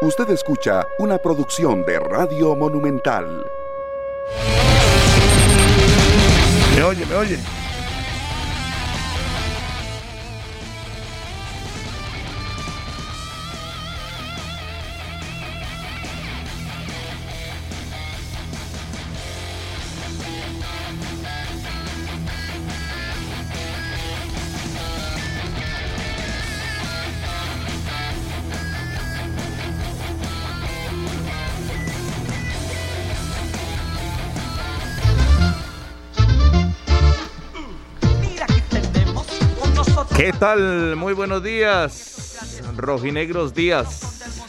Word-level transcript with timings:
Usted 0.00 0.30
escucha 0.30 0.86
una 0.98 1.18
producción 1.18 1.84
de 1.84 1.98
Radio 1.98 2.54
Monumental. 2.54 3.44
Me 6.76 6.82
oye, 6.84 7.04
me 7.04 7.16
oye. 7.16 7.36
Tal? 40.38 40.94
Muy 40.94 41.14
buenos 41.14 41.42
días, 41.42 42.60
rojinegros 42.76 43.54
días. 43.54 44.44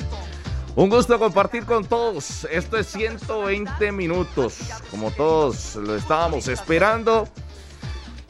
Un 0.75 0.89
gusto 0.89 1.17
compartir 1.17 1.65
con 1.65 1.83
todos. 1.83 2.45
Esto 2.51 2.77
es 2.77 2.87
120 2.87 3.91
minutos, 3.91 4.57
como 4.91 5.09
todos 5.11 5.75
lo 5.75 5.95
estábamos 5.95 6.47
esperando. 6.47 7.27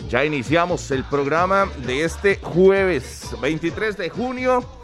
Ya 0.07 0.23
iniciamos 0.23 0.89
el 0.91 1.03
programa 1.03 1.69
de 1.85 2.05
este 2.05 2.37
jueves 2.37 3.35
23 3.41 3.97
de 3.97 4.09
junio 4.09 4.78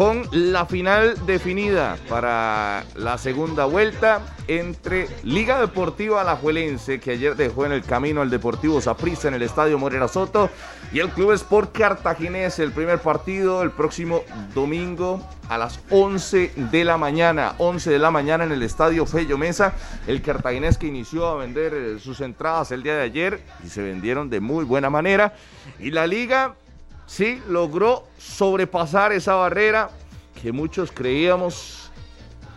con 0.00 0.22
la 0.32 0.64
final 0.64 1.14
definida 1.26 1.98
para 2.08 2.86
la 2.94 3.18
segunda 3.18 3.66
vuelta 3.66 4.22
entre 4.48 5.08
Liga 5.24 5.60
Deportiva 5.60 6.22
Alajuelense, 6.22 7.00
que 7.00 7.10
ayer 7.10 7.36
dejó 7.36 7.66
en 7.66 7.72
el 7.72 7.82
camino 7.82 8.22
al 8.22 8.30
Deportivo 8.30 8.80
Saprissa 8.80 9.28
en 9.28 9.34
el 9.34 9.42
Estadio 9.42 9.78
Morera 9.78 10.08
Soto, 10.08 10.48
y 10.90 11.00
el 11.00 11.10
Club 11.10 11.32
Sport 11.32 11.76
Cartaginés, 11.76 12.58
el 12.60 12.72
primer 12.72 13.00
partido 13.00 13.62
el 13.62 13.72
próximo 13.72 14.22
domingo 14.54 15.22
a 15.50 15.58
las 15.58 15.80
11 15.90 16.52
de 16.56 16.84
la 16.84 16.96
mañana, 16.96 17.54
11 17.58 17.90
de 17.90 17.98
la 17.98 18.10
mañana 18.10 18.44
en 18.44 18.52
el 18.52 18.62
Estadio 18.62 19.04
Fello 19.04 19.36
Mesa, 19.36 19.74
el 20.06 20.22
cartaginés 20.22 20.78
que 20.78 20.86
inició 20.86 21.26
a 21.26 21.34
vender 21.34 21.74
eh, 21.74 21.98
sus 21.98 22.22
entradas 22.22 22.72
el 22.72 22.82
día 22.82 22.94
de 22.94 23.02
ayer 23.02 23.42
y 23.62 23.68
se 23.68 23.82
vendieron 23.82 24.30
de 24.30 24.40
muy 24.40 24.64
buena 24.64 24.88
manera, 24.88 25.34
y 25.78 25.90
la 25.90 26.06
Liga 26.06 26.54
sí 27.10 27.42
logró 27.48 28.04
sobrepasar 28.18 29.10
esa 29.10 29.34
barrera 29.34 29.90
que 30.40 30.52
muchos 30.52 30.92
creíamos 30.92 31.90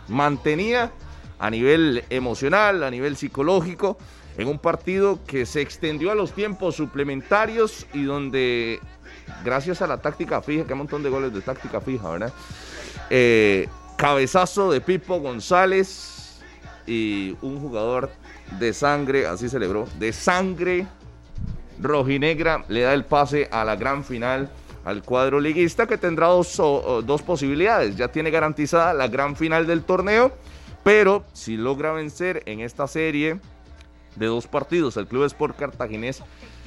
mantenía 0.06 0.92
a 1.40 1.50
nivel 1.50 2.04
emocional, 2.08 2.84
a 2.84 2.90
nivel 2.90 3.16
psicológico, 3.16 3.98
en 4.38 4.46
un 4.46 4.60
partido 4.60 5.18
que 5.26 5.44
se 5.44 5.60
extendió 5.60 6.12
a 6.12 6.14
los 6.14 6.32
tiempos 6.32 6.76
suplementarios 6.76 7.86
y 7.92 8.04
donde, 8.04 8.78
gracias 9.44 9.82
a 9.82 9.88
la 9.88 10.00
táctica 10.00 10.40
fija, 10.40 10.64
que 10.64 10.72
un 10.72 10.78
montón 10.80 11.02
de 11.02 11.10
goles 11.10 11.34
de 11.34 11.40
táctica 11.40 11.80
fija, 11.80 12.08
¿verdad? 12.10 12.32
Eh, 13.10 13.68
cabezazo 13.96 14.70
de 14.70 14.80
Pipo 14.80 15.18
González 15.18 16.40
y 16.86 17.36
un 17.42 17.60
jugador 17.60 18.08
de 18.60 18.72
sangre, 18.72 19.26
así 19.26 19.48
celebró, 19.48 19.88
de 19.98 20.12
sangre 20.12 20.86
rojinegra 21.80 22.64
le 22.68 22.82
da 22.82 22.94
el 22.94 23.04
pase 23.04 23.48
a 23.50 23.64
la 23.64 23.76
gran 23.76 24.04
final 24.04 24.50
al 24.84 25.02
cuadro 25.02 25.40
liguista 25.40 25.86
que 25.86 25.98
tendrá 25.98 26.26
dos, 26.28 26.56
dos, 26.56 27.22
posibilidades. 27.22 27.96
Ya 27.96 28.08
tiene 28.08 28.30
garantizada 28.30 28.92
la 28.92 29.08
gran 29.08 29.34
final 29.36 29.66
del 29.66 29.82
torneo, 29.82 30.32
pero 30.82 31.24
si 31.32 31.56
logra 31.56 31.92
vencer 31.92 32.42
en 32.46 32.60
esta 32.60 32.86
serie 32.86 33.40
de 34.16 34.26
dos 34.26 34.46
partidos 34.46 34.96
el 34.96 35.06
Club 35.06 35.24
Sport 35.24 35.56
Cartaginés, 35.56 36.22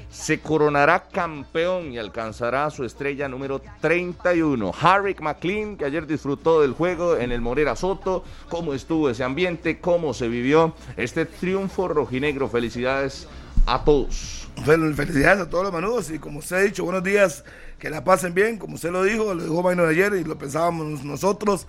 se 0.09 0.39
coronará 0.39 1.03
campeón 1.03 1.91
y 1.91 1.97
alcanzará 1.97 2.69
su 2.69 2.83
estrella 2.85 3.27
número 3.27 3.61
31. 3.81 4.71
Harrick 4.79 5.21
McLean, 5.21 5.75
que 5.77 5.85
ayer 5.85 6.07
disfrutó 6.07 6.61
del 6.61 6.73
juego 6.73 7.17
en 7.17 7.31
el 7.31 7.41
Morera 7.41 7.75
Soto, 7.75 8.23
cómo 8.49 8.73
estuvo 8.73 9.09
ese 9.09 9.23
ambiente, 9.23 9.79
cómo 9.79 10.13
se 10.13 10.29
vivió 10.29 10.73
este 10.95 11.25
triunfo 11.25 11.89
rojinegro. 11.89 12.47
Felicidades 12.47 13.27
a 13.65 13.83
todos. 13.83 14.46
Felicidades 14.65 15.39
a 15.39 15.49
todos 15.49 15.65
los 15.65 15.73
manudos 15.73 16.09
y 16.09 16.19
como 16.19 16.39
usted 16.39 16.55
ha 16.55 16.59
dicho, 16.61 16.83
buenos 16.83 17.03
días, 17.03 17.43
que 17.79 17.89
la 17.89 18.03
pasen 18.03 18.33
bien, 18.33 18.57
como 18.57 18.75
usted 18.75 18.91
lo 18.91 19.03
dijo, 19.03 19.33
lo 19.33 19.43
dijo 19.43 19.61
Maino 19.61 19.85
ayer 19.85 20.13
y 20.13 20.23
lo 20.23 20.37
pensábamos 20.37 21.03
nosotros. 21.03 21.67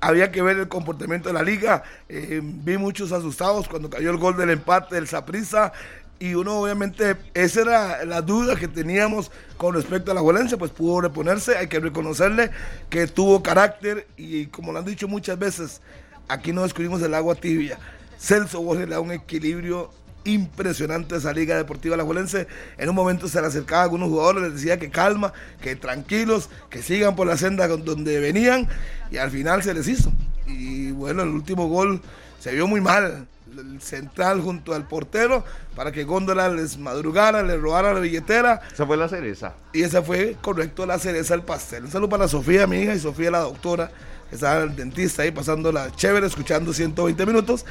Había 0.00 0.30
que 0.30 0.42
ver 0.42 0.58
el 0.58 0.68
comportamiento 0.68 1.30
de 1.30 1.32
la 1.32 1.42
liga. 1.42 1.82
Eh, 2.08 2.40
vi 2.42 2.76
muchos 2.76 3.12
asustados 3.12 3.66
cuando 3.68 3.88
cayó 3.88 4.10
el 4.10 4.18
gol 4.18 4.36
del 4.36 4.50
empate 4.50 4.94
del 4.94 5.08
Saprissa. 5.08 5.72
Y 6.18 6.34
uno, 6.34 6.60
obviamente, 6.60 7.16
esa 7.34 7.60
era 7.62 8.04
la 8.04 8.22
duda 8.22 8.56
que 8.56 8.68
teníamos 8.68 9.30
con 9.56 9.74
respecto 9.74 10.12
a 10.12 10.14
la 10.14 10.22
Valencia, 10.22 10.58
pues 10.58 10.70
pudo 10.70 11.00
reponerse. 11.00 11.56
Hay 11.56 11.68
que 11.68 11.80
reconocerle 11.80 12.50
que 12.90 13.06
tuvo 13.06 13.42
carácter 13.42 14.06
y, 14.16 14.46
como 14.46 14.72
lo 14.72 14.78
han 14.78 14.84
dicho 14.84 15.08
muchas 15.08 15.38
veces, 15.38 15.80
aquí 16.28 16.52
no 16.52 16.62
descubrimos 16.62 17.02
el 17.02 17.14
agua 17.14 17.34
tibia. 17.34 17.78
Celso 18.18 18.62
Borges 18.62 18.88
le 18.88 18.94
da 18.94 19.00
un 19.00 19.12
equilibrio 19.12 19.90
impresionante 20.26 21.16
esa 21.16 21.32
Liga 21.32 21.56
Deportiva 21.56 21.94
Alajuelense. 21.94 22.46
En 22.76 22.88
un 22.88 22.94
momento 22.94 23.28
se 23.28 23.40
le 23.40 23.46
acercaba 23.46 23.82
a 23.82 23.84
algunos 23.84 24.08
jugadores, 24.08 24.42
les 24.42 24.54
decía 24.54 24.78
que 24.78 24.90
calma, 24.90 25.32
que 25.60 25.76
tranquilos, 25.76 26.50
que 26.68 26.82
sigan 26.82 27.16
por 27.16 27.26
la 27.26 27.36
senda 27.36 27.68
donde 27.68 28.20
venían 28.20 28.68
y 29.10 29.16
al 29.16 29.30
final 29.30 29.62
se 29.62 29.74
les 29.74 29.88
hizo. 29.88 30.12
Y 30.46 30.90
bueno, 30.90 31.22
el 31.22 31.30
último 31.30 31.68
gol 31.68 32.00
se 32.38 32.52
vio 32.52 32.66
muy 32.66 32.80
mal. 32.80 33.26
El 33.56 33.80
central 33.80 34.42
junto 34.42 34.74
al 34.74 34.86
portero 34.86 35.42
para 35.74 35.90
que 35.90 36.04
Góndola 36.04 36.50
les 36.50 36.76
madrugara, 36.76 37.42
les 37.42 37.58
robara 37.58 37.94
la 37.94 38.00
billetera. 38.00 38.60
Esa 38.70 38.84
fue 38.84 38.98
la 38.98 39.08
cereza. 39.08 39.54
Y 39.72 39.82
esa 39.82 40.02
fue, 40.02 40.36
correcto, 40.42 40.84
la 40.84 40.98
cereza 40.98 41.34
del 41.34 41.42
pastel. 41.42 41.84
Un 41.84 41.90
saludo 41.90 42.10
para 42.10 42.28
Sofía, 42.28 42.66
mi 42.66 42.80
hija, 42.80 42.94
y 42.94 42.98
Sofía, 42.98 43.30
la 43.30 43.38
doctora 43.38 43.90
estaba 44.30 44.62
el 44.62 44.76
dentista 44.76 45.22
ahí 45.22 45.30
pasando 45.30 45.70
la 45.72 45.90
chévere, 45.90 46.26
escuchando 46.26 46.72
120 46.72 47.26
minutos. 47.26 47.64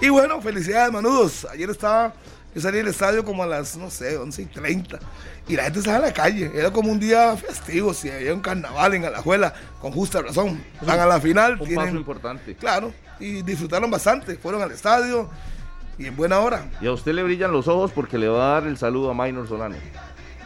Y 0.00 0.08
bueno, 0.08 0.40
felicidades, 0.40 0.92
manudos. 0.92 1.46
Ayer 1.50 1.70
estaba, 1.70 2.14
yo 2.54 2.60
salí 2.60 2.78
del 2.78 2.88
estadio 2.88 3.24
como 3.24 3.42
a 3.42 3.46
las, 3.46 3.76
no 3.76 3.90
sé, 3.90 4.16
11 4.16 4.42
y 4.42 4.46
30. 4.46 4.98
Y 5.48 5.56
la 5.56 5.64
gente 5.64 5.80
estaba 5.80 5.96
en 5.96 6.02
la 6.02 6.12
calle. 6.12 6.50
Era 6.54 6.70
como 6.70 6.90
un 6.90 7.00
día 7.00 7.36
festivo, 7.36 7.94
si 7.94 8.10
había 8.10 8.34
un 8.34 8.40
carnaval 8.40 8.94
en 8.94 9.04
Alajuela, 9.04 9.52
con 9.80 9.92
justa 9.92 10.22
razón. 10.22 10.62
Van 10.82 11.00
a 11.00 11.06
la 11.06 11.20
final. 11.20 11.58
Un 11.60 11.74
paso 11.74 11.96
importante. 11.96 12.54
Claro, 12.54 12.92
y 13.20 13.42
disfrutaron 13.42 13.90
bastante. 13.90 14.36
Fueron 14.36 14.62
al 14.62 14.72
estadio 14.72 15.28
y 15.98 16.06
en 16.06 16.16
buena 16.16 16.38
hora. 16.40 16.70
Y 16.80 16.86
a 16.86 16.92
usted 16.92 17.12
le 17.12 17.22
brillan 17.22 17.52
los 17.52 17.68
ojos 17.68 17.92
porque 17.92 18.18
le 18.18 18.28
va 18.28 18.50
a 18.50 18.60
dar 18.60 18.68
el 18.68 18.78
saludo 18.78 19.10
a 19.10 19.14
Maynor 19.14 19.48
Solano 19.48 19.76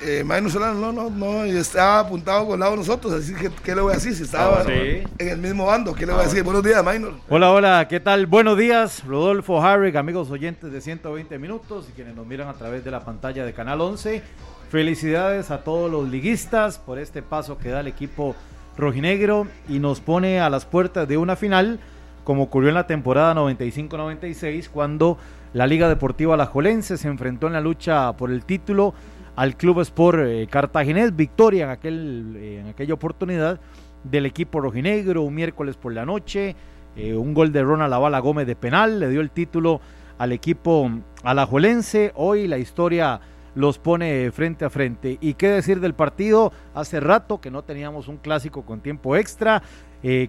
eh, 0.05 0.25
Solano, 0.49 0.81
no, 0.81 0.93
no, 0.93 1.11
no, 1.11 1.45
estaba 1.45 2.01
apuntado 2.01 2.47
con 2.47 2.59
lado 2.59 2.73
de 2.73 2.79
nosotros, 2.79 3.13
así 3.13 3.35
que, 3.35 3.51
¿qué 3.63 3.75
le 3.75 3.81
voy 3.81 3.93
a 3.93 3.95
decir? 3.95 4.15
Si 4.15 4.25
estaba 4.25 4.61
ah, 4.61 4.73
en 4.73 5.29
el 5.29 5.39
mismo 5.39 5.67
bando, 5.67 5.95
¿qué 5.95 6.07
le 6.07 6.13
voy 6.13 6.23
a 6.23 6.25
decir? 6.25 6.43
Buenos 6.43 6.63
días, 6.63 6.85
Minor. 6.85 7.15
Hola, 7.29 7.53
hola, 7.53 7.87
¿qué 7.89 8.01
tal? 8.01 8.27
Buenos 8.27 8.59
días, 8.59 9.05
Rodolfo 9.07 9.63
Harrick, 9.63 9.97
amigos 9.97 10.31
oyentes 10.31 10.73
de 10.73 10.81
120 10.81 11.39
minutos 11.39 11.87
y 11.89 11.93
quienes 11.93 12.17
nos 12.17 12.27
miran 12.27 12.49
a 12.49 12.55
través 12.55 12.85
de 12.85 12.91
la 12.91 13.05
pantalla 13.05 13.45
de 13.45 13.53
Canal 13.53 13.81
11. 13.81 14.23
Felicidades 14.71 15.51
a 15.51 15.63
todos 15.65 15.91
los 15.91 16.09
liguistas 16.09 16.79
por 16.79 16.99
este 16.99 17.23
paso 17.23 17.59
que 17.59 17.69
da 17.69 17.81
el 17.81 17.87
equipo 17.87 18.35
rojinegro 18.77 19.47
y 19.69 19.79
nos 19.79 20.01
pone 20.01 20.41
a 20.41 20.51
las 20.51 20.65
puertas 20.65 21.07
de 21.07 21.19
una 21.19 21.37
final, 21.37 21.79
como 22.25 22.45
ocurrió 22.45 22.71
en 22.71 22.75
la 22.75 22.87
temporada 22.87 23.35
95-96, 23.35 24.69
cuando 24.69 25.19
la 25.53 25.67
Liga 25.67 25.89
Deportiva 25.89 26.35
Alajuelense 26.35 26.97
se 26.97 27.09
enfrentó 27.09 27.47
en 27.47 27.53
la 27.53 27.61
lucha 27.61 28.17
por 28.17 28.31
el 28.31 28.45
título 28.45 28.95
al 29.37 29.57
Club 29.57 29.81
Sport 29.81 30.21
eh, 30.21 30.47
Cartaginés. 30.51 31.15
Victoria 31.15 31.65
en, 31.65 31.71
aquel, 31.71 32.37
eh, 32.37 32.61
en 32.61 32.69
aquella 32.69 32.95
oportunidad 32.95 33.61
del 34.05 34.27
equipo 34.27 34.61
rojinegro, 34.61 35.23
un 35.23 35.35
miércoles 35.35 35.77
por 35.77 35.93
la 35.93 36.05
noche. 36.05 36.57
Eh, 36.97 37.15
un 37.15 37.33
gol 37.33 37.53
de 37.53 37.63
Ronald 37.63 37.91
Lavala 37.91 38.19
Gómez 38.19 38.47
de 38.47 38.55
penal, 38.57 39.01
le 39.01 39.09
dio 39.09 39.21
el 39.21 39.31
título 39.31 39.81
al 40.19 40.33
equipo 40.33 40.91
alajuelense. 41.23 42.13
Hoy 42.17 42.47
la 42.47 42.59
historia 42.59 43.21
los 43.55 43.79
pone 43.79 44.31
frente 44.31 44.65
a 44.65 44.71
frente. 44.71 45.19
¿Y 45.21 45.35
qué 45.35 45.49
decir 45.49 45.81
del 45.81 45.95
partido? 45.95 46.53
Hace 46.75 47.01
rato 47.01 47.41
que 47.41 47.51
no 47.51 47.63
teníamos 47.63 48.09
un 48.09 48.19
clásico 48.19 48.63
con 48.63 48.81
tiempo 48.81 49.17
extra, 49.17 49.63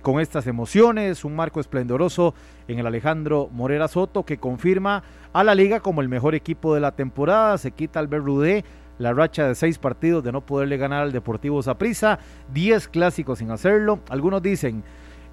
con 0.02 0.20
estas 0.20 0.46
emociones, 0.46 1.26
un 1.26 1.36
marco 1.36 1.60
esplendoroso 1.60 2.34
en 2.68 2.80
el 2.80 2.86
Alejandro 2.86 3.50
Morera 3.52 3.88
Soto 3.88 4.24
que 4.24 4.38
confirma 4.38 5.04
a 5.32 5.44
la 5.44 5.56
liga 5.56 5.80
como 5.80 6.02
el 6.02 6.10
mejor 6.10 6.36
equipo 6.36 6.76
de 6.76 6.82
la 6.82 6.92
temporada. 6.92 7.58
Se 7.58 7.72
quita 7.72 8.00
al 8.00 8.10
Rudé 8.10 8.64
la 9.04 9.14
racha 9.14 9.48
de 9.48 9.56
seis 9.56 9.78
partidos 9.78 10.24
de 10.24 10.32
no 10.32 10.42
poderle 10.42 10.78
ganar 10.78 11.04
al 11.04 11.12
Deportivo 11.12 11.62
Zaprisa, 11.62 12.20
diez 12.52 12.88
clásicos 12.88 13.40
sin 13.40 13.52
hacerlo. 13.52 14.00
Algunos 14.10 14.42
dicen, 14.42 14.84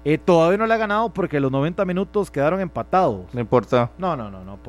eh, 0.05 0.17
todavía 0.17 0.57
no 0.57 0.67
le 0.67 0.73
ha 0.73 0.77
ganado 0.77 1.11
porque 1.13 1.39
los 1.39 1.51
90 1.51 1.83
minutos 1.85 2.29
quedaron 2.29 2.61
empatados. 2.61 3.33
No 3.33 3.39
importa. 3.39 3.89
No, 3.97 4.15
no, 4.15 4.29
no, 4.29 4.43
no. 4.43 4.59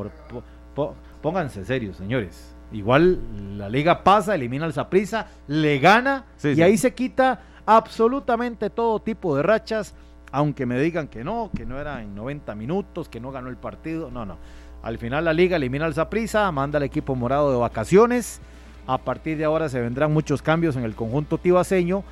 pónganse 1.20 1.64
serios, 1.64 1.96
señores. 1.96 2.54
Igual 2.72 3.58
la 3.58 3.68
liga 3.68 4.02
pasa, 4.02 4.34
elimina 4.34 4.64
al 4.64 4.72
Zaprisa, 4.72 5.26
le 5.46 5.78
gana 5.78 6.24
y 6.42 6.62
ahí 6.62 6.78
se 6.78 6.94
quita 6.94 7.42
absolutamente 7.66 8.70
todo 8.70 9.00
tipo 9.00 9.36
de 9.36 9.42
rachas 9.42 9.94
aunque 10.32 10.64
me 10.64 10.80
digan 10.80 11.08
que 11.08 11.22
no, 11.22 11.50
que 11.54 11.66
no 11.66 11.78
era 11.78 12.02
en 12.02 12.14
90 12.14 12.54
minutos, 12.54 13.08
que 13.08 13.20
no 13.20 13.30
ganó 13.30 13.50
el 13.50 13.58
partido, 13.58 14.10
no, 14.10 14.24
no. 14.24 14.38
Al 14.82 14.98
final 14.98 15.26
la 15.26 15.32
liga 15.34 15.56
elimina 15.56 15.84
al 15.84 15.94
Zaprisa, 15.94 16.50
manda 16.50 16.78
al 16.78 16.82
equipo 16.82 17.14
morado 17.14 17.52
de 17.52 17.58
vacaciones. 17.58 18.40
A 18.86 18.98
partir 18.98 19.38
de 19.38 19.44
ahora 19.44 19.68
se 19.68 19.80
vendrán 19.80 20.12
muchos 20.12 20.42
cambios 20.42 20.76
en 20.76 20.84
el 20.84 20.94
conjunto 20.94 21.38
tibaseño 21.38 22.02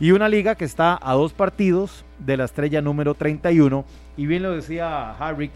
y 0.00 0.12
una 0.12 0.28
liga 0.28 0.54
que 0.54 0.64
está 0.64 0.98
a 1.00 1.14
dos 1.14 1.32
partidos 1.32 2.04
de 2.18 2.36
la 2.36 2.44
estrella 2.44 2.80
número 2.80 3.14
31. 3.14 3.84
Y 4.16 4.26
bien 4.26 4.42
lo 4.42 4.52
decía 4.52 5.12
Harrick, 5.12 5.52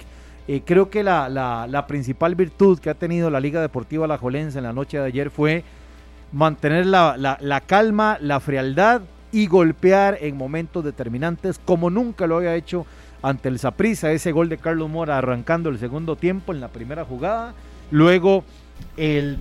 eh, 0.46 0.62
creo 0.64 0.90
que 0.90 1.02
la, 1.02 1.84
principal 1.88 2.34
virtud 2.34 2.78
que 2.78 2.90
ha 2.90 2.94
tenido 2.94 3.30
la 3.30 3.40
Liga 3.40 3.60
Deportiva 3.60 4.06
La 4.06 4.18
Jolense 4.18 4.58
en 4.58 4.64
la 4.64 4.72
noche 4.72 4.98
de 4.98 5.04
ayer 5.04 5.30
fue 5.30 5.64
mantener 6.32 6.86
la, 6.86 7.16
la 7.18 7.60
calma, 7.60 8.18
la 8.20 8.40
frialdad 8.40 9.02
y 9.32 9.46
golpear 9.46 10.18
en 10.20 10.36
momentos 10.36 10.84
determinantes 10.84 11.60
como 11.62 11.90
nunca 11.90 12.26
lo 12.26 12.38
había 12.38 12.54
hecho 12.54 12.86
ante 13.22 13.48
el 13.48 13.58
Saprissa, 13.58 14.12
ese 14.12 14.32
gol 14.32 14.48
de 14.48 14.58
Carlos 14.58 14.88
Mora 14.88 15.18
arrancando 15.18 15.70
el 15.70 15.78
segundo 15.78 16.16
tiempo 16.16 16.52
en 16.52 16.60
la 16.60 16.68
primera 16.68 17.04
jugada, 17.04 17.52
luego 17.90 18.44
el, 18.96 19.40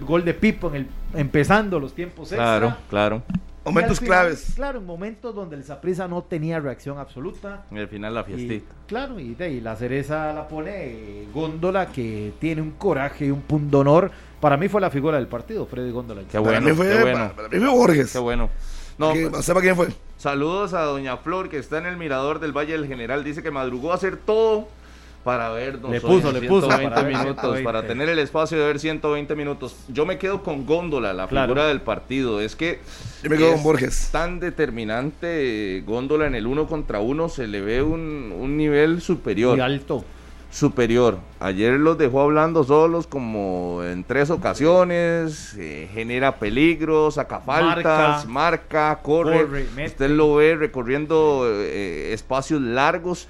gol 0.00 0.24
de 0.24 0.34
Pipo 0.34 0.68
en 0.68 0.74
el, 0.76 0.86
empezando 1.14 1.80
los 1.80 1.94
tiempos 1.94 2.32
extra. 2.32 2.58
Claro, 2.58 2.76
claro. 2.88 3.22
Momentos 3.64 4.00
claves. 4.00 4.52
Claro, 4.54 4.78
en 4.78 4.86
momentos 4.86 5.34
donde 5.34 5.56
el 5.56 5.64
Saprissa 5.64 6.08
no 6.08 6.22
tenía 6.22 6.60
reacción 6.60 6.98
absoluta. 6.98 7.64
Y 7.70 7.78
al 7.78 7.88
final 7.88 8.14
la 8.14 8.24
fiestita. 8.24 8.74
claro, 8.86 9.20
y, 9.20 9.34
de, 9.34 9.60
la 9.60 9.76
cereza 9.76 10.32
la 10.32 10.48
pone 10.48 10.70
eh, 10.74 11.28
Góndola, 11.32 11.86
que 11.86 12.32
tiene 12.38 12.62
un 12.62 12.72
coraje 12.72 13.26
y 13.26 13.30
un 13.30 13.42
punto 13.42 13.80
honor. 13.80 14.10
Para 14.40 14.56
mí 14.56 14.68
fue 14.68 14.80
la 14.80 14.90
figura 14.90 15.16
del 15.18 15.26
partido, 15.26 15.66
Freddy 15.66 15.90
Góndola. 15.90 16.22
Qué 16.30 16.38
bueno, 16.38 16.66
qué 16.66 16.72
bueno. 16.72 17.32
Para, 17.34 17.48
mí 17.48 17.58
fue 17.58 17.68
Borges. 17.68 18.12
Qué 18.12 18.18
bueno. 18.18 18.48
No, 18.96 19.12
pues, 19.12 19.44
¿Sepa 19.44 19.60
quién 19.60 19.76
fue? 19.76 19.88
Saludos 20.16 20.74
a 20.74 20.82
Doña 20.82 21.16
Flor, 21.18 21.48
que 21.48 21.58
está 21.58 21.78
en 21.78 21.86
el 21.86 21.96
mirador 21.96 22.40
del 22.40 22.56
Valle 22.56 22.72
del 22.72 22.86
General. 22.86 23.22
Dice 23.22 23.42
que 23.42 23.50
madrugó 23.50 23.92
a 23.92 23.96
hacer 23.96 24.16
todo 24.16 24.68
para 25.24 25.50
ver 25.50 25.78
le 25.84 26.00
puso, 26.00 26.32
le 26.32 26.42
puso, 26.48 26.68
para 26.68 27.02
minutos, 27.02 27.60
para 27.60 27.86
tener 27.86 28.08
el 28.08 28.18
espacio 28.18 28.58
de 28.58 28.66
ver 28.66 28.78
120 28.78 29.34
minutos. 29.34 29.76
Yo 29.88 30.06
me 30.06 30.18
quedo 30.18 30.42
con 30.42 30.64
Góndola, 30.64 31.12
la 31.12 31.28
figura 31.28 31.66
del 31.66 31.80
partido. 31.80 32.40
Es 32.40 32.56
que 32.56 32.80
Yo 33.22 33.30
me 33.30 33.36
quedo 33.36 33.52
con 33.54 33.62
Borges. 33.62 34.08
tan 34.10 34.40
determinante 34.40 35.82
Góndola 35.86 36.26
en 36.26 36.34
el 36.34 36.46
uno 36.46 36.66
contra 36.66 37.00
uno, 37.00 37.28
se 37.28 37.46
le 37.46 37.60
ve 37.60 37.82
un, 37.82 38.32
un 38.38 38.56
nivel 38.56 39.02
superior. 39.02 39.56
Muy 39.56 39.64
alto 39.64 40.04
superior. 40.50 41.18
Ayer 41.40 41.74
los 41.74 41.98
dejó 41.98 42.22
hablando 42.22 42.64
solos 42.64 43.06
como 43.06 43.82
en 43.84 44.04
tres 44.04 44.30
ocasiones, 44.30 45.54
eh, 45.58 45.88
genera 45.92 46.36
peligros, 46.36 47.14
saca 47.14 47.40
faltas, 47.40 48.26
marca, 48.26 48.98
corre. 49.02 49.66
Usted 49.86 50.10
lo 50.10 50.36
ve 50.36 50.56
recorriendo 50.56 51.44
eh, 51.46 52.12
espacios 52.12 52.60
largos. 52.62 53.28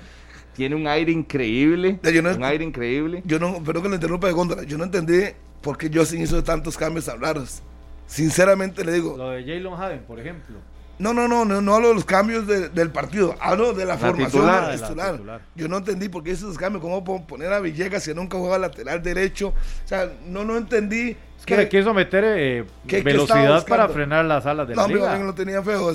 Tiene 0.58 0.74
un 0.74 0.88
aire 0.88 1.12
increíble. 1.12 2.00
un 2.02 2.42
aire 2.42 2.64
increíble. 2.64 3.22
Yo 3.24 3.38
no, 3.38 3.62
pero 3.64 3.80
que 3.80 3.88
lo 3.88 3.94
interrumpa 3.94 4.26
de 4.26 4.32
Góndola. 4.32 4.64
Yo 4.64 4.76
no 4.76 4.82
entendí 4.82 5.20
por 5.62 5.78
qué 5.78 5.88
Justin 5.88 6.20
hizo 6.20 6.42
tantos 6.42 6.76
cambios 6.76 7.04
tan 7.04 7.20
raros. 7.20 7.62
Sinceramente 8.08 8.84
le 8.84 8.90
digo. 8.90 9.16
Lo 9.16 9.30
de 9.30 9.42
Jalen 9.42 9.72
Haven, 9.72 10.00
por 10.00 10.18
ejemplo. 10.18 10.56
No, 10.98 11.14
no, 11.14 11.28
no, 11.28 11.44
no, 11.44 11.60
no 11.60 11.74
hablo 11.76 11.90
de 11.90 11.94
los 11.94 12.04
cambios 12.04 12.44
del 12.48 12.90
partido, 12.90 13.36
hablo 13.40 13.72
de 13.72 13.84
la, 13.84 13.96
formación 13.96 14.74
titular, 14.74 15.40
Yo 15.54 15.68
no 15.68 15.76
entendí 15.76 16.08
por 16.08 16.24
qué 16.24 16.32
esos 16.32 16.58
cambios, 16.58 16.82
cómo 16.82 17.24
poner 17.24 17.52
a 17.52 17.60
Villegas 17.60 18.02
si 18.02 18.12
nunca 18.12 18.36
juega 18.36 18.58
lateral 18.58 19.00
derecho. 19.00 19.50
O 19.50 19.88
sea, 19.88 20.10
no, 20.26 20.44
no 20.44 20.56
entendí. 20.56 21.16
Es 21.38 21.46
que, 21.46 21.56
le 21.56 21.68
quiso 21.68 21.94
meter 21.94 22.24
eh, 22.26 22.64
velocidad 23.04 23.64
para 23.64 23.88
frenar 23.88 24.24
las 24.24 24.44
alas 24.44 24.66
de 24.66 24.74
la 24.74 24.88
liga. 24.88 25.18
No, 25.18 25.24
lo 25.26 25.34
tenían 25.36 25.64
feo, 25.64 25.92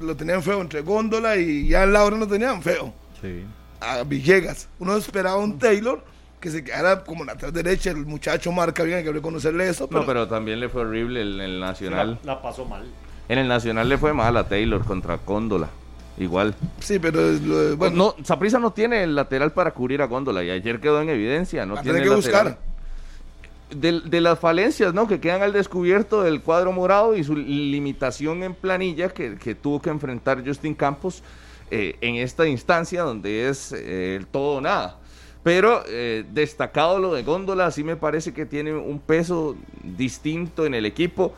lo 0.00 0.16
tenían 0.16 0.42
feo 0.42 0.62
entre 0.62 0.80
Góndola 0.80 1.36
y 1.36 1.68
ya 1.68 1.82
en 1.82 1.92
Laura 1.92 2.16
no 2.16 2.26
tenían 2.26 2.62
feo. 2.62 2.94
Sí. 3.20 3.44
A 3.80 4.02
Villegas. 4.04 4.68
Uno 4.78 4.96
esperaba 4.96 5.36
un 5.36 5.58
Taylor 5.58 6.02
que 6.40 6.50
se 6.50 6.62
quedara 6.62 7.04
como 7.04 7.24
lateral 7.24 7.52
derecha, 7.52 7.90
el 7.90 8.06
muchacho 8.06 8.52
marca 8.52 8.82
bien, 8.84 8.98
hay 8.98 9.04
que 9.04 9.12
reconocerle 9.12 9.68
eso. 9.68 9.88
Pero... 9.88 10.00
No, 10.00 10.06
pero 10.06 10.28
también 10.28 10.60
le 10.60 10.68
fue 10.68 10.82
horrible 10.82 11.22
el, 11.22 11.40
el 11.40 11.60
Nacional. 11.60 12.18
la 12.22 12.40
pasó 12.40 12.64
mal. 12.64 12.84
En 13.28 13.38
el 13.38 13.48
Nacional 13.48 13.88
le 13.88 13.98
fue 13.98 14.12
mal 14.12 14.36
a 14.36 14.48
Taylor 14.48 14.84
contra 14.84 15.18
Cóndola. 15.18 15.68
Igual. 16.18 16.54
Sí, 16.80 16.98
pero 16.98 17.20
bueno. 17.76 17.96
No, 17.96 18.24
Saprisa 18.24 18.58
no 18.58 18.72
tiene 18.72 19.04
el 19.04 19.14
lateral 19.14 19.52
para 19.52 19.70
cubrir 19.70 20.02
a 20.02 20.06
Góndola 20.06 20.42
y 20.42 20.50
ayer 20.50 20.80
quedó 20.80 21.00
en 21.00 21.08
evidencia. 21.10 21.64
No 21.64 21.80
tiene 21.80 22.02
que 22.02 22.10
buscar. 22.10 22.58
De, 23.70 24.20
las 24.20 24.38
falencias 24.38 24.94
¿no? 24.94 25.06
que 25.06 25.20
quedan 25.20 25.42
al 25.42 25.52
descubierto 25.52 26.22
del 26.22 26.40
cuadro 26.40 26.72
morado 26.72 27.14
y 27.14 27.22
su 27.22 27.36
limitación 27.36 28.42
en 28.42 28.54
planilla 28.54 29.10
que, 29.10 29.54
tuvo 29.54 29.80
que 29.80 29.90
enfrentar 29.90 30.42
Justin 30.44 30.74
Campos 30.74 31.22
eh, 31.70 31.96
en 32.00 32.16
esta 32.16 32.46
instancia 32.46 33.02
donde 33.02 33.48
es 33.48 33.72
eh, 33.72 34.16
el 34.16 34.26
todo 34.26 34.56
o 34.56 34.60
nada. 34.60 34.98
Pero 35.42 35.82
eh, 35.86 36.24
destacado 36.32 36.98
lo 36.98 37.14
de 37.14 37.22
Góndola, 37.22 37.70
sí 37.70 37.84
me 37.84 37.96
parece 37.96 38.32
que 38.32 38.46
tiene 38.46 38.74
un 38.74 38.98
peso 38.98 39.56
distinto 39.82 40.66
en 40.66 40.74
el 40.74 40.86
equipo. 40.86 41.34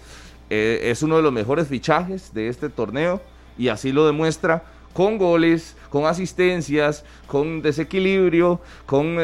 Es 0.48 1.04
uno 1.04 1.16
de 1.16 1.22
los 1.22 1.32
mejores 1.32 1.68
fichajes 1.68 2.34
de 2.34 2.48
este 2.48 2.70
torneo 2.70 3.20
y 3.56 3.68
así 3.68 3.92
lo 3.92 4.04
demuestra 4.04 4.64
con 4.92 5.16
goles, 5.16 5.76
con 5.90 6.06
asistencias, 6.06 7.04
con 7.28 7.62
desequilibrio, 7.62 8.60
con 8.84 9.16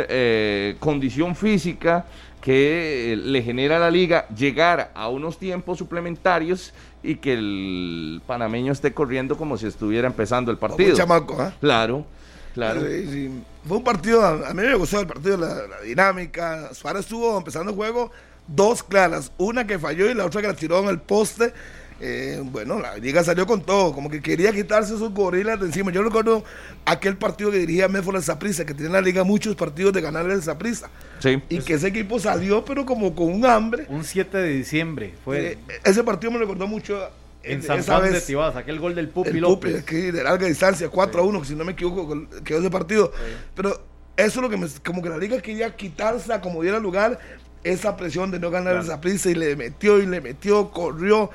condición 0.79 1.35
física 1.35 2.07
que 2.41 3.19
le 3.21 3.43
genera 3.43 3.79
a 3.79 3.81
la 3.81 3.91
liga 3.91 4.29
llegar 4.29 4.93
a 4.95 5.09
unos 5.09 5.37
tiempos 5.37 5.79
suplementarios 5.79 6.73
y 7.07 7.17
que 7.17 7.35
el 7.35 8.21
panameño 8.27 8.73
esté 8.73 8.93
corriendo 8.93 9.37
como 9.37 9.57
si 9.57 9.67
estuviera 9.67 10.09
empezando 10.09 10.51
el 10.51 10.59
partido. 10.59 10.97
chamaco, 10.97 11.41
¿eh? 11.43 11.53
Claro, 11.61 12.05
claro. 12.53 12.81
Fue 12.81 13.77
un 13.79 13.85
partido, 13.85 14.25
a 14.25 14.53
mí 14.53 14.63
me 14.63 14.75
gustó 14.75 15.01
el 15.01 15.07
partido, 15.07 15.37
la, 15.37 15.67
la 15.67 15.81
dinámica. 15.83 16.75
Suárez 16.75 17.01
estuvo 17.03 17.39
empezando 17.39 17.71
el 17.71 17.77
juego 17.77 18.11
dos 18.49 18.83
claras, 18.83 19.33
una 19.39 19.67
que 19.67 19.79
falló 19.79 20.11
y 20.11 20.15
la 20.15 20.25
otra 20.25 20.41
que 20.41 20.49
la 20.49 20.55
tiró 20.55 20.81
en 20.81 20.89
el 20.89 21.01
poste. 21.01 21.53
Eh, 22.01 22.41
bueno, 22.43 22.79
la 22.79 22.97
liga 22.99 23.25
salió 23.25 23.47
con 23.47 23.63
todo, 23.63 23.93
como 23.95 24.11
que 24.11 24.21
quería 24.21 24.53
quitarse 24.53 24.95
esos 24.95 25.13
gorilas 25.15 25.59
de 25.59 25.67
encima. 25.67 25.91
Yo 25.91 26.03
recuerdo 26.03 26.45
aquel 26.85 27.17
partido 27.17 27.51
que 27.51 27.59
dirigía 27.59 27.87
el 27.87 28.23
Zaprisa, 28.23 28.67
que 28.67 28.75
tiene 28.75 28.89
en 28.89 28.93
la 28.93 29.01
liga 29.01 29.25
muchos 29.25 29.57
partidos 29.57 29.93
de 29.95 30.03
ganarle 30.03 30.35
el 30.35 30.43
Zaprisa. 30.43 30.91
Sí. 31.21 31.43
Y 31.49 31.61
que 31.61 31.75
ese 31.75 31.89
equipo 31.89 32.19
salió, 32.19 32.65
pero 32.65 32.85
como 32.85 33.15
con 33.15 33.33
un 33.33 33.47
hambre. 33.47 33.87
Un 33.89 34.05
7 34.05 34.37
de 34.37 34.49
diciembre 34.49 35.15
fue. 35.25 35.53
Eh, 35.53 35.59
ese 35.85 36.05
partido 36.05 36.31
me 36.33 36.39
recordó 36.39 36.67
mucho. 36.67 37.09
En 37.43 37.63
San 37.63 37.81
Juan 37.81 38.13
de 38.13 38.21
Tibás, 38.21 38.57
aquel 38.57 38.81
gol 38.81 38.97
del 38.97 39.09
Pupi 39.09 39.39
López. 39.39 39.85
que 39.85 40.11
de 40.11 40.25
larga 40.25 40.49
distancia, 40.49 40.89
4 40.89 41.21
a 41.21 41.25
1, 41.25 41.41
que 41.43 41.47
si 41.47 41.55
no 41.55 41.65
me 41.65 41.73
equivoco, 41.73 42.27
quedó 42.43 42.59
ese 42.59 42.71
partido. 42.71 43.13
Pero 43.55 43.71
eso 44.17 44.41
es 44.41 44.43
lo 44.43 44.51
que 44.51 44.57
me, 44.57 44.67
como 44.85 45.01
que 45.01 45.09
la 45.09 45.17
liga 45.17 45.41
quería 45.41 45.77
quitarse 45.77 46.41
como 46.41 46.61
diera 46.61 46.81
lugar 46.81 47.21
esa 47.63 47.97
presión 47.97 48.31
de 48.31 48.39
no 48.39 48.51
ganar 48.51 48.77
esa 48.77 49.01
prisa 49.01 49.31
y 49.31 49.35
le 49.35 49.57
metió 49.57 49.99
y 49.99 50.07
le 50.07 50.21
metió, 50.21 50.71
corrió. 50.71 51.31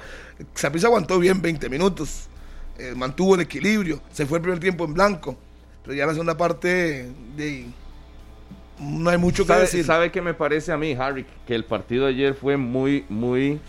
Saprissa 0.55 0.87
aguantó 0.87 1.19
bien 1.19 1.41
20 1.41 1.69
minutos, 1.69 2.27
eh, 2.77 2.93
mantuvo 2.95 3.35
el 3.35 3.41
equilibrio, 3.41 4.01
se 4.11 4.25
fue 4.25 4.37
el 4.37 4.41
primer 4.41 4.59
tiempo 4.59 4.85
en 4.85 4.93
blanco, 4.93 5.37
pero 5.83 5.95
ya 5.95 6.05
la 6.05 6.13
segunda 6.13 6.37
parte 6.37 7.09
de, 7.35 7.65
no 8.81 9.09
hay 9.09 9.17
mucho 9.17 9.45
que 9.45 9.53
decir. 9.53 9.85
¿Sabe 9.85 10.11
qué 10.11 10.21
me 10.21 10.33
parece 10.33 10.71
a 10.71 10.77
mí, 10.77 10.93
Harry? 10.93 11.25
Que 11.45 11.55
el 11.55 11.63
partido 11.63 12.05
de 12.05 12.13
ayer 12.13 12.33
fue 12.33 12.57
muy, 12.57 13.05
muy 13.09 13.59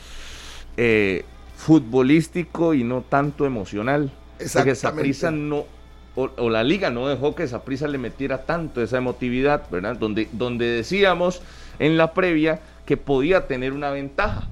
eh, 0.76 1.24
futbolístico 1.56 2.74
y 2.74 2.82
no 2.82 3.02
tanto 3.02 3.44
emocional. 3.44 4.10
Porque 4.52 4.74
Saprissa 4.74 5.30
no, 5.30 5.66
o, 6.14 6.50
la 6.50 6.64
liga 6.64 6.90
no 6.90 7.08
dejó 7.08 7.34
que 7.34 7.46
Saprissa 7.46 7.86
le 7.88 7.98
metiera 7.98 8.44
tanto 8.44 8.82
esa 8.82 8.98
emotividad, 8.98 9.68
¿verdad? 9.70 9.96
Donde, 9.96 10.28
donde 10.32 10.66
decíamos 10.66 11.42
en 11.78 11.96
la 11.96 12.12
previa 12.12 12.60
que 12.86 12.96
podía 12.96 13.46
tener 13.46 13.72
una 13.72 13.90
ventaja. 13.90 14.48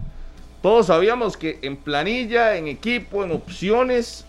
Todos 0.62 0.86
sabíamos 0.86 1.36
que 1.36 1.58
en 1.62 1.76
planilla, 1.76 2.56
en 2.56 2.68
equipo, 2.68 3.24
en 3.24 3.32
opciones, 3.32 4.26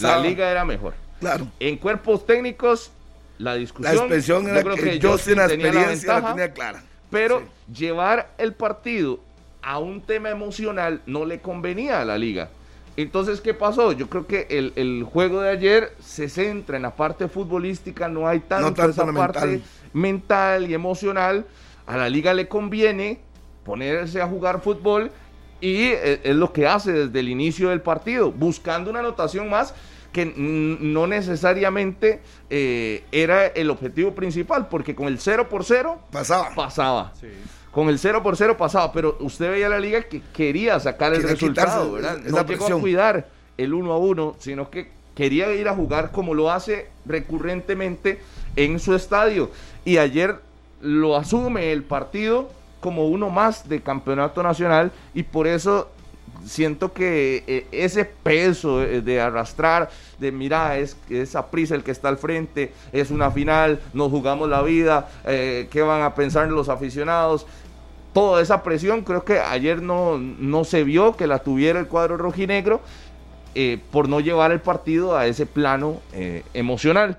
la 0.00 0.18
liga 0.18 0.50
era 0.50 0.64
mejor. 0.64 0.94
Claro. 1.20 1.46
En 1.60 1.76
cuerpos 1.76 2.26
técnicos, 2.26 2.90
la 3.38 3.54
discusión. 3.54 3.94
La 3.94 4.00
expresión 4.00 4.48
era 4.48 4.62
que, 4.74 4.98
yo 4.98 5.16
la 5.36 5.44
experiencia 5.46 6.20
la, 6.20 6.28
tenía 6.28 6.52
clara. 6.52 6.82
Pero 7.10 7.42
llevar 7.72 8.32
el 8.38 8.54
partido 8.54 9.20
a 9.62 9.78
un 9.78 10.00
tema 10.00 10.30
emocional 10.30 11.00
no 11.06 11.24
le 11.24 11.40
convenía 11.40 12.00
a 12.00 12.04
la 12.04 12.18
liga. 12.18 12.48
Entonces, 12.96 13.40
¿qué 13.40 13.54
pasó? 13.54 13.92
Yo 13.92 14.08
creo 14.10 14.26
que 14.26 14.46
el, 14.50 15.04
juego 15.04 15.40
de 15.40 15.50
ayer 15.50 15.94
se 16.02 16.28
centra 16.28 16.76
en 16.76 16.82
la 16.82 16.94
parte 16.94 17.28
futbolística, 17.28 18.08
no 18.08 18.28
hay 18.28 18.40
tanto, 18.40 18.84
esa 18.84 19.10
parte 19.12 19.62
mental 19.92 20.70
y 20.70 20.74
emocional 20.74 21.46
a 21.86 21.96
la 21.96 22.08
liga 22.08 22.34
le 22.34 22.48
conviene 22.48 23.20
ponerse 23.64 24.20
a 24.20 24.26
jugar 24.26 24.60
fútbol 24.60 25.10
y 25.62 25.84
eh, 25.84 26.20
es 26.24 26.34
lo 26.34 26.52
que 26.52 26.66
hace 26.66 26.92
desde 26.92 27.20
el 27.20 27.28
inicio 27.28 27.70
del 27.70 27.80
partido, 27.80 28.32
buscando 28.32 28.90
una 28.90 28.98
anotación 28.98 29.48
más 29.48 29.74
que 30.12 30.26
no 30.26 31.06
necesariamente 31.06 32.20
eh, 32.50 33.04
era 33.12 33.46
el 33.46 33.70
objetivo 33.70 34.12
principal, 34.14 34.68
porque 34.68 34.94
con 34.94 35.06
el 35.06 35.18
0 35.18 35.48
por 35.48 35.64
0 35.64 36.00
pasaba. 36.10 36.50
pasaba. 36.54 37.12
Con 37.70 37.88
el 37.88 37.98
0 37.98 38.22
por 38.22 38.36
0 38.36 38.56
pasaba, 38.58 38.92
pero 38.92 39.16
usted 39.20 39.50
veía 39.50 39.68
la 39.68 39.78
liga 39.78 40.02
que 40.02 40.20
quería 40.34 40.78
sacar 40.80 41.14
el 41.14 41.22
resultado, 41.22 41.92
¿verdad? 41.92 42.18
No 42.18 42.44
llegó 42.44 42.66
a 42.66 42.80
cuidar 42.80 43.28
el 43.56 43.72
1 43.72 43.92
a 43.92 43.96
1, 43.96 44.36
sino 44.40 44.68
que 44.68 44.90
quería 45.14 45.54
ir 45.54 45.68
a 45.68 45.74
jugar 45.74 46.10
como 46.10 46.34
lo 46.34 46.50
hace 46.50 46.88
recurrentemente 47.06 48.20
en 48.56 48.80
su 48.80 48.94
estadio. 48.94 49.50
Y 49.84 49.96
ayer 49.96 50.40
lo 50.82 51.16
asume 51.16 51.72
el 51.72 51.84
partido 51.84 52.50
como 52.82 53.06
uno 53.06 53.30
más 53.30 53.66
de 53.68 53.80
campeonato 53.80 54.42
nacional 54.42 54.90
y 55.14 55.22
por 55.22 55.46
eso 55.46 55.88
siento 56.44 56.92
que 56.92 57.44
eh, 57.46 57.66
ese 57.70 58.04
peso 58.04 58.82
eh, 58.82 59.00
de 59.00 59.20
arrastrar, 59.20 59.88
de 60.18 60.32
mira, 60.32 60.76
es 60.76 60.96
esa 61.08 61.46
prisa 61.46 61.76
el 61.76 61.84
que 61.84 61.92
está 61.92 62.08
al 62.08 62.18
frente, 62.18 62.72
es 62.92 63.10
una 63.10 63.30
final, 63.30 63.80
nos 63.94 64.10
jugamos 64.10 64.48
la 64.48 64.62
vida, 64.62 65.08
eh, 65.24 65.68
qué 65.70 65.80
van 65.82 66.02
a 66.02 66.14
pensar 66.14 66.48
los 66.48 66.68
aficionados. 66.68 67.46
Toda 68.12 68.42
esa 68.42 68.62
presión 68.62 69.02
creo 69.02 69.24
que 69.24 69.38
ayer 69.38 69.80
no, 69.80 70.18
no 70.18 70.64
se 70.64 70.84
vio 70.84 71.16
que 71.16 71.26
la 71.26 71.38
tuviera 71.38 71.80
el 71.80 71.86
cuadro 71.86 72.18
rojinegro 72.18 72.82
por 73.90 74.08
no 74.08 74.20
llevar 74.20 74.50
el 74.50 74.60
partido 74.60 75.16
a 75.16 75.26
ese 75.26 75.46
plano 75.46 76.00
emocional. 76.52 77.18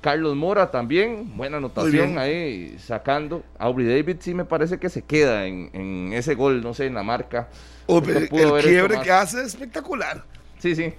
Carlos 0.00 0.34
Mora 0.34 0.70
también, 0.70 1.36
buena 1.36 1.58
anotación 1.58 2.18
ahí, 2.18 2.76
sacando. 2.78 3.44
Aubrey 3.58 3.86
David 3.86 4.16
sí 4.20 4.34
me 4.34 4.44
parece 4.44 4.78
que 4.78 4.88
se 4.88 5.02
queda 5.02 5.46
en, 5.46 5.70
en 5.72 6.12
ese 6.12 6.34
gol, 6.34 6.62
no 6.62 6.74
sé, 6.74 6.86
en 6.86 6.94
la 6.94 7.02
marca. 7.02 7.48
Oh, 7.86 7.98
el 7.98 8.28
quiebre 8.28 9.00
que 9.00 9.12
hace 9.12 9.40
es 9.40 9.48
espectacular. 9.48 10.24
Sí, 10.58 10.74
sí. 10.74 10.92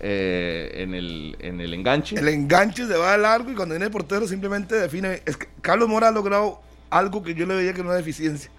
Eh, 0.00 0.70
en, 0.74 0.94
el, 0.94 1.36
en 1.40 1.60
el 1.60 1.74
enganche. 1.74 2.14
El 2.16 2.28
enganche 2.28 2.86
se 2.86 2.96
va 2.96 3.12
de 3.12 3.18
largo 3.18 3.50
y 3.50 3.54
cuando 3.54 3.74
viene 3.74 3.86
el 3.86 3.90
portero 3.90 4.28
simplemente 4.28 4.76
define. 4.76 5.22
Es 5.26 5.36
que 5.36 5.48
Carlos 5.60 5.88
Mora 5.88 6.08
ha 6.08 6.12
logrado 6.12 6.60
algo 6.90 7.22
que 7.22 7.34
yo 7.34 7.46
le 7.46 7.56
veía 7.56 7.72
que 7.72 7.82
no 7.82 7.88
era 7.88 7.96
deficiencia. 7.96 8.50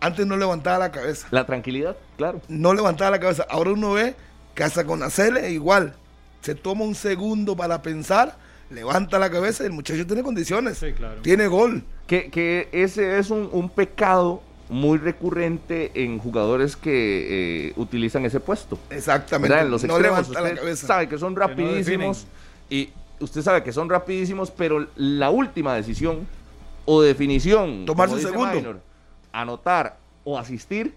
Antes 0.00 0.26
no 0.26 0.36
levantaba 0.36 0.78
la 0.78 0.92
cabeza. 0.92 1.26
La 1.30 1.46
tranquilidad, 1.46 1.96
claro. 2.18 2.42
No 2.48 2.74
levantaba 2.74 3.12
la 3.12 3.20
cabeza. 3.20 3.46
Ahora 3.48 3.70
uno 3.70 3.94
ve 3.94 4.14
que 4.54 4.62
hasta 4.62 4.84
con 4.84 5.00
la 5.00 5.08
Cele 5.08 5.50
igual. 5.50 5.94
Se 6.42 6.54
toma 6.54 6.84
un 6.84 6.94
segundo 6.94 7.56
para 7.56 7.80
pensar, 7.80 8.36
levanta 8.70 9.18
la 9.18 9.30
cabeza 9.30 9.62
y 9.62 9.66
el 9.66 9.72
muchacho 9.72 10.06
tiene 10.06 10.22
condiciones. 10.22 10.78
Sí, 10.78 10.92
claro. 10.92 11.20
Tiene 11.22 11.46
gol. 11.46 11.82
Que, 12.06 12.30
que 12.30 12.68
ese 12.72 13.18
es 13.18 13.30
un, 13.30 13.48
un 13.52 13.70
pecado 13.70 14.42
muy 14.68 14.98
recurrente 14.98 15.90
en 15.94 16.18
jugadores 16.18 16.76
que 16.76 17.68
eh, 17.68 17.72
utilizan 17.76 18.24
ese 18.24 18.40
puesto. 18.40 18.78
Exactamente. 18.90 19.58
En 19.58 19.70
los 19.70 19.84
extremos. 19.84 20.28
Usted 20.28 20.76
sabe 20.76 21.08
que 21.08 21.18
son 21.18 21.36
rapidísimos 21.36 22.26
y 22.68 22.90
usted 23.20 23.42
sabe 23.42 23.62
que 23.62 23.72
son 23.72 23.88
rapidísimos, 23.88 24.50
pero 24.50 24.86
la 24.96 25.30
última 25.30 25.74
decisión 25.74 26.26
o 26.86 27.00
definición, 27.02 27.86
tomarse 27.86 28.16
un 28.16 28.20
segundo, 28.20 28.80
anotar 29.32 29.96
o 30.24 30.38
asistir 30.38 30.94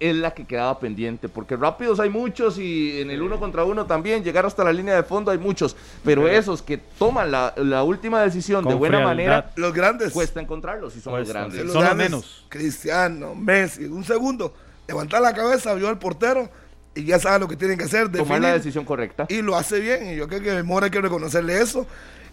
es 0.00 0.14
la 0.14 0.32
que 0.32 0.44
quedaba 0.44 0.78
pendiente, 0.78 1.28
porque 1.28 1.56
rápidos 1.56 2.00
hay 2.00 2.10
muchos 2.10 2.58
y 2.58 3.00
en 3.00 3.10
el 3.10 3.22
uno 3.22 3.38
contra 3.38 3.64
uno 3.64 3.86
también, 3.86 4.22
llegar 4.22 4.46
hasta 4.46 4.64
la 4.64 4.72
línea 4.72 4.94
de 4.94 5.02
fondo 5.02 5.30
hay 5.30 5.38
muchos, 5.38 5.76
pero 6.04 6.28
esos 6.28 6.62
que 6.62 6.78
toman 6.78 7.30
la, 7.30 7.82
última 7.82 8.22
decisión 8.22 8.64
de 8.64 8.74
buena 8.74 9.00
manera, 9.00 9.50
los 9.56 9.72
grandes, 9.72 10.12
cuesta 10.12 10.40
encontrarlos 10.40 10.96
y 10.96 11.00
son 11.00 11.18
los 11.18 11.28
grandes. 11.28 11.72
son 11.72 11.84
los 11.84 11.96
menos. 11.96 12.44
Cristiano, 12.48 13.34
Messi, 13.34 13.84
un 13.84 14.04
segundo, 14.04 14.54
levantar 14.86 15.20
la 15.22 15.34
cabeza, 15.34 15.74
vio 15.74 15.88
al 15.88 15.98
portero 15.98 16.48
y 16.94 17.04
ya 17.04 17.18
sabe 17.18 17.40
lo 17.40 17.48
que 17.48 17.56
tienen 17.56 17.78
que 17.78 17.84
hacer. 17.84 18.10
Tomar 18.10 18.40
la 18.40 18.52
decisión 18.52 18.84
correcta. 18.84 19.26
Y 19.28 19.42
lo 19.42 19.56
hace 19.56 19.80
bien, 19.80 20.12
y 20.12 20.16
yo 20.16 20.28
creo 20.28 20.42
que 20.42 20.62
Mora 20.62 20.86
hay 20.86 20.90
que 20.90 21.00
reconocerle 21.00 21.60
eso. 21.60 21.86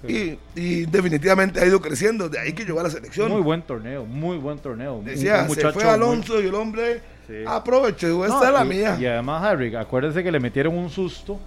Y, 0.07 0.85
definitivamente 0.85 1.59
ha 1.59 1.65
ido 1.65 1.81
creciendo, 1.81 2.29
de 2.29 2.39
ahí 2.39 2.53
que 2.53 2.63
llegó 2.63 2.79
a 2.79 2.83
la 2.83 2.89
selección. 2.89 3.31
Muy 3.31 3.41
buen 3.41 3.63
torneo, 3.63 4.05
muy 4.05 4.37
buen 4.37 4.59
torneo. 4.59 5.01
Decía, 5.03 5.47
se 5.49 5.71
fue 5.71 5.83
Alonso 5.83 6.41
y 6.41 6.47
el 6.47 6.55
hombre 6.55 7.01
Aproveche, 7.47 8.07
esta 8.25 8.47
es 8.47 8.53
la 8.53 8.63
mía. 8.63 8.97
Y 8.99 9.05
además, 9.05 9.43
Harry, 9.43 9.75
acuérdense 9.75 10.23
que 10.23 10.31
le 10.31 10.39
metieron 10.39 10.77
un 10.77 10.89
susto 10.89 11.39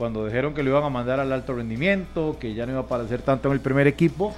cuando 0.00 0.24
dijeron 0.24 0.54
que 0.54 0.62
lo 0.62 0.70
iban 0.70 0.84
a 0.84 0.88
mandar 0.88 1.20
al 1.20 1.30
alto 1.32 1.54
rendimiento, 1.54 2.36
que 2.40 2.54
ya 2.54 2.64
no 2.64 2.72
iba 2.72 2.80
a 2.80 2.84
aparecer 2.84 3.20
tanto 3.20 3.48
en 3.48 3.54
el 3.54 3.60
primer 3.60 3.86
equipo. 3.86 4.34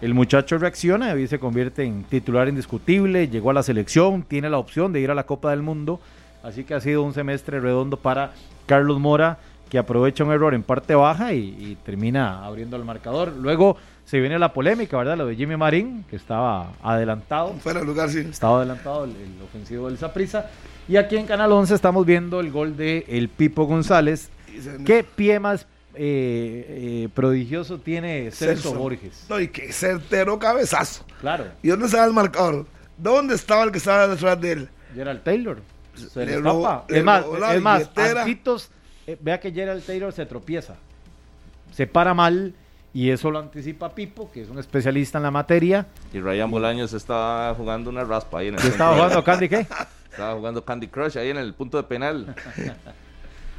El 0.00 0.14
muchacho 0.14 0.56
reacciona 0.56 1.14
y 1.16 1.26
se 1.26 1.38
convierte 1.38 1.82
en 1.82 2.04
titular 2.04 2.48
indiscutible, 2.48 3.28
llegó 3.28 3.50
a 3.50 3.54
la 3.54 3.62
selección, 3.62 4.22
tiene 4.22 4.48
la 4.48 4.58
opción 4.58 4.92
de 4.92 5.00
ir 5.00 5.10
a 5.10 5.14
la 5.14 5.24
Copa 5.24 5.50
del 5.50 5.62
Mundo, 5.62 6.00
así 6.42 6.64
que 6.64 6.74
ha 6.74 6.80
sido 6.80 7.02
un 7.02 7.12
semestre 7.12 7.60
redondo 7.60 7.96
para 7.96 8.32
Carlos 8.66 9.00
Mora, 9.00 9.38
que 9.68 9.78
aprovecha 9.78 10.24
un 10.24 10.32
error 10.32 10.54
en 10.54 10.62
parte 10.62 10.94
baja 10.94 11.32
y, 11.32 11.56
y 11.58 11.76
termina 11.84 12.44
abriendo 12.44 12.76
el 12.76 12.84
marcador. 12.84 13.32
Luego 13.36 13.76
se 14.10 14.18
viene 14.18 14.40
la 14.40 14.52
polémica, 14.52 14.96
¿verdad? 14.96 15.16
Lo 15.16 15.26
de 15.26 15.36
Jimmy 15.36 15.56
Marín, 15.56 16.04
que 16.10 16.16
estaba 16.16 16.72
adelantado. 16.82 17.54
Fuera 17.60 17.78
de 17.78 17.86
lugar, 17.86 18.10
sí. 18.10 18.18
Estaba 18.18 18.56
adelantado 18.56 19.04
el, 19.04 19.12
ofensivo 19.40 19.86
del 19.86 19.98
Zaprisa. 19.98 20.50
Y 20.88 20.96
aquí 20.96 21.16
en 21.16 21.26
Canal 21.26 21.52
11 21.52 21.76
estamos 21.76 22.04
viendo 22.04 22.40
el 22.40 22.50
gol 22.50 22.76
de 22.76 23.04
el 23.06 23.28
Pipo 23.28 23.66
González. 23.66 24.28
¿Qué 24.84 25.04
pie 25.04 25.38
más 25.38 25.62
eh, 25.94 27.04
eh, 27.04 27.08
prodigioso 27.14 27.78
tiene 27.78 28.32
Celso, 28.32 28.74
Borges? 28.74 29.26
No, 29.28 29.38
y 29.38 29.46
qué 29.46 29.72
certero 29.72 30.40
cabezazo. 30.40 31.04
Claro. 31.20 31.44
¿Y 31.62 31.68
dónde 31.68 31.86
estaba 31.86 32.04
el 32.04 32.12
marcador? 32.12 32.66
¿Dónde 32.98 33.36
estaba 33.36 33.62
el 33.62 33.70
que 33.70 33.78
estaba 33.78 34.08
detrás 34.08 34.40
de 34.40 34.50
él? 34.50 34.68
Gerald 34.92 35.22
Taylor. 35.22 35.58
Se 35.94 36.26
le, 36.26 36.34
escapa. 36.34 36.84
es 36.88 37.04
más, 37.04 37.24
es 37.54 37.62
más, 37.62 37.90
eh, 39.06 39.16
vea 39.20 39.38
que 39.38 39.52
Gerald 39.52 39.84
Taylor 39.84 40.12
se 40.12 40.26
tropieza. 40.26 40.74
Se 41.72 41.86
para 41.86 42.12
mal 42.12 42.54
y 42.92 43.10
eso 43.10 43.30
lo 43.30 43.38
anticipa 43.38 43.94
Pipo, 43.94 44.30
que 44.32 44.42
es 44.42 44.48
un 44.48 44.58
especialista 44.58 45.18
en 45.18 45.24
la 45.24 45.30
materia. 45.30 45.86
Y 46.12 46.20
Ryan 46.20 46.50
Bolaños 46.50 46.92
estaba 46.92 47.54
jugando 47.54 47.90
una 47.90 48.04
raspa 48.04 48.40
ahí 48.40 48.48
en 48.48 48.54
el 48.54 48.60
¿Estaba 48.60 48.94
jugando 48.96 49.24
Candy 49.24 49.48
qué? 49.48 49.66
Estaba 50.10 50.34
jugando 50.34 50.64
Candy 50.64 50.88
Crush 50.88 51.16
ahí 51.16 51.30
en 51.30 51.36
el 51.36 51.54
punto 51.54 51.76
de 51.76 51.84
penal. 51.84 52.34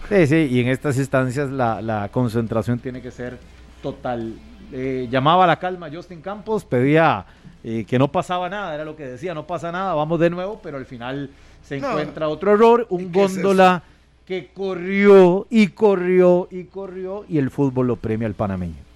Sí, 0.09 0.27
sí, 0.27 0.47
y 0.50 0.59
en 0.59 0.67
estas 0.67 0.97
instancias 0.97 1.50
la, 1.51 2.09
concentración 2.11 2.79
tiene 2.79 3.01
que 3.01 3.11
ser 3.11 3.38
total. 3.83 4.33
Eh, 4.73 5.07
llamaba 5.09 5.43
a 5.43 5.47
la 5.47 5.59
calma 5.59 5.89
Justin 5.93 6.21
Campos, 6.21 6.65
pedía 6.65 7.25
eh, 7.63 7.85
que 7.88 8.00
no 8.00 8.11
pasaba 8.11 8.50
nada, 8.50 8.73
era 8.73 8.83
lo 8.83 8.95
que 8.95 9.05
decía, 9.05 9.33
no 9.35 9.45
pasa 9.45 9.71
nada, 9.71 9.93
vamos 9.93 10.19
de 10.19 10.31
nuevo, 10.31 10.59
pero 10.61 10.77
al 10.77 10.85
final 10.85 11.29
se 11.63 11.77
encuentra 11.77 12.27
otro 12.29 12.53
error, 12.53 12.88
un 12.89 13.11
góndola 13.11 13.83
que 14.25 14.50
corrió 14.53 15.45
y 15.50 15.67
corrió 15.67 16.47
y 16.50 16.63
corrió 16.65 17.23
y 17.29 17.38
el 17.38 17.51
fútbol 17.51 17.88
lo 17.88 17.95
premia 17.95 18.27
al 18.27 18.33
panameño. 18.33 18.90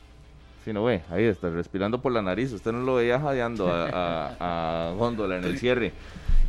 Si 0.66 0.74
no 0.74 0.84
ve, 0.84 1.04
ahí 1.12 1.26
está, 1.26 1.52
respirando 1.52 2.02
por 2.02 2.12
la 2.12 2.24
nariz. 2.24 2.52
Usted 2.52 2.72
no 2.72 2.80
lo 2.80 2.96
veía 2.96 3.20
jadeando 3.20 3.72
a, 3.72 4.32
a, 4.40 4.94
Góndola 4.94 5.38
en 5.38 5.44
el 5.44 5.60
cierre. 5.60 5.94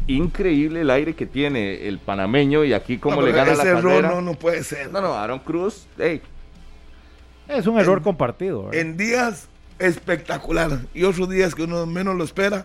Increíble 0.06 0.80
el 0.80 0.88
aire 0.88 1.14
que 1.14 1.26
tiene 1.26 1.87
el 1.87 1.99
panameño 1.99 2.64
y 2.64 2.73
aquí 2.73 2.96
como 2.96 3.20
le 3.20 3.32
gana 3.32 3.54
la 3.54 3.62
carrera. 3.62 4.08
no, 4.08 4.23
no 4.23 4.32
puede 4.32 4.64
ser. 4.64 4.90
No, 4.90 5.02
no, 5.02 5.12
Aaron 5.12 5.40
Cruz, 5.40 5.87
hey. 5.99 6.23
Es 7.46 7.66
un 7.66 7.78
error 7.78 8.00
compartido. 8.00 8.73
En 8.73 8.96
días 8.96 9.50
espectacular 9.78 10.78
y 10.94 11.04
otros 11.04 11.28
días 11.28 11.54
que 11.54 11.64
uno 11.64 11.85
menos 11.85 12.16
lo 12.16 12.25
espera, 12.25 12.64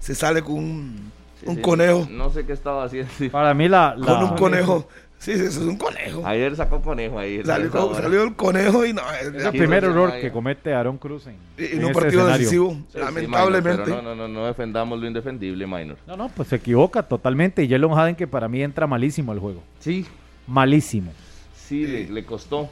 se 0.00 0.14
sale 0.14 0.42
con 0.42 0.56
un, 0.56 1.56
conejo. 1.62 2.08
No 2.10 2.28
sé 2.28 2.44
qué 2.44 2.52
estaba 2.52 2.84
haciendo. 2.84 3.10
Para 3.32 3.54
mí 3.54 3.68
la, 3.68 3.96
con 3.98 4.22
un 4.22 4.36
conejo. 4.36 4.86
Sí, 5.20 5.32
eso 5.32 5.44
es 5.44 5.56
un 5.58 5.76
conejo. 5.76 6.26
Ayer 6.26 6.56
sacó 6.56 6.80
conejo 6.80 7.18
ahí. 7.18 7.44
Salió, 7.44 8.22
el 8.22 8.34
conejo 8.34 8.86
y 8.86 8.94
no. 8.94 9.02
Es 9.12 9.44
el 9.44 9.50
primer 9.50 9.84
error 9.84 10.18
que 10.18 10.32
comete 10.32 10.72
Aaron 10.72 10.96
Cruz 10.96 11.26
en, 11.26 11.36
en, 11.58 11.84
un 11.84 11.92
partido 11.92 12.26
decisivo, 12.26 12.74
lamentablemente. 12.94 13.90
no, 13.90 14.00
no, 14.00 14.14
no, 14.14 14.26
no 14.26 14.46
defendamos 14.46 14.98
lo 14.98 15.06
indefendible, 15.06 15.66
Minor. 15.66 15.98
No, 16.06 16.16
no, 16.16 16.30
pues 16.30 16.48
se 16.48 16.56
equivoca 16.56 17.02
totalmente. 17.02 17.62
Y 17.62 17.68
Jalen 17.68 17.92
Haden 17.92 18.16
que 18.16 18.26
para 18.26 18.48
mí 18.48 18.62
entra 18.62 18.86
malísimo 18.86 19.32
al 19.32 19.40
juego. 19.40 19.62
Sí. 19.78 20.06
Malísimo. 20.46 21.12
Sí, 21.54 21.86
le, 21.86 22.24
costó. 22.24 22.70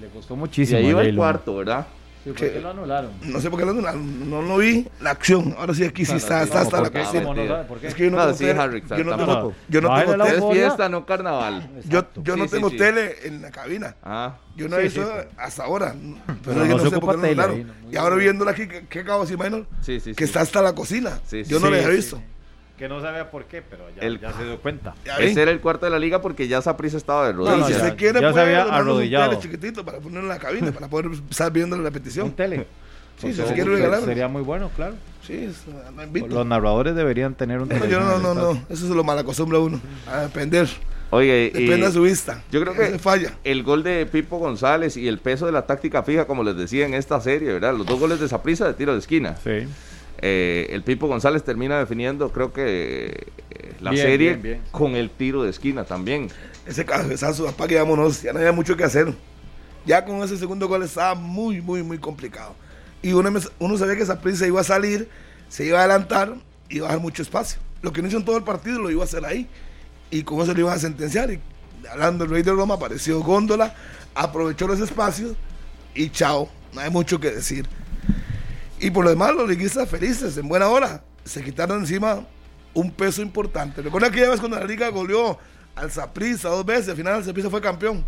Le 0.00 0.08
costó 0.08 0.34
muchísimo. 0.34 0.80
Y 0.80 0.86
ahí 0.86 0.92
va 0.92 1.02
el 1.04 1.14
cuarto, 1.14 1.54
¿verdad? 1.54 1.86
¿Por 2.24 2.34
qué 2.34 2.60
lo 2.60 2.70
anularon? 2.70 3.12
No 3.22 3.40
sé 3.40 3.50
por 3.50 3.58
qué 3.58 3.66
lo 3.66 3.72
anularon. 3.72 4.30
No, 4.30 4.40
no 4.42 4.56
vi 4.56 4.88
la 5.00 5.10
acción. 5.10 5.54
Ahora 5.58 5.74
sí, 5.74 5.84
aquí 5.84 6.04
sí 6.04 6.16
está, 6.16 6.42
está 6.42 6.62
hasta 6.62 6.80
la 6.80 6.90
cocina. 6.90 7.66
Es 7.82 7.94
que 7.94 8.04
yo 8.04 8.10
no, 8.10 8.18
tengo 8.18 8.36
tele. 8.36 8.82
yo 8.88 9.04
no 9.04 9.16
tengo, 9.16 9.54
yo 9.68 9.80
no 9.80 9.94
tengo 9.94 10.24
tele. 10.24 10.38
Es 10.38 10.44
fiesta, 10.52 10.88
no 10.88 11.04
carnaval. 11.04 11.68
Yo, 11.86 12.06
yo 12.22 12.36
no 12.36 12.48
tengo 12.48 12.70
tele 12.70 13.14
en 13.24 13.42
la 13.42 13.50
cabina. 13.50 13.96
Ah. 14.02 14.38
Yo 14.56 14.68
no 14.68 14.78
he 14.78 14.84
visto 14.84 15.06
hasta 15.36 15.64
ahora. 15.64 15.94
Pero 16.44 16.66
yo 16.66 16.78
no 16.78 16.90
sé 16.90 16.98
por 16.98 17.14
qué 17.14 17.20
lo 17.20 17.26
anularon. 17.26 17.72
Y 17.90 17.96
ahora 17.96 18.16
viéndola 18.16 18.52
aquí, 18.52 18.66
¿qué 18.88 19.00
acabo 19.00 19.24
de 19.24 19.30
decir, 19.30 19.44
Minor? 19.44 19.66
Que 19.84 20.24
está 20.24 20.40
hasta 20.40 20.62
la 20.62 20.74
cocina. 20.74 21.20
Yo 21.46 21.60
no 21.60 21.68
la 21.68 21.76
había 21.76 21.88
visto 21.88 22.20
que 22.84 22.88
no 22.88 23.00
sabía 23.00 23.30
por 23.30 23.46
qué, 23.46 23.62
pero 23.62 23.84
ya, 23.96 24.32
se 24.34 24.44
dio 24.44 24.60
cuenta. 24.60 24.94
Ese 25.18 25.40
era 25.40 25.50
el 25.50 25.60
cuarto 25.60 25.86
de 25.86 25.90
la 25.90 25.98
liga 25.98 26.20
porque 26.20 26.48
ya 26.48 26.60
Saprissa 26.60 26.98
estaba 26.98 27.26
de 27.26 27.32
rodillas. 27.32 27.66
si 27.66 27.72
se 27.72 27.96
quiere, 27.96 28.20
ya 28.20 28.30
se 28.30 28.40
había 28.40 28.62
arrodillado. 28.64 29.24
Un 29.24 29.30
tele 29.30 29.42
chiquitito 29.42 29.84
para 29.86 30.00
ponerlo 30.00 30.24
en 30.24 30.28
la 30.28 30.38
cabina, 30.38 30.70
para 30.70 30.88
poder 30.88 31.12
estar 31.30 31.50
viendo 31.50 31.78
la 31.78 31.84
repetición. 31.84 32.26
Un 32.26 32.32
tele. 32.32 32.66
Sí, 33.16 33.32
si 33.32 33.42
se 33.42 33.54
quiere 33.54 33.70
regalar. 33.70 34.02
Sería 34.02 34.28
muy 34.28 34.42
bueno, 34.42 34.70
claro. 34.76 34.96
Sí, 35.26 35.50
Los 36.28 36.44
narradores 36.44 36.94
deberían 36.94 37.34
tener 37.34 37.60
un 37.60 37.70
tele. 37.70 37.88
No, 37.88 38.18
no, 38.18 38.34
no, 38.34 38.34
no, 38.34 38.62
eso 38.68 38.86
se 38.86 38.94
lo 38.94 39.02
malacostumbra 39.02 39.58
uno, 39.58 39.80
a 40.06 40.20
depender. 40.20 40.68
Oye, 41.08 41.52
Depende 41.54 41.86
de 41.86 41.92
su 41.92 42.02
vista. 42.02 42.42
Yo 42.52 42.60
creo 42.60 42.74
que 42.74 42.98
falla. 42.98 43.32
el 43.44 43.62
gol 43.62 43.82
de 43.82 44.04
Pipo 44.04 44.38
González 44.38 44.98
y 44.98 45.08
el 45.08 45.18
peso 45.18 45.46
de 45.46 45.52
la 45.52 45.64
táctica 45.64 46.02
fija, 46.02 46.26
como 46.26 46.42
les 46.42 46.56
decía 46.56 46.84
en 46.84 46.92
esta 46.92 47.18
serie, 47.22 47.50
¿verdad? 47.50 47.74
Los 47.74 47.86
dos 47.86 47.98
goles 47.98 48.20
de 48.20 48.28
Saprissa 48.28 48.66
de 48.66 48.74
tiro 48.74 48.92
de 48.92 48.98
esquina. 48.98 49.36
Sí. 49.42 49.68
Eh, 50.18 50.68
el 50.70 50.82
Pipo 50.82 51.06
González 51.06 51.44
termina 51.44 51.78
definiendo, 51.78 52.30
creo 52.30 52.52
que 52.52 53.26
eh, 53.50 53.74
la 53.80 53.92
serie 53.94 54.60
con 54.70 54.94
el 54.94 55.10
tiro 55.10 55.42
de 55.42 55.50
esquina 55.50 55.84
también. 55.84 56.28
Ese 56.66 56.84
cabezazo, 56.84 57.48
apague, 57.48 57.76
vámonos, 57.76 58.22
ya 58.22 58.32
no 58.32 58.38
había 58.38 58.52
mucho 58.52 58.76
que 58.76 58.84
hacer. 58.84 59.12
Ya 59.84 60.04
con 60.04 60.22
ese 60.22 60.38
segundo 60.38 60.66
gol 60.66 60.82
estaba 60.82 61.14
muy, 61.14 61.60
muy, 61.60 61.82
muy 61.82 61.98
complicado. 61.98 62.54
Y 63.02 63.12
uno, 63.12 63.30
uno 63.58 63.76
sabía 63.76 63.96
que 63.96 64.02
esa 64.02 64.20
prisa 64.20 64.46
iba 64.46 64.60
a 64.60 64.64
salir, 64.64 65.08
se 65.48 65.66
iba 65.66 65.78
a 65.78 65.82
adelantar 65.82 66.36
y 66.70 66.78
iba 66.78 66.88
a 66.88 66.92
dar 66.92 67.00
mucho 67.00 67.20
espacio. 67.20 67.60
Lo 67.82 67.92
que 67.92 68.00
no 68.00 68.08
hizo 68.08 68.16
en 68.16 68.24
todo 68.24 68.38
el 68.38 68.44
partido 68.44 68.80
lo 68.80 68.90
iba 68.90 69.02
a 69.02 69.04
hacer 69.04 69.26
ahí. 69.26 69.46
Y 70.10 70.22
con 70.22 70.40
eso 70.40 70.54
lo 70.54 70.60
iban 70.60 70.74
a 70.74 70.78
sentenciar. 70.78 71.30
Y 71.30 71.40
hablando 71.90 72.24
del 72.24 72.32
Rey 72.32 72.42
de 72.42 72.52
Roma, 72.52 72.76
apareció 72.76 73.20
Góndola, 73.20 73.74
aprovechó 74.14 74.66
los 74.66 74.80
espacios 74.80 75.36
y 75.94 76.08
chao. 76.08 76.48
No 76.72 76.80
hay 76.80 76.90
mucho 76.90 77.20
que 77.20 77.30
decir. 77.30 77.66
Y 78.84 78.90
por 78.90 79.02
lo 79.02 79.10
demás, 79.10 79.34
los 79.34 79.48
liguistas 79.48 79.88
felices, 79.88 80.36
en 80.36 80.46
buena 80.46 80.68
hora. 80.68 81.02
Se 81.24 81.42
quitaron 81.42 81.80
encima 81.80 82.22
un 82.74 82.90
peso 82.90 83.22
importante. 83.22 83.80
Recuerda 83.80 84.10
que 84.10 84.20
ya 84.20 84.28
ves 84.28 84.40
cuando 84.40 84.58
la 84.58 84.66
liga 84.66 84.90
goleó 84.90 85.38
al 85.74 85.90
Zaprisa 85.90 86.50
dos 86.50 86.66
veces, 86.66 86.90
al 86.90 86.96
final 86.96 87.16
el 87.16 87.24
Zaprisa 87.24 87.48
fue 87.48 87.62
campeón. 87.62 88.04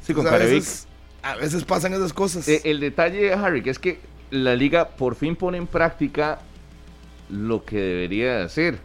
Sí, 0.00 0.14
con 0.14 0.26
a, 0.26 0.30
veces, 0.30 0.88
a 1.22 1.36
veces 1.36 1.64
pasan 1.64 1.92
esas 1.92 2.14
cosas. 2.14 2.48
Eh, 2.48 2.62
el 2.64 2.80
detalle, 2.80 3.30
Harry, 3.34 3.62
que 3.62 3.68
es 3.68 3.78
que 3.78 4.00
la 4.30 4.56
liga 4.56 4.88
por 4.88 5.16
fin 5.16 5.36
pone 5.36 5.58
en 5.58 5.66
práctica 5.66 6.40
lo 7.28 7.62
que 7.66 7.76
debería 7.76 8.42
hacer. 8.42 8.78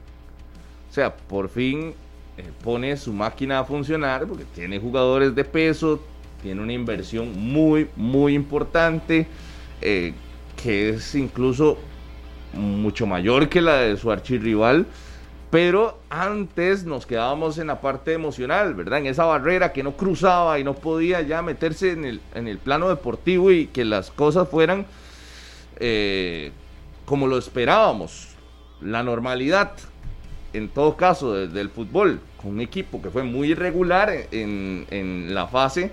O 0.89 0.93
sea, 0.93 1.15
por 1.15 1.47
fin 1.47 1.93
eh, 2.37 2.51
pone 2.61 2.97
su 2.97 3.13
máquina 3.13 3.59
a 3.59 3.63
funcionar 3.63 4.27
porque 4.27 4.43
tiene 4.53 4.79
jugadores 4.79 5.33
de 5.33 5.45
peso, 5.45 6.03
tiene 6.43 6.61
una 6.61 6.73
inversión 6.73 7.39
muy, 7.39 7.87
muy 7.95 8.33
importante, 8.33 9.27
eh, 9.81 10.13
que 10.65 10.89
es 10.89 11.13
incluso 11.13 11.77
mucho 12.53 13.05
mayor 13.05 13.49
que 13.49 13.61
la 13.61 13.81
de 13.81 13.97
su 13.97 14.11
archirrival. 14.11 14.87
Pero 15.51 15.99
antes 16.09 16.85
nos 16.85 17.05
quedábamos 17.05 17.59
en 17.59 17.67
la 17.67 17.81
parte 17.81 18.13
emocional, 18.13 18.73
¿verdad? 18.73 18.97
En 18.97 19.05
esa 19.05 19.25
barrera 19.25 19.71
que 19.71 19.83
no 19.83 19.95
cruzaba 19.95 20.57
y 20.57 20.63
no 20.63 20.73
podía 20.73 21.21
ya 21.21 21.43
meterse 21.43 21.91
en 21.91 22.03
el, 22.03 22.21
en 22.33 22.47
el 22.47 22.57
plano 22.57 22.89
deportivo 22.89 23.51
y 23.51 23.67
que 23.67 23.85
las 23.85 24.09
cosas 24.09 24.49
fueran 24.49 24.87
eh, 25.79 26.51
como 27.05 27.27
lo 27.27 27.37
esperábamos, 27.37 28.29
la 28.81 29.03
normalidad 29.03 29.73
en 30.53 30.69
todo 30.69 30.97
caso 30.97 31.33
desde 31.35 31.61
el 31.61 31.69
fútbol, 31.69 32.19
con 32.41 32.53
un 32.53 32.61
equipo 32.61 33.03
que 33.03 33.11
fue 33.11 33.21
muy 33.21 33.51
irregular 33.51 34.11
en, 34.31 35.27
la 35.29 35.45
fase 35.45 35.91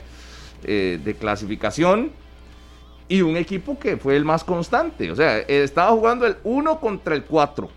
eh, 0.64 0.99
de 1.05 1.14
clasificación 1.14 2.22
y 3.12 3.21
un 3.21 3.37
equipo 3.37 3.78
que 3.78 3.99
fue 3.99 4.16
el 4.16 4.25
más 4.25 4.42
constante. 4.42 5.11
O 5.11 5.16
sea, 5.16 5.40
estaba 5.40 5.90
jugando 5.90 6.26
el 6.26 6.38
1 6.45 6.81
contra 6.81 7.14
el 7.14 7.25
4 7.25 7.69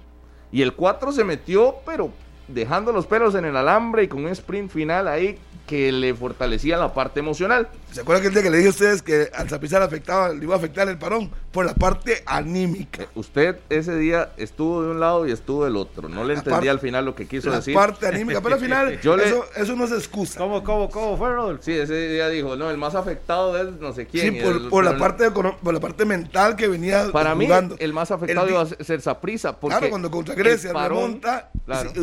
y 0.50 0.62
el 0.62 0.72
4 0.72 1.12
se 1.12 1.26
metió, 1.26 1.76
pero 1.86 2.10
dejando 2.48 2.94
los 2.94 3.06
pelos 3.06 3.36
en 3.36 3.44
el 3.44 3.58
alambre 3.58 4.04
y 4.04 4.08
con 4.08 4.24
un 4.24 4.32
sprint 4.32 4.72
final 4.72 5.10
ahí 5.10 5.38
que 5.68 5.92
le 5.92 6.14
fortalecía 6.14 6.78
la 6.78 6.94
parte 6.94 7.20
emocional. 7.20 7.68
¿Se 7.96 8.02
acuerdan 8.02 8.24
que 8.24 8.28
el 8.28 8.34
día 8.34 8.44
que 8.44 8.50
le 8.50 8.58
dije 8.58 8.68
a 8.68 8.72
ustedes 8.72 9.02
que 9.02 9.32
al 9.34 9.48
Zapizar 9.48 9.82
afectaba, 9.82 10.28
le 10.34 10.44
iba 10.44 10.54
a 10.54 10.58
afectar 10.58 10.90
el 10.90 10.98
parón? 10.98 11.32
Por 11.54 11.66
la 11.66 11.74
parte 11.74 12.24
anímica. 12.26 13.04
Eh, 13.04 13.08
usted 13.16 13.56
ese 13.70 13.98
día 13.98 14.34
estuvo 14.36 14.84
de 14.84 14.92
un 14.92 15.00
lado 15.00 15.26
y 15.26 15.32
estuvo 15.32 15.64
del 15.64 15.78
otro. 15.78 16.10
No 16.10 16.26
le 16.26 16.34
entendí 16.34 16.68
al 16.68 16.82
final 16.82 17.06
lo 17.06 17.16
que 17.16 17.26
quiso 17.26 17.50
decir. 17.50 17.74
La 17.74 17.80
parte 17.80 18.06
anímica, 18.08 18.42
pero 18.42 18.56
al 18.56 18.60
final 18.60 18.92
eso, 19.02 19.46
eso, 19.56 19.76
no 19.78 19.86
es 19.86 19.94
excusa. 19.94 20.38
¿Cómo, 20.40 20.62
cómo, 20.62 20.90
cómo 20.90 21.16
fue, 21.16 21.32
Rodolfo? 21.32 21.64
Sí, 21.64 21.72
ese 21.72 22.10
día 22.10 22.28
dijo, 22.28 22.58
no, 22.58 22.70
el 22.70 22.78
más 22.78 22.96
afectado 22.96 23.58
es 23.58 23.72
no 23.80 23.94
sé 23.94 24.06
quién. 24.08 24.34
Sí, 24.34 24.42
por, 24.70 24.84
la, 24.84 24.98
parte 24.98 25.32
por 25.32 25.74
la 25.74 25.80
parte 25.80 26.04
mental 26.04 26.58
que 26.58 26.68
venía 26.68 27.10
Para 27.14 27.34
mí, 27.34 27.48
el 27.80 27.94
más 27.94 28.12
afectado 28.12 28.50
iba 28.50 28.62
a 28.62 28.66
ser 28.66 29.00
Saprisa. 29.00 29.58
Claro, 29.58 29.90
cuando 29.90 30.12
contra 30.12 30.36
Grecia 30.36 30.74
remonta, 30.74 31.50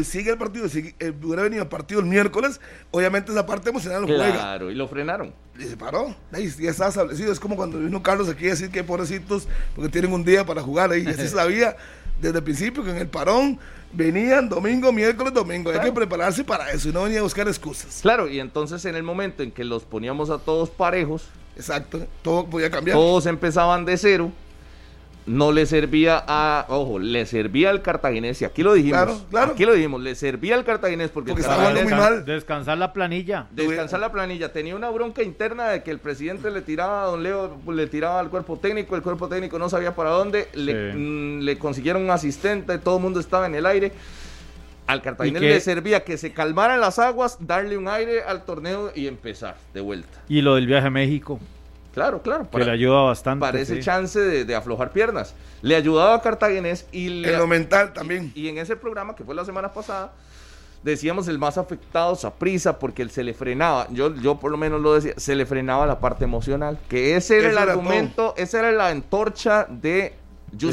sigue 0.04 0.30
el 0.30 0.38
partido, 0.38 0.70
sigue, 0.70 0.94
eh, 1.00 1.12
hubiera 1.22 1.42
venido 1.42 1.64
el 1.64 1.68
partido 1.68 2.00
el 2.00 2.06
miércoles, 2.06 2.62
obviamente 2.92 3.30
esa 3.30 3.44
parte 3.44 3.68
emocional 3.68 4.00
lo 4.00 4.06
juega. 4.06 4.32
Claro, 4.32 4.70
y 4.70 4.74
lo 4.74 4.88
frenaron. 4.88 5.34
Y 5.58 5.64
se 5.64 5.76
paró. 5.76 6.14
Ahí 6.32 6.48
ya 6.58 6.70
está 6.70 6.88
establecido. 6.88 7.32
Es 7.32 7.38
como 7.38 7.56
cuando 7.56 7.78
vino 7.78 8.02
Carlos 8.02 8.28
aquí 8.28 8.46
a 8.46 8.50
decir 8.50 8.70
que 8.70 8.82
pobrecitos, 8.82 9.46
porque 9.74 9.90
tienen 9.90 10.12
un 10.12 10.24
día 10.24 10.44
para 10.46 10.62
jugar 10.62 10.90
ahí. 10.90 11.06
Así 11.06 11.28
sabía 11.28 11.76
desde 12.20 12.38
el 12.38 12.44
principio 12.44 12.84
que 12.84 12.90
en 12.90 12.96
el 12.96 13.08
parón 13.08 13.58
venían 13.92 14.48
domingo, 14.48 14.92
miércoles, 14.92 15.34
domingo. 15.34 15.70
Hay 15.70 15.80
que 15.80 15.92
prepararse 15.92 16.44
para 16.44 16.70
eso 16.70 16.88
y 16.88 16.92
no 16.92 17.02
venía 17.02 17.20
a 17.20 17.22
buscar 17.22 17.46
excusas. 17.48 18.00
Claro, 18.00 18.28
y 18.28 18.40
entonces 18.40 18.84
en 18.84 18.94
el 18.94 19.02
momento 19.02 19.42
en 19.42 19.50
que 19.50 19.64
los 19.64 19.84
poníamos 19.84 20.30
a 20.30 20.38
todos 20.38 20.70
parejos. 20.70 21.24
Exacto, 21.56 22.06
todo 22.22 22.46
podía 22.46 22.70
cambiar. 22.70 22.96
Todos 22.96 23.26
empezaban 23.26 23.84
de 23.84 23.98
cero 23.98 24.32
no 25.26 25.52
le 25.52 25.66
servía 25.66 26.22
a, 26.26 26.66
ojo, 26.68 26.98
le 26.98 27.26
servía 27.26 27.70
al 27.70 27.82
cartaginés, 27.82 28.42
y 28.42 28.44
aquí 28.44 28.62
lo 28.62 28.74
dijimos, 28.74 29.02
claro, 29.02 29.20
claro. 29.30 29.52
aquí 29.52 29.64
lo 29.64 29.74
dijimos, 29.74 30.00
le 30.02 30.14
servía 30.14 30.54
al 30.54 30.64
cartaginés 30.64 31.10
porque, 31.10 31.32
estaba 31.32 31.70
muy 31.70 31.84
mal. 31.84 32.24
Descansar 32.24 32.78
la 32.78 32.92
planilla. 32.92 33.46
Descansar 33.50 34.00
la 34.00 34.10
planilla. 34.10 34.52
Tenía 34.52 34.74
una 34.74 34.90
bronca 34.90 35.22
interna 35.22 35.68
de 35.68 35.82
que 35.82 35.90
el 35.90 35.98
presidente 35.98 36.50
le 36.50 36.62
tiraba 36.62 37.04
a 37.04 37.06
don 37.06 37.22
Leo, 37.22 37.58
le 37.72 37.86
tiraba 37.86 38.18
al 38.20 38.30
cuerpo 38.30 38.58
técnico, 38.58 38.96
el 38.96 39.02
cuerpo 39.02 39.28
técnico 39.28 39.58
no 39.58 39.68
sabía 39.68 39.94
para 39.94 40.10
dónde, 40.10 40.48
le, 40.54 40.92
mm, 40.92 41.40
le, 41.40 41.58
consiguieron 41.58 42.02
un 42.02 42.10
asistente, 42.10 42.78
todo 42.78 42.96
el 42.96 43.02
mundo 43.02 43.20
estaba 43.20 43.46
en 43.46 43.54
el 43.54 43.66
aire. 43.66 43.92
Al 44.88 45.00
cartaginés 45.00 45.42
le 45.42 45.60
servía 45.60 46.02
que 46.02 46.18
se 46.18 46.32
calmaran 46.32 46.80
las 46.80 46.98
aguas, 46.98 47.38
darle 47.40 47.78
un 47.78 47.86
aire 47.86 48.22
al 48.24 48.44
torneo 48.44 48.92
y 48.94 49.06
empezar 49.06 49.56
de 49.72 49.80
vuelta. 49.80 50.22
Y 50.28 50.42
lo 50.42 50.56
del 50.56 50.66
viaje 50.66 50.88
a 50.88 50.90
México. 50.90 51.38
Claro, 51.92 52.22
claro. 52.22 52.48
que 52.50 52.64
le 52.64 52.70
ayuda 52.70 53.02
bastante. 53.02 53.40
Para 53.40 53.60
ese 53.60 53.80
chance 53.80 54.18
de, 54.18 54.54
aflojar 54.54 54.92
piernas. 54.92 55.34
Le 55.60 55.76
ayudaba 55.76 56.14
a 56.14 56.22
Cartaginés 56.22 56.86
y... 56.90 57.08
Le, 57.08 57.32
en 57.32 57.38
lo 57.38 57.46
mental 57.46 57.92
también. 57.92 58.32
Y, 58.34 58.48
en 58.48 58.58
ese 58.58 58.76
programa, 58.76 59.14
que 59.14 59.24
fue 59.24 59.34
la 59.34 59.44
semana 59.44 59.72
pasada, 59.72 60.12
decíamos 60.82 61.28
el 61.28 61.38
más 61.38 61.58
afectado, 61.58 62.16
prisa 62.38 62.78
porque 62.78 63.02
él 63.02 63.10
se 63.10 63.22
le 63.22 63.34
frenaba, 63.34 63.86
yo, 63.90 64.14
yo 64.16 64.40
por 64.40 64.50
lo 64.50 64.56
menos 64.56 64.80
lo 64.80 64.94
decía, 64.94 65.14
se 65.16 65.36
le 65.36 65.46
frenaba 65.46 65.86
la 65.86 66.00
parte 66.00 66.24
emocional, 66.24 66.78
que 66.88 67.16
ese 67.16 67.38
era 67.38 67.50
el 67.50 67.58
argumento, 67.58 68.34
esa 68.36 68.60
era 68.60 68.72
la 68.72 68.88
antorcha 68.88 69.66
de 69.68 70.14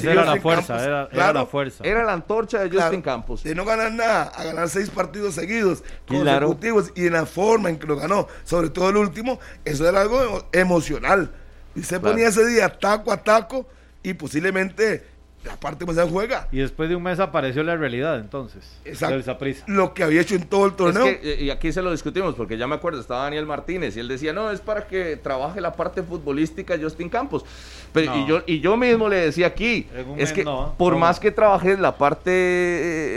era 0.03 0.25
la 0.25 0.41
fuerza, 0.41 1.07
era, 1.11 1.33
la 1.33 1.45
fuerza. 1.45 1.83
Era 1.83 2.03
la 2.03 2.13
antorcha 2.13 2.59
de 2.59 2.69
Justin 2.69 3.01
Campos. 3.01 3.43
De 3.43 3.55
no 3.55 3.65
ganar 3.65 3.91
nada, 3.91 4.23
a 4.23 4.43
ganar 4.43 4.69
seis 4.69 4.89
partidos 4.89 5.35
seguidos, 5.35 5.83
consecutivos, 6.07 6.91
y 6.95 7.07
en 7.07 7.13
la 7.13 7.25
forma 7.25 7.69
en 7.69 7.79
que 7.79 7.87
lo 7.87 7.95
ganó, 7.95 8.27
sobre 8.43 8.69
todo 8.69 8.89
el 8.89 8.97
último, 8.97 9.39
eso 9.63 9.87
era 9.87 10.01
algo 10.01 10.47
emocional. 10.51 11.31
Y 11.75 11.83
se 11.83 11.99
ponía 11.99 12.27
ese 12.27 12.45
día 12.45 12.69
taco 12.77 13.11
a 13.11 13.23
taco 13.23 13.67
y 14.03 14.13
posiblemente 14.13 15.05
la 15.49 15.59
parte 15.59 15.85
más 15.85 15.97
juega. 16.09 16.47
Y 16.51 16.57
después 16.57 16.89
de 16.89 16.95
un 16.95 17.03
mes 17.03 17.19
apareció 17.19 17.63
la 17.63 17.75
realidad, 17.75 18.19
entonces. 18.19 18.63
Exacto. 18.85 19.35
Lo 19.67 19.93
que 19.93 20.03
había 20.03 20.21
hecho 20.21 20.35
en 20.35 20.43
todo 20.43 20.65
el 20.65 20.73
torneo. 20.73 21.05
Eh, 21.07 21.37
y 21.41 21.49
aquí 21.49 21.71
se 21.71 21.81
lo 21.81 21.91
discutimos, 21.91 22.35
porque 22.35 22.57
ya 22.57 22.67
me 22.67 22.75
acuerdo, 22.75 22.99
estaba 22.99 23.23
Daniel 23.23 23.45
Martínez 23.45 23.97
y 23.97 23.99
él 23.99 24.07
decía, 24.07 24.31
no, 24.31 24.51
es 24.51 24.61
para 24.61 24.85
que 24.87 25.17
trabaje 25.17 25.59
la 25.59 25.73
parte 25.73 26.03
futbolística 26.03 26.77
Justin 26.79 27.09
Campos. 27.09 27.43
Pero, 27.91 28.15
y, 28.15 28.27
yo, 28.27 28.43
y 28.45 28.59
yo 28.59 28.77
mismo 28.77 29.09
le 29.09 29.17
decía 29.17 29.47
aquí, 29.47 29.87
es 30.17 30.31
que 30.31 30.45
por 30.77 30.95
más 30.95 31.19
que 31.19 31.31
trabajes 31.31 31.79
la 31.79 31.97
parte 31.97 32.29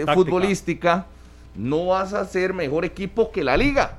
eh, 0.02 0.04
futbolística, 0.14 1.06
no 1.54 1.86
vas 1.86 2.14
a 2.14 2.24
ser 2.24 2.54
mejor 2.54 2.84
equipo 2.84 3.30
que 3.30 3.44
la 3.44 3.56
liga. 3.56 3.98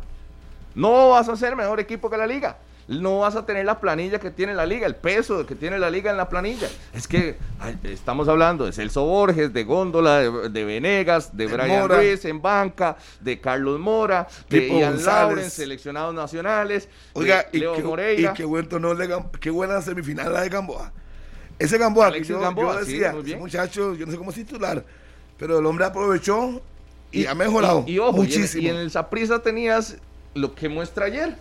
No 0.73 1.09
vas 1.09 1.29
a 1.29 1.35
ser 1.35 1.55
mejor 1.55 1.79
equipo 1.79 2.09
que 2.09 2.17
la 2.17 2.25
liga 2.25 2.57
no 2.87 3.19
vas 3.19 3.35
a 3.35 3.45
tener 3.45 3.65
la 3.65 3.79
planilla 3.79 4.19
que 4.19 4.31
tiene 4.31 4.53
la 4.53 4.65
liga, 4.65 4.85
el 4.85 4.95
peso 4.95 5.45
que 5.45 5.55
tiene 5.55 5.79
la 5.79 5.89
liga 5.89 6.11
en 6.11 6.17
la 6.17 6.27
planilla. 6.29 6.67
Es 6.93 7.07
que 7.07 7.37
estamos 7.83 8.27
hablando 8.27 8.65
de 8.65 8.73
Celso 8.73 9.05
Borges, 9.05 9.53
de 9.53 9.63
Góndola, 9.63 10.19
de, 10.19 10.65
Venegas, 10.65 11.35
de, 11.35 11.47
Brian 11.47 11.87
Ruiz 11.87 12.25
en 12.25 12.41
banca, 12.41 12.97
de 13.21 13.39
Carlos 13.39 13.79
Mora, 13.79 14.27
de 14.49 14.67
Ian 14.67 15.03
Lauren, 15.03 15.49
seleccionados 15.49 16.13
nacionales, 16.13 16.89
Oiga, 17.13 17.47
y 17.51 17.59
Leo 17.59 17.79
Moreira. 17.79 18.31
Y 18.31 18.33
qué, 18.33 18.45
bueno, 18.45 19.29
qué 19.39 19.49
buena 19.49 19.81
semifinal 19.81 20.33
la 20.33 20.41
de 20.41 20.49
Gamboa. 20.49 20.91
Ese 21.59 21.77
Gamboa, 21.77 22.11
que 22.11 22.23
yo, 22.23 22.39
decía, 22.79 23.15
ese 23.23 23.37
muchacho, 23.37 23.95
yo 23.95 24.05
no 24.05 24.11
sé 24.11 24.17
cómo 24.17 24.31
es 24.31 24.35
titular, 24.35 24.83
pero 25.37 25.59
el 25.59 25.65
hombre 25.65 25.85
aprovechó 25.85 26.61
y, 27.11 27.25
ha 27.25 27.35
mejorado 27.35 27.85
y, 27.87 27.99
muchísimo. 27.99 28.63
Y 28.63 28.69
en, 28.69 28.75
el 28.75 28.91
Saprisa 28.91 29.41
tenías 29.41 29.97
lo 30.33 30.55
que 30.55 30.67
muestra 30.67 31.05
ayer 31.05 31.37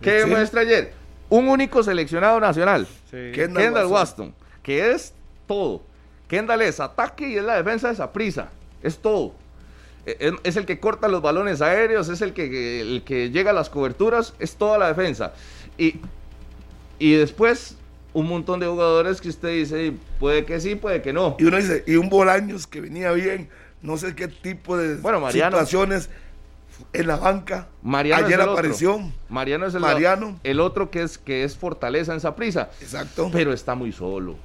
¿Qué 0.00 0.12
demuestra 0.12 0.60
ayer? 0.62 0.92
Un 1.28 1.48
único 1.48 1.82
seleccionado 1.82 2.38
nacional, 2.38 2.86
Kendall, 3.10 3.86
Waston. 3.86 4.34
que 4.62 4.92
es 4.92 5.12
todo. 5.46 5.82
Kendall 6.28 6.62
es 6.62 6.80
ataque 6.80 7.28
y 7.28 7.36
es 7.36 7.44
la 7.44 7.56
defensa 7.56 7.88
de 7.88 7.94
esa 7.94 8.12
prisa. 8.12 8.48
Es 8.82 8.98
todo. 8.98 9.32
E, 10.06 10.32
es, 10.44 10.56
el 10.56 10.66
que 10.66 10.78
corta 10.78 11.08
los 11.08 11.22
balones 11.22 11.60
aéreos, 11.60 12.08
es 12.08 12.20
el 12.20 12.32
que, 12.32 12.80
el 12.80 13.02
que 13.04 13.30
llega 13.30 13.50
a 13.50 13.54
las 13.54 13.70
coberturas, 13.70 14.34
es 14.38 14.54
toda 14.54 14.78
la 14.78 14.88
defensa. 14.88 15.32
Y, 15.78 15.96
y 16.98 17.14
después 17.14 17.76
un 18.12 18.28
montón 18.28 18.60
de 18.60 18.66
jugadores 18.66 19.20
que 19.20 19.28
usted 19.28 19.50
dice, 19.50 19.92
puede 20.18 20.44
que 20.44 20.60
sí, 20.60 20.74
puede 20.74 21.02
que 21.02 21.12
no. 21.12 21.36
Y 21.38 21.44
uno 21.44 21.58
dice, 21.58 21.84
y 21.86 21.96
un 21.96 22.08
Bolaños 22.08 22.66
que 22.66 22.80
venía 22.80 23.12
bien, 23.12 23.48
no 23.82 23.98
sé 23.98 24.14
qué 24.14 24.28
tipo 24.28 24.76
de 24.76 24.96
bueno, 24.96 25.30
situaciones 25.30 26.08
en 26.92 27.06
la 27.06 27.16
banca. 27.16 27.68
Mariano 27.82 28.26
Ayer 28.26 28.40
apareció. 28.40 29.00
Mariano 29.28 29.66
es 29.66 29.74
el, 29.74 29.80
Mariano. 29.80 30.38
el 30.42 30.60
otro 30.60 30.90
que 30.90 31.02
es, 31.02 31.18
que 31.18 31.44
es 31.44 31.56
fortaleza 31.56 32.12
en 32.12 32.18
esa 32.18 32.34
prisa. 32.34 32.70
Exacto. 32.80 33.30
Pero 33.32 33.52
está 33.52 33.74
muy 33.74 33.92
solo. 33.92 34.36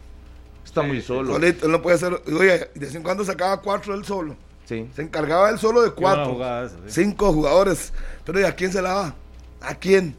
Está 0.64 0.84
muy 0.84 1.02
solo. 1.02 1.34
Solito, 1.34 1.66
él 1.66 1.72
no 1.72 1.82
puede 1.82 1.96
hacer. 1.96 2.22
Oye, 2.28 2.70
de 2.74 2.80
vez 2.80 2.96
en 2.96 3.04
cuando 3.04 3.24
sacaba 3.24 3.62
cuatro 3.62 3.94
él 3.94 4.06
solo. 4.06 4.36
Sí. 4.66 4.88
Se 4.96 5.02
encargaba 5.02 5.50
él 5.50 5.60
solo 5.60 5.82
de 5.82 5.92
cuatro. 5.92 6.40
cinco 6.88 7.34
jugadores. 7.34 7.94
Pero 8.26 8.40
¿y 8.40 8.44
a 8.44 8.56
quién 8.56 8.72
se 8.72 8.82
la 8.82 8.94
va? 8.94 9.16
¿A 9.62 9.76
quién? 9.76 10.16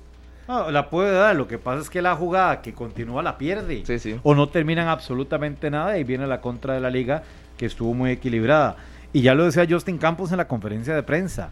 No, 0.48 0.70
la 0.70 0.90
puede 0.90 1.12
dar, 1.12 1.37
lo 1.37 1.46
que 1.46 1.59
pasa 1.59 1.81
es 1.81 1.88
que 1.88 2.03
la 2.03 2.16
jugada 2.16 2.62
que 2.62 2.75
continúa 2.75 3.22
la 3.22 3.38
pierde. 3.38 3.85
Sí, 3.87 3.98
sí. 3.98 4.20
O 4.22 4.35
no 4.35 4.48
terminan 4.48 4.88
absolutamente 4.88 5.70
nada 5.70 5.96
y 5.98 6.05
viene 6.05 6.27
la 6.27 6.40
contra 6.40 6.75
de 6.75 6.81
la 6.81 6.90
liga 6.90 7.22
que 7.57 7.66
estuvo 7.66 7.94
muy 7.94 8.11
equilibrada. 8.11 8.77
Y 9.12 9.22
ya 9.22 9.35
lo 9.35 9.44
decía 9.44 9.66
Justin 9.68 9.98
Campos 9.98 10.33
en 10.33 10.38
la 10.38 10.48
conferencia 10.48 10.94
de 10.94 11.03
prensa. 11.03 11.51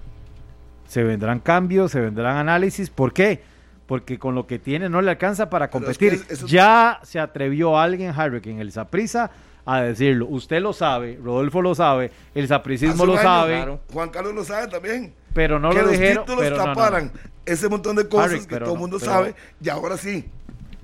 Se 0.90 1.04
vendrán 1.04 1.38
cambios, 1.38 1.92
se 1.92 2.00
vendrán 2.00 2.36
análisis. 2.36 2.90
¿Por 2.90 3.12
qué? 3.12 3.40
Porque 3.86 4.18
con 4.18 4.34
lo 4.34 4.48
que 4.48 4.58
tiene 4.58 4.88
no 4.88 5.00
le 5.00 5.10
alcanza 5.12 5.48
para 5.48 5.70
Pero 5.70 5.88
es 5.88 5.96
competir. 5.98 6.26
que 6.26 6.34
eso- 6.34 6.46
Ya 6.48 6.98
se 7.04 7.20
atrevió 7.20 7.78
alguien, 7.78 8.12
Harry, 8.16 8.40
en 8.44 8.58
el 8.58 8.72
Saprisa 8.72 9.30
a 9.64 9.82
decirlo. 9.82 10.26
Usted 10.28 10.60
lo 10.60 10.72
sabe, 10.72 11.16
Rodolfo 11.22 11.62
lo 11.62 11.76
sabe, 11.76 12.10
el 12.34 12.48
sapricismo 12.48 13.06
lo 13.06 13.12
año, 13.12 13.22
sabe, 13.22 13.54
claro. 13.56 13.80
Juan 13.92 14.08
Carlos 14.10 14.34
lo 14.34 14.42
sabe 14.44 14.66
también. 14.66 15.14
pero 15.32 15.60
no 15.60 15.70
que 15.70 15.76
lo 15.76 15.82
los 15.82 15.92
dijeron. 15.92 16.24
títulos 16.24 16.42
pero 16.42 16.56
no, 16.56 16.62
no, 16.62 16.68
no. 16.68 16.74
taparan 16.74 17.12
ese 17.46 17.68
montón 17.68 17.94
de 17.94 18.08
cosas 18.08 18.30
Harry, 18.32 18.40
que 18.40 18.46
pero 18.48 18.64
todo 18.66 18.74
el 18.74 18.78
no, 18.78 18.80
mundo 18.80 18.96
pero- 18.98 19.12
sabe 19.12 19.34
y 19.62 19.68
ahora 19.68 19.96
sí. 19.96 20.24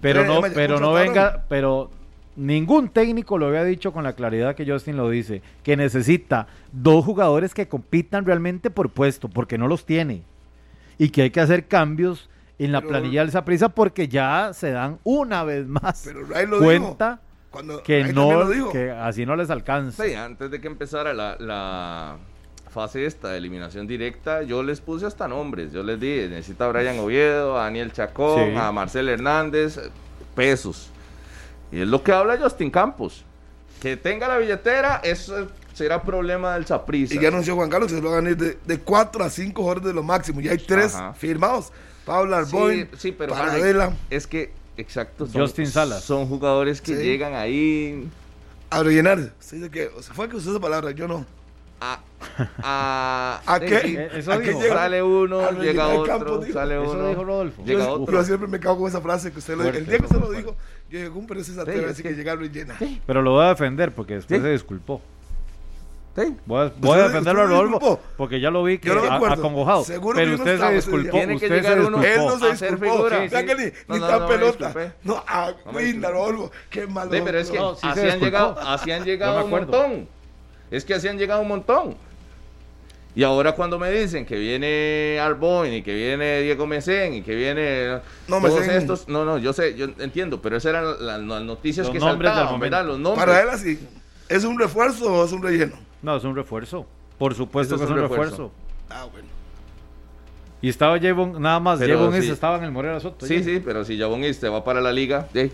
Pero 0.01 0.21
Créeme, 0.25 0.49
no, 0.49 0.55
pero 0.55 0.79
no 0.79 0.92
venga, 0.92 1.45
pero 1.49 1.90
ningún 2.37 2.88
técnico 2.88 3.38
lo 3.38 3.46
había 3.49 3.64
dicho 3.64 3.92
con 3.92 4.05
la 4.05 4.12
claridad 4.14 4.55
que 4.55 4.70
Justin 4.70 4.96
lo 4.96 5.09
dice, 5.11 5.42
que 5.62 5.77
necesita 5.77 6.46
dos 6.72 7.05
jugadores 7.05 7.55
que 7.55 7.66
compitan 7.68 8.25
realmente 8.25 8.70
por 8.70 8.90
puesto, 8.90 9.29
porque 9.29 9.59
no 9.59 9.68
los 9.68 9.85
tiene. 9.87 10.22
Y 10.99 11.09
que 11.11 11.22
hay 11.22 11.31
que 11.31 11.40
hacer 11.40 11.66
cambios 11.66 12.29
en 12.59 12.72
la 12.72 12.81
Pero- 12.81 12.90
planilla 12.90 13.20
del 13.20 13.31
Saprissa 13.31 13.68
porque 13.70 14.09
ya 14.09 14.51
se 14.55 14.70
dan 14.70 14.99
una 15.05 15.44
vez 15.44 15.66
más 15.66 16.03
Pero 16.07 16.25
Ray 16.27 16.46
lo 16.46 16.59
cuenta 16.59 17.11
dijo. 17.11 17.20
Cuando 17.51 17.83
que 17.83 18.05
no 18.12 18.33
lo 18.33 18.51
dijo. 18.51 18.70
que 18.70 18.90
así 18.90 19.25
no 19.25 19.35
les 19.37 19.49
alcanza. 19.51 20.05
Sí, 20.05 20.12
antes 20.14 20.51
de 20.51 20.61
que 20.61 20.66
empezara 20.66 21.14
la, 21.14 21.37
la 21.38 22.16
fase 22.70 23.07
esta 23.07 23.29
de 23.31 23.38
eliminación 23.38 23.87
directa, 23.87 24.42
yo 24.42 24.62
les 24.62 24.81
puse 24.83 25.07
hasta 25.07 25.27
nombres. 25.27 25.72
Yo 25.72 25.83
les 25.83 25.99
dije, 25.99 26.29
necesita 26.29 26.66
a 26.66 26.68
Brian 26.68 26.99
Oviedo, 26.99 27.59
a 27.59 27.64
Daniel 27.64 27.92
Chacón, 27.92 28.51
Sí. 28.53 28.57
a 28.59 28.72
Marcel 28.72 29.09
Hernández, 29.09 29.81
pesos. 30.35 30.90
Y 31.72 31.81
es 31.81 31.88
lo 31.88 32.02
que 32.02 32.12
habla 32.12 32.38
Justin 32.38 32.70
Campos. 32.70 33.24
Que 33.81 33.96
tenga 33.96 34.26
la 34.29 34.38
billetera, 34.38 35.00
eso 35.05 35.48
será 35.74 36.02
problema 36.02 36.55
del 36.55 36.64
Saprissa. 36.66 37.14
Y 37.14 37.18
ya 37.20 37.29
anunció 37.29 37.55
Juan 37.57 37.68
Carlos 37.68 37.90
que 37.90 37.96
se 37.98 38.02
lo 38.02 38.11
van 38.11 38.26
a 38.26 38.31
ir 38.31 38.37
de, 38.37 38.59
de 38.64 38.79
4 38.81 39.22
a 39.24 39.29
5 39.31 39.61
jugadores 39.61 39.85
de 39.88 39.92
lo 39.94 40.02
máximo. 40.02 40.40
Ya 40.40 40.52
hay 40.52 40.59
tres 40.59 40.94
Ajá. 40.94 41.12
firmados. 41.14 41.72
Pablo 42.07 42.37
Sí, 42.37 42.42
Arboin, 42.57 42.88
sí, 42.96 43.12
pero 43.12 43.35
Paradela, 43.35 43.92
es 44.11 44.26
que, 44.26 44.52
exacto, 44.76 45.26
Justin 45.33 45.66
Salas. 45.66 46.05
son 46.05 46.26
jugadores 46.29 46.81
que 46.81 46.96
Sí. 46.96 47.02
llegan 47.02 47.35
ahí 47.35 48.09
a 48.70 48.83
rellenar. 48.83 49.18
Usted 49.40 49.57
dice 49.59 49.70
que, 49.70 49.88
o 49.88 50.02
sea, 50.02 50.14
fue 50.14 50.29
que 50.29 50.37
usó 50.37 50.50
esa 50.52 50.61
palabra, 50.61 50.92
yo 50.92 51.09
no. 51.09 51.26
a... 51.81 52.00
a, 52.62 53.42
¿A 53.55 53.61
qué? 53.61 53.76
Eh, 53.76 54.11
Eso 54.14 54.33
¿A 54.33 54.38
dijo. 54.38 54.59
llega? 54.61 54.74
Sale 54.74 55.02
uno, 55.02 55.40
A 55.40 55.50
llega 55.52 55.88
otro, 55.88 56.05
campo, 56.05 56.38
dijo. 56.38 56.52
sale 56.59 56.83
Eso 56.83 56.92
uno. 56.92 57.09
dijo 57.09 57.24
Rodolfo. 57.24 57.62
Llega 57.64 57.85
yo, 57.85 57.92
otro. 57.92 58.14
yo 58.18 58.24
siempre 58.24 58.48
me 58.48 58.61
cago 58.61 58.79
con 58.79 58.88
esa 58.88 59.00
frase 59.00 59.31
que 59.33 59.38
usted 59.40 59.57
lo 59.57 59.62
Fuerte, 59.64 59.79
El 59.81 59.87
día 59.87 59.98
que 59.98 60.05
usted 60.05 60.18
lo 60.20 60.26
fuerte. 60.26 60.55
Yo 60.90 60.99
dije, 60.99 61.11
¿cómo 61.11 61.27
pero 61.27 61.42
se 61.44 61.53
Sí, 61.53 61.61
a 61.61 61.64
decir 61.64 62.03
que- 62.05 62.11
que 62.11 62.14
llega 62.16 62.33
a 62.33 62.37
rellena? 62.37 62.77
Pero 63.07 63.22
lo 63.22 63.33
voy 63.33 63.44
a 63.44 63.49
defender 63.49 63.92
porque 63.92 64.14
después 64.14 64.38
Sí. 64.40 64.44
se 64.46 64.53
disculpó. 64.53 65.01
Sí. 66.16 66.35
Voy 66.46 66.61
a, 66.66 66.72
voy 66.79 66.92
a 66.92 67.03
¿Usted- 67.03 67.09
defenderlo 67.09 67.42
a 67.42 67.44
usted 67.44 67.57
se 67.57 67.61
Rodolfo 67.62 67.79
disculpó? 67.79 68.03
porque 68.16 68.40
ya 68.40 68.51
lo 68.51 68.64
vi 68.64 68.79
que 68.79 68.88
no 68.88 69.03
a- 69.03 69.33
acongojado. 69.35 69.85
Seguro 69.85 70.16
pero 70.16 70.25
que 70.31 70.31
yo 70.33 70.37
no 70.38 70.44
usted 70.51 70.66
se 70.66 70.75
disculpó. 70.75 71.11
Tiene 71.11 71.27
que 71.27 71.35
usted 71.44 71.57
llegar 71.57 71.75
se 71.75 71.81
uno- 71.85 72.03
Él 72.03 72.16
no 72.16 72.38
se 72.38 72.51
disculpó. 72.53 72.85
figura. 72.94 73.29
Sí, 73.29 73.29
que 73.46 73.57
sí. 73.57 73.57
ni, 73.59 73.64
No, 73.88 73.94
ni 73.96 74.01
no, 74.01 74.07
tan 74.18 74.27
pelota. 74.29 74.75
No, 75.05 75.25
ah, 75.29 75.53
No 75.66 75.72
me 75.72 75.83
linda, 75.83 76.09
disculpé. 76.09 76.33
Rodolfo. 76.33 76.53
Qué 76.70 76.87
malo. 76.87 77.11
Sí, 77.12 77.20
pero 77.22 77.38
es 77.38 77.51
que 77.51 77.59
sí 77.59 77.64
así, 77.83 78.01
han 78.09 78.20
llegado, 78.20 78.59
así 78.61 78.90
han 78.92 79.05
llegado 79.05 79.44
un 79.44 79.51
montón. 79.51 80.09
Es 80.70 80.85
que 80.87 80.94
así 80.94 81.07
han 81.07 81.18
llegado 81.18 81.42
un 81.42 81.49
montón. 81.49 81.96
Y 83.16 83.22
ahora 83.22 83.52
cuando 83.52 83.79
me 83.79 83.90
dicen 83.90 84.26
que 84.26 84.38
viene 84.38 85.18
Arboin 85.18 85.72
y 85.72 85.83
que 85.83 85.94
viene 85.94 86.42
Diego 86.42 86.66
Mesén 86.66 87.14
y 87.14 87.22
que 87.22 87.35
viene 87.35 87.98
No, 88.29 88.42
todos 88.42 88.61
Mesén. 88.61 88.76
estos, 88.76 89.09
no, 89.09 89.24
no, 89.24 89.38
yo 89.38 89.55
sé, 89.55 89.74
yo 89.74 89.87
entiendo, 90.00 90.42
pero 90.42 90.59
esas 90.59 90.68
eran 90.68 90.85
las, 90.85 91.22
las 91.22 91.42
noticias 91.42 91.87
Los 91.87 91.94
que 91.94 92.00
saltaban. 92.00 92.61
¿verdad? 92.61 92.85
Los 92.85 92.98
nombres. 92.98 93.24
Para 93.24 93.40
él 93.40 93.48
así, 93.48 93.81
¿es 94.29 94.44
un 94.44 94.59
refuerzo 94.59 95.11
o 95.14 95.24
es 95.24 95.33
un 95.33 95.42
relleno? 95.42 95.76
No, 96.02 96.14
es 96.14 96.24
un 96.24 96.37
refuerzo. 96.37 96.85
Por 97.16 97.35
supuesto 97.35 97.76
Eso 97.76 97.87
que 97.87 97.90
es 97.90 97.96
un 97.98 98.07
refuerzo. 98.07 98.52
Ah, 98.90 99.07
bueno. 99.11 99.29
Y 100.61 100.68
estaba 100.68 101.00
Javon, 101.00 101.40
nada 101.40 101.59
más, 101.59 101.81
Javon 101.81 102.20
sí. 102.20 102.31
estaba 102.31 102.59
en 102.59 102.64
el 102.64 102.70
Morera 102.70 103.00
Soto. 103.00 103.24
Sí, 103.24 103.38
ya. 103.38 103.44
sí, 103.44 103.62
pero 103.64 103.83
si 103.87 103.98
Jabón 103.98 104.20
te 104.38 104.48
va 104.50 104.62
para 104.62 104.83
la 104.83 104.92
liga, 104.92 105.26
de, 105.33 105.50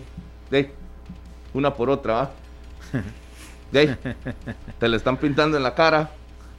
de, 0.51 0.69
una 1.53 1.73
por 1.73 1.89
otra, 1.89 2.13
va. 2.13 2.31
De, 3.71 3.95
te 4.79 4.89
le 4.89 4.97
están 4.97 5.15
pintando 5.15 5.55
en 5.55 5.63
la 5.63 5.73
cara 5.73 6.11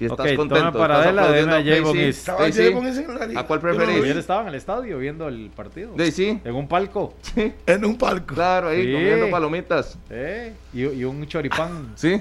estás 0.07 0.27
Ok, 0.31 0.37
contento. 0.37 0.55
toma 0.71 0.73
paradela, 0.73 1.23
a 1.25 1.63
Sí, 1.63 1.99
East. 1.99 2.19
¿Estaba 2.21 2.47
sí, 2.47 2.53
sí. 2.53 2.61
Ese 2.63 3.05
en 3.05 3.15
la 3.19 3.27
liga? 3.27 3.41
¿A 3.41 3.47
cuál 3.47 3.61
preferís? 3.61 4.03
Ayer 4.03 4.17
estaba 4.19 4.43
en 4.43 4.49
el 4.49 4.55
estadio 4.55 4.99
viendo 4.99 5.29
el 5.29 5.51
partido. 5.55 5.95
De, 5.95 6.11
sí, 6.11 6.41
En 6.45 6.55
un 6.55 6.69
palco. 6.69 7.15
sí, 7.23 7.53
En 7.67 7.85
un 7.85 7.97
palco. 7.97 8.35
claro, 8.35 8.69
ahí 8.69 8.85
Sí. 8.85 8.93
comiendo 8.93 9.31
palomitas. 9.31 9.99
¿eh? 10.11 10.55
Y, 10.73 10.83
y 10.85 11.05
un 11.05 11.27
choripán. 11.27 11.93
Sí. 11.97 12.21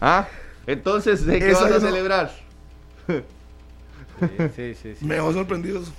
Ah, 0.00 0.26
entonces, 0.66 1.24
¿de 1.24 1.38
qué 1.38 1.50
Eso 1.50 1.62
vas 1.62 1.72
a 1.72 1.80
celebrar? 1.80 2.30
Sí, 3.06 4.28
sí, 4.56 4.74
sí. 4.74 4.94
sí. 4.96 5.04
Me 5.04 5.16
dejó 5.16 5.32
sorprendidos. 5.32 5.92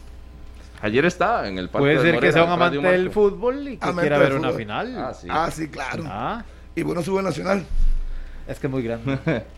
Ayer 0.81 1.05
estaba 1.05 1.47
en 1.47 1.57
el 1.57 1.69
parque 1.69 1.83
Puede 1.83 1.95
ser 1.97 2.05
que 2.12 2.15
Morera, 2.17 2.33
sea 2.33 2.43
un 2.43 2.51
amante 2.51 2.77
del 2.88 3.10
fútbol 3.12 3.67
y 3.67 3.77
que 3.77 3.83
Amante 3.86 4.01
quiera 4.01 4.17
ver 4.19 4.33
una 4.33 4.51
final. 4.51 4.93
Ah, 4.97 5.13
sí. 5.13 5.27
Ah, 5.29 5.49
sí, 5.51 5.67
claro. 5.69 6.03
Ah, 6.05 6.43
Y 6.75 6.83
bueno, 6.83 7.01
sube 7.01 7.23
Nacional. 7.23 7.65
es 8.47 8.60
que 8.60 8.67
es 8.67 8.71
muy 8.71 8.83
grande. 8.83 9.17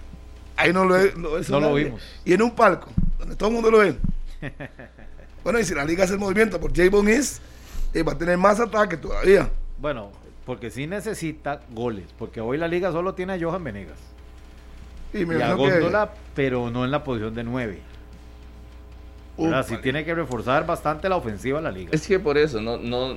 Ahí 0.60 0.74
no 0.74 0.84
lo, 0.86 0.98
he- 0.98 1.14
lo 1.16 1.38
eso 1.38 1.54
No 1.54 1.60
lo 1.62 1.70
nadie. 1.72 1.86
vimos. 1.86 2.02
Y 2.26 2.34
en 2.34 2.42
un 2.42 2.52
palco, 2.52 2.90
donde 3.18 3.36
todo 3.36 3.50
el 3.50 3.56
mundo 3.56 3.72
lo 3.72 3.78
ve. 3.80 3.96
bueno, 5.44 5.60
y 5.60 5.64
si 5.64 5.74
la 5.74 5.86
liga 5.86 6.04
hace 6.04 6.14
el 6.14 6.20
movimiento 6.20 6.60
por 6.60 6.76
Javon 6.76 7.08
East, 7.08 7.42
eh, 7.94 8.04
va 8.04 8.12
a 8.14 8.18
tener 8.18 8.38
más 8.38 8.60
ataque 8.60 8.98
todavía. 8.98 9.50
Bueno, 9.78 10.12
porque 10.46 10.70
sí 10.70 10.86
necesita 10.88 11.62
goles. 11.72 12.06
Porque 12.18 12.42
hoy 12.42 12.58
la 12.58 12.68
liga 12.68 12.92
solo 12.92 13.14
tiene 13.14 13.34
a 13.34 13.40
Johan 13.40 13.64
Venegas. 13.64 13.98
Y 15.14 15.26
me 15.26 15.38
Y 15.38 15.42
a 15.42 15.56
que- 15.56 16.08
pero 16.36 16.70
no 16.70 16.84
en 16.86 16.92
la 16.92 17.04
posición 17.04 17.34
de 17.34 17.44
9. 17.44 17.80
Uf, 19.38 19.48
sí 19.48 19.52
vale. 19.72 19.78
tiene 19.78 20.04
que 20.06 20.14
reforzar 20.14 20.66
bastante 20.66 21.08
la 21.08 21.16
ofensiva 21.16 21.62
la 21.62 21.72
liga. 21.72 21.92
Es 21.94 22.06
que 22.06 22.20
por 22.20 22.38
eso, 22.38 22.60
no, 22.62 22.78
no, 22.78 23.16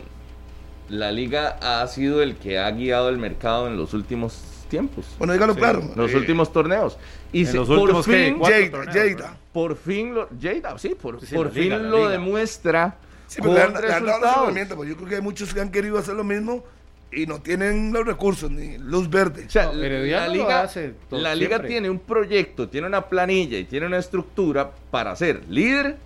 la 0.89 1.11
liga 1.11 1.59
ha 1.61 1.85
sido 1.89 2.23
el 2.23 2.37
que 2.37 2.59
ha 2.61 2.71
guiado 2.71 3.09
el 3.09 3.19
mercado 3.19 3.67
en 3.67 3.77
los 3.77 3.93
últimos 3.95 4.41
tiempos, 4.71 5.05
Bueno, 5.19 5.33
dígalo 5.35 5.53
Sí. 5.55 5.59
claro. 5.59 5.83
los 5.97 6.13
Eh, 6.13 6.17
últimos 6.17 6.51
torneos. 6.53 6.97
Y 7.33 7.41
En 7.41 7.47
se- 7.47 7.57
los 7.57 7.67
por 7.69 7.79
últimos, 7.79 8.07
¿qué? 8.07 8.13
fin, 8.27 8.43
Jada, 8.43 8.71
torneos, 8.71 9.23
por 9.53 9.77
fin 9.77 10.15
lo, 10.15 10.29
Jada, 10.41 10.79
sí, 10.79 10.95
por, 11.01 11.21
Sí, 11.25 11.35
por 11.35 11.47
la 11.47 11.53
fin 11.53 11.63
liga, 11.65 11.79
lo 11.79 12.09
demuestra 12.09 12.97
Sí, 13.27 13.37
pero 13.41 13.55
con 13.55 13.55
le 13.55 13.63
han, 13.63 13.73
le 13.87 13.93
han 13.95 14.05
dado 14.21 14.43
herramientas, 14.45 14.77
pues 14.77 14.89
yo 14.91 14.97
creo 14.97 15.09
que 15.09 15.15
hay 15.17 15.21
muchos 15.23 15.55
que 15.55 15.61
han 15.61 15.71
querido 15.71 15.97
hacer 15.99 16.15
lo 16.15 16.25
mismo 16.25 16.63
y 17.11 17.27
no 17.27 17.41
tienen 17.41 17.93
los 17.93 18.07
recursos 18.07 18.51
ni 18.51 18.77
luz 18.79 19.09
verde. 19.09 19.45
O 19.47 19.51
sea, 19.51 19.67
No, 19.67 19.73
la 19.75 20.29
liga, 20.29 20.63
hace 20.63 20.95
todo- 21.09 21.21
la 21.21 21.35
liga 21.35 21.63
tiene 21.63 21.89
un 21.89 21.99
proyecto, 21.99 22.69
tiene 22.69 22.87
una 22.87 23.03
planilla 23.07 23.59
y 23.59 23.65
tiene 23.65 23.87
una 23.87 23.99
estructura 23.99 24.71
para 24.91 25.15
ser 25.17 25.43
líder 25.49 25.97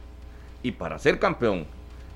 y 0.63 0.71
para 0.73 0.99
ser 1.01 1.19
campeón. 1.19 1.67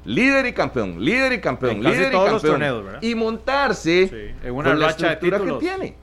Líder 0.04 0.46
y 0.46 0.52
campeón, 0.52 1.04
líder 1.04 1.32
y 1.34 1.40
campeón, 1.40 1.76
En 1.76 1.82
casi 1.82 1.94
líder 1.96 2.08
y 2.08 2.12
todos 2.12 2.30
los 2.32 2.42
campeón. 2.42 2.52
torneos, 2.60 2.84
¿verdad? 2.84 3.02
y 3.02 3.14
montarse 3.14 4.08
Sí, 4.08 4.46
en 4.46 4.54
una 4.54 4.70
con 4.70 4.80
la 4.80 4.86
racha 4.86 5.06
de 5.08 5.12
estructura 5.14 5.38
que 5.44 5.58
tiene. 5.60 5.94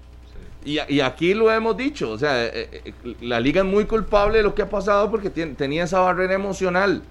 Y, 0.68 1.00
aquí 1.00 1.34
lo 1.34 1.50
hemos 1.52 1.78
dicho, 1.78 2.12
o 2.12 2.18
sea, 2.18 2.46
eh, 2.46 2.70
eh, 2.86 2.94
la 3.22 3.40
liga 3.40 3.62
es 3.62 3.68
muy 3.68 3.86
culpable 3.86 4.38
de 4.38 4.44
lo 4.44 4.54
que 4.54 4.64
ha 4.64 4.70
pasado 4.70 5.10
porque 5.10 5.30
tenía 5.30 5.86
esa 5.86 6.00
barrera 6.02 6.34
emocional. 6.34 7.04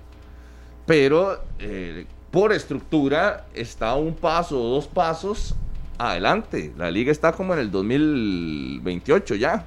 Pero 0.85 1.41
eh, 1.59 2.05
por 2.31 2.53
estructura 2.53 3.47
está 3.55 3.95
un 3.95 4.15
paso 4.15 4.61
o 4.63 4.69
dos 4.75 4.87
pasos 4.87 5.55
adelante. 5.99 6.73
La 6.77 6.91
liga 6.91 7.11
está 7.11 7.33
como 7.33 7.55
en 7.55 7.61
el 7.61 7.71
2028 7.71 9.35
ya. 9.37 9.65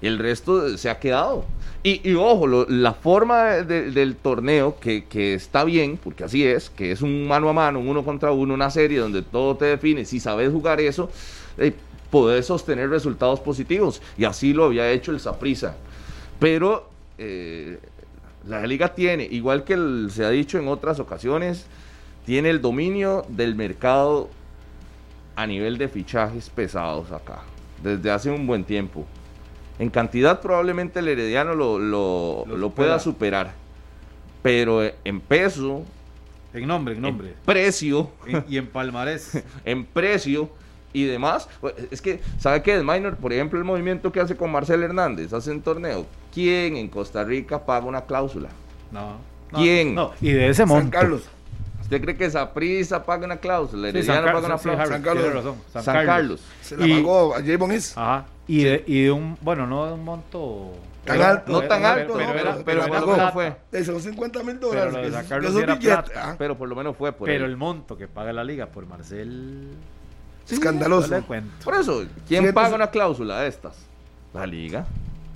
Y 0.00 0.06
el 0.08 0.18
resto 0.18 0.76
se 0.76 0.90
ha 0.90 0.98
quedado. 0.98 1.44
Y, 1.84 2.12
ojo, 2.14 2.46
la 2.68 2.92
forma 2.92 3.44
de- 3.44 3.64
de- 3.64 3.90
del 3.92 4.16
torneo, 4.16 4.78
que, 4.80 5.04
que 5.04 5.34
está 5.34 5.62
bien, 5.64 5.96
porque 6.02 6.24
así 6.24 6.44
es, 6.44 6.70
que 6.70 6.90
es 6.92 7.02
un 7.02 7.26
mano 7.26 7.48
a 7.48 7.52
mano, 7.52 7.78
un 7.80 7.88
uno 7.88 8.04
contra 8.04 8.30
uno, 8.32 8.54
una 8.54 8.70
serie 8.70 8.98
donde 8.98 9.22
todo 9.22 9.56
te 9.56 9.64
define. 9.66 10.04
Si 10.04 10.18
sabes 10.20 10.50
jugar 10.52 10.80
eso, 10.80 11.08
podés 12.12 12.44
sostener 12.46 12.90
resultados 12.90 13.40
positivos. 13.40 14.02
Y 14.18 14.24
así 14.26 14.52
lo 14.52 14.66
había 14.66 14.88
hecho 14.90 15.10
el 15.12 15.18
Saprissa. 15.18 15.76
Pero 16.38 16.90
eh, 17.16 17.78
la 18.46 18.64
liga 18.66 18.94
tiene, 18.94 19.24
igual 19.24 19.64
que 19.64 19.72
el- 19.72 20.10
se 20.12 20.22
ha 20.24 20.28
dicho 20.30 20.58
en 20.58 20.68
otras 20.68 21.00
ocasiones, 21.00 21.64
tiene 22.26 22.50
el 22.50 22.60
dominio 22.60 23.24
del 23.28 23.54
mercado 23.54 24.28
a 25.36 25.46
nivel 25.46 25.78
de 25.78 25.88
fichajes 25.88 26.50
pesados 26.50 27.10
acá, 27.12 27.40
desde 27.82 28.10
hace 28.10 28.30
un 28.30 28.46
buen 28.46 28.64
tiempo. 28.64 29.06
En 29.78 29.88
cantidad 29.88 30.40
probablemente 30.42 30.98
el 30.98 31.08
Herediano 31.08 31.54
lo, 31.54 31.78
lo- 31.78 32.44
Lo 32.46 32.56
lo 32.58 32.66
supera. 32.68 32.74
pueda 32.74 32.98
superar, 32.98 33.54
pero 34.42 34.84
eh, 34.84 34.94
en 35.04 35.18
peso, 35.20 35.82
En 36.52 36.66
nombre, 36.66 36.92
en 36.92 36.98
en 36.98 37.02
nombre. 37.02 37.34
precio, 37.46 38.10
En- 38.26 38.44
y 38.50 38.58
en 38.58 38.66
palmarés. 38.66 39.42
en 39.64 39.86
precio 39.86 40.50
y 40.92 41.04
demás. 41.04 41.48
Pues, 41.60 41.74
Es 41.90 42.00
que, 42.02 42.20
¿sabe 42.38 42.62
qué 42.62 42.76
es, 42.76 42.84
Minor? 42.84 43.16
Por 43.16 43.32
ejemplo, 43.32 43.58
el 43.58 43.64
movimiento 43.64 44.12
que 44.12 44.20
hace 44.20 44.36
con 44.36 44.50
Marcel 44.52 44.82
Hernández, 44.82 45.32
hace 45.32 45.50
un 45.50 45.62
torneo. 45.62 46.06
¿Quién 46.32 46.76
en 46.76 46.88
Costa 46.88 47.24
Rica 47.24 47.64
paga 47.64 47.86
una 47.86 48.02
cláusula? 48.02 48.48
No. 48.90 49.16
no, 49.50 49.58
¿Quién? 49.58 49.94
No, 49.94 50.12
y 50.20 50.32
de 50.32 50.46
ese 50.48 50.58
San 50.62 50.68
monto. 50.68 50.90
Carlos. 50.90 51.22
¿Usted 51.82 52.00
cree 52.00 52.16
que 52.16 52.30
Saprissa 52.30 53.04
paga 53.04 53.26
una 53.26 53.36
cláusula? 53.36 53.90
Sí, 53.92 54.02
San, 54.02 54.24
paga 54.24 54.38
una 54.38 54.40
Carlos, 54.48 54.60
sí, 54.62 54.68
cláusula. 54.68 54.86
San 54.86 55.02
Carlos. 55.02 55.34
razón. 55.34 55.54
San, 55.72 55.82
San 55.82 55.94
Carlos. 55.94 56.06
Carlos. 56.06 56.40
Se 56.62 56.76
la 56.78 56.86
Y- 56.86 56.94
pagó 57.02 57.34
a 57.34 57.42
Javon 57.42 57.72
Is. 57.72 57.98
Ajá. 57.98 58.24
Y 58.46 58.64
de, 58.64 58.84
y 58.86 59.02
de 59.04 59.10
un, 59.12 59.36
bueno, 59.42 59.66
no 59.66 59.86
de 59.86 59.92
un 59.92 60.04
monto. 60.04 60.72
Tan 61.04 61.16
pero- 61.18 61.28
alto, 61.28 61.52
No 61.52 61.58
pero- 61.58 61.68
tan 61.68 61.78
pero- 61.82 61.92
alto, 61.92 62.14
pero- 62.14 62.26
no, 62.26 62.32
pero, 62.32 62.44
pero 62.44 62.64
pero 62.64 62.80
por 62.80 62.88
lo 62.88 62.94
pagó. 62.94 63.12
menos 63.16 63.32
fue. 63.32 63.84
Son 63.84 64.00
50 64.00 64.42
mil 64.42 64.56
Pero 64.58 64.68
dólares. 64.68 64.94
de 64.94 65.02
que 65.02 65.26
San 65.28 65.40
que 65.40 65.48
sí 65.80 65.86
plata. 65.86 66.10
ah, 66.16 66.34
Pero 66.38 66.56
por 66.56 66.68
lo 66.68 66.76
menos 66.76 66.96
fue 66.96 67.12
por 67.12 67.26
Pero 67.26 67.44
ahí. 67.44 67.50
el 67.50 67.56
monto 67.56 67.96
que 67.96 68.08
paga 68.08 68.32
la 68.32 68.44
liga 68.44 68.66
por 68.66 68.86
Marcel. 68.86 69.68
Escandaloso. 70.50 71.08
No 71.08 71.16
le 71.16 71.22
cuento. 71.22 71.50
Por 71.64 71.74
eso, 71.74 72.04
¿quién 72.28 72.46
Sí, 72.46 72.52
paga 72.52 72.74
una 72.74 72.88
cláusula 72.90 73.40
de 73.40 73.48
estas? 73.48 73.76
La 74.34 74.46
liga. 74.46 74.86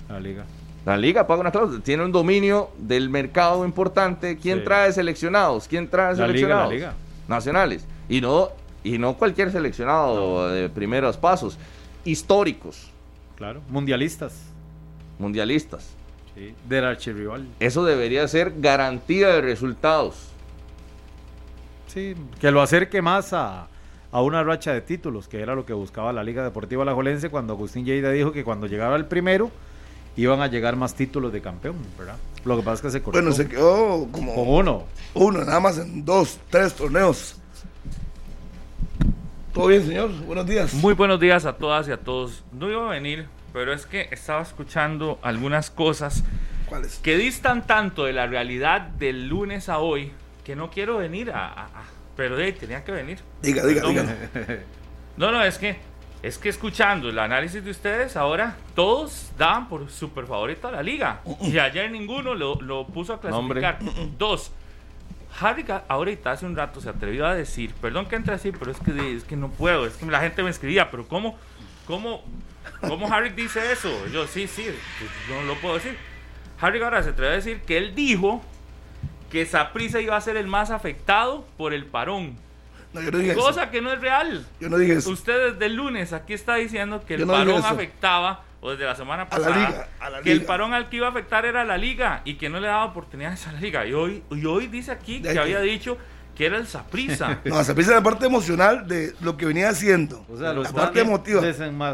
La 0.09 0.19
liga. 0.19 0.45
La 0.85 0.95
liga 0.97 1.25
paga 1.27 1.41
una 1.41 1.51
cláusula. 1.51 1.81
Tiene 1.83 2.03
un 2.05 2.11
dominio 2.11 2.71
del 2.77 3.09
mercado 3.09 3.65
importante. 3.65 4.37
¿Quién 4.37 4.59
Sí. 4.59 4.63
trae 4.65 4.91
seleccionados? 4.91 5.67
¿Quién 5.67 5.89
trae 5.89 6.07
La 6.07 6.11
liga, 6.13 6.25
seleccionados? 6.27 6.69
la 6.69 6.73
liga. 6.75 6.93
Nacionales. 7.27 7.85
Y 8.07 8.21
no, 8.21 8.49
y 8.83 8.97
no 8.97 9.15
cualquier 9.15 9.51
seleccionado 9.51 10.49
de 10.49 10.69
primeros 10.69 11.17
pasos. 11.17 11.57
Históricos, 12.05 12.89
Claro. 13.35 13.61
Mundialistas. 13.69 14.33
mundialistas. 15.19 15.89
Sí. 16.35 16.53
Del 16.69 16.85
archirrival. 16.85 17.47
Eso 17.59 17.83
debería 17.83 18.27
ser 18.27 18.53
garantía 18.59 19.29
de 19.29 19.41
resultados. 19.41 20.27
Sí. 21.87 22.15
Que 22.39 22.51
lo 22.51 22.61
acerque 22.61 23.01
más 23.01 23.33
a, 23.33 23.67
a 24.11 24.21
una 24.21 24.43
racha 24.43 24.73
de 24.73 24.81
títulos, 24.81 25.27
que 25.27 25.41
era 25.41 25.53
lo 25.55 25.65
que 25.65 25.73
buscaba 25.73 26.13
la 26.13 26.23
Liga 26.23 26.43
Deportiva 26.43 26.83
Alajuelense 26.83 27.29
cuando 27.29 27.53
Agustín 27.53 27.85
Lleida 27.85 28.11
dijo 28.11 28.31
que 28.31 28.43
cuando 28.43 28.67
llegaba 28.67 28.95
el 28.95 29.05
primero 29.05 29.51
iban 30.15 30.41
a 30.41 30.47
llegar 30.47 30.75
más 30.75 30.95
títulos 30.95 31.31
de 31.33 31.41
campeón, 31.41 31.75
¿verdad? 31.97 32.15
Lo 32.45 32.55
que 32.57 32.63
pasa 32.63 32.75
es 32.75 32.81
que 32.81 32.89
se 32.91 33.01
cortó 33.03 33.19
Bueno, 33.19 33.31
se 33.35 33.47
quedó 33.47 34.07
como 34.11 34.33
con 34.33 34.47
uno. 34.47 34.83
uno, 35.13 35.39
nada 35.43 35.59
más 35.59 35.77
en 35.77 36.03
dos, 36.05 36.39
tres 36.49 36.73
torneos. 36.73 37.35
¿Todo 39.53 39.67
bien, 39.67 39.85
señor? 39.85 40.11
Buenos 40.25 40.45
días. 40.47 40.73
Muy 40.75 40.93
buenos 40.93 41.19
días 41.19 41.45
a 41.45 41.53
todas 41.53 41.87
y 41.87 41.91
a 41.91 41.97
todos. 41.97 42.43
No 42.51 42.69
iba 42.69 42.85
a 42.87 42.91
venir, 42.91 43.27
pero 43.53 43.73
es 43.73 43.85
que 43.85 44.07
estaba 44.11 44.41
escuchando 44.41 45.17
algunas 45.23 45.69
cosas 45.71 46.23
¿Cuáles? 46.67 46.97
que 46.99 47.17
distan 47.17 47.65
tanto 47.65 48.05
de 48.05 48.13
la 48.13 48.27
realidad 48.27 48.81
del 48.81 49.27
lunes 49.27 49.67
a 49.69 49.79
hoy 49.79 50.11
que 50.43 50.55
no 50.55 50.69
quiero 50.69 50.97
venir 50.97 51.31
a... 51.31 51.47
a- 51.47 51.65
a- 51.65 51.96
pero 52.17 52.35
de 52.35 52.45
ahí 52.45 52.51
tenía 52.51 52.83
que 52.83 52.91
venir. 52.91 53.19
Diga, 53.41 53.65
diga, 53.65 53.87
diga. 53.87 54.05
No, 55.17 55.31
no, 55.31 55.43
es 55.43 55.57
que 55.57 55.77
es 56.21 56.37
que 56.37 56.49
escuchando 56.49 57.09
el 57.09 57.17
análisis 57.17 57.63
de 57.63 57.71
ustedes 57.71 58.15
ahora 58.15 58.57
todos 58.75 59.31
daban 59.37 59.67
por 59.69 59.89
super 59.89 60.25
favorito 60.25 60.67
a 60.67 60.71
la 60.71 60.83
liga 60.83 61.21
y 61.41 61.57
ayer 61.57 61.89
ninguno 61.89 62.35
lo, 62.35 62.55
lo 62.61 62.85
puso 62.85 63.13
a 63.13 63.35
hombre. 63.35 63.61
clasificar. 63.61 63.79
Dos. 64.17 64.51
Harry 65.39 65.65
ahorita 65.87 66.31
hace 66.31 66.45
un 66.45 66.55
rato 66.55 66.81
se 66.81 66.89
atrevió 66.89 67.25
a 67.25 67.35
decir, 67.35 67.73
perdón 67.81 68.07
que 68.07 68.15
entre 68.15 68.33
así, 68.33 68.51
pero 68.51 68.71
es 68.71 68.79
que 68.79 69.15
es 69.15 69.23
que 69.23 69.35
no 69.35 69.49
puedo, 69.49 69.85
es 69.85 69.93
que 69.93 70.05
la 70.07 70.19
gente 70.19 70.41
me 70.43 70.49
escribía, 70.49 70.89
pero 70.89 71.07
cómo 71.07 71.37
cómo 71.85 72.23
cómo 72.81 73.11
Harry 73.11 73.29
dice 73.29 73.71
eso? 73.71 73.89
Yo 74.07 74.27
sí, 74.27 74.47
sí, 74.47 74.67
no 75.29 75.43
lo 75.43 75.55
puedo 75.55 75.75
decir. 75.75 75.97
Harry 76.59 76.81
ahora 76.81 77.03
se 77.03 77.09
atrevió 77.09 77.31
a 77.33 77.35
decir 77.35 77.61
que 77.61 77.77
él 77.77 77.93
dijo 77.93 78.43
que 79.29 79.45
Saprissa 79.45 79.99
iba 80.01 80.15
a 80.15 80.21
ser 80.21 80.37
el 80.37 80.47
más 80.47 80.71
afectado 80.71 81.45
por 81.57 81.73
el 81.73 81.85
parón. 81.85 82.35
No, 82.93 83.01
yo 83.01 83.11
no 83.11 83.17
dije 83.17 83.31
eso. 83.33 83.41
Cosa 83.41 83.69
que 83.69 83.81
no 83.81 83.91
es 83.91 83.99
real. 83.99 84.45
Yo 84.59 84.69
no 84.69 84.77
dije 84.77 84.93
eso. 84.93 85.09
Usted 85.09 85.51
desde 85.53 85.65
el 85.65 85.75
lunes 85.75 86.13
aquí 86.13 86.33
está 86.33 86.55
diciendo 86.55 87.03
que 87.05 87.15
el 87.15 87.27
no 87.27 87.33
parón 87.33 87.63
afectaba, 87.63 88.43
o 88.61 88.71
desde 88.71 88.85
la 88.85 88.95
semana 88.95 89.23
A 89.23 89.25
la 89.25 89.29
pasada, 89.29 89.55
liga, 89.69 89.87
a 89.99 90.09
la 90.09 90.21
que 90.21 90.31
el 90.31 90.43
parón 90.45 90.73
al 90.73 90.89
que 90.89 90.95
iba 90.97 91.07
a 91.07 91.09
afectar 91.11 91.45
era 91.45 91.63
la 91.65 91.77
liga 91.77 92.21
y 92.25 92.35
que 92.35 92.49
no 92.49 92.59
le 92.59 92.67
daba 92.67 92.85
oportunidades 92.85 93.45
a 93.47 93.51
la 93.51 93.59
liga. 93.59 93.85
Y 93.85 93.93
hoy, 93.93 94.23
y 94.31 94.45
hoy 94.45 94.67
dice 94.67 94.91
aquí 94.91 95.21
que 95.21 95.33
que- 95.33 95.39
había 95.39 95.59
dicho 95.61 95.97
que 96.37 96.45
era 96.45 96.57
el 96.57 96.67
Saprisa. 96.67 97.39
No, 97.45 97.63
se 97.63 97.73
piensa 97.73 97.93
la 97.95 98.03
parte 98.03 98.25
emocional 98.27 98.87
de 98.87 99.13
lo 99.21 99.35
que 99.35 99.45
venía 99.47 99.69
haciendo. 99.69 100.23
O 100.31 100.37
sea, 100.37 100.53
lo 100.53 100.61
la 100.63 100.71
parte 100.71 101.01
emotiva. 101.01 101.41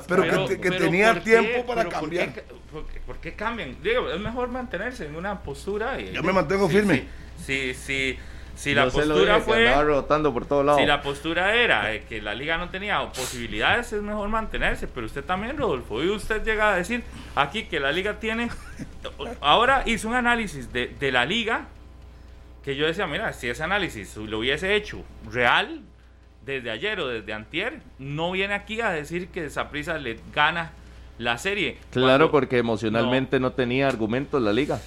Pero 0.08 0.48
que- 0.48 0.60
que 0.60 0.72
tenía 0.72 1.14
¿por 1.14 1.24
tiempo 1.24 1.66
para 1.66 1.84
pero 1.84 1.90
¿por 1.92 2.00
cambiar. 2.02 2.34
qué, 2.34 2.44
por 2.72 2.86
qué- 2.88 3.00
por 3.00 3.18
qué 3.18 3.34
cambian? 3.34 3.78
Digo, 3.82 4.12
es 4.12 4.20
mejor 4.20 4.50
mantenerse 4.50 5.06
en 5.06 5.16
una 5.16 5.40
postura. 5.42 6.00
Y, 6.00 6.12
Yo 6.12 6.22
me 6.24 6.34
mantengo 6.34 6.68
sí, 6.68 6.76
firme. 6.76 7.08
Sí, 7.46 7.74
sí, 7.74 7.74
sí. 7.74 8.20
Si 8.56 8.76
la 8.76 8.86
Yo 8.86 8.92
postura 8.92 9.36
dije, 9.36 9.46
fue. 9.46 9.84
rebotando 9.84 10.32
por 10.32 10.46
todos 10.46 10.64
lados. 10.64 10.80
Si 10.80 10.86
la 10.86 11.02
postura 11.02 11.56
era 11.56 11.92
eh, 11.92 12.04
que 12.08 12.22
la 12.22 12.36
liga 12.36 12.56
no 12.58 12.70
tenía 12.70 13.02
posibilidades, 13.12 13.94
es 13.94 14.02
mejor 14.04 14.30
mantenerse. 14.30 14.88
Pero 14.88 15.08
usted 15.08 15.24
también, 15.24 15.58
Rodolfo, 15.58 16.04
y 16.04 16.10
usted 16.10 16.44
llega 16.44 16.72
a 16.72 16.76
decir 16.76 17.04
aquí 17.36 17.64
que 17.64 17.80
la 17.80 17.92
liga 17.92 18.20
tiene. 18.20 18.50
Ahora 19.42 19.84
hizo 19.88 20.08
un 20.08 20.16
análisis 20.16 20.72
de, 20.72 20.88
de 21.00 21.12
la 21.12 21.26
liga 21.26 21.66
que 22.64 22.76
yo 22.76 22.86
decía, 22.86 23.08
mira, 23.08 23.34
si 23.34 23.50
ese 23.50 23.64
análisis 23.64 24.16
lo 24.18 24.40
hubiese 24.40 24.76
hecho 24.76 25.04
real 25.32 25.82
desde 26.46 26.72
ayer 26.72 27.00
o 27.00 27.08
desde 27.08 27.34
antier, 27.34 27.82
no 28.00 28.32
viene 28.32 28.54
aquí 28.54 28.82
a 28.82 28.90
decir 28.92 29.28
que 29.30 29.50
Saprisa 29.50 29.98
le 29.98 30.20
gana 30.34 30.72
la 31.18 31.38
serie. 31.38 31.78
Claro, 31.92 32.32
porque 32.32 32.58
emocionalmente 32.58 33.40
no. 33.40 33.52
tenía 33.52 33.88
argumentos 33.88 34.42
la 34.42 34.54
liga. 34.54 34.80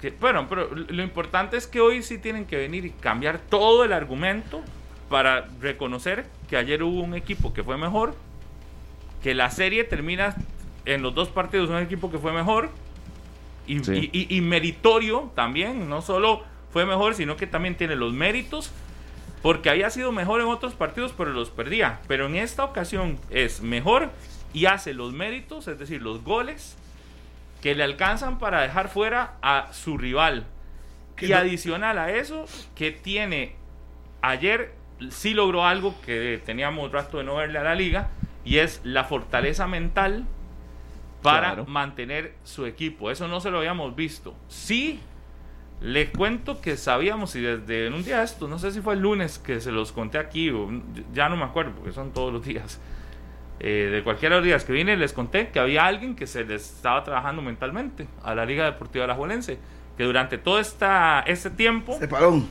que- 0.00 0.10
bueno, 0.10 0.48
pero 0.48 0.68
lo 0.74 1.02
importante 1.04 1.56
es 1.56 1.68
que 1.68 1.80
hoy 1.80 2.02
sí 2.02 2.18
tienen 2.18 2.44
que 2.44 2.56
venir 2.56 2.84
y 2.84 2.90
cambiar 2.90 3.38
todo 3.38 3.84
el 3.84 3.92
argumento 3.92 4.60
para 5.08 5.46
reconocer 5.60 6.26
que 6.50 6.56
ayer 6.56 6.82
hubo 6.82 7.00
un 7.02 7.14
equipo 7.14 7.54
que 7.54 7.62
fue 7.62 7.76
mejor, 7.78 8.16
que 9.22 9.32
la 9.32 9.48
serie 9.50 9.84
termina 9.84 10.34
en 10.86 11.02
los 11.02 11.14
dos 11.14 11.28
partidos 11.28 11.70
un 11.70 11.76
equipo 11.78 12.10
que 12.10 12.18
fue 12.18 12.32
mejor 12.32 12.70
y, 13.68 13.78
Sí. 13.84 14.10
y- 14.12 14.26
y- 14.34 14.36
y 14.38 14.40
meritorio 14.40 15.30
también, 15.36 15.88
no 15.88 16.02
solo 16.02 16.42
fue 16.72 16.86
mejor, 16.86 17.14
sino 17.14 17.36
que 17.36 17.46
también 17.46 17.76
tiene 17.76 17.96
los 17.96 18.12
méritos 18.12 18.70
porque 19.42 19.70
había 19.70 19.90
sido 19.90 20.12
mejor 20.12 20.40
en 20.40 20.46
otros 20.46 20.74
partidos, 20.74 21.12
pero 21.16 21.30
los 21.32 21.50
perdía. 21.50 22.00
Pero 22.08 22.26
en 22.26 22.36
esta 22.36 22.64
ocasión 22.64 23.18
es 23.30 23.60
mejor 23.60 24.10
y 24.54 24.66
hace 24.66 24.94
los 24.94 25.12
méritos, 25.12 25.66
es 25.68 25.78
decir, 25.78 26.00
los 26.02 26.22
goles 26.22 26.76
que 27.60 27.74
le 27.74 27.82
alcanzan 27.84 28.38
para 28.38 28.62
dejar 28.62 28.88
fuera 28.88 29.34
a 29.42 29.72
su 29.72 29.98
rival. 29.98 30.46
Y 31.20 31.28
no- 31.28 31.36
adicional 31.36 31.98
a 31.98 32.10
eso, 32.10 32.46
que 32.74 32.90
tiene 32.90 33.54
ayer 34.22 34.74
sí 35.10 35.34
logró 35.34 35.64
algo 35.64 35.94
que 36.04 36.40
teníamos 36.44 36.90
rato 36.92 37.18
de 37.18 37.24
no 37.24 37.36
verle 37.36 37.58
a 37.58 37.62
la 37.64 37.74
liga 37.74 38.08
y 38.44 38.58
es 38.58 38.80
la 38.84 39.04
fortaleza 39.04 39.66
mental 39.66 40.24
para 41.22 41.48
Claro. 41.48 41.66
mantener 41.66 42.34
su 42.44 42.66
equipo. 42.66 43.10
Eso 43.10 43.28
no 43.28 43.40
se 43.40 43.50
lo 43.50 43.58
habíamos 43.58 43.94
visto. 43.96 44.34
Sí, 44.48 45.00
le 45.82 46.10
cuento 46.10 46.60
que 46.60 46.76
sabíamos 46.76 47.34
y 47.34 47.40
desde 47.40 47.88
un 47.88 48.04
día 48.04 48.18
de 48.18 48.24
esto, 48.24 48.46
no 48.46 48.58
sé 48.58 48.70
si 48.70 48.80
fue 48.80 48.94
el 48.94 49.00
lunes 49.00 49.38
que 49.38 49.60
se 49.60 49.72
los 49.72 49.90
conté 49.90 50.18
aquí, 50.18 50.50
o 50.50 50.68
ya 51.12 51.28
no 51.28 51.36
me 51.36 51.44
acuerdo 51.44 51.72
porque 51.72 51.92
son 51.92 52.12
todos 52.12 52.32
los 52.32 52.44
días. 52.44 52.80
Eh, 53.58 53.90
de 53.92 54.02
cualquiera 54.02 54.36
de 54.36 54.40
los 54.40 54.46
días 54.46 54.64
que 54.64 54.72
vine 54.72 54.96
les 54.96 55.12
conté 55.12 55.50
que 55.50 55.60
había 55.60 55.86
alguien 55.86 56.16
que 56.16 56.26
se 56.26 56.44
les 56.44 56.68
estaba 56.74 57.04
trabajando 57.04 57.42
mentalmente 57.42 58.08
a 58.24 58.34
la 58.34 58.44
Liga 58.44 58.64
Deportiva 58.64 59.04
Alajuelense, 59.04 59.58
que 59.96 60.04
durante 60.04 60.38
todo 60.38 60.58
esta, 60.58 61.20
este 61.26 61.50
tiempo 61.50 61.96
Se 61.98 62.08
paró. 62.08 62.42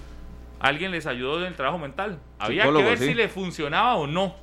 alguien 0.60 0.92
les 0.92 1.08
ayudó 1.08 1.40
en 1.40 1.46
el 1.48 1.56
trabajo 1.56 1.78
mental. 1.78 2.20
Había 2.38 2.64
Psicólogo, 2.64 2.84
que 2.84 2.90
ver 2.90 3.00
sí. 3.00 3.06
si 3.08 3.14
le 3.14 3.30
funcionaba 3.30 3.96
o 3.96 4.08
no. 4.08 4.36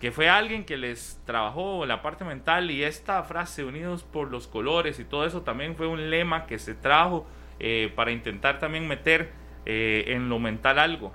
Que 0.00 0.12
fue 0.12 0.28
alguien 0.28 0.64
que 0.64 0.76
les 0.76 1.20
trabajó 1.26 1.84
la 1.84 2.02
parte 2.02 2.24
mental 2.24 2.70
y 2.70 2.84
esta 2.84 3.22
frase, 3.24 3.64
unidos 3.64 4.04
por 4.04 4.30
los 4.30 4.46
colores 4.46 5.00
y 5.00 5.04
todo 5.04 5.26
eso, 5.26 5.42
también 5.42 5.76
fue 5.76 5.86
un 5.86 6.08
lema 6.08 6.46
que 6.46 6.58
se 6.58 6.74
trajo 6.74 7.26
eh, 7.60 7.92
para 7.94 8.10
intentar 8.12 8.58
también 8.58 8.86
meter 8.88 9.30
eh, 9.66 10.04
en 10.08 10.28
lo 10.28 10.38
mental 10.38 10.78
algo. 10.78 11.12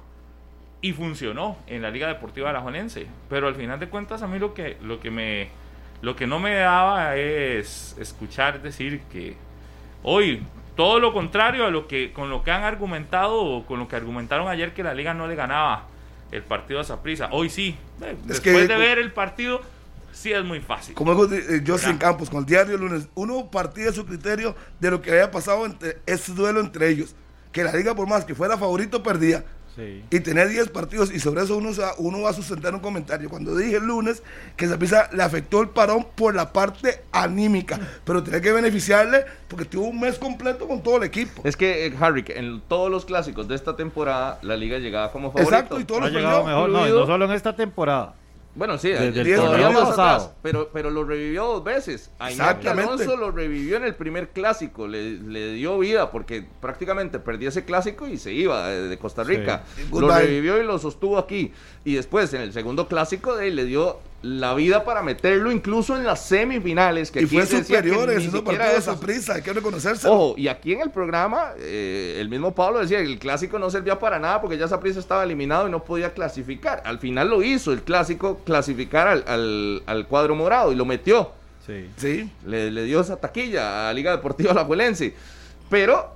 Y 0.81 0.91
funcionó 0.91 1.57
en 1.67 1.81
la 1.81 1.89
Liga 1.91 2.07
Deportiva 2.07 2.49
Alajuelense. 2.49 3.07
Pero 3.29 3.47
al 3.47 3.55
final 3.55 3.79
de 3.79 3.87
cuentas, 3.87 4.21
a 4.21 4.27
mí 4.27 4.37
lo 4.39 4.53
que, 4.53 4.77
lo 4.81 4.99
que, 4.99 5.11
me, 5.11 5.47
lo 6.01 6.15
que 6.15 6.27
no 6.27 6.39
me 6.39 6.55
daba 6.55 7.15
es 7.15 7.95
escuchar 7.99 8.61
decir 8.61 9.01
que 9.11 9.35
hoy 10.03 10.43
todo 10.75 10.99
lo 10.99 11.13
contrario 11.13 11.65
a 11.65 11.69
lo 11.69 11.87
que 11.87 12.11
con 12.11 12.29
lo 12.29 12.43
que 12.43 12.51
han 12.51 12.63
argumentado 12.63 13.39
o 13.41 13.65
con 13.65 13.79
lo 13.79 13.87
que 13.87 13.95
argumentaron 13.95 14.47
ayer 14.49 14.73
que 14.73 14.83
la 14.83 14.93
liga 14.93 15.13
no 15.13 15.27
le 15.27 15.35
ganaba 15.35 15.85
el 16.31 16.41
partido 16.43 16.79
a 16.79 16.83
Saprissa. 16.83 17.29
Hoy 17.31 17.49
sí. 17.49 17.77
Es 18.01 18.27
Después 18.27 18.67
que- 18.67 18.73
de 18.73 18.77
ver 18.77 18.97
el 18.99 19.11
partido, 19.13 19.61
sí 20.13 20.31
es 20.31 20.43
muy 20.43 20.59
fácil. 20.61 20.95
Como 20.95 21.13
dijo 21.25 21.33
eh, 21.35 21.63
Justin. 21.65 21.97
Campos 21.97 22.29
con 22.29 22.39
el 22.39 22.45
diario 22.45 22.75
el 22.75 22.81
lunes, 22.81 23.07
uno 23.15 23.49
partía 23.51 23.85
de 23.85 23.93
su 23.93 24.05
criterio 24.05 24.55
de 24.79 24.91
lo 24.91 25.01
que 25.01 25.11
había 25.11 25.31
pasado 25.31 25.65
entre 25.65 25.97
ese 26.05 26.33
duelo 26.33 26.59
entre 26.59 26.89
ellos. 26.89 27.15
Que 27.51 27.63
la 27.63 27.71
liga, 27.73 27.93
por 27.95 28.07
más 28.07 28.25
que 28.25 28.33
fuera 28.33 28.57
favorito, 28.57 29.03
perdía. 29.03 29.43
Sí. 29.75 30.03
Y 30.11 30.19
tenía 30.19 30.45
10 30.45 30.69
partidos 30.69 31.11
y 31.11 31.19
sobre 31.19 31.41
eso 31.41 31.57
uno, 31.57 31.73
se 31.73 31.81
va- 31.81 31.95
uno 31.97 32.21
va 32.21 32.29
a 32.29 32.33
sustentar 32.33 32.75
un 32.75 32.79
comentario. 32.79 33.27
Cuando 33.27 33.55
dije 33.55 33.77
el 33.77 33.85
lunes 33.85 34.21
que 34.55 34.67
Zapisa 34.67 35.09
le 35.13 35.23
afectó 35.23 35.61
el 35.61 35.69
parón 35.69 36.05
por 36.15 36.35
la 36.35 36.53
parte 36.53 37.01
anímica, 37.11 37.79
pero 38.05 38.21
tenía 38.21 38.39
que 38.39 38.51
beneficiarle 38.51 39.25
porque 39.47 39.65
tuvo 39.65 39.87
un 39.87 39.99
mes 39.99 40.19
completo 40.19 40.67
con 40.67 40.83
todo 40.83 40.97
el 40.97 41.03
equipo. 41.03 41.41
Es 41.43 41.57
que, 41.57 41.87
eh, 41.87 41.93
Harry, 41.99 42.21
que 42.23 42.37
en 42.37 42.61
todos 42.67 42.91
los 42.91 43.05
clásicos 43.05 43.47
de 43.47 43.55
esta 43.55 43.75
temporada, 43.75 44.37
la 44.43 44.55
liga 44.55 44.77
llegaba 44.77 45.11
como 45.11 45.31
favorito. 45.31 45.51
Exacto, 45.55 45.79
y 45.79 45.85
todo 45.85 45.97
Ha 45.99 46.01
lo 46.01 46.07
llegado 46.09 46.43
perdió. 46.43 46.55
mejor, 46.55 46.69
no, 46.69 46.77
y 46.77 46.81
incluido- 46.81 46.99
no 46.99 47.05
solo 47.07 47.25
en 47.25 47.31
esta 47.31 47.55
temporada. 47.55 48.13
Bueno, 48.55 48.77
sí, 48.77 48.89
Desde 48.89 49.07
el 49.07 49.35
todavía 49.35 49.37
torneo 49.37 49.71
más 49.71 49.89
pasado. 49.89 50.09
atrás, 50.25 50.31
pero, 50.43 50.69
pero 50.71 50.91
lo 50.91 51.03
revivió 51.03 51.43
dos 51.45 51.63
veces. 51.63 52.11
A 52.19 52.31
Iñaki 52.31 52.59
Exactamente. 52.59 53.03
Alonso 53.03 53.17
lo 53.17 53.31
revivió 53.31 53.77
en 53.77 53.83
el 53.85 53.95
primer 53.95 54.29
clásico, 54.29 54.87
le, 54.87 55.13
le 55.19 55.53
dio 55.53 55.79
vida 55.79 56.11
porque 56.11 56.45
prácticamente 56.61 57.17
perdía 57.17 57.49
ese 57.49 57.65
clásico 57.65 58.07
y 58.07 58.17
se 58.17 58.31
iba 58.31 58.67
de, 58.67 58.87
de 58.89 58.97
Costa 58.99 59.23
Rica. 59.23 59.63
Sí. 59.75 59.87
Lo 59.91 60.07
revivió 60.15 60.61
y 60.61 60.65
lo 60.65 60.77
sostuvo 60.77 61.17
aquí. 61.17 61.51
Y 61.83 61.95
después 61.95 62.31
en 62.35 62.41
el 62.41 62.53
segundo 62.53 62.87
clásico 62.87 63.35
de 63.35 63.47
él 63.47 63.55
le 63.55 63.65
dio 63.65 63.97
la 64.23 64.53
vida 64.55 64.83
para 64.85 65.03
meterlo 65.03 65.51
incluso 65.51 65.95
en 65.97 66.05
las 66.05 66.25
semifinales. 66.25 67.11
Que 67.11 67.21
Y 67.21 67.25
aquí 67.25 67.35
fue 67.35 67.45
superior 67.45 68.09
en 68.09 68.19
esos 68.19 68.41
partidos 68.41 68.73
esas- 68.77 68.97
a 68.97 68.99
prisa, 68.99 69.33
hay 69.35 69.41
que 69.41 69.53
reconocerse. 69.53 70.07
Ojo, 70.07 70.33
y 70.37 70.47
aquí 70.47 70.71
en 70.73 70.81
el 70.81 70.89
programa, 70.91 71.51
eh, 71.59 72.17
el 72.19 72.29
mismo 72.29 72.55
Pablo 72.55 72.79
decía 72.79 72.99
que 72.99 73.03
el 73.05 73.19
clásico 73.19 73.59
no 73.59 73.69
servía 73.69 73.99
para 73.99 74.19
nada 74.19 74.39
porque 74.41 74.57
ya 74.57 74.67
Saprissa 74.67 74.99
estaba 74.99 75.23
eliminado 75.23 75.67
y 75.67 75.71
no 75.71 75.83
podía 75.83 76.13
clasificar. 76.13 76.81
Al 76.85 76.99
final 76.99 77.29
lo 77.29 77.43
hizo 77.43 77.71
el 77.73 77.81
clásico, 77.83 78.39
clasificar 78.45 79.07
al, 79.07 79.23
al- 79.27 79.83
al 79.85 80.07
cuadro 80.07 80.35
morado 80.35 80.71
y 80.71 80.75
lo 80.75 80.85
metió. 80.85 81.31
Sí. 81.67 81.89
Sí, 81.97 82.31
Le, 82.45 82.71
le 82.71 82.83
dio 82.85 83.01
esa 83.01 83.17
taquilla 83.17 83.89
a 83.89 83.93
Liga 83.93 84.11
Deportiva 84.11 84.51
Alajuelense. 84.51 85.13
Pero 85.69 86.15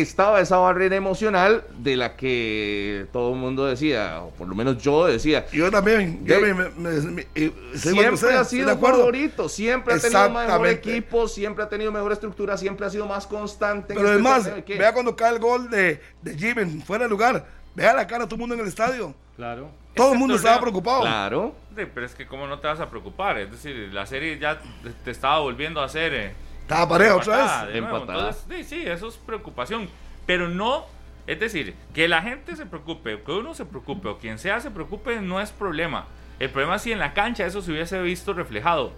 estaba 0.00 0.40
esa 0.40 0.56
barrera 0.58 0.96
emocional 0.96 1.64
de 1.78 1.96
la 1.96 2.16
que 2.16 3.06
todo 3.12 3.32
el 3.34 3.38
mundo 3.38 3.64
decía, 3.66 4.20
o 4.22 4.30
por 4.30 4.48
lo 4.48 4.54
menos 4.54 4.78
yo 4.78 5.06
decía. 5.06 5.46
yo 5.52 5.70
también. 5.70 6.24
Yo 6.24 6.40
De- 6.40 6.54
me, 6.54 6.70
me- 6.70 7.00
me- 7.00 7.26
Siempre 7.74 8.10
usted, 8.10 8.36
ha 8.36 8.44
sido 8.44 8.76
favorito, 8.78 9.48
siempre 9.48 9.94
ha 9.94 9.98
tenido 9.98 10.30
mejor 10.30 10.66
equipo, 10.68 11.28
siempre 11.28 11.64
ha 11.64 11.68
tenido 11.68 11.92
mejor 11.92 12.12
estructura, 12.12 12.56
siempre 12.56 12.86
ha 12.86 12.90
sido 12.90 13.06
más 13.06 13.26
constante. 13.26 13.94
Pero 13.94 14.06
este 14.06 14.16
es 14.18 14.22
más, 14.22 14.42
torneo. 14.44 14.58
¿Y 14.58 14.62
qué? 14.62 14.78
vea 14.78 14.92
cuando 14.92 15.14
cae 15.16 15.32
el 15.34 15.38
gol 15.38 15.68
de, 15.70 16.00
de 16.22 16.34
Jimmy 16.38 16.80
fuera 16.82 17.04
de 17.04 17.10
lugar. 17.10 17.46
Vea 17.74 17.92
la 17.94 18.06
cara 18.06 18.24
de 18.24 18.26
todo 18.26 18.36
el 18.36 18.40
mundo 18.40 18.54
en 18.54 18.62
el 18.62 18.68
estadio. 18.68 19.14
Claro. 19.36 19.70
Todo 19.94 20.08
el 20.08 20.12
Este 20.14 20.18
mundo 20.18 20.34
torneo- 20.34 20.36
estaba 20.36 20.60
preocupado. 20.60 21.00
Claro. 21.02 21.54
Sí, 21.76 21.82
pero 21.92 22.06
es 22.06 22.14
que 22.14 22.26
cómo 22.26 22.46
no 22.46 22.58
te 22.58 22.66
vas 22.66 22.80
a 22.80 22.88
preocupar, 22.88 23.38
es 23.38 23.50
decir, 23.50 23.90
la 23.92 24.06
serie 24.06 24.38
ya 24.38 24.58
te- 24.58 24.90
te 25.04 25.10
estaba 25.10 25.40
volviendo 25.40 25.80
a 25.80 25.84
hacer 25.84 26.14
eh, 26.14 26.32
Estaba 26.66 26.88
pareja 26.88 27.14
otra 27.14 27.36
vez. 27.36 27.76
Empatada. 27.76 28.30
Entonces, 28.30 28.44
sí, 28.48 28.64
sí, 28.64 28.88
eso 28.88 29.06
es 29.06 29.16
preocupación, 29.18 29.88
pero 30.26 30.48
no, 30.48 30.84
es 31.28 31.38
decir, 31.38 31.76
que 31.94 32.08
la 32.08 32.22
gente 32.22 32.56
se 32.56 32.66
preocupe, 32.66 33.22
que 33.22 33.30
uno 33.30 33.54
se 33.54 33.64
preocupe 33.64 34.08
o 34.08 34.18
quien 34.18 34.40
sea 34.40 34.60
se 34.60 34.72
preocupe 34.72 35.20
no 35.20 35.40
es 35.40 35.52
problema. 35.52 36.06
El 36.40 36.50
problema 36.50 36.74
es 36.74 36.82
si 36.82 36.90
en 36.90 36.98
la 36.98 37.14
cancha 37.14 37.46
eso 37.46 37.62
se 37.62 37.70
hubiese 37.70 38.02
visto 38.02 38.32
reflejado. 38.32 38.92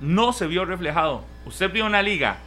No 0.00 0.32
se 0.32 0.46
vio 0.46 0.64
reflejado. 0.64 1.22
Usted 1.44 1.70
vio 1.70 1.84
una 1.84 2.00
liga 2.00 2.38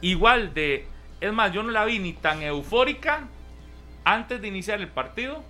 igual 0.00 0.54
de, 0.54 0.86
es 1.20 1.32
más, 1.32 1.50
yo 1.50 1.64
no 1.64 1.72
la 1.72 1.84
vi 1.84 1.98
ni 1.98 2.12
tan 2.12 2.42
eufórica 2.42 3.24
antes 4.04 4.40
de 4.40 4.46
iniciar 4.46 4.80
el 4.80 4.88
partido, 4.88 5.42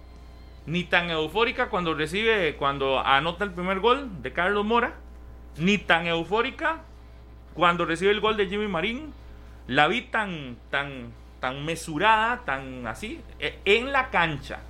ni 0.65 0.85
tan 0.85 1.11
eufórica 1.11 1.69
cuando 1.69 1.93
recibe, 1.93 2.57
cuando 2.57 3.01
anota 3.01 3.45
el 3.45 3.51
primer 3.51 3.81
gol 3.81 4.23
de 4.23 4.33
Carlos 4.33 4.65
Mora, 4.65 4.95
ni 5.59 5.77
tan 5.77 6.07
eufórica 6.07 6.81
cuando 7.57 7.87
recibe 7.87 8.13
el 8.13 8.21
gol 8.21 8.37
de 8.37 8.47
Jimmy 8.47 8.69
Marín. 8.69 9.13
La 9.67 9.89
vi 9.89 10.03
tan, 10.03 10.57
tan, 10.71 11.13
tan 11.41 11.65
mesurada, 11.65 12.43
tan 12.45 12.87
así, 12.87 13.21
eh, 13.41 13.59
en 13.65 13.91
la 13.91 14.11
cancha. 14.11 14.61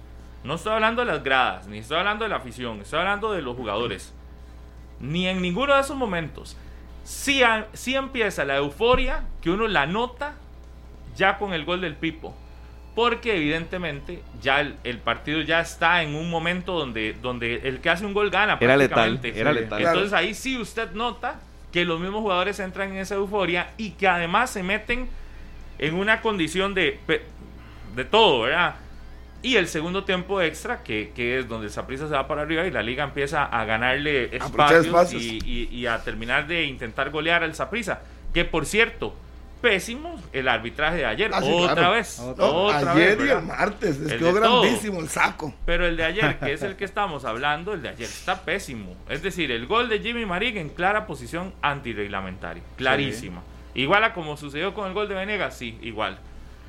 No 0.43 0.55
estoy 0.55 0.73
hablando 0.73 1.05
de 1.05 1.13
las 1.13 1.23
gradas, 1.23 1.67
ni 1.67 1.79
estoy 1.79 1.99
hablando 1.99 2.25
de 2.25 2.31
la 2.31 2.37
afición, 2.37 2.81
estoy 2.81 3.01
hablando 3.01 3.33
de 3.33 3.43
los 3.43 3.57
jugadores. 3.57 4.15
Ni 5.01 5.27
en 5.27 5.43
ninguno 5.43 5.75
de 5.75 5.81
esos 5.81 5.97
momentos. 5.97 6.57
Sí, 7.05 7.43
sí 7.75 7.95
empieza 7.95 8.45
la 8.45 8.57
euforia 8.57 9.25
que 9.43 9.51
uno 9.51 9.69
la 9.69 9.87
nota 9.87 10.35
ya 11.15 11.37
con 11.37 11.53
el 11.53 11.65
gol 11.65 11.81
del 11.81 11.95
Pipo. 11.95 12.35
Porque 12.95 13.37
evidentemente 13.37 14.23
ya 14.41 14.61
el, 14.63 14.77
el 14.83 14.99
partido 14.99 15.43
ya 15.43 15.61
está 15.61 16.03
en 16.03 16.15
un 16.15 16.31
momento 16.31 16.79
donde, 16.79 17.15
donde 17.21 17.57
el 17.69 17.81
que 17.81 17.91
hace 17.91 18.07
un 18.07 18.15
gol 18.15 18.31
gana. 18.31 18.57
Era 18.59 18.77
letal, 18.79 19.19
prácticamente. 19.19 19.39
era 19.39 19.53
letal. 19.53 19.83
Entonces 19.83 20.13
ahí 20.15 20.33
sí 20.33 20.57
usted 20.57 20.93
nota 20.93 21.39
que 21.73 21.85
los 21.85 22.01
mismos 22.01 22.21
jugadores 22.23 22.59
entran 22.61 22.91
en 22.93 22.99
esa 22.99 23.15
euforia 23.17 23.71
y 23.77 23.91
que 23.91 24.09
además 24.09 24.51
se 24.51 24.63
meten 24.63 25.09
en 25.79 25.95
una 25.95 26.21
condición 26.23 26.75
de, 26.75 26.99
pe- 27.07 27.23
de 27.95 28.05
todo, 28.05 28.43
¿verdad? 28.43 28.77
Y 29.43 29.57
el 29.57 29.69
segundo 29.69 30.05
tiempo 30.05 30.41
extra, 30.41 30.83
que, 30.83 31.13
que 31.15 31.39
es 31.39 31.49
donde 31.49 31.69
Saprissa 31.69 32.09
se 32.09 32.15
va 32.15 32.27
para 32.27 32.43
arriba 32.43 32.67
y 32.67 32.71
la 32.71 32.83
liga 32.83 33.05
empieza 33.05 33.45
a 33.45 33.65
ganarle 33.65 34.35
espacios, 34.37 34.87
espacios. 34.87 35.23
Y, 35.23 35.39
y- 35.45 35.69
y 35.71 35.87
a 35.87 36.03
terminar 36.03 36.47
de 36.47 36.65
intentar 36.65 37.11
golear 37.11 37.43
al 37.43 37.55
Saprissa. 37.55 38.01
Que 38.33 38.45
por 38.45 38.67
cierto, 38.67 39.15
pésimo 39.61 40.21
el 40.33 40.49
arbitraje 40.49 40.99
de 40.99 41.07
ayer. 41.07 41.31
Ah, 41.35 41.41
sí, 41.43 41.51
otra 41.53 41.75
claro. 41.75 41.93
vez. 41.93 42.19
No, 42.37 42.47
otra 42.67 42.93
ayer 42.93 43.17
vez, 43.17 43.29
y 43.29 43.31
el 43.33 43.43
martes. 43.43 43.99
Les 43.99 44.13
El 44.13 44.19
quedó 44.19 44.41
todo. 44.41 44.63
grandísimo 44.63 45.01
el 45.01 45.09
saco. 45.09 45.55
Pero 45.65 45.87
el 45.87 45.97
de 45.97 46.05
ayer, 46.05 46.39
que 46.39 46.53
es 46.53 46.63
el 46.63 46.77
que 46.77 46.85
estamos 46.85 47.25
hablando, 47.25 47.73
el 47.73 47.83
de 47.83 47.89
ayer 47.91 48.09
está 48.09 48.43
pésimo. 48.43 48.95
Es 49.09 49.23
decir, 49.23 49.51
el 49.51 49.67
gol 49.67 49.89
de 49.89 50.01
Jimmy 50.01 50.27
Marín 50.27 50.57
en 50.59 50.69
clara 50.69 51.07
posición 51.07 51.53
antirreglamentaria. 51.63 52.63
Clarísima. 52.77 53.43
Igual 53.75 54.05
a 54.05 54.13
como 54.15 54.37
sucedió 54.37 54.73
con 54.75 54.87
el 54.89 54.95
gol 54.95 55.09
de 55.09 55.15
Venegas, 55.15 55.57
sí, 55.57 55.79
igual. 55.83 56.19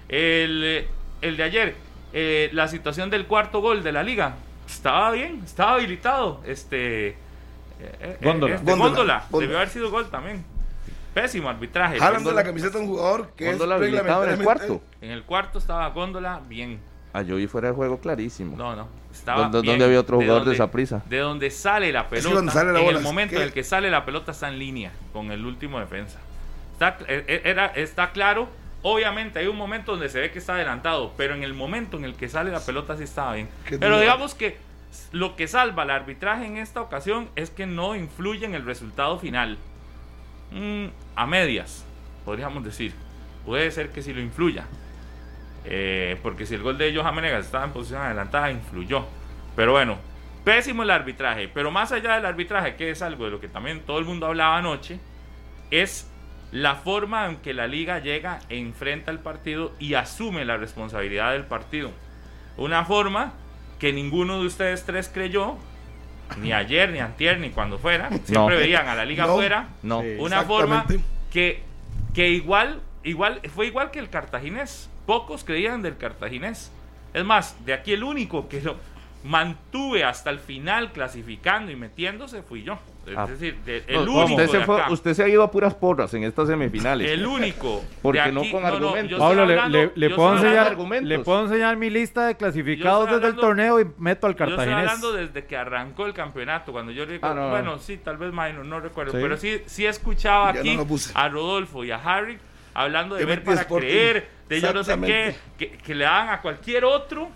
El, 0.09 0.87
el 1.21 1.37
de 1.37 1.43
ayer, 1.43 1.75
eh, 2.13 2.49
la 2.53 2.67
situación 2.67 3.09
del 3.09 3.25
cuarto 3.27 3.59
gol 3.61 3.83
de 3.83 3.91
la 3.91 4.03
liga, 4.03 4.35
estaba 4.67 5.11
bien, 5.11 5.41
estaba 5.45 5.73
habilitado. 5.75 6.41
Este. 6.45 7.07
eh, 7.09 7.15
eh, 7.79 8.17
Góndola. 8.21 8.55
este, 8.55 8.65
Góndola, 8.65 8.87
Góndola. 8.89 9.13
Góndola. 9.29 9.41
Debió 9.41 9.57
haber 9.57 9.69
sido 9.69 9.89
gol 9.91 10.09
también. 10.09 10.43
Pésimo 11.21 11.49
arbitraje. 11.49 11.97
Jalan 11.97 12.13
de 12.13 12.19
la 12.19 12.19
Góndola. 12.19 12.43
camiseta 12.43 12.77
de 12.77 12.83
un 12.83 12.89
jugador 12.91 13.31
que 13.35 13.49
es 13.49 13.59
habilitado 13.59 13.73
en 13.75 13.81
el 13.81 13.91
reglamentariamente- 14.37 14.43
cuarto. 14.43 14.81
En 15.01 15.09
el 15.11 15.23
cuarto 15.23 15.57
estaba 15.57 15.87
Góndola, 15.89 16.41
bien. 16.47 16.79
Ah, 17.11 17.23
yo 17.23 17.37
vi 17.37 17.47
fuera 17.47 17.69
de 17.69 17.73
juego 17.73 17.97
clarísimo. 17.99 18.55
No, 18.55 18.75
no. 18.75 18.87
Estaba 19.11 19.41
¿Dónde- 19.43 19.61
bien. 19.61 19.71
dónde 19.73 19.85
había 19.85 19.99
otro 19.99 20.17
jugador 20.17 20.41
de 20.41 20.45
donde- 20.45 20.57
Saprissa? 20.57 21.01
De 21.09 21.17
donde 21.17 21.49
sale 21.49 21.91
la 21.91 22.07
pelota. 22.07 22.35
donde 22.35 22.51
sale 22.51 22.71
la 22.71 22.79
en 22.79 22.85
bola, 22.85 22.97
el 22.99 23.03
momento 23.03 23.35
en 23.35 23.41
el 23.41 23.51
que 23.51 23.63
sale 23.63 23.89
la 23.89 24.05
pelota 24.05 24.31
está 24.31 24.47
en 24.47 24.59
línea 24.59 24.91
con 25.11 25.31
el 25.31 25.43
último 25.43 25.79
defensa. 25.79 26.19
Está, 26.73 26.97
eh, 27.07 27.25
eh, 27.27 27.41
era, 27.45 27.65
está 27.67 28.11
claro. 28.11 28.47
Obviamente 28.83 29.39
hay 29.39 29.47
un 29.47 29.57
momento 29.57 29.93
donde 29.93 30.09
se 30.09 30.19
ve 30.19 30.29
que 30.29 30.37
está 30.37 30.53
adelantado, 30.53 31.13
pero 31.17 31.33
en 31.33 31.41
el 31.41 31.55
momento 31.55 31.97
en 31.97 32.05
el 32.05 32.13
que 32.13 32.29
sale 32.29 32.51
la 32.51 32.59
pelota 32.59 32.95
sí 32.95 33.03
estaba 33.05 33.33
bien. 33.33 33.49
Qué 33.65 33.79
Pero 33.79 33.99
digamos 33.99 34.35
que 34.35 34.57
lo 35.11 35.35
que 35.35 35.47
salva 35.47 35.81
el 35.81 35.89
arbitraje 35.89 36.45
en 36.45 36.57
esta 36.57 36.79
ocasión 36.81 37.27
es 37.35 37.49
que 37.49 37.65
no 37.65 37.95
influye 37.95 38.45
en 38.45 38.53
el 38.53 38.63
resultado 38.65 39.17
final. 39.17 39.57
Mm, 40.51 40.87
a 41.15 41.25
medias, 41.25 41.85
podríamos 42.25 42.63
decir. 42.63 42.93
Puede 43.45 43.71
ser 43.71 43.89
que 43.89 44.01
sí 44.01 44.13
lo 44.13 44.21
influya. 44.21 44.65
Eh, 45.65 46.17
porque 46.23 46.45
si 46.45 46.55
el 46.55 46.61
gol 46.61 46.77
de 46.77 46.95
Johan 46.95 47.15
Menegas 47.15 47.45
estaba 47.45 47.65
en 47.65 47.71
posición 47.71 48.01
adelantada, 48.01 48.51
influyó. 48.51 49.05
Pero 49.55 49.73
bueno, 49.73 49.97
pésimo 50.43 50.83
el 50.83 50.91
arbitraje. 50.91 51.47
Pero 51.47 51.71
más 51.71 51.91
allá 51.91 52.15
del 52.15 52.25
arbitraje, 52.25 52.75
que 52.75 52.91
es 52.91 53.01
algo 53.01 53.25
de 53.25 53.31
lo 53.31 53.39
que 53.39 53.47
también 53.47 53.81
todo 53.81 53.99
el 53.99 54.05
mundo 54.05 54.27
hablaba 54.27 54.57
anoche, 54.57 54.99
es 55.71 56.09
la 56.51 56.75
forma 56.75 57.25
en 57.25 57.37
que 57.37 57.53
la 57.53 57.67
liga 57.67 57.99
llega, 57.99 58.39
e 58.49 58.57
enfrenta 58.57 59.11
el 59.11 59.19
partido 59.19 59.73
y 59.79 59.95
asume 59.95 60.45
la 60.45 60.57
responsabilidad 60.57 61.33
del 61.33 61.43
partido. 61.43 61.91
Una 62.55 62.85
forma 62.85 63.33
que 63.79 63.93
ninguno 63.93 64.39
de 64.39 64.47
ustedes 64.47 64.85
tres 64.85 65.09
creyó, 65.13 65.57
ni 66.37 66.51
ayer, 66.53 66.89
ni 66.91 66.99
antier, 66.99 67.39
ni 67.39 67.49
cuando 67.51 67.77
fuera. 67.77 68.09
Siempre 68.25 68.33
No. 68.33 68.47
veían 68.47 68.87
a 68.87 68.95
la 68.95 69.05
liga 69.05 69.25
No. 69.25 69.33
afuera. 69.33 69.69
No. 69.83 70.01
Sí. 70.01 70.15
Una 70.19 70.43
forma 70.43 70.85
que, 71.31 71.61
que 72.13 72.29
igual, 72.29 72.81
igual, 73.03 73.41
fue 73.53 73.67
igual 73.67 73.91
que 73.91 73.99
el 73.99 74.09
cartaginés. 74.09 74.89
Pocos 75.05 75.43
creían 75.43 75.81
del 75.81 75.97
cartaginés. 75.97 76.71
Es 77.13 77.23
más, 77.23 77.55
de 77.65 77.73
aquí 77.73 77.93
el 77.93 78.03
único 78.03 78.49
que 78.49 78.61
lo 78.61 78.75
mantuve 79.27 80.03
hasta 80.03 80.29
el 80.29 80.39
final 80.39 80.91
clasificando 80.91 81.71
y 81.71 81.75
metiéndose 81.75 82.41
fui 82.41 82.63
yo. 82.63 82.77
Es 83.05 83.17
Ah. 83.17 83.25
decir, 83.25 83.55
de- 83.65 83.83
el 83.87 84.05
No, 84.05 84.13
único 84.23 84.25
usted, 84.41 84.47
se 84.49 84.57
de 84.57 84.65
fue- 84.65 84.81
acá. 84.81 84.91
usted 84.91 85.13
se 85.13 85.23
ha 85.23 85.27
ido 85.29 85.41
a 85.43 85.49
puras 85.51 85.73
porras 85.73 86.13
en 86.13 86.23
estas 86.25 86.47
semifinales. 86.47 87.09
El 87.09 87.25
único. 87.25 87.81
Porque 88.01 88.31
no 88.33 88.41
con 88.51 88.65
argumentos. 88.65 89.17
Pablo, 89.19 89.45
le, 89.45 89.53
hablando- 89.53 89.91
le- 89.95 90.09
puedo 90.09 90.35
enseñar, 90.35 90.67
argumentos. 90.67 91.07
le 91.07 91.19
puedo 91.19 91.43
enseñar 91.43 91.77
mi 91.77 91.89
lista 91.89 92.25
de 92.27 92.35
clasificados 92.35 93.09
desde 93.09 93.27
el 93.27 93.35
torneo 93.35 93.79
y 93.79 93.85
meto 93.97 94.27
al 94.27 94.35
Yo 94.35 94.43
estoy 94.43 94.55
cartaginés. 94.57 94.79
hablando 94.91 95.13
desde 95.13 95.45
que 95.45 95.55
arrancó 95.55 96.05
el 96.05 96.13
campeonato, 96.13 96.71
cuando 96.73 96.91
yo 96.91 97.05
recuerdo, 97.05 97.35
Ah, 97.41 97.43
no. 97.45 97.49
bueno, 97.49 97.79
sí, 97.79 97.97
tal 97.97 98.17
vez 98.17 98.31
minor, 98.33 98.65
no 98.65 98.79
recuerdo, 98.81 99.13
Sí. 99.13 99.19
pero 99.21 99.37
sí, 99.37 99.61
sí 99.67 99.85
escuchaba 99.85 100.53
Ya 100.53 100.59
aquí 100.61 100.77
a 101.13 101.29
Rodolfo 101.29 101.83
y 101.85 101.91
a 101.91 101.97
Harry 101.97 102.37
hablando 102.73 103.15
de 103.15 103.21
Yo 103.21 103.27
ver 103.27 103.43
para 103.43 103.61
Sporting. 103.61 103.87
creer, 103.87 104.29
de 104.49 104.61
yo 104.61 104.73
no 104.73 104.83
sé 104.83 104.99
qué, 104.99 105.35
que, 105.57 105.71
que 105.77 105.95
le 105.95 106.03
daban 106.03 106.29
a 106.29 106.41
cualquier 106.41 106.83
otro 106.85 107.29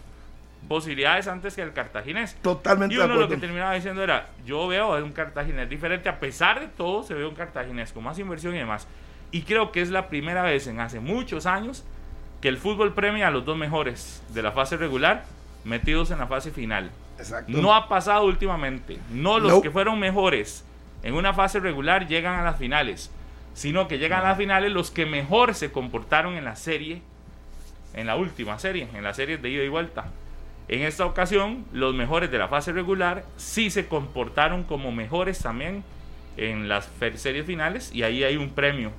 posibilidades 0.71 1.27
antes 1.27 1.53
que 1.53 1.61
al 1.61 1.73
cartaginés. 1.73 2.37
Totalmente 2.41 2.95
Y 2.95 2.97
uno 2.97 3.15
lo 3.15 3.27
que 3.27 3.35
terminaba 3.35 3.73
diciendo 3.73 4.01
era, 4.01 4.29
yo 4.45 4.69
veo 4.69 4.95
a 4.95 5.03
un 5.03 5.11
cartaginés 5.11 5.69
diferente, 5.69 6.07
a 6.07 6.17
pesar 6.17 6.61
de 6.61 6.67
todo 6.67 7.03
se 7.03 7.13
ve 7.13 7.25
un 7.25 7.35
cartaginés 7.35 7.91
con 7.91 8.05
más 8.05 8.17
inversión 8.19 8.55
y 8.55 8.59
demás. 8.59 8.87
Y 9.31 9.41
creo 9.41 9.73
que 9.73 9.81
es 9.81 9.89
la 9.89 10.07
primera 10.07 10.43
vez 10.43 10.67
en 10.67 10.79
hace 10.79 11.01
muchos 11.01 11.45
años 11.45 11.83
que 12.39 12.47
el 12.47 12.57
fútbol 12.57 12.93
premia 12.93 13.27
a 13.27 13.31
los 13.31 13.43
dos 13.43 13.57
mejores 13.57 14.23
de 14.29 14.41
la 14.41 14.53
fase 14.53 14.77
regular 14.77 15.25
metidos 15.65 16.09
en 16.09 16.19
la 16.19 16.27
fase 16.27 16.51
final. 16.51 16.89
Exacto. 17.17 17.51
No 17.51 17.75
ha 17.75 17.89
pasado 17.89 18.23
últimamente. 18.23 18.97
No 19.11 19.39
los 19.39 19.51
Nope. 19.51 19.67
que 19.67 19.71
fueron 19.71 19.99
mejores 19.99 20.63
en 21.03 21.15
una 21.15 21.33
fase 21.33 21.59
regular 21.59 22.07
llegan 22.07 22.39
a 22.39 22.43
las 22.43 22.57
finales, 22.57 23.11
sino 23.53 23.89
que 23.89 23.97
llegan 23.97 24.21
a 24.21 24.29
las 24.29 24.37
finales 24.37 24.71
los 24.71 24.89
que 24.89 25.05
mejor 25.05 25.53
se 25.53 25.69
comportaron 25.69 26.35
en 26.35 26.45
la 26.45 26.55
serie, 26.55 27.01
en 27.93 28.07
la 28.07 28.15
última 28.15 28.57
serie, 28.57 28.87
en 28.93 29.03
las 29.03 29.17
series 29.17 29.41
de 29.41 29.49
ida 29.49 29.63
y 29.63 29.67
vuelta. 29.67 30.05
En 30.71 30.83
esta 30.83 31.05
ocasión, 31.05 31.65
los 31.73 31.93
mejores 31.93 32.31
de 32.31 32.37
la 32.37 32.47
fase 32.47 32.71
regular 32.71 33.25
sí 33.35 33.69
se 33.69 33.87
comportaron 33.87 34.63
como 34.63 34.93
mejores 34.93 35.39
también 35.39 35.83
en 36.37 36.69
las 36.69 36.89
series 37.15 37.45
finales 37.45 37.93
y 37.93 38.03
ahí 38.03 38.23
hay 38.23 38.37
un 38.37 38.51
premio, 38.51 38.91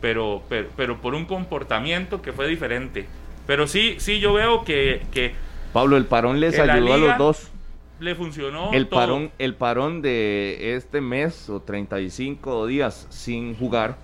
pero, 0.00 0.42
pero, 0.48 0.68
pero 0.76 0.98
por 0.98 1.14
un 1.16 1.24
comportamiento 1.24 2.22
que 2.22 2.32
fue 2.32 2.46
diferente. 2.46 3.06
Pero 3.44 3.66
sí, 3.66 3.96
sí 3.98 4.20
yo 4.20 4.34
veo 4.34 4.64
que, 4.64 5.02
que 5.10 5.34
Pablo, 5.72 5.96
el 5.96 6.04
parón 6.04 6.38
les 6.38 6.56
ayudó 6.58 6.94
a 6.94 6.98
los 6.98 7.18
dos. 7.18 7.50
le 7.98 8.14
funcionó 8.14 8.70
El 8.72 8.86
todo. 8.86 9.00
parón, 9.00 9.30
el 9.38 9.54
parón 9.54 10.02
de 10.02 10.76
este 10.76 11.00
mes 11.00 11.50
o 11.50 11.60
35 11.60 12.68
días 12.68 13.08
sin 13.10 13.56
jugar, 13.56 13.96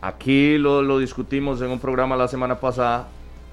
aquí 0.00 0.56
lo, 0.56 0.80
lo 0.80 0.98
discutimos 0.98 1.60
en 1.60 1.70
un 1.70 1.78
programa 1.78 2.16
la 2.16 2.28
semana 2.28 2.58
pasada, 2.58 3.08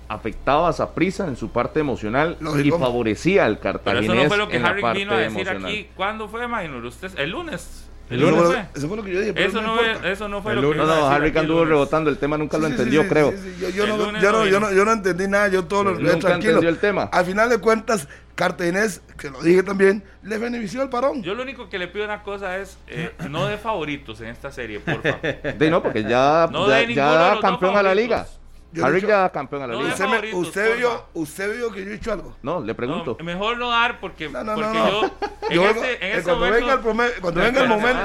afectaba 0.09 0.67
a 0.69 0.73
Saprissa 0.73 1.27
en 1.27 1.37
su 1.37 1.49
parte 1.51 1.79
emocional 1.79 2.35
Lógico. 2.41 2.75
y 2.75 2.79
favorecía 2.79 3.45
al 3.45 3.59
Pero 3.59 3.73
cartaginés 3.79 4.05
eso 4.09 4.15
no 4.23 4.27
fue 4.27 4.37
lo 4.37 4.49
que 4.49 4.55
en 4.57 4.63
la 4.63 4.69
Harry 4.69 4.81
parte 4.81 4.99
vino 4.99 5.13
a 5.13 5.17
decir 5.17 5.39
emocional. 5.47 5.65
aquí. 5.71 5.89
¿Cuándo 5.95 6.27
fue, 6.27 6.47
Maynor? 6.47 6.83
Usted, 6.83 7.11
el 7.17 7.29
lunes. 7.29 7.85
El 8.09 8.23
Eso 8.23 8.31
lunes 8.31 8.45
fue, 8.47 8.65
eso 8.73 8.87
fue 8.87 8.97
lo 8.97 9.03
que 9.03 9.13
yo 9.13 9.19
dije. 9.19 9.33
pero 9.33 9.47
Eso 9.49 9.61
no, 9.61 9.75
fue, 9.75 10.11
eso 10.11 10.27
no 10.27 10.41
fue 10.41 10.53
El 10.53 10.61
lo 10.61 10.71
que. 10.71 10.77
No, 10.77 10.85
no, 10.87 11.07
Harry 11.09 11.29
anduvo 11.37 11.59
lunes. 11.59 11.69
rebotando 11.69 12.09
el 12.09 12.17
tema, 12.17 12.39
nunca 12.39 12.57
lo 12.57 12.65
Sí, 12.65 12.71
entendió, 12.71 13.03
sí, 13.03 13.07
creo. 13.07 13.31
sí, 13.33 13.37
sí, 13.37 13.55
Yo, 13.61 13.69
yo 13.69 13.85
no, 13.85 13.97
yo, 13.97 14.31
no 14.31 14.45
yo, 14.47 14.59
no, 14.59 14.71
yo 14.73 14.83
no 14.85 14.91
entendí 14.93 15.27
nada, 15.27 15.47
yo 15.49 15.65
todo 15.65 15.83
lo 15.83 15.91
Nunca 15.91 16.17
tranquilo. 16.17 16.53
entendió 16.53 16.69
el 16.69 16.79
tema. 16.79 17.03
Al 17.11 17.23
final 17.25 17.49
de 17.51 17.59
cuentas, 17.59 18.07
Cartaginés, 18.33 19.01
que 19.15 19.29
lo 19.29 19.43
dije 19.43 19.61
también, 19.61 20.03
le 20.23 20.39
benefició 20.39 20.81
el 20.81 20.89
parón. 20.89 21.21
Yo 21.21 21.35
lo 21.35 21.43
único 21.43 21.69
que 21.69 21.77
le 21.77 21.87
pido 21.87 22.05
una 22.05 22.23
cosa 22.23 22.57
es 22.57 22.79
eh, 22.87 23.11
no 23.29 23.45
de 23.45 23.59
favoritos 23.59 24.19
en 24.21 24.29
esta 24.29 24.49
serie, 24.51 24.79
por 24.79 25.03
favor. 25.03 25.19
De 25.59 25.69
no, 25.69 25.83
porque 25.83 26.01
ya, 26.01 26.47
No 26.51 26.67
ya, 26.67 26.77
de 26.77 26.95
ya 26.95 27.37
campeón 27.39 27.77
a 27.77 27.83
la 27.83 27.89
favoritos. 27.89 27.95
liga. 27.95 28.27
Yo 28.71 28.83
he 28.83 28.85
Harry 28.85 28.95
dicho- 28.97 29.07
ya 29.07 29.29
campeón 29.31 29.63
a 29.63 29.67
la 29.67 29.73
No 29.73 29.81
liga. 29.81 29.95
de 29.95 30.03
usted, 30.05 30.33
usted 30.33 30.77
vio, 30.77 31.05
usted 31.15 31.57
vio 31.57 31.71
que 31.71 31.83
yo 31.83 31.89
he 31.89 31.93
dicho 31.93 32.11
algo. 32.11 32.37
No, 32.43 32.61
le 32.61 32.75
pregunto. 32.75 33.15
No, 33.19 33.25
mejor 33.25 33.57
no 33.57 33.71
dar 33.71 33.99
porque, 33.99 34.29
No, 34.29 34.43
no, 34.43 34.55
no, 34.55 34.61
porque 34.61 34.77
no. 34.77 34.89
yo 35.01 35.05
en 35.49 35.55
Yo 35.55 35.65
este, 35.69 35.79
en 35.79 36.03
eh, 36.03 36.17
este 36.17 36.23
cuando 36.23 36.45
momento, 36.45 36.59
venga 36.67 36.73
el, 36.73 36.79
prome- 36.81 37.19
cuando 37.21 37.41
venga 37.41 37.61
el 37.63 37.67
momento, 37.69 37.99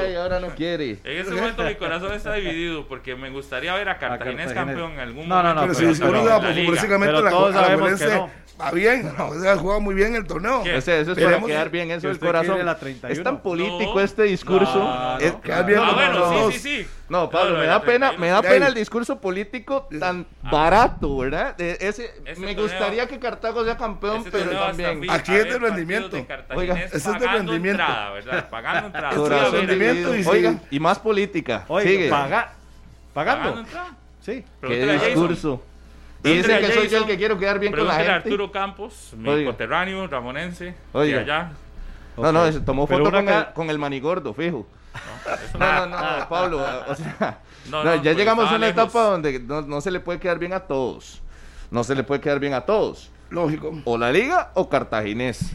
Ay, 0.00 0.14
ahora 0.16 0.40
no 0.40 0.48
quiere. 0.48 0.90
en 1.04 1.18
este 1.20 1.34
momento 1.34 1.62
mi 1.62 1.74
corazón 1.76 2.12
está 2.12 2.34
dividido 2.34 2.86
porque 2.86 3.16
me 3.16 3.30
gustaría 3.30 3.74
ver 3.74 3.88
a 3.88 3.98
Cartaginés 3.98 4.52
campeón 4.52 4.92
en 4.92 5.00
algún 5.00 5.26
No, 5.28 5.42
no, 5.42 5.54
momento. 5.54 5.66
no, 5.66 5.72
pero 5.72 5.78
pero 5.78 5.94
si 5.94 6.02
uno 6.02 6.24
da 6.24 6.40
Pero 6.40 6.48
la, 7.22 7.96
que 7.96 8.06
no. 8.14 8.30
va 8.60 8.70
bien, 8.72 9.12
ha 9.48 9.56
jugado 9.56 9.80
muy 9.80 9.94
bien 9.94 10.14
el 10.14 10.26
torneo. 10.26 10.62
Ese, 10.66 11.00
ese 11.00 11.12
es 11.12 11.18
para 11.18 11.40
quedar 11.40 11.64
que- 11.70 11.72
bien 11.72 11.90
eso 11.92 12.08
del 12.08 12.16
usted 12.16 12.26
corazón. 12.26 12.48
quiere 12.56 12.64
la 12.64 12.78
31. 12.78 13.12
Es 13.18 13.22
tan 13.24 13.40
político 13.40 13.94
No. 13.94 14.00
este 14.00 14.24
discurso. 14.24 14.78
No, 14.78 15.12
no, 15.14 15.18
Es- 15.18 15.32
no. 15.32 15.40
quedar 15.40 15.64
bien 15.64 15.80
Ah, 15.82 15.92
bueno, 15.94 16.50
sí, 16.50 16.58
sí, 16.58 16.82
sí. 16.82 16.88
No, 17.08 17.30
Pablo, 17.30 17.52
No, 17.54 17.60
me 17.60 17.64
no, 17.64 17.68
da 17.72 17.78
la 17.78 17.82
pena, 17.82 18.06
31. 18.10 18.18
me 18.20 18.28
da 18.28 18.42
pena 18.42 18.66
y- 18.66 18.68
el 18.68 18.74
discurso 18.74 19.18
político 19.20 19.88
tan 19.98 20.26
barato, 20.42 21.16
¿verdad? 21.16 21.56
De 21.56 21.72
ese, 21.80 22.12
Ese 22.26 22.40
me 22.40 22.54
torneo- 22.54 22.62
gustaría 22.62 23.06
que 23.06 23.18
Cartago 23.18 23.64
sea 23.64 23.76
campeón, 23.78 24.24
pero 24.30 24.44
torneo 24.44 24.60
también. 24.66 24.98
fui 24.98 25.08
Aquí 25.10 25.32
es 25.32 25.38
de 25.44 25.44
partidos 25.52 25.62
rendimiento. 25.70 26.16
de 26.16 26.26
Oiga, 26.54 26.74
ese 26.82 26.96
es 26.98 27.04
de 27.04 27.12
pagando 27.12 27.52
rendimiento. 27.52 27.82
entrada, 27.82 28.10
¿verdad? 28.10 28.50
Pagando 28.50 28.86
entrada. 28.88 29.10
Corazón 29.16 29.52
de 29.52 29.58
rendimiento 29.66 30.14
y 30.16 30.22
sí. 30.22 30.28
Oiga, 30.28 30.54
y 30.70 30.80
más 30.80 30.98
política. 30.98 31.64
Oye, 31.68 31.86
Sigue. 31.88 32.10
paga, 32.10 32.52
Pagando 33.14 33.42
pagando. 33.42 33.60
entrada. 33.60 33.90
Sí. 34.20 34.32
Qué 34.32 34.44
Pregúntale 34.60 34.92
Jason. 34.98 35.08
discurso. 35.14 35.62
Pregúntale 36.20 36.54
Dicen 36.58 36.58
que 36.58 36.66
soy 36.66 36.74
yo 36.74 36.82
el 36.82 36.90
Jason. 36.90 37.06
que 37.06 37.16
quiero 37.16 37.38
quedar 37.38 37.58
bien 37.58 37.72
con 37.72 37.86
la 37.86 37.94
gente. 37.94 38.10
Arturo 38.12 38.52
Campos, 38.52 39.12
mi 39.16 39.28
Oiga. 39.30 39.50
coterráneo, 39.52 40.06
ramonense, 40.08 40.74
Oiga. 40.92 41.16
de 41.18 41.22
allá. 41.22 41.52
No, 42.18 42.32
no, 42.32 42.44
ese 42.44 42.60
tomó 42.60 42.86
foto 42.86 43.10
con 43.10 43.28
el, 43.28 43.46
con 43.54 43.70
el 43.70 43.78
manigordo, 43.78 44.34
fijo. 44.34 44.66
No, 45.54 45.58
no, 45.58 45.86
nada. 45.86 46.18
no, 46.20 46.28
Pablo, 46.28 46.64
o 46.88 46.94
sea, 46.94 47.40
No, 47.70 47.84
no, 47.84 47.84
no, 47.90 47.94
ya 47.96 48.02
pues, 48.02 48.16
llegamos 48.16 48.46
a 48.46 48.56
una 48.56 48.58
lejos. 48.66 48.84
etapa 48.84 49.02
donde 49.04 49.38
no, 49.40 49.62
no 49.62 49.80
se 49.80 49.90
le 49.90 50.00
puede 50.00 50.18
quedar 50.18 50.38
bien 50.38 50.52
a 50.52 50.60
todos. 50.60 51.20
No 51.70 51.84
se 51.84 51.94
le 51.94 52.02
puede 52.02 52.20
quedar 52.20 52.40
bien 52.40 52.54
a 52.54 52.62
todos. 52.62 53.10
Lógico. 53.30 53.72
O 53.84 53.98
la 53.98 54.10
liga 54.10 54.50
o 54.54 54.68
Cartaginés. 54.68 55.52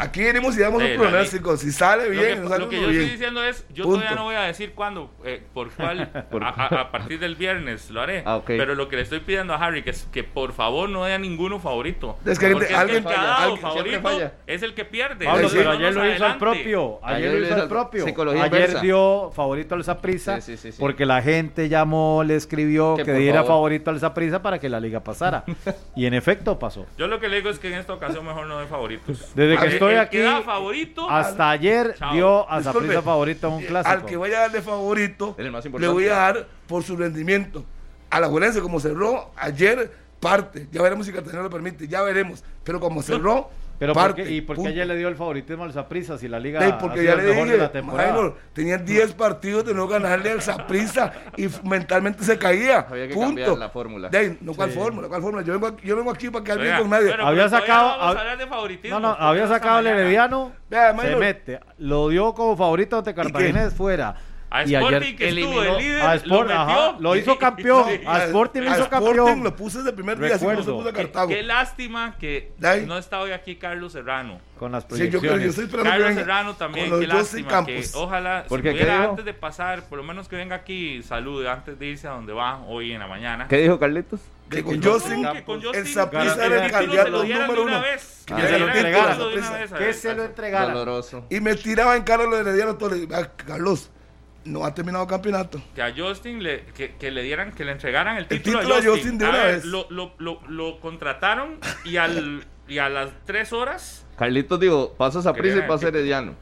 Aquí 0.00 0.22
venimos 0.22 0.56
y 0.56 0.60
damos 0.60 0.82
un 0.82 0.96
pronóstico. 0.96 1.56
Si 1.56 1.72
sale 1.72 2.04
Lo 2.04 2.10
bien, 2.10 2.24
que, 2.36 2.36
no 2.36 2.48
sale 2.48 2.64
lo 2.64 2.70
que 2.70 2.76
yo 2.80 2.88
bien. 2.88 3.00
estoy 3.00 3.10
diciendo 3.10 3.42
es, 3.44 3.66
yo 3.74 3.84
Punto. 3.84 3.98
todavía 3.98 4.16
no 4.16 4.24
voy 4.24 4.34
a 4.36 4.42
decir 4.42 4.72
cuándo, 4.74 5.10
eh, 5.24 5.42
por 5.52 5.70
cuál, 5.76 6.00
a, 6.40 6.48
a- 6.48 6.80
a 6.82 6.90
partir 6.92 7.18
del 7.18 7.34
viernes 7.34 7.90
lo 7.90 8.00
haré. 8.00 8.22
Ah. 8.24 8.40
Pero 8.46 8.74
lo 8.76 8.88
que 8.88 8.96
le 8.96 9.02
estoy 9.02 9.20
pidiendo 9.20 9.54
a 9.54 9.56
Harry 9.56 9.82
que 9.82 9.90
es 9.90 10.06
que 10.12 10.22
por 10.24 10.52
favor 10.52 10.88
no 10.88 11.04
dé 11.04 11.14
a 11.14 11.18
ninguno 11.18 11.58
favorito. 11.58 12.16
Es 12.24 12.38
que 12.38 12.48
Porque 12.50 12.64
es 12.66 12.70
que 12.70 12.76
alguien 12.76 12.98
el 12.98 13.04
que 13.06 13.14
ha 13.14 13.22
dado 13.24 13.42
alguien 13.42 13.60
favorito 13.60 14.00
falla. 14.02 14.32
es 14.46 14.62
el 14.62 14.74
que 14.74 14.84
pierde. 14.84 15.24
Pablo, 15.26 15.48
Sí, 15.48 15.56
pero 15.58 15.70
ayer 15.72 15.82
lo 15.82 15.88
hizo 15.90 16.00
al 16.00 16.10
adelante. 16.10 16.38
propio. 16.38 16.98
Ayer, 17.02 17.16
Ayer 17.16 17.32
lo 17.32 17.38
lo 17.40 17.46
hizo 17.46 17.54
al 17.62 17.68
propio. 17.68 18.04
psicología 18.04 18.42
ayer 18.44 18.54
inversa. 18.60 18.80
dio 18.80 19.30
favorito 19.34 19.74
al 19.74 19.84
Zaprisa 19.84 20.40
Sí, 20.40 20.52
sí, 20.52 20.56
sí, 20.58 20.72
sí. 20.72 20.78
porque 20.80 21.06
la 21.06 21.22
gente 21.22 21.68
llamó, 21.68 22.22
le 22.24 22.36
escribió 22.36 22.94
Que 22.96 23.12
diera 23.12 23.38
favor. 23.40 23.48
favorito 23.56 23.90
al 23.90 23.98
Zaprisa 23.98 24.42
para 24.42 24.58
que 24.60 24.68
la 24.68 24.78
liga 24.78 25.00
pasara. 25.02 25.44
y 25.96 26.06
en 26.06 26.14
efecto 26.14 26.58
pasó. 26.58 26.86
Yo 26.96 27.08
lo 27.08 27.18
que 27.18 27.28
le 27.28 27.36
digo 27.36 27.50
es 27.50 27.58
que 27.58 27.68
en 27.68 27.74
esta 27.74 27.94
ocasión 27.94 28.24
mejor 28.24 28.46
no 28.46 28.60
de 28.60 28.66
favoritos. 28.66 29.34
Desde 29.34 29.56
que 29.58 29.66
El- 29.66 29.72
estoy 29.90 29.94
el 29.94 30.00
aquí, 30.00 30.18
da 30.18 30.42
favorito, 30.42 31.10
Hasta 31.10 31.50
ayer 31.50 31.94
Chao. 31.98 32.12
dio 32.12 32.50
a 32.50 32.62
Zaprisa 32.62 33.02
favorito 33.02 33.48
en 33.48 33.54
un 33.54 33.62
eh, 33.62 33.66
clásico. 33.66 33.92
Al 33.92 34.04
que 34.04 34.16
vaya 34.16 34.38
a 34.38 34.40
darle 34.42 34.62
favorito, 34.62 35.36
le 35.78 35.88
voy 35.88 36.06
a 36.06 36.14
dar 36.14 36.46
por 36.66 36.82
su 36.82 36.96
rendimiento. 36.96 37.64
A 38.10 38.20
la 38.20 38.28
Juelense, 38.28 38.60
como 38.60 38.80
cerró 38.80 39.30
ayer, 39.36 39.92
parte. 40.20 40.66
Ya 40.72 40.82
veremos 40.82 41.06
si 41.06 41.12
Cartagena 41.12 41.42
lo 41.42 41.50
permite, 41.50 41.88
ya 41.88 42.02
veremos. 42.02 42.42
Pero 42.64 42.80
como 42.80 43.02
cerró, 43.02 43.50
Pero 43.78 43.92
¿por 43.94 44.02
parte. 44.02 44.24
qué- 44.24 44.30
¿y 44.32 44.40
por 44.40 44.56
qué 44.56 44.58
punto. 44.58 44.70
ayer 44.70 44.86
le 44.86 44.96
dio 44.96 45.06
el 45.08 45.14
favoritismo 45.14 45.62
al 45.62 45.72
Zaprisa 45.72 46.18
si 46.18 46.26
la 46.26 46.40
liga 46.40 46.66
ha 46.66 46.78
porque 46.78 47.04
ya 47.04 47.14
le 47.14 47.22
mejor 47.22 47.44
dije, 47.44 47.52
de 47.52 47.58
la 47.58 47.70
temporada? 47.72 48.12
Minor, 48.12 48.36
tenía 48.52 48.76
10 48.78 49.12
partidos 49.12 49.64
de 49.66 49.72
no 49.74 49.86
ganarle 49.86 50.32
al 50.32 50.42
Saprissa 50.42 51.12
y 51.36 51.48
mentalmente 51.62 52.24
se 52.24 52.36
caía. 52.38 52.86
Había 52.90 53.06
que 53.06 53.14
punto. 53.14 53.28
cambiar 53.28 53.58
la 53.58 53.68
fórmula. 53.68 54.08
De 54.08 54.36
no, 54.40 54.52
¿cuál 54.54 54.70
Sí. 54.72 54.78
fórmula? 54.78 55.06
¿Cuál 55.08 55.22
fórmula? 55.22 55.44
Yo 55.44 55.52
vengo 55.52 55.66
aquí, 55.68 55.86
yo 55.86 55.96
vengo 55.96 56.10
aquí 56.10 56.28
para 56.28 56.44
quedar 56.44 56.60
bien 56.60 56.76
con 56.78 56.90
nadie. 56.90 57.10
pero- 57.10 57.26
Había 57.26 57.48
sacado- 57.48 57.82
no 57.92 57.98
vamos 57.98 58.02
a 58.02 58.18
hab- 58.18 58.20
hablar 58.20 58.38
de 58.38 58.46
favoritismo, 58.48 58.98
No, 59.00 59.08
no, 59.10 59.14
había 59.26 59.46
sacado 59.46 59.76
al. 59.78 59.86
Herediano, 59.86 60.52
Vea, 60.68 60.96
se 60.98 61.16
mete. 61.16 61.60
Lo 61.78 62.08
dio 62.08 62.34
como 62.34 62.56
favorito 62.56 62.98
ante 62.98 63.14
Cartaginés 63.14 63.74
fuera. 63.74 64.14
A 64.50 64.62
y 64.64 64.74
Sporting 64.74 64.96
ayer 64.96 65.16
que 65.16 65.28
estuvo 65.28 65.52
eliminó 65.60 65.62
el 65.76 65.84
líder, 65.84 66.02
a 66.02 66.14
Sport- 66.16 66.46
lo 66.48 66.54
ajá, 66.54 66.86
metió. 66.92 67.00
lo 67.02 67.16
hizo 67.16 67.38
campeón. 67.38 67.84
Sí. 67.88 68.00
A 68.06 68.24
Sporting 68.24 68.60
lo 68.62 68.66
hizo 68.70 68.82
Sporting 68.84 69.16
campeón. 69.16 69.44
lo 69.44 69.56
puse 69.56 69.76
desde 69.78 69.90
el 69.90 69.94
primer 69.96 70.18
día, 70.18 70.34
así 70.36 70.38
como 70.44 70.50
se 70.52 70.56
Recuerdo. 70.60 70.76
puso 70.78 70.88
a 70.88 70.92
Qué, 70.92 70.98
Cartago. 71.02 71.28
qué 71.28 71.42
lástima 71.42 72.16
que 72.18 72.52
no 72.86 72.96
está 72.96 73.20
hoy 73.20 73.32
aquí 73.32 73.56
Carlos 73.56 73.92
Serrano. 73.92 74.40
con 74.58 74.72
las 74.72 74.84
Sí, 74.84 74.88
yo 75.10 75.20
creo, 75.20 75.32
proyecciones. 75.32 75.44
yo 75.44 75.50
estoy 75.50 75.64
esperando 75.66 75.90
que 75.90 75.90
Carlos 75.90 76.08
venga 76.08 76.20
Serrano 76.22 76.54
también, 76.56 76.98
qué 77.00 77.06
lástima. 77.06 77.48
Que 77.48 77.74
campos. 77.74 77.94
ojalá, 77.94 78.42
si 78.44 78.48
¿Por 78.48 78.62
qué? 78.62 78.68
¿Qué 78.72 78.80
pudiera 78.80 79.04
antes 79.04 79.24
de 79.24 79.34
pasar, 79.34 79.82
por 79.84 79.98
lo 79.98 80.04
menos 80.04 80.28
que 80.28 80.36
venga 80.36 80.56
aquí 80.56 80.94
y 80.96 81.02
salude 81.02 81.48
antes 81.48 81.78
de 81.78 81.86
irse 81.86 82.08
a 82.08 82.12
donde 82.12 82.32
va 82.32 82.62
hoy 82.66 82.92
en 82.92 83.00
la 83.00 83.06
mañana. 83.06 83.46
¿Qué 83.48 83.58
dijo 83.58 83.78
Carlitos? 83.78 84.20
Que 84.48 84.64
con 84.64 84.80
No, 84.80 84.92
Justin, 84.92 85.28
que 85.30 85.44
con 85.44 85.60
Justin 85.62 85.80
el 85.82 85.86
Saprissa 85.88 86.46
el 86.46 86.52
era 86.52 86.64
el 86.64 86.72
candidato 86.72 87.10
número 87.22 87.62
una 87.64 87.72
uno. 87.76 87.80
vez. 87.82 88.22
Que 88.26 88.34
Que 88.34 88.40
se 88.40 88.48
lo 88.48 88.56
dieran 88.56 88.70
el 88.70 88.76
entregaran. 88.78 89.12
título 89.18 89.28
de 89.30 89.38
una 89.38 89.50
vez 89.58 89.72
a- 89.72 89.76
Que 89.76 89.92
se 89.92 90.14
lo 90.14 90.24
entregaran. 90.24 90.72
Doloroso. 90.72 91.26
Y 91.28 91.40
me 91.40 91.54
tiraba 91.54 91.96
en 91.96 92.02
cara 92.02 92.24
lo 92.24 92.34
de 92.34 92.40
Herediano 92.40 92.72
digo, 92.88 93.14
"Ah, 93.14 93.28
Carlos, 93.46 93.90
no 94.44 94.64
ha 94.64 94.74
terminado 94.74 95.04
el 95.04 95.10
campeonato. 95.10 95.60
que 95.74 95.82
a 95.82 95.92
Justin 95.94 96.42
le, 96.42 96.64
que, 96.74 96.94
que 96.96 97.10
le 97.10 97.22
dieran, 97.22 97.52
que 97.52 97.64
le 97.64 97.72
entregaran 97.72 98.16
el 98.16 98.26
El 98.30 98.42
título, 98.42 98.60
a 98.60 98.76
Justin. 98.76 98.90
Justin 98.92 99.18
de 99.18 99.26
A 99.26 99.28
una 99.30 99.38
ver, 99.42 99.54
vez. 99.56 99.64
Lo, 99.64 99.86
lo, 99.90 100.12
lo, 100.18 100.40
lo 100.48 100.80
contrataron 100.80 101.58
y, 101.84 101.96
al, 101.96 102.44
y 102.66 102.78
a 102.78 102.88
las 102.88 103.10
tres 103.26 103.52
horas 103.52 104.04
Carlitos 104.16 104.58
digo, 104.58 104.94
pasas 104.94 105.26
a 105.26 105.32
prisa 105.32 105.58
y 105.58 105.68
pasa 105.68 105.88
Herediano. 105.88 106.34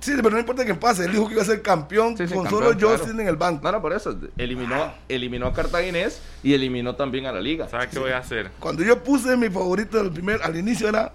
Sí, 0.00 0.12
pero 0.16 0.30
no 0.30 0.38
importa 0.40 0.64
que 0.66 0.74
pase. 0.74 1.04
Él 1.04 1.12
dijo 1.12 1.28
que 1.28 1.34
iba 1.34 1.42
a 1.42 1.46
ser 1.46 1.62
campeón 1.62 2.16
Sí, 2.18 2.26
sí, 2.26 2.34
con 2.34 2.42
campeón, 2.42 2.64
solo 2.64 2.76
claro. 2.76 2.98
Justin 2.98 3.20
en 3.20 3.28
el 3.28 3.36
banco. 3.36 3.62
No, 3.62 3.72
no, 3.72 3.80
por 3.80 3.92
eso. 3.92 4.18
Eliminó, 4.36 4.92
eliminó 5.08 5.46
a 5.46 5.52
Cartaginés 5.54 6.20
y 6.42 6.52
eliminó 6.52 6.96
también 6.96 7.26
a 7.26 7.32
la 7.32 7.40
liga. 7.40 7.68
¿Sabe 7.68 7.88
qué 7.88 8.00
voy 8.00 8.10
a 8.10 8.18
hacer? 8.18 8.50
Cuando 8.58 8.82
yo 8.82 9.02
puse 9.04 9.36
mi 9.36 9.48
favorito 9.48 9.96
del 10.02 10.10
primer, 10.12 10.42
al 10.42 10.56
inicio 10.56 10.88
era 10.88 11.14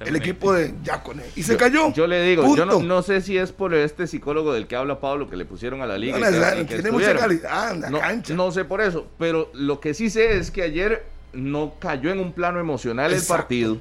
el 0.00 0.16
equipo 0.16 0.52
de 0.52 0.74
Yacone. 0.82 1.22
Y 1.36 1.42
se 1.42 1.56
cayó. 1.56 1.92
Yo 1.92 2.06
le 2.06 2.22
digo, 2.22 2.54
yo 2.56 2.64
no, 2.64 3.02
sé 3.02 3.20
si 3.20 3.36
es 3.36 3.52
por 3.52 3.74
este 3.74 4.06
psicólogo 4.06 4.52
del 4.52 4.66
que 4.66 4.76
habla 4.76 5.00
Pablo 5.00 5.28
que 5.28 5.36
le 5.36 5.44
pusieron 5.44 5.82
a 5.82 5.86
la 5.86 5.98
liga. 5.98 6.18
No, 6.18 6.28
y 6.28 6.32
que- 6.32 6.38
no, 6.38 6.60
y 6.60 6.66
que 6.66 6.74
tiene 6.74 6.90
mucha 6.92 7.16
calidad 7.16 7.74
en 7.74 7.80
la 7.80 7.90
no, 7.90 8.00
cancha. 8.00 8.34
no 8.34 8.50
sé 8.52 8.64
por 8.64 8.80
eso, 8.80 9.06
pero 9.18 9.50
lo 9.54 9.80
que 9.80 9.94
sí 9.94 10.10
sé 10.10 10.36
es 10.36 10.50
que 10.50 10.62
ayer 10.62 11.04
no 11.32 11.74
cayó 11.78 12.10
en 12.10 12.20
un 12.20 12.32
plano 12.32 12.60
emocional 12.60 13.12
el 13.12 13.22
partido 13.22 13.78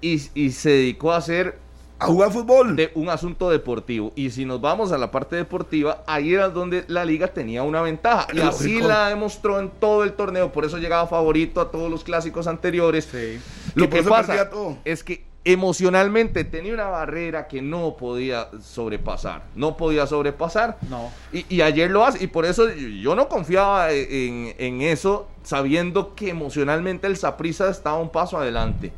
y, 0.00 0.22
y 0.34 0.50
se 0.52 0.70
dedicó 0.70 1.12
a 1.12 1.18
hacer 1.18 1.58
A 2.00 2.06
jugar 2.06 2.32
fútbol. 2.32 2.76
de 2.76 2.90
un 2.94 3.08
asunto 3.08 3.50
deportivo. 3.50 4.12
Y 4.16 4.30
si 4.30 4.44
nos 4.44 4.60
vamos 4.60 4.90
a 4.90 4.98
la 4.98 5.10
parte 5.10 5.36
deportiva, 5.36 6.02
ahí 6.06 6.34
era 6.34 6.48
donde 6.48 6.84
la 6.88 7.04
liga 7.04 7.28
tenía 7.28 7.62
una 7.62 7.82
ventaja. 7.82 8.26
Y 8.32 8.40
así 8.40 8.72
Lógico. 8.72 8.88
la 8.88 9.08
demostró 9.10 9.60
en 9.60 9.70
todo 9.70 10.02
el 10.02 10.14
torneo. 10.14 10.50
Por 10.50 10.64
eso 10.64 10.78
llegaba 10.78 11.06
favorito 11.06 11.60
a 11.60 11.70
todos 11.70 11.90
los 11.90 12.02
clásicos 12.02 12.46
anteriores. 12.46 13.08
Sí. 13.10 13.38
Lo 13.74 13.88
que 13.90 14.02
pasa 14.02 14.48
es 14.84 15.04
que 15.04 15.24
emocionalmente 15.44 16.44
tenía 16.44 16.74
una 16.74 16.88
barrera 16.88 17.48
que 17.48 17.62
no 17.62 17.96
podía 17.96 18.48
sobrepasar. 18.62 19.44
No 19.54 19.76
podía 19.76 20.06
sobrepasar. 20.06 20.78
No. 20.88 21.10
Y, 21.32 21.46
y 21.54 21.62
ayer 21.62 21.90
lo 21.90 22.04
hace. 22.04 22.22
Y 22.24 22.26
por 22.26 22.44
eso 22.44 22.68
yo 22.74 23.14
no 23.14 23.28
confiaba 23.28 23.90
en, 23.92 24.54
en 24.58 24.80
eso, 24.82 25.28
sabiendo 25.42 26.14
que 26.14 26.30
emocionalmente 26.30 27.06
el 27.06 27.16
Saprissa 27.16 27.70
estaba 27.70 27.98
un 27.98 28.10
paso 28.10 28.38
adelante. 28.38 28.92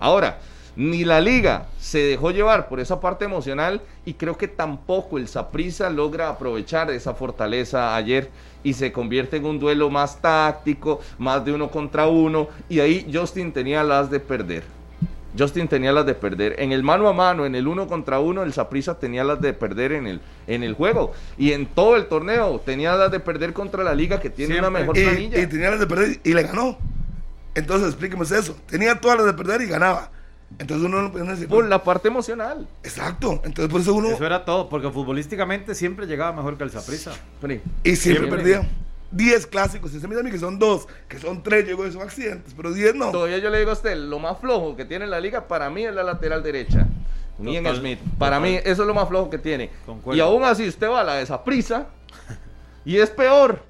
Ahora, 0.00 0.38
Ni 0.78 1.04
la 1.04 1.20
liga 1.20 1.66
se 1.80 1.98
dejó 1.98 2.30
llevar 2.30 2.68
por 2.68 2.78
esa 2.78 3.00
parte 3.00 3.24
emocional 3.24 3.82
y 4.06 4.14
creo 4.14 4.38
que 4.38 4.46
tampoco 4.46 5.18
el 5.18 5.26
Saprissa 5.26 5.90
logra 5.90 6.28
aprovechar 6.28 6.88
esa 6.92 7.14
fortaleza 7.14 7.96
ayer 7.96 8.30
y 8.62 8.74
se 8.74 8.92
convierte 8.92 9.38
en 9.38 9.44
un 9.44 9.58
duelo 9.58 9.90
más 9.90 10.22
táctico, 10.22 11.00
más 11.18 11.44
de 11.44 11.52
uno 11.52 11.68
contra 11.68 12.06
uno 12.06 12.46
y 12.68 12.78
ahí 12.78 13.10
Justin 13.12 13.50
tenía 13.50 13.82
las 13.82 14.08
de 14.08 14.20
perder. 14.20 14.62
Justin 15.36 15.66
tenía 15.66 15.90
las 15.90 16.06
de 16.06 16.14
perder. 16.14 16.54
En 16.60 16.70
el 16.70 16.84
mano 16.84 17.08
a 17.08 17.12
mano, 17.12 17.44
en 17.44 17.56
el 17.56 17.66
uno 17.66 17.88
contra 17.88 18.20
uno, 18.20 18.44
el 18.44 18.52
Saprissa 18.52 19.00
tenía 19.00 19.24
las 19.24 19.40
de 19.40 19.54
perder 19.54 19.90
en 19.90 20.06
el, 20.06 20.20
en 20.46 20.62
el 20.62 20.74
juego. 20.74 21.10
Y 21.36 21.54
en 21.54 21.66
todo 21.66 21.96
el 21.96 22.06
torneo 22.06 22.60
tenía 22.64 22.94
las 22.94 23.10
de 23.10 23.18
perder 23.18 23.52
contra 23.52 23.82
la 23.82 23.94
liga 23.94 24.20
que 24.20 24.30
tiene 24.30 24.60
una 24.60 24.70
mejor 24.70 24.96
y, 24.96 25.02
planilla. 25.02 25.40
y 25.40 25.46
tenía 25.48 25.70
las 25.70 25.80
de 25.80 25.88
perder 25.88 26.20
y 26.22 26.34
le 26.34 26.42
ganó. 26.44 26.78
Entonces, 27.56 27.88
explíqueme 27.88 28.22
eso. 28.22 28.56
Tenía 28.66 29.00
todas 29.00 29.16
las 29.18 29.26
de 29.26 29.34
perder 29.34 29.60
y 29.62 29.66
ganaba. 29.66 30.12
Entonces 30.58 30.86
uno 30.86 31.02
no 31.02 31.12
puede 31.12 31.26
decir. 31.26 31.48
Por 31.48 31.68
la 31.68 31.82
parte 31.84 32.08
emocional. 32.08 32.66
Exacto. 32.82 33.40
Entonces 33.44 33.70
por 33.70 33.80
eso 33.80 33.94
uno. 33.94 34.08
Eso 34.08 34.24
era 34.24 34.44
todo, 34.44 34.68
porque 34.68 34.90
futbolísticamente 34.90 35.74
siempre 35.74 36.06
llegaba 36.06 36.32
mejor 36.32 36.56
que 36.56 36.64
el 36.64 36.70
Saprissa. 36.70 37.12
Pri. 37.40 37.60
Y 37.84 37.96
siempre, 37.96 38.28
perdía. 38.28 38.68
10 39.10 39.46
clásicos. 39.46 39.94
Y 39.94 40.00
se 40.00 40.08
me 40.08 40.14
dice 40.14 40.20
a 40.20 40.24
mí 40.24 40.30
que 40.30 40.38
son 40.38 40.58
dos, 40.58 40.86
que 41.08 41.18
son 41.18 41.42
tres, 41.42 41.64
yo 41.64 41.70
digo 41.70 41.84
que 41.84 41.92
son 41.92 42.02
accidentes, 42.02 42.54
pero 42.56 42.72
10 42.72 42.94
no. 42.94 43.10
Todavía 43.10 43.38
yo 43.38 43.50
le 43.50 43.58
digo 43.58 43.70
a 43.70 43.74
usted, 43.74 43.96
lo 43.96 44.18
más 44.18 44.38
flojo 44.38 44.76
que 44.76 44.84
tiene 44.84 45.06
la 45.06 45.20
liga 45.20 45.48
para 45.48 45.70
mí 45.70 45.84
es 45.84 45.94
la 45.94 46.02
lateral 46.02 46.42
derecha. 46.42 46.86
Ian 47.40 47.62
Total, 47.62 47.76
Smith. 47.78 47.98
Para 48.18 48.38
total. 48.38 48.50
mí 48.50 48.58
eso 48.64 48.82
es 48.82 48.88
lo 48.88 48.94
más 48.94 49.08
flojo 49.08 49.30
que 49.30 49.38
tiene. 49.38 49.70
Concuerdo. 49.86 50.16
Y 50.16 50.20
aún 50.20 50.44
así 50.44 50.66
usted 50.66 50.88
va 50.88 51.00
a 51.00 51.04
la 51.04 51.14
de 51.14 51.22
esa 51.22 51.44
prisa 51.44 51.86
y 52.84 52.96
es 52.96 53.10
peor. 53.10 53.62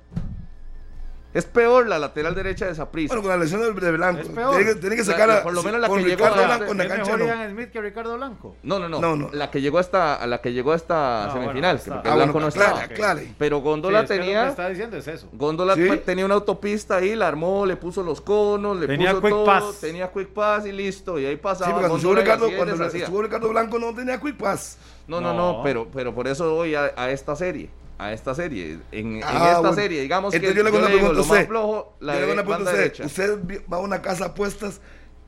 Es 1.34 1.44
peor 1.44 1.86
la 1.86 1.98
lateral 1.98 2.34
derecha 2.34 2.64
de 2.64 2.72
esa 2.72 2.90
prisa. 2.90 3.08
Bueno, 3.14 3.22
con 3.28 3.38
la 3.38 3.44
lesión 3.44 3.60
de, 3.60 3.90
Blanco. 3.92 4.22
Es 4.22 4.28
peor. 4.28 4.56
Tiene 4.56 4.72
que, 4.72 4.80
tiene 4.80 4.96
que 4.96 5.04
sacar 5.04 5.28
la- 5.28 5.36
a, 5.38 5.42
por 5.42 5.52
lo 5.52 5.62
menos 5.62 5.78
la 5.78 5.88
que 5.88 5.94
llegó 5.96 6.06
Ricardo 6.24 6.40
a- 6.42 6.46
Blanco 6.56 6.72
en 6.72 6.78
la 6.78 6.84
¿Es 6.84 6.88
cancha 6.90 7.04
mejor 7.04 7.18
no. 7.20 7.26
Ian 7.26 7.50
Smith 7.52 7.70
que 7.70 7.80
Ricardo 7.82 8.16
Blanco? 8.16 8.56
No, 8.62 8.78
no, 8.78 8.88
no, 8.88 8.98
No, 9.00 9.14
no. 9.14 9.28
La 9.32 9.50
que 9.50 9.60
llegó 9.60 9.78
hasta 9.78 10.14
a 10.14 10.26
la 10.26 10.40
que 10.40 10.54
llegó 10.54 10.72
hasta 10.72 11.26
Ah, 11.26 11.32
semifinal, 11.34 11.60
bueno, 11.60 11.72
que 11.76 11.76
está. 11.82 11.94
porque 11.96 12.08
Ah, 12.08 12.14
Blanco 12.14 12.32
bueno, 12.32 12.46
no 12.46 12.52
claro, 12.52 12.76
estaba. 12.78 12.94
claro. 12.94 13.20
Pero 13.36 13.58
Góndola 13.60 13.98
Sí, 14.00 14.04
es 14.04 14.08
que 14.10 14.16
lo 14.16 14.20
que 14.22 14.26
tenía 14.26 14.48
está 14.48 14.68
diciendo 14.70 14.96
es 14.96 15.06
eso. 15.08 15.28
Góndola 15.34 15.74
Sí. 15.74 15.88
tenía 16.06 16.24
una 16.24 16.34
autopista 16.34 16.96
ahí, 16.96 17.14
la 17.14 17.28
armó, 17.28 17.66
le 17.66 17.76
puso 17.76 18.02
los 18.02 18.22
conos, 18.22 18.78
le 18.80 18.86
Tenía 18.86 19.10
puso 19.10 19.20
quick 19.20 19.30
todo, 19.30 19.44
pass. 19.44 19.80
tenía 19.82 20.10
quick 20.10 20.28
pass 20.28 20.64
y 20.66 20.72
listo, 20.72 21.18
y 21.18 21.26
ahí 21.26 21.34
Sí, 21.34 21.40
pasaba. 21.42 21.72
porque 21.72 21.88
cuando 21.88 21.96
estuvo, 21.98 22.14
Ricardo, 22.14 22.50
cuando 22.56 23.22
Ricardo 23.22 23.48
Blanco 23.50 23.78
no 23.78 23.94
tenía 23.94 24.18
quick 24.18 24.36
pass. 24.38 24.78
No, 25.06 25.20
no, 25.20 25.32
No. 25.34 25.52
no, 25.58 25.62
pero, 25.62 25.88
pero 25.92 26.14
por 26.14 26.26
eso 26.26 26.54
voy 26.54 26.74
a, 26.74 26.92
a 26.96 27.10
esta 27.10 27.36
serie. 27.36 27.68
A 27.98 28.12
esta 28.12 28.34
serie. 28.34 28.78
En, 28.92 29.16
en 29.16 29.22
Ah, 29.24 29.26
esta 29.48 29.58
bueno. 29.60 29.74
serie, 29.74 30.00
digamos 30.02 30.32
Entonces 30.32 30.54
que 30.54 30.56
yo 30.56 30.62
le 30.62 30.68
hago 30.68 30.78
una 30.78 30.86
pregunta 30.94 31.20
usted. 31.20 31.48
flojo, 31.48 31.96
la 32.00 32.12
Yo 32.14 32.18
le 32.20 32.24
hago 32.24 32.32
una 32.34 32.44
pregunta 32.44 32.70
usted. 32.70 33.04
Usted 33.04 33.62
va 33.72 33.76
a 33.78 33.80
una 33.80 34.00
casa 34.02 34.24
de 34.26 34.30
apuestas 34.30 34.80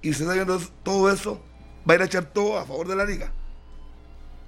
y 0.03 0.11
usted 0.11 0.23
está 0.25 0.35
viendo 0.35 0.59
todo 0.85 1.11
eso, 1.11 1.41
va 1.89 1.95
a 1.95 1.97
ir 1.97 2.03
a 2.03 2.05
echar 2.05 2.25
todo 2.27 2.59
a 2.59 2.65
favor 2.65 2.87
de 2.87 2.95
la 2.97 3.05
liga. 3.05 3.33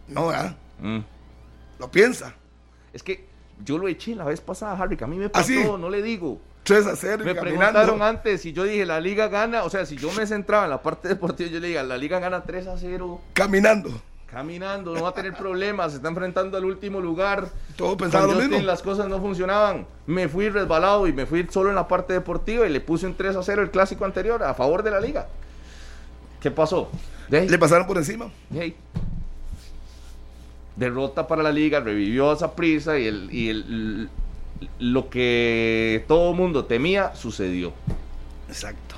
No, 0.08 0.28
¿verdad? 0.28 0.56
Mm. 0.80 0.98
Lo 1.78 1.90
piensa. 1.90 2.34
Es 2.92 3.02
que 3.02 3.26
yo 3.64 3.78
lo 3.78 3.88
eché 3.88 4.14
la 4.14 4.24
vez 4.24 4.40
pasada, 4.40 4.80
Harry, 4.80 4.96
que 4.96 5.04
a 5.04 5.06
mí 5.08 5.16
me 5.16 5.28
pasó, 5.28 5.42
¿Ah, 5.52 5.62
sí? 5.62 5.64
no 5.78 5.90
le 5.90 6.02
digo. 6.02 6.40
3 6.64 6.86
a 6.86 6.94
0 6.94 7.24
Me 7.24 7.34
caminando. 7.34 7.40
preguntaron 7.42 8.02
antes 8.02 8.40
si 8.42 8.52
yo 8.52 8.62
dije 8.62 8.86
la 8.86 9.00
liga 9.00 9.26
gana, 9.26 9.64
o 9.64 9.70
sea, 9.70 9.84
si 9.84 9.96
yo 9.96 10.12
me 10.12 10.24
centraba 10.28 10.62
en 10.64 10.70
la 10.70 10.80
parte 10.80 11.08
deportiva, 11.08 11.50
yo 11.50 11.58
le 11.58 11.66
diga, 11.68 11.82
la 11.82 11.96
liga 11.98 12.20
gana 12.20 12.44
3 12.44 12.68
a 12.68 12.78
0, 12.78 13.20
Caminando. 13.32 13.90
Caminando, 14.32 14.94
no 14.94 15.02
va 15.02 15.10
a 15.10 15.14
tener 15.14 15.34
problemas, 15.34 15.90
se 15.92 15.96
está 15.98 16.08
enfrentando 16.08 16.56
al 16.56 16.64
último 16.64 17.00
lugar. 17.00 17.48
Todo 17.76 17.96
pensaba 17.98 18.26
lo 18.26 18.34
mismo. 18.40 18.58
las 18.66 18.80
cosas 18.82 19.06
no 19.08 19.20
funcionaban. 19.20 19.86
Me 20.06 20.26
fui 20.28 20.48
resbalado 20.48 21.06
y 21.06 21.12
me 21.12 21.26
fui 21.26 21.46
solo 21.50 21.68
en 21.68 21.76
la 21.76 21.86
parte 21.86 22.14
deportiva 22.14 22.66
y 22.66 22.70
le 22.70 22.80
puse 22.80 23.06
un 23.06 23.14
3 23.14 23.36
a 23.36 23.42
0 23.42 23.62
el 23.62 23.70
clásico 23.70 24.04
anterior 24.06 24.42
a 24.42 24.54
favor 24.54 24.82
de 24.82 24.90
la 24.90 25.00
liga. 25.00 25.26
¿Qué 26.40 26.50
pasó? 26.50 26.88
Le 27.50 27.58
pasaron 27.58 27.86
por 27.86 27.98
encima. 27.98 28.30
Derrota 30.76 31.26
para 31.28 31.42
la 31.42 31.52
liga, 31.52 31.80
revivió 31.80 32.32
esa 32.32 32.52
prisa 32.56 32.98
y, 32.98 33.06
el, 33.06 33.28
y 33.32 33.48
el- 33.50 34.08
lo 34.78 35.10
que 35.10 36.04
todo 36.08 36.32
mundo 36.32 36.64
temía 36.64 37.14
sucedió. 37.14 37.72
Exacto. 38.48 38.91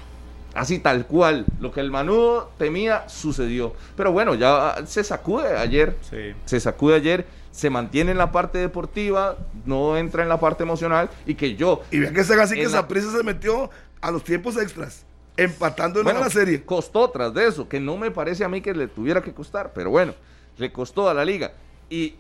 Así 0.55 0.79
tal 0.79 1.07
cual, 1.07 1.45
lo 1.61 1.73
que 1.73 1.81
el 1.81 1.91
Manudo 1.91 2.51
temía 2.59 3.09
sucedió. 3.09 3.75
Pero 3.97 4.13
bueno, 4.13 4.35
ya 4.35 4.77
se 4.87 5.03
sacude 5.03 5.57
ayer 5.57 5.97
Sí. 6.09 6.33
se 6.45 6.61
sacude 6.61 6.95
ayer, 6.95 7.27
se 7.51 7.71
mantiene 7.71 8.13
en 8.13 8.19
la 8.19 8.31
parte 8.33 8.59
deportiva, 8.59 9.37
no 9.65 9.97
entra 9.97 10.23
en 10.23 10.29
la 10.29 10.39
parte 10.39 10.63
emocional 10.63 11.11
y 11.27 11.35
que 11.35 11.57
yo, 11.57 11.83
Y 11.91 11.99
vea 11.99 12.13
que 12.13 12.21
esa 12.21 12.41
así 12.43 12.55
que 12.55 12.69
la- 12.69 12.87
prisa 12.89 13.11
se 13.11 13.23
metió 13.25 13.69
a 14.01 14.11
los 14.11 14.23
tiempos 14.23 14.57
extras, 14.57 15.05
empatando 15.37 15.99
en 16.01 16.05
bueno, 16.05 16.21
la 16.21 16.31
serie. 16.31 16.65
costó 16.65 17.11
tras 17.11 17.35
de 17.35 17.47
eso, 17.49 17.69
que 17.69 17.81
no 17.81 17.97
me 17.97 18.11
parece 18.13 18.45
a 18.45 18.49
mí 18.49 18.61
que 18.61 18.75
le 18.75 18.87
tuviera 18.87 19.23
que 19.23 19.33
costar, 19.33 19.73
pero 19.75 19.91
bueno, 19.91 20.15
le 20.59 20.71
costó 20.73 21.09
a 21.09 21.15
la 21.15 21.25
liga. 21.25 21.53
Y, 21.91 22.15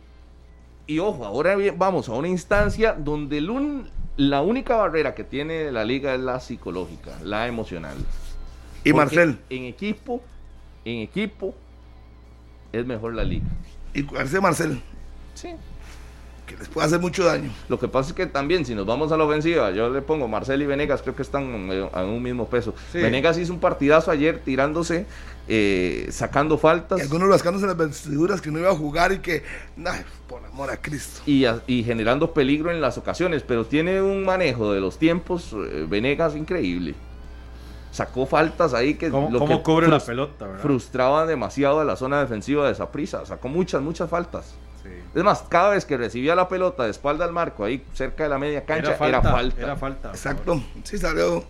y 0.86 0.98
ojo, 0.98 1.24
ahora 1.24 1.56
vamos 1.76 2.08
a 2.08 2.12
una 2.12 2.28
instancia 2.28 2.94
donde 2.98 3.38
el 3.38 3.50
un- 3.50 3.88
la 4.16 4.42
única 4.42 4.76
barrera 4.76 5.14
que 5.14 5.24
tiene 5.24 5.72
la 5.72 5.84
liga 5.84 6.14
es 6.14 6.20
la 6.20 6.38
psicológica, 6.40 7.10
la 7.24 7.46
emocional. 7.48 7.96
Y 8.84 8.92
Marcel. 8.92 9.38
En 9.50 9.64
equipo, 9.64 10.22
en 10.84 11.00
equipo, 11.00 11.54
es 12.72 12.84
mejor 12.86 13.14
la 13.14 13.24
liga. 13.24 13.46
Y 13.94 14.02
García 14.02 14.40
Marcel, 14.40 14.80
Sí. 15.34 15.48
que 16.46 16.56
les 16.56 16.68
puede 16.68 16.86
hacer 16.86 17.00
mucho 17.00 17.24
daño. 17.24 17.50
Lo 17.68 17.78
que 17.78 17.88
pasa 17.88 18.10
es 18.10 18.14
que 18.14 18.26
también, 18.26 18.66
si 18.66 18.74
nos 18.74 18.84
vamos 18.84 19.10
a 19.12 19.16
la 19.16 19.24
ofensiva, 19.24 19.70
yo 19.70 19.88
le 19.88 20.02
pongo 20.02 20.28
Marcel 20.28 20.60
y 20.60 20.66
Venegas, 20.66 21.00
creo 21.02 21.14
que 21.16 21.22
están 21.22 21.44
en, 21.44 21.70
en 21.72 22.04
un 22.06 22.22
mismo 22.22 22.46
peso. 22.48 22.74
Sí. 22.92 22.98
Venegas 22.98 23.38
hizo 23.38 23.52
un 23.52 23.60
partidazo 23.60 24.10
ayer 24.10 24.40
tirándose, 24.40 25.06
eh, 25.48 26.08
sacando 26.10 26.58
faltas 26.58 26.98
Y 26.98 27.02
algunos 27.02 27.28
rascándose 27.28 27.66
las 27.66 27.76
vestiduras 27.76 28.40
que 28.40 28.50
no 28.50 28.58
iba 28.58 28.70
a 28.70 28.74
jugar 28.76 29.12
y 29.12 29.18
que, 29.20 29.42
por 30.28 30.44
amor 30.44 30.70
a 30.70 30.76
Cristo. 30.76 31.20
y, 31.26 31.44
a- 31.46 31.62
y 31.66 31.82
generando 31.84 32.34
peligro 32.34 32.70
en 32.70 32.80
las 32.80 32.98
ocasiones, 32.98 33.42
pero 33.46 33.64
tiene 33.64 34.02
un 34.02 34.24
manejo 34.24 34.72
de 34.72 34.80
los 34.80 34.98
tiempos, 34.98 35.52
eh, 35.54 35.86
Venegas, 35.88 36.34
increíble. 36.36 36.94
Sacó 37.94 38.26
faltas 38.26 38.74
ahí 38.74 38.94
que 38.94 39.08
¿Cómo, 39.08 39.30
lo 39.30 39.38
cómo 39.38 39.56
que 39.56 39.62
cubre 39.62 39.86
la 39.86 40.00
pelota, 40.00 40.48
verdad? 40.48 40.60
frustraba 40.60 41.26
demasiado 41.26 41.78
a 41.78 41.84
la 41.84 41.94
zona 41.94 42.18
defensiva 42.18 42.66
de 42.66 42.72
esa 42.72 42.90
prisa. 42.90 43.24
Sacó 43.24 43.46
muchas, 43.46 43.82
muchas 43.82 44.10
faltas. 44.10 44.56
Sí. 44.82 44.88
Es 45.14 45.22
más, 45.22 45.44
cada 45.48 45.70
vez 45.70 45.84
que 45.84 45.96
recibía 45.96 46.34
la 46.34 46.48
pelota 46.48 46.82
de 46.82 46.90
espalda 46.90 47.24
al 47.24 47.30
marco, 47.30 47.62
ahí 47.64 47.84
cerca 47.92 48.24
de 48.24 48.30
la 48.30 48.38
media 48.38 48.64
cancha, 48.64 48.88
Era 48.88 48.96
falta. 48.96 49.18
Era 49.18 49.22
falta. 49.22 49.62
Era 49.62 49.76
falta. 49.76 50.08
Exacto. 50.10 50.60
Sí, 50.82 50.98
salió, 50.98 51.44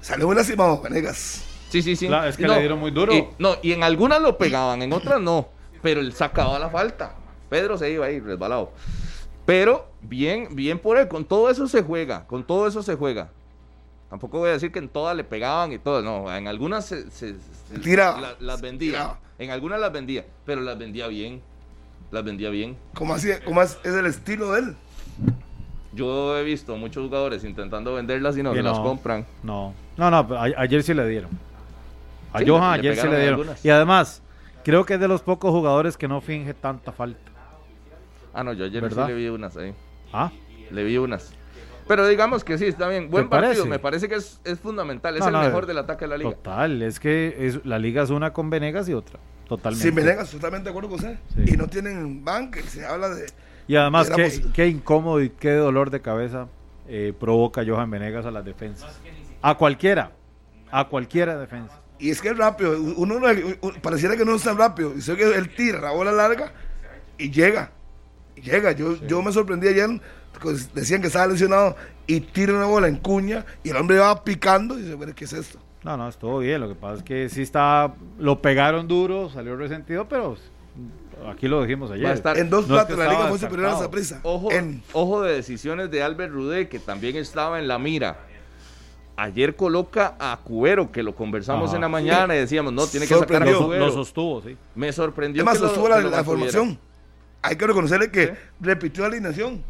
salió 0.00 0.28
muy 0.28 0.36
lastimado, 0.36 0.80
Venegas. 0.80 1.44
Sí, 1.68 1.82
sí, 1.82 1.96
sí. 1.96 2.06
Claro, 2.06 2.28
es 2.28 2.36
que 2.36 2.46
le 2.46 2.60
dieron 2.60 2.78
muy 2.78 2.92
duro. 2.92 3.12
Y, 3.12 3.26
no, 3.40 3.56
y 3.60 3.72
en 3.72 3.82
algunas 3.82 4.22
lo 4.22 4.38
pegaban, 4.38 4.82
en 4.82 4.92
otras 4.92 5.20
no. 5.20 5.48
Pero 5.82 5.98
él 5.98 6.12
sacaba 6.12 6.60
la 6.60 6.70
falta. 6.70 7.16
Pedro 7.48 7.76
se 7.76 7.90
iba 7.90 8.06
ahí 8.06 8.20
resbalado. 8.20 8.70
Pero 9.44 9.88
bien, 10.00 10.54
bien 10.54 10.78
por 10.78 10.96
él. 10.96 11.08
Con 11.08 11.24
todo 11.24 11.50
eso 11.50 11.66
se 11.66 11.82
juega. 11.82 12.24
Con 12.28 12.46
todo 12.46 12.68
eso 12.68 12.84
se 12.84 12.94
juega. 12.94 13.30
Tampoco 14.10 14.38
voy 14.38 14.48
a 14.50 14.52
decir 14.52 14.72
que 14.72 14.78
en 14.78 14.88
todas 14.88 15.14
le 15.16 15.24
pegaban 15.24 15.72
y 15.72 15.78
todo. 15.78 16.02
No, 16.02 16.34
en 16.34 16.48
algunas 16.48 16.86
se, 16.86 17.10
se- 17.10 17.34
se- 17.34 17.78
Tiraba. 17.80 18.20
la- 18.20 18.36
las 18.40 18.60
vendía. 18.60 18.90
Tiraba. 18.92 19.18
En 19.38 19.50
algunas 19.50 19.78
las 19.80 19.92
vendía. 19.92 20.24
Pero 20.46 20.60
las 20.62 20.78
vendía 20.78 21.06
bien. 21.08 21.42
Las 22.10 22.24
vendía 22.24 22.48
bien. 22.50 22.76
Como 22.94 23.12
así, 23.14 23.28
como 23.44 23.60
es, 23.62 23.78
es 23.84 23.94
el 23.94 24.06
estilo 24.06 24.52
de 24.52 24.60
él. 24.60 24.76
Yo 25.92 26.36
he 26.38 26.42
visto 26.44 26.76
muchos 26.76 27.04
jugadores 27.04 27.44
intentando 27.44 27.94
venderlas 27.94 28.36
y 28.36 28.42
no 28.42 28.54
se 28.54 28.62
las 28.62 28.76
no. 28.78 28.84
compran. 28.84 29.26
No, 29.42 29.74
no, 29.96 30.10
no, 30.10 30.16
a- 30.36 30.42
ayer 30.56 30.82
sí 30.82 30.94
le 30.94 31.06
dieron. 31.08 31.30
A 32.32 32.38
Sí, 32.40 32.44
Johan 32.48 32.76
le- 32.78 32.82
le 32.82 32.88
ayer 32.90 33.02
sí 33.02 33.08
le 33.08 33.16
dieron. 33.18 33.40
algunas. 33.40 33.64
Y 33.64 33.70
además, 33.70 34.22
creo 34.64 34.84
que 34.84 34.94
es 34.94 35.00
de 35.00 35.08
los 35.08 35.22
pocos 35.22 35.50
jugadores 35.50 35.96
que 35.96 36.06
no 36.08 36.20
finge 36.20 36.52
tanta 36.54 36.92
falta. 36.92 37.20
Ah, 38.34 38.44
no, 38.44 38.52
yo 38.52 38.66
ayer 38.66 38.82
¿Verdad? 38.82 39.06
sí 39.06 39.12
le 39.12 39.18
vi 39.18 39.28
unas 39.28 39.56
ahí. 39.56 39.74
¿Ah? 40.12 40.30
Le 40.70 40.84
vi 40.84 40.98
unas. 40.98 41.32
Pero 41.88 42.06
digamos 42.06 42.44
que 42.44 42.58
sí, 42.58 42.66
está 42.66 42.88
bien. 42.88 43.10
Buen 43.10 43.28
partido. 43.28 43.52
parece? 43.52 43.68
Me 43.68 43.78
parece 43.78 44.08
que 44.08 44.16
es, 44.16 44.40
es 44.44 44.60
fundamental. 44.60 45.14
Es 45.16 45.20
No, 45.20 45.26
el 45.28 45.32
no, 45.32 45.40
mejor 45.40 45.66
del 45.66 45.78
ataque 45.78 46.04
de 46.04 46.08
la 46.08 46.18
liga. 46.18 46.30
Total, 46.30 46.82
es 46.82 47.00
que 47.00 47.34
es, 47.40 47.64
la 47.64 47.78
liga 47.78 48.02
es 48.02 48.10
una 48.10 48.32
con 48.32 48.50
Venegas 48.50 48.88
y 48.88 48.94
otra. 48.94 49.18
Totalmente. 49.48 49.86
Sin 49.86 49.94
Venegas, 49.94 50.30
totalmente 50.30 50.64
de 50.64 50.70
acuerdo 50.70 50.90
con 50.90 50.98
usted. 50.98 51.18
Sí. 51.34 51.54
Y 51.54 51.56
no 51.56 51.66
tienen 51.66 52.24
banca, 52.24 52.60
y 52.60 52.64
se 52.64 52.84
habla 52.84 53.08
de. 53.08 53.26
Y 53.66 53.76
además, 53.76 54.10
qué, 54.10 54.42
qué 54.52 54.66
incómodo 54.66 55.22
y 55.22 55.30
qué 55.30 55.52
dolor 55.52 55.90
de 55.90 56.00
cabeza 56.00 56.48
eh, 56.86 57.12
provoca 57.18 57.62
Johan 57.66 57.90
Venegas 57.90 58.26
a 58.26 58.30
las 58.30 58.44
defensas. 58.44 59.00
A 59.42 59.56
cualquiera. 59.56 60.12
A 60.70 60.88
cualquiera 60.88 61.38
defensa. 61.38 61.80
Y 61.98 62.10
es 62.10 62.20
que 62.20 62.28
es 62.28 62.38
rápido. 62.38 62.80
Uno 62.96 63.18
no, 63.18 63.26
pareciera 63.82 64.16
que 64.16 64.24
no 64.24 64.34
es 64.34 64.42
tan 64.42 64.56
rápido. 64.56 64.94
Y 64.96 65.02
sé 65.02 65.16
que 65.16 65.24
él 65.24 65.54
tira 65.54 65.80
la 65.80 65.90
bola 65.90 66.12
larga 66.12 66.52
y 67.16 67.30
llega. 67.30 67.72
Y 68.36 68.42
llega. 68.42 68.72
Yo, 68.72 68.96
yo 69.06 69.22
me 69.22 69.32
sorprendí 69.32 69.68
ayer. 69.68 70.00
Pues, 70.42 70.72
decían 70.74 71.00
que 71.00 71.06
estaba 71.08 71.26
lesionado 71.26 71.76
y 72.06 72.20
tira 72.20 72.54
una 72.54 72.66
bola 72.66 72.88
en 72.88 72.96
cuña 72.96 73.44
y 73.62 73.70
el 73.70 73.76
hombre 73.76 73.98
va 73.98 74.22
picando 74.24 74.78
y 74.78 74.82
dice, 74.82 74.94
bueno, 74.94 75.12
¿qué 75.14 75.24
es 75.24 75.32
esto? 75.32 75.58
No, 75.84 75.96
no, 75.96 76.08
estuvo 76.08 76.38
bien. 76.40 76.60
Lo 76.60 76.68
que 76.68 76.74
pasa 76.74 76.96
es 76.98 77.02
que 77.02 77.28
sí 77.28 77.42
está. 77.42 77.94
Lo 78.18 78.40
pegaron 78.42 78.88
duro, 78.88 79.30
salió 79.30 79.56
resentido, 79.56 80.08
pero 80.08 80.36
aquí 81.30 81.48
lo 81.48 81.62
dijimos 81.62 81.90
ayer. 81.90 82.06
Va 82.06 82.10
a 82.10 82.14
estar- 82.14 82.38
En 82.38 82.50
dos 82.50 82.66
No 82.68 82.76
es 82.76 82.84
platos 82.84 82.96
que 82.96 83.02
la 83.04 83.10
liga 83.10 83.28
fue 83.28 83.38
superior 83.38 83.68
a 83.70 83.90
prisa. 83.90 84.20
Ojo, 84.22 84.50
En, 84.50 84.82
ojo 84.92 85.22
de 85.22 85.34
decisiones 85.34 85.90
de 85.90 86.02
Albert 86.02 86.32
Rudé, 86.32 86.68
que 86.68 86.78
también 86.78 87.16
estaba 87.16 87.58
en 87.58 87.68
la 87.68 87.78
mira. 87.78 88.18
ayer 89.16 89.56
coloca 89.56 90.14
a 90.20 90.38
Cubero, 90.44 90.92
que 90.92 91.02
lo 91.02 91.14
conversamos 91.14 91.68
Ajá. 91.70 91.76
en 91.76 91.80
la 91.82 91.88
mañana 91.88 92.36
y 92.36 92.38
decíamos, 92.38 92.72
no, 92.72 92.86
tiene 92.86 93.06
que 93.06 93.14
sacar 93.14 93.42
a 93.42 93.52
Cubero. 93.52 93.86
lo 93.86 93.92
sostuvo, 93.92 94.42
sí. 94.42 94.56
Me 94.76 94.92
sorprendió. 94.92 95.42
Es 95.42 95.44
más, 95.46 95.56
que 95.56 95.62
lo- 95.62 95.66
sostuvo 95.68 95.88
la, 95.88 95.96
que 95.96 96.02
lo 96.02 96.10
la 96.10 96.16
mantuviera. 96.18 96.52
formación. 96.52 96.78
Hay 97.42 97.56
que 97.56 97.66
reconocerle 97.66 98.10
que 98.12 98.26
Sí. 98.26 98.32
repitió 98.60 99.02
la 99.02 99.08
alineación. 99.08 99.62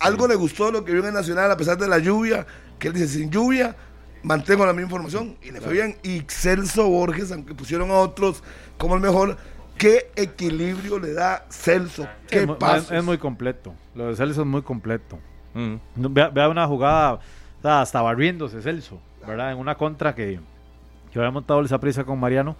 Algo 0.00 0.26
le 0.28 0.34
gustó 0.34 0.70
lo 0.70 0.84
que 0.84 0.92
vio 0.92 1.00
en 1.02 1.08
el 1.08 1.14
Nacional 1.14 1.50
a 1.50 1.56
pesar 1.56 1.78
de 1.78 1.88
la 1.88 1.98
lluvia, 1.98 2.46
que 2.78 2.88
él 2.88 2.94
dice, 2.94 3.08
sin 3.08 3.30
lluvia, 3.30 3.74
mantengo 4.22 4.66
la 4.66 4.72
misma 4.72 4.90
formación. 4.90 5.36
Y 5.42 5.50
le 5.50 5.60
fue 5.60 5.72
bien. 5.74 5.96
Y 6.02 6.22
Celso 6.28 6.88
Borges, 6.88 7.30
aunque 7.32 7.54
pusieron 7.54 7.90
a 7.90 7.94
otros 7.94 8.42
como 8.78 8.94
el 8.96 9.00
mejor, 9.00 9.36
¿qué 9.78 10.10
equilibrio 10.16 10.98
le 10.98 11.12
da 11.12 11.46
Celso? 11.50 12.06
¿Qué 12.28 12.40
es, 12.42 12.46
pasos? 12.58 12.90
es- 12.90 12.98
es 12.98 13.04
muy 13.04 13.18
completo. 13.18 13.72
Lo 13.94 14.08
de 14.08 14.16
Celso 14.16 14.42
es 14.42 14.46
muy 14.46 14.62
completo. 14.62 15.18
Mm. 15.54 15.74
Vea, 15.96 16.28
vea 16.30 16.48
una 16.48 16.66
jugada, 16.66 17.14
o 17.14 17.20
sea, 17.62 17.80
hasta 17.80 18.02
barriéndose 18.02 18.60
Celso, 18.60 19.00
¿verdad? 19.26 19.52
En 19.52 19.58
una 19.58 19.76
contra 19.76 20.14
que, 20.14 20.40
que 21.12 21.18
había 21.18 21.30
montado 21.30 21.60
el 21.60 21.68
Saprissa 21.68 22.02
con 22.04 22.18
Mariano, 22.18 22.56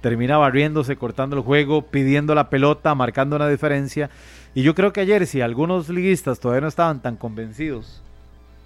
termina 0.00 0.36
barriéndose, 0.38 0.96
cortando 0.96 1.36
el 1.36 1.42
juego, 1.42 1.82
pidiendo 1.86 2.34
la 2.34 2.50
pelota, 2.50 2.94
marcando 2.96 3.36
una 3.36 3.48
diferencia. 3.48 4.10
Y 4.54 4.62
yo 4.62 4.74
creo 4.74 4.92
que 4.92 5.00
ayer, 5.00 5.26
si 5.26 5.40
algunos 5.40 5.88
liguistas 5.88 6.38
todavía 6.40 6.60
no 6.62 6.68
estaban 6.68 7.00
tan 7.00 7.16
convencidos 7.16 8.02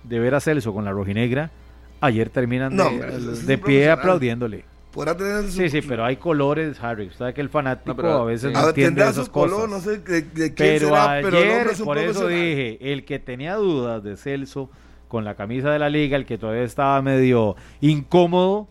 de 0.05 0.19
ver 0.19 0.35
a 0.35 0.41
Celso 0.41 0.73
con 0.73 0.85
la 0.85 0.93
rojinegra, 0.93 1.51
ayer 2.01 2.29
terminan 2.29 2.75
No, 2.75 2.91
de, 2.91 3.55
es 3.55 3.61
pie 3.61 3.91
aplaudiéndole. 3.91 4.65
Podrá 4.93 5.15
tener 5.17 5.45
su, 5.45 5.51
Sí, 5.53 5.69
sí, 5.69 5.83
pero 5.83 6.05
hay 6.05 6.17
colores, 6.17 6.83
Harry. 6.83 7.05
Usted 7.07 7.19
sabe 7.19 7.35
que 7.35 7.41
el 7.43 7.51
fanático 7.51 7.91
No, 7.91 7.97
pero- 7.97 8.13
a 8.23 8.25
veces 8.25 8.53
no 8.53 8.69
entiende 8.69 9.03
esas 9.03 9.27
su 9.27 9.31
cosas. 9.31 9.53
color, 9.53 9.69
no 9.69 9.79
sé 9.81 9.99
de, 9.99 10.23
de 10.23 10.55
quién 10.55 10.55
Pero 10.57 10.89
será, 10.89 11.13
ayer, 11.13 11.25
pero 11.25 11.39
el 11.43 11.51
hombre 11.51 11.73
es 11.73 11.81
un 11.81 11.85
por 11.87 11.99
eso 11.99 12.27
dije, 12.29 12.79
el 12.93 13.05
que 13.05 13.19
tenía 13.19 13.57
dudas 13.57 14.03
de 14.03 14.17
Celso 14.17 14.71
con 15.09 15.25
la 15.25 15.35
camisa 15.35 15.71
de 15.71 15.79
la 15.79 15.91
liga, 15.91 16.17
el 16.17 16.25
que 16.27 16.39
todavía 16.39 16.63
estaba 16.63 17.01
medio 17.03 17.57
incómodo, 17.83 18.69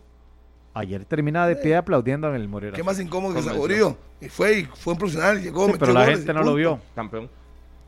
ayer 0.78 1.04
termina 1.04 1.46
de 1.46 1.56
pie 1.56 1.76
aplaudiendo 1.76 2.28
en 2.28 2.36
el 2.36 2.48
Morera. 2.48 2.76
Qué 2.76 2.82
más 2.84 3.00
incómodo 3.00 3.34
que. 3.34 3.42
Saborío. 3.42 3.96
Y 4.20 4.28
fue, 4.28 4.60
y 4.60 4.64
fue 4.64 4.92
un 4.92 4.98
profesional, 4.98 5.42
llegó, 5.42 5.66
Sí, 5.66 5.72
metió 5.72 5.80
pero 5.80 5.92
la 5.92 6.00
goles 6.04 6.18
gente 6.18 6.34
no 6.34 6.42
lo 6.42 6.54
vio. 6.54 6.78
Campeón. 6.94 7.28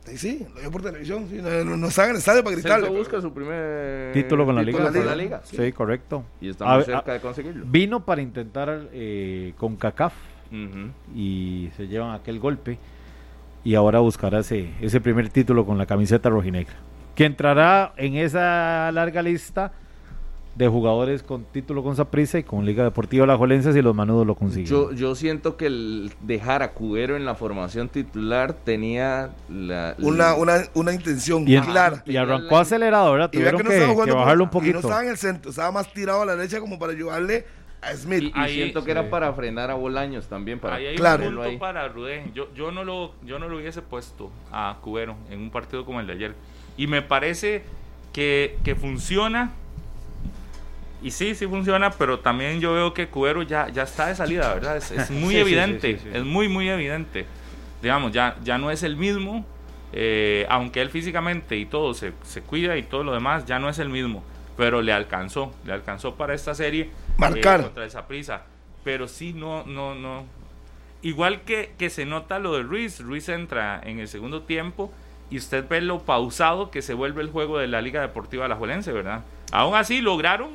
Sí, 0.05 0.17
sí, 0.17 0.47
lo 0.55 0.61
vio 0.61 0.71
por 0.71 0.83
televisión. 0.83 1.27
Sí, 1.29 1.37
no, 1.43 1.65
no, 1.65 1.77
no 1.77 1.89
estaba 1.89 2.07
en 2.09 2.13
el 2.13 2.19
estadio 2.19 2.43
para 2.43 2.57
gritarle. 2.57 2.87
Celso 2.87 2.93
pero- 2.93 2.99
busca 3.05 3.21
su 3.21 3.33
primer 3.35 4.13
Título 4.13 4.47
con 4.47 4.55
la 4.55 4.63
liga. 4.63 4.83
con 4.91 5.07
la 5.07 5.15
liga. 5.15 5.41
Sí, 5.45 5.71
correcto. 5.73 6.25
Y 6.41 6.49
estamos 6.51 6.85
cerca 6.87 7.11
a- 7.11 7.15
de 7.15 7.21
conseguirlo. 7.21 7.65
Vino 7.69 8.05
para 8.05 8.23
intentar 8.23 8.89
eh, 8.93 9.53
con 9.59 9.77
CACAF 9.77 10.15
y 11.15 11.71
se 11.77 11.89
llevan 11.89 12.15
aquel 12.15 12.39
golpe 12.41 12.79
y 13.65 13.75
ahora 13.75 13.99
buscará 14.01 14.39
ese, 14.41 14.71
ese 14.81 15.01
primer 15.01 15.29
título 15.29 15.67
con 15.67 15.77
la 15.79 15.87
camiseta 15.87 16.31
rojinegra. 16.31 16.75
Que 17.15 17.25
entrará 17.25 17.93
en 17.97 18.15
esa 18.17 18.91
larga 18.93 19.21
lista 19.23 19.73
de 20.59 20.67
jugadores 20.67 21.23
con 21.23 21.45
título 21.45 21.85
con 21.85 21.95
Saprissa 21.95 22.37
y 22.41 22.43
con 22.43 22.67
Liga 22.67 22.83
Deportiva 22.83 23.25
La 23.27 23.39
si 23.39 23.81
los 23.81 23.95
manudos 23.95 24.27
lo 24.27 24.35
consiguen. 24.35 24.67
Yo, 24.67 24.91
yo 24.93 25.15
siento 25.15 25.57
que 25.57 25.67
el 25.67 26.13
dejar 26.23 26.65
a 26.65 26.73
Cubero 26.73 27.17
en 27.17 27.25
la 27.25 27.37
formación 27.37 27.89
titular 27.89 28.53
tenía 28.53 29.31
la, 29.49 29.95
Una, 30.01 30.35
una, 30.35 30.65
una 30.75 30.93
intención 30.93 31.45
y, 31.47 31.57
clara. 31.61 32.03
y 32.05 32.17
arrancó 32.17 32.59
acelerado, 32.59 33.13
¿verdad? 33.13 33.31
Y 33.33 33.37
Tuvieron 33.37 33.63
que 33.63 34.13
bajarlo 34.13 34.45
un 34.45 34.51
Y 34.51 34.53
poquito. 34.53 34.73
no 34.75 34.81
estaba 34.81 35.03
en 35.05 35.11
el 35.11 35.17
centro, 35.17 35.51
estaba 35.51 35.71
más 35.71 35.93
tirado 35.93 36.23
a 36.23 36.27
la 36.27 36.35
derecha 36.35 36.59
como 36.59 36.77
para 36.77 36.93
ayudarle 36.93 37.47
a 37.81 37.95
Smith. 37.95 38.23
Y, 38.25 38.27
y 38.27 38.33
Ahí- 38.35 38.55
siento 38.55 38.81
que 38.81 38.87
sí. 38.87 38.91
era 38.99 39.09
para 39.09 39.33
frenar 39.35 39.71
a 39.71 39.75
Bolaños 39.75 40.27
también. 40.27 40.59
Para 40.59 40.75
Ahí 40.75 40.87
hay 40.87 40.97
Claro. 40.97 41.23
un 41.23 41.35
punto 41.37 41.43
ahí. 41.51 41.57
para 41.57 41.87
Rudé. 41.87 42.25
Yo, 42.35 42.53
yo, 42.57 42.73
no 42.73 42.83
lo, 42.83 43.15
yo 43.25 43.39
no 43.39 43.49
lo 43.49 43.59
hubiese 43.59 43.81
puesto 43.81 44.33
a 44.51 44.77
Cubero 44.83 45.15
en 45.31 45.39
un 45.41 45.51
partido 45.51 45.85
como 45.85 46.01
el 46.01 46.09
de 46.09 46.15
ayer. 46.15 46.35
Y 46.77 46.89
me 46.89 47.01
parece 47.01 47.63
que, 48.13 48.59
que 48.65 48.75
funciona. 48.75 49.53
Y 51.03 51.13
sí, 51.13 51.35
sí 51.35 51.47
funciona, 51.47 51.91
pero 51.91 52.19
también 52.19 52.61
yo 52.61 52.75
veo 52.75 52.93
que 52.93 53.09
Cubero 53.09 53.43
ya, 53.43 53.69
ya 53.69 53.85
está 53.85 54.07
de 54.07 54.17
salida, 54.17 54.53
¿verdad? 54.55 54.77
Es, 54.77 54.91
es 54.91 55.11
muy 55.13 55.35
Sí, 55.35 55.41
evidente, 55.41 55.93
sí, 55.95 56.01
sí, 56.03 56.09
sí. 56.11 56.19
es 56.19 56.25
muy, 56.25 56.49
muy 56.49 56.69
evidente. 56.69 57.27
Digamos, 57.83 58.13
ya, 58.13 58.37
ya 58.43 58.59
no 58.59 58.71
es 58.73 58.83
el 58.83 58.97
mismo, 58.97 59.47
eh, 59.93 60.45
aunque 60.51 60.81
él 60.81 60.91
físicamente 60.91 61.57
y 61.57 61.67
todo 61.67 61.95
se, 61.95 62.13
se 62.25 62.43
cuida 62.43 62.77
y 62.77 62.83
todo 62.83 63.05
lo 63.05 63.13
demás, 63.13 63.47
ya 63.47 63.59
no 63.61 63.69
es 63.69 63.79
el 63.79 63.89
mismo. 63.91 64.25
Pero 64.57 64.83
le 64.83 64.93
alcanzó, 64.93 65.55
le 65.65 65.73
alcanzó 65.73 66.17
para 66.17 66.35
esta 66.35 66.53
serie. 66.55 66.91
Marcar. 67.17 67.61
eh, 67.61 67.63
contra 67.65 67.85
esa 67.85 68.09
prisa. 68.09 68.43
Pero 68.83 69.07
sí, 69.07 69.33
no, 69.33 69.65
no, 69.65 69.95
no. 69.95 70.25
Igual 71.03 71.43
que, 71.43 71.75
que 71.79 71.91
se 71.91 72.07
nota 72.07 72.41
lo 72.41 72.55
de 72.57 72.65
Ruiz, 72.65 72.99
Ruiz 72.99 73.29
entra 73.29 73.81
en 73.85 74.01
el 74.01 74.09
segundo 74.09 74.43
tiempo 74.43 74.93
y 75.31 75.37
usted 75.39 75.65
ve 75.69 75.81
lo 75.81 76.01
pausado 76.01 76.73
que 76.73 76.83
se 76.83 76.95
vuelve 76.95 77.23
el 77.23 77.31
juego 77.31 77.59
de 77.59 77.69
la 77.69 77.81
Liga 77.81 78.01
Deportiva 78.01 78.47
Alajuelense, 78.47 78.91
¿verdad? 78.93 79.23
Aún 79.53 79.77
así 79.77 80.01
lograron 80.01 80.51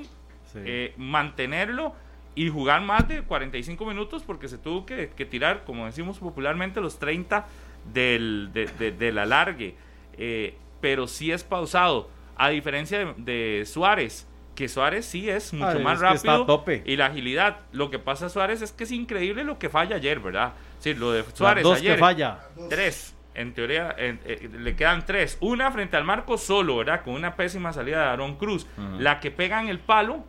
Sí. 0.54 0.60
eh, 0.64 0.94
mantenerlo 0.98 1.94
y 2.36 2.50
jugar 2.50 2.82
más 2.82 3.08
de 3.08 3.22
45 3.24 3.86
minutos 3.86 4.24
porque 4.24 4.48
se 4.48 4.58
tuvo 4.58 4.86
que, 4.86 5.10
que 5.16 5.26
tirar, 5.26 5.64
como 5.66 5.86
decimos 5.86 6.18
popularmente, 6.20 6.82
los 6.82 6.98
30 7.00 7.46
del, 7.94 8.50
de, 8.54 8.66
de- 8.80 8.92
del 8.92 9.18
alargue. 9.18 9.76
Eh, 10.18 10.56
pero 10.82 11.08
sí 11.08 11.32
es 11.32 11.44
pausado, 11.44 12.10
a 12.36 12.50
diferencia 12.50 13.00
de, 13.00 13.14
de 13.18 13.66
Suárez, 13.66 14.28
que 14.56 14.68
Suárez 14.68 15.06
sí 15.06 15.30
es 15.30 15.54
mucho 15.54 15.78
Ah, 15.78 15.80
más 15.80 15.96
es 15.96 16.02
rápido 16.02 16.46
tope. 16.46 16.84
y 16.86 16.96
la 16.96 17.08
agilidad. 17.08 17.60
Lo 17.72 17.90
que 17.90 18.00
pasa 18.00 18.28
a 18.28 18.30
Suárez 18.30 18.62
es 18.62 18.72
que 18.72 18.84
es 18.84 18.92
increíble 18.92 19.44
lo 19.44 19.58
que 19.60 19.70
falla 19.70 19.96
ayer, 19.96 20.20
¿verdad? 20.20 20.54
Sí, 20.80 20.94
lo 20.94 21.12
de 21.12 21.24
Suárez 21.34 21.64
dos 21.64 21.78
ayer. 21.80 21.96
que 21.96 22.00
falla. 22.00 22.40
Tres. 22.70 23.16
En 23.36 23.54
teoría, 23.56 23.96
en- 23.98 24.20
eh, 24.26 24.48
le 24.60 24.76
quedan 24.76 25.06
tres. 25.06 25.38
Una 25.42 25.72
frente 25.72 25.98
al 25.98 26.04
marco 26.04 26.38
solo, 26.38 26.78
¿verdad? 26.78 27.04
Con 27.04 27.16
una 27.16 27.36
pésima 27.36 27.74
salida 27.74 28.02
de 28.04 28.06
Aaron 28.10 28.36
Cruz. 28.36 28.68
La 29.00 29.20
que 29.20 29.32
pega 29.32 29.60
en 29.62 29.70
el 29.70 29.80
palo. 29.80 30.24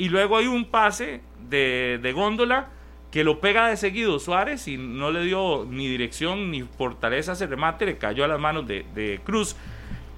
Y 0.00 0.08
luego 0.08 0.38
hay 0.38 0.46
un 0.46 0.64
pase 0.64 1.20
de, 1.50 2.00
de 2.02 2.12
góndola 2.14 2.70
que 3.10 3.22
lo 3.22 3.38
pega 3.38 3.68
de 3.68 3.76
seguido 3.76 4.18
Suárez 4.18 4.66
y 4.66 4.78
no 4.78 5.10
le 5.10 5.22
dio 5.24 5.66
ni 5.68 5.88
dirección 5.88 6.50
ni 6.50 6.62
fortaleza 6.62 7.32
ese 7.32 7.46
remate. 7.46 7.84
Le 7.84 7.98
cayó 7.98 8.24
a 8.24 8.28
las 8.28 8.40
manos 8.40 8.66
de, 8.66 9.20
Cruz. 9.24 9.56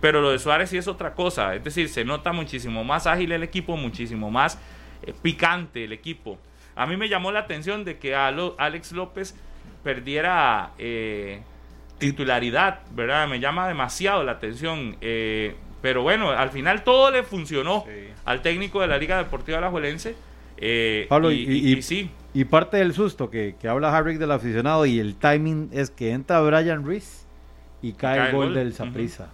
Pero 0.00 0.20
lo 0.20 0.30
de 0.30 0.38
Suárez 0.38 0.70
sí 0.70 0.76
es 0.76 0.86
otra 0.86 1.14
cosa. 1.14 1.56
Es 1.56 1.64
decir, 1.64 1.88
se 1.88 2.04
nota 2.04 2.32
muchísimo 2.32 2.84
más 2.84 3.08
ágil 3.08 3.32
el 3.32 3.42
equipo, 3.42 3.76
muchísimo 3.76 4.30
más 4.30 4.56
eh, 5.02 5.12
picante 5.20 5.82
el 5.82 5.92
equipo. 5.92 6.38
A 6.76 6.86
mí 6.86 6.96
me 6.96 7.08
llamó 7.08 7.32
la 7.32 7.40
atención 7.40 7.84
de 7.84 7.98
que 7.98 8.14
Alex 8.14 8.92
López 8.92 9.34
perdiera 9.82 10.74
eh, 10.78 11.42
titularidad, 11.98 12.82
¿verdad? 12.92 13.26
Me 13.26 13.40
llama 13.40 13.66
demasiado 13.66 14.22
la 14.22 14.30
atención. 14.30 14.96
eh, 15.00 15.56
pero 15.82 16.02
bueno, 16.02 16.30
al 16.30 16.50
final 16.50 16.84
todo 16.84 17.10
le 17.10 17.22
funcionó 17.24 17.84
al 18.24 18.40
técnico 18.40 18.80
de 18.80 18.86
la 18.86 18.96
Liga 18.98 19.18
Deportiva 19.18 19.58
Alajuelense. 19.58 20.14
eh, 20.64 21.06
Pablo, 21.08 21.32
y, 21.32 21.36
y- 21.40 21.42
y- 21.52 21.68
y- 21.74 21.78
y 21.78 21.82
sí, 21.82 22.10
Y 22.34 22.44
parte 22.44 22.76
del 22.78 22.94
susto 22.94 23.28
que, 23.28 23.56
que 23.60 23.68
habla 23.68 23.94
Harry 23.94 24.16
del 24.16 24.30
aficionado 24.30 24.86
y 24.86 25.00
el 25.00 25.16
timing 25.16 25.68
es 25.72 25.90
que 25.90 26.12
entra 26.12 26.40
Brian 26.40 26.84
Ruiz 26.84 27.26
y 27.82 27.92
cae, 27.94 28.28
el 28.30 28.34
gol, 28.36 28.54
del 28.54 28.72
Saprissa. 28.72 29.28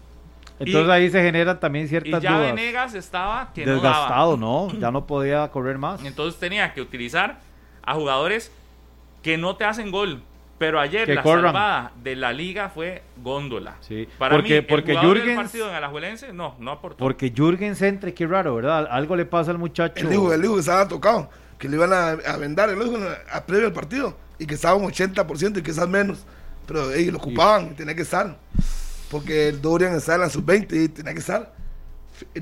Entonces 0.58 0.88
Y- 0.88 0.90
ahí 0.90 1.10
se 1.10 1.22
generan 1.22 1.60
también 1.60 1.84
y 1.84 1.88
ciertas 1.88 2.22
ya 2.22 2.32
dudas. 2.38 2.54
Venegas 2.54 2.94
estaba 2.94 3.52
que 3.54 3.64
no 3.66 3.74
Desgastado, 3.74 4.36
daba. 4.36 4.40
¿no? 4.40 4.80
Ya 4.80 4.90
no 4.90 5.06
podía 5.06 5.46
correr 5.48 5.76
más. 5.78 6.02
Entonces 6.04 6.40
tenía 6.40 6.72
que 6.72 6.80
utilizar 6.80 7.38
a 7.82 7.94
jugadores 7.94 8.50
que 9.22 9.36
no 9.36 9.54
te 9.56 9.64
hacen 9.64 9.90
gol. 9.92 10.22
Pero 10.58 10.80
ayer 10.80 11.06
Que 11.06 11.14
la 11.14 11.22
corran. 11.22 11.44
salvada 11.46 11.92
de 12.02 12.16
la 12.16 12.32
liga 12.32 12.68
fue 12.68 13.02
góndola. 13.22 13.76
Sí, 13.80 14.08
Para 14.18 14.34
porque- 14.36 14.48
mí, 14.50 14.56
el 14.56 14.66
porque 14.66 14.94
Jürgens- 14.96 15.36
partido 15.36 15.68
en 15.68 15.74
Alajuelense, 15.76 16.32
no, 16.32 16.56
no 16.58 16.72
aportó. 16.72 16.98
Porque 16.98 17.32
Jürgen 17.34 17.76
entre, 17.80 18.12
qué 18.12 18.26
raro, 18.26 18.56
¿verdad? 18.56 18.88
Algo 18.90 19.14
le 19.14 19.24
pasa 19.24 19.52
al 19.52 19.58
muchacho. 19.58 19.94
Él 20.02 20.10
dijo, 20.10 20.32
él 20.32 20.42
dijo 20.42 20.54
que 20.54 20.60
estaba 20.60 20.88
tocado, 20.88 21.30
que 21.58 21.68
le 21.68 21.76
iban 21.76 21.92
a, 21.92 22.08
a 22.10 22.36
vendar, 22.38 22.68
él 22.70 22.78
lo 22.78 22.84
dijo 22.86 22.96
a 23.32 23.44
previo 23.46 23.66
al 23.68 23.72
partido, 23.72 24.16
y 24.38 24.46
que 24.46 24.54
estaba 24.54 24.74
un 24.74 24.84
80% 24.90 25.58
y 25.60 25.62
quizás 25.62 25.88
menos. 25.88 26.24
Pero 26.66 26.92
ellos 26.92 27.12
lo 27.12 27.18
ocupaban 27.18 27.68
y 27.70 27.74
tenía 27.74 27.94
que 27.94 28.02
estar. 28.02 28.36
Porque 29.10 29.48
el 29.48 29.62
Dorian 29.62 29.94
está 29.94 30.16
en 30.16 30.20
la 30.22 30.28
sub-20 30.28 30.72
y 30.84 30.88
tenía 30.88 31.14
que 31.14 31.20
estar. 31.20 31.52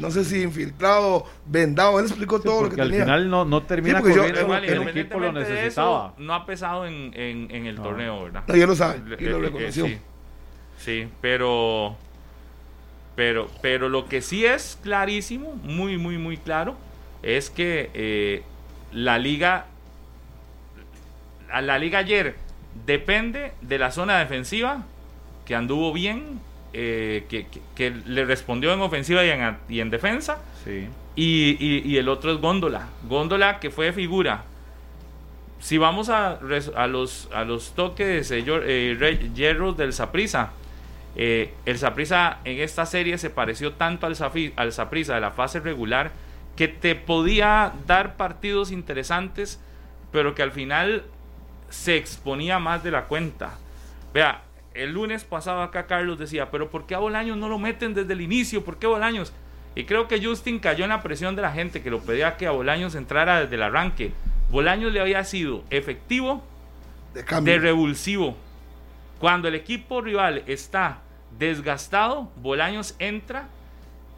No 0.00 0.10
sé 0.10 0.24
si 0.24 0.42
infiltrado, 0.42 1.24
vendado, 1.46 1.98
él 1.98 2.06
explicó 2.06 2.38
Sí, 2.38 2.44
todo 2.44 2.54
lo 2.54 2.60
porque 2.62 2.76
que 2.76 2.82
al 2.82 2.88
tenía. 2.90 3.04
final 3.04 3.28
no, 3.30 3.44
no 3.44 3.62
termina 3.62 4.00
Sí, 4.00 4.08
yo- 4.08 4.14
corriendo 4.16 4.40
Igual, 4.42 4.60
porque 4.60 4.72
el 4.72 4.82
equipo 4.82 5.18
lo 5.20 5.26
independientemente 5.28 5.40
de 5.48 5.54
necesitaba. 5.60 6.06
eso, 6.08 6.14
no 6.22 6.34
ha 6.34 6.46
pesado 6.46 6.86
en, 6.86 7.12
en- 7.14 7.50
en 7.50 7.66
el 7.66 7.76
No. 7.76 7.82
torneo, 7.82 8.22
¿verdad? 8.24 8.44
No, 8.46 8.54
lo 8.66 8.76
sabe, 8.76 8.98
y 9.18 9.24
lo 9.24 9.36
eh, 9.36 9.40
eh, 9.40 9.42
reconoció. 9.42 9.86
sí. 9.86 9.98
Sí, 10.78 11.08
pero, 11.20 11.96
pero, 13.16 13.48
pero 13.62 13.88
lo 13.88 14.08
que 14.08 14.20
sí 14.22 14.44
es 14.44 14.78
clarísimo, 14.82 15.54
muy, 15.62 15.96
muy, 15.98 16.18
muy 16.18 16.36
claro, 16.36 16.76
es 17.22 17.48
que 17.50 17.90
eh, 17.94 18.42
la 18.92 19.18
liga, 19.18 19.66
a 21.50 21.60
la 21.62 21.78
liga 21.78 21.98
ayer 22.00 22.36
depende 22.86 23.52
de 23.62 23.78
la 23.78 23.90
zona 23.90 24.18
defensiva 24.18 24.84
que 25.46 25.54
anduvo 25.54 25.92
bien, 25.92 26.40
eh, 26.78 27.24
que, 27.28 27.46
que- 27.46 27.60
que 27.74 27.90
le 27.90 28.24
respondió 28.26 28.72
en 28.72 28.80
ofensiva 28.80 29.24
y 29.24 29.30
en, 29.30 29.40
a- 29.42 29.58
y 29.68 29.80
en 29.80 29.88
defensa. 29.90 30.38
Sí. 30.64 30.88
Y, 31.14 31.56
y- 31.58 31.82
y 31.86 31.96
el 31.96 32.08
otro 32.10 32.30
es 32.32 32.38
Góndola. 32.38 32.88
Góndola 33.08 33.58
que 33.60 33.70
fue 33.70 33.92
figura. 33.92 34.44
Si 35.58 35.78
vamos 35.78 36.10
a, 36.10 36.38
los, 36.86 37.28
a 37.32 37.44
los 37.44 37.72
toques 37.74 38.30
eh, 38.30 38.44
yor- 38.44 38.64
eh, 38.66 39.30
hierros 39.34 39.76
del 39.76 39.92
Saprisa, 39.94 40.50
el 41.64 41.78
Saprisa 41.78 42.40
en 42.44 42.60
esta 42.60 42.84
serie 42.84 43.16
se 43.16 43.30
pareció 43.30 43.72
tanto 43.72 44.06
al 44.06 44.14
Safi- 44.16 44.52
al 44.56 44.72
de 45.14 45.20
la 45.22 45.30
fase 45.30 45.60
regular 45.60 46.10
que 46.56 46.68
te 46.68 46.94
podía 46.94 47.72
dar 47.86 48.16
partidos 48.16 48.70
interesantes, 48.70 49.58
pero 50.12 50.34
que 50.34 50.42
al 50.42 50.52
final 50.52 51.04
se 51.70 51.96
exponía 51.96 52.58
más 52.58 52.84
de 52.84 52.90
la 52.90 53.04
cuenta. 53.04 53.54
Vea, 54.12 54.42
el 54.76 54.92
lunes 54.92 55.24
pasado 55.24 55.62
acá 55.62 55.86
Carlos 55.86 56.18
decía, 56.18 56.50
pero 56.50 56.70
¿por 56.70 56.86
qué 56.86 56.94
a 56.94 56.98
Bolaños 56.98 57.36
no 57.36 57.48
lo 57.48 57.58
meten 57.58 57.94
desde 57.94 58.12
el 58.12 58.20
inicio? 58.20 58.64
¿Por 58.64 58.78
qué 58.78 58.86
Bolaños? 58.86 59.32
Y 59.74 59.84
creo 59.84 60.08
que 60.08 60.24
Justin 60.24 60.58
cayó 60.58 60.84
en 60.84 60.90
la 60.90 61.02
presión 61.02 61.36
de 61.36 61.42
la 61.42 61.52
gente 61.52 61.82
que 61.82 61.90
lo 61.90 62.00
pedía 62.00 62.36
que 62.36 62.46
a 62.46 62.50
Bolaños 62.50 62.94
entrara 62.94 63.40
desde 63.40 63.56
el 63.56 63.62
arranque. 63.62 64.12
Bolaños 64.50 64.92
le 64.92 65.00
había 65.00 65.24
sido 65.24 65.64
efectivo 65.70 66.42
De 67.12 67.22
de 67.22 67.58
revulsivo. 67.58 68.36
Cuando 69.18 69.48
el 69.48 69.54
equipo 69.54 70.00
rival 70.00 70.42
está 70.46 71.00
desgastado, 71.38 72.30
Bolaños 72.36 72.94
entra 72.98 73.48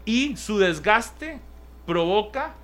y 0.05 0.37
su 0.37 0.59
desgaste 0.59 1.41
provoca 1.87 2.55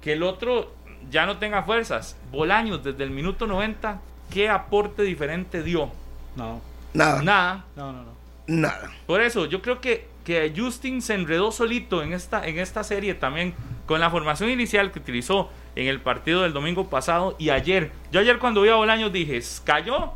que 0.00 0.12
el 0.12 0.22
otro 0.22 0.72
ya 1.10 1.26
no 1.26 1.38
tenga 1.38 1.62
fuerzas. 1.62 2.16
Bolaños 2.30 2.84
desde 2.84 3.04
el 3.04 3.10
minuto 3.10 3.46
90, 3.46 4.00
¿qué 4.30 4.48
aporte 4.48 5.02
diferente 5.02 5.62
dio? 5.62 5.90
No, 6.36 6.60
Nada, 6.94 7.22
Nada. 7.22 7.64
no, 7.76 7.92
no. 7.92 8.02
no. 8.04 8.14
nada. 8.46 8.90
Por 9.06 9.20
eso, 9.20 9.46
yo 9.46 9.60
creo 9.60 9.80
que, 9.80 10.06
que 10.24 10.52
Justin 10.56 11.02
se 11.02 11.14
enredó 11.14 11.52
solito 11.52 12.02
en 12.02 12.12
esta, 12.12 12.46
en 12.46 12.58
esta 12.58 12.82
serie 12.84 13.14
también 13.14 13.54
con 13.86 14.00
la 14.00 14.10
formación 14.10 14.48
inicial 14.50 14.90
que 14.92 14.98
utilizó 15.00 15.50
en 15.76 15.88
el 15.88 16.00
partido 16.00 16.42
del 16.42 16.52
domingo 16.52 16.88
pasado 16.88 17.36
y 17.38 17.50
ayer. 17.50 17.90
Yo 18.12 18.20
ayer 18.20 18.38
cuando 18.38 18.62
vi 18.62 18.68
a 18.70 18.76
Bolaños 18.76 19.12
dije, 19.12 19.40
cayó 19.64 20.12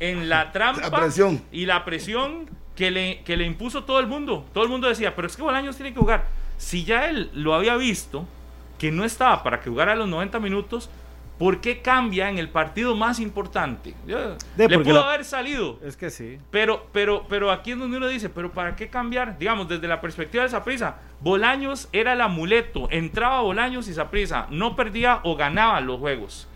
en 0.00 0.28
la 0.28 0.50
trampa 0.52 0.88
La 0.88 0.90
presión. 0.90 1.42
y 1.52 1.66
la 1.66 1.84
presión 1.84 2.48
que 2.74 2.90
le, 2.90 3.20
que 3.24 3.36
le 3.36 3.44
impuso 3.44 3.84
todo 3.84 4.00
el 4.00 4.06
mundo. 4.06 4.44
Todo 4.54 4.64
el 4.64 4.70
mundo 4.70 4.88
decía, 4.88 5.14
pero 5.14 5.28
es 5.28 5.36
que 5.36 5.42
Bolaños 5.42 5.76
tiene 5.76 5.92
que 5.92 6.00
jugar. 6.00 6.26
Si 6.56 6.84
ya 6.84 7.08
él 7.10 7.30
lo 7.34 7.54
había 7.54 7.76
visto, 7.76 8.26
que 8.78 8.90
no 8.90 9.04
estaba 9.04 9.42
para 9.44 9.60
que 9.60 9.68
jugara 9.70 9.94
los 9.94 10.08
90 10.08 10.40
minutos, 10.40 10.88
¿por 11.42 11.60
qué 11.60 11.82
cambia 11.82 12.28
en 12.30 12.38
el 12.38 12.50
partido 12.50 12.94
más 12.94 13.18
importante? 13.18 13.94
De, 14.06 14.68
le 14.68 14.78
pudo 14.78 14.94
la- 14.94 15.08
haber 15.08 15.24
salido. 15.24 15.80
Es 15.82 15.96
que 15.96 16.08
sí. 16.08 16.38
Pero, 16.52 16.86
pero, 16.92 17.26
pero 17.28 17.50
aquí 17.50 17.72
es 17.72 17.78
donde 17.80 17.96
uno 17.96 18.06
dice, 18.06 18.28
pero 18.28 18.52
¿para 18.52 18.76
qué 18.76 18.86
cambiar? 18.88 19.38
Digamos, 19.38 19.66
desde 19.66 19.88
la 19.88 20.00
perspectiva 20.00 20.44
de 20.44 20.50
Saprisa, 20.50 20.98
Bolaños 21.18 21.88
era 21.92 22.12
el 22.12 22.20
amuleto, 22.20 22.86
entraba 22.92 23.40
Bolaños 23.40 23.88
y 23.88 23.94
Saprisa, 23.94 24.46
no 24.50 24.76
perdía 24.76 25.18
o 25.24 25.34
ganaba 25.34 25.80
los 25.80 25.98
juegos. 25.98 26.46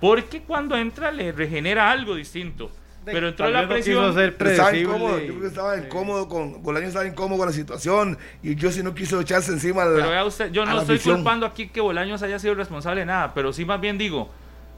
Porque 0.00 0.42
cuando 0.42 0.76
entra 0.76 1.10
le 1.10 1.32
regenera 1.32 1.90
algo 1.90 2.14
distinto. 2.14 2.70
Pero 3.04 3.28
entró 3.28 3.48
la 3.50 3.62
no 3.62 3.68
presión. 3.68 4.14
Pero 4.14 4.50
estaba 4.50 4.70
incómodo, 4.76 5.18
yo 5.18 5.26
creo 5.28 5.40
que 5.40 5.46
estaba 5.46 5.76
incómodo 5.78 6.28
con, 6.28 6.62
Bolaños 6.62 6.88
estaba 6.88 7.06
incómodo 7.06 7.38
con 7.38 7.46
la 7.48 7.52
situación 7.54 8.18
y 8.42 8.54
yo 8.56 8.70
si 8.70 8.82
no 8.82 8.94
quiso 8.94 9.20
echarse 9.20 9.52
encima 9.52 9.84
de 9.84 9.90
la, 9.92 9.96
Pero 9.96 10.10
vea 10.10 10.24
usted, 10.24 10.50
yo 10.52 10.64
no 10.66 10.72
estoy 10.80 10.96
culpando 11.16 11.46
aquí 11.46 11.68
que 11.68 11.80
Bolaños 11.80 12.22
haya 12.22 12.38
sido 12.38 12.54
responsable 12.54 13.00
de 13.00 13.06
nada, 13.06 13.32
pero 13.34 13.52
sí 13.52 13.64
más 13.64 13.80
bien 13.80 13.96
digo, 13.98 14.30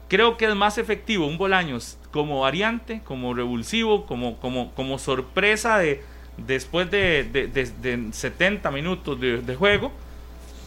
creo 0.07 0.37
que 0.37 0.45
es 0.45 0.55
más 0.55 0.77
efectivo 0.77 1.27
un 1.27 1.37
Bolaños 1.37 1.97
como 2.11 2.39
variante, 2.41 3.01
como 3.03 3.33
revulsivo, 3.33 4.05
como, 4.05 4.39
como, 4.39 4.71
como 4.73 4.97
sorpresa 4.99 5.77
de 5.79 6.01
después 6.37 6.89
de, 6.89 7.23
de- 7.31 7.47
de- 7.47 7.71
de 7.97 8.13
70 8.13 8.71
minutos 8.71 9.19
de, 9.19 9.41
de 9.41 9.55
juego, 9.55 9.91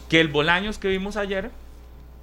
que 0.08 0.20
el 0.20 0.28
Bolaños 0.28 0.78
que 0.78 0.88
vimos 0.88 1.16
ayer, 1.16 1.50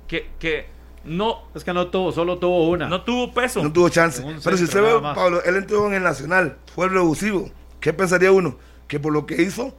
que, 0.08 0.28
que 0.40 0.68
no, 1.04 1.44
Es 1.54 1.64
que 1.64 1.74
no 1.74 1.88
tuvo, 1.88 2.12
solo 2.12 2.38
tuvo 2.38 2.70
una. 2.70 2.88
no 2.88 3.02
tuvo 3.04 3.34
peso. 3.34 3.62
No 3.64 3.72
tuvo 3.72 3.90
chance. 3.90 4.24
Pero 4.44 4.58
si 4.58 4.64
usted 4.64 4.82
ve. 4.82 5.00
Pablo, 5.02 5.44
él 5.44 5.56
entró 5.58 5.88
en 5.88 5.94
el 5.96 6.04
Nacional, 6.04 6.58
fue 6.74 6.88
revulsivo. 6.90 7.50
¿Qué 7.80 7.92
pensaría 7.94 8.32
uno? 8.32 8.58
Que 8.88 9.00
por 9.00 9.12
lo 9.12 9.26
que 9.26 9.42
hizo, 9.42 9.76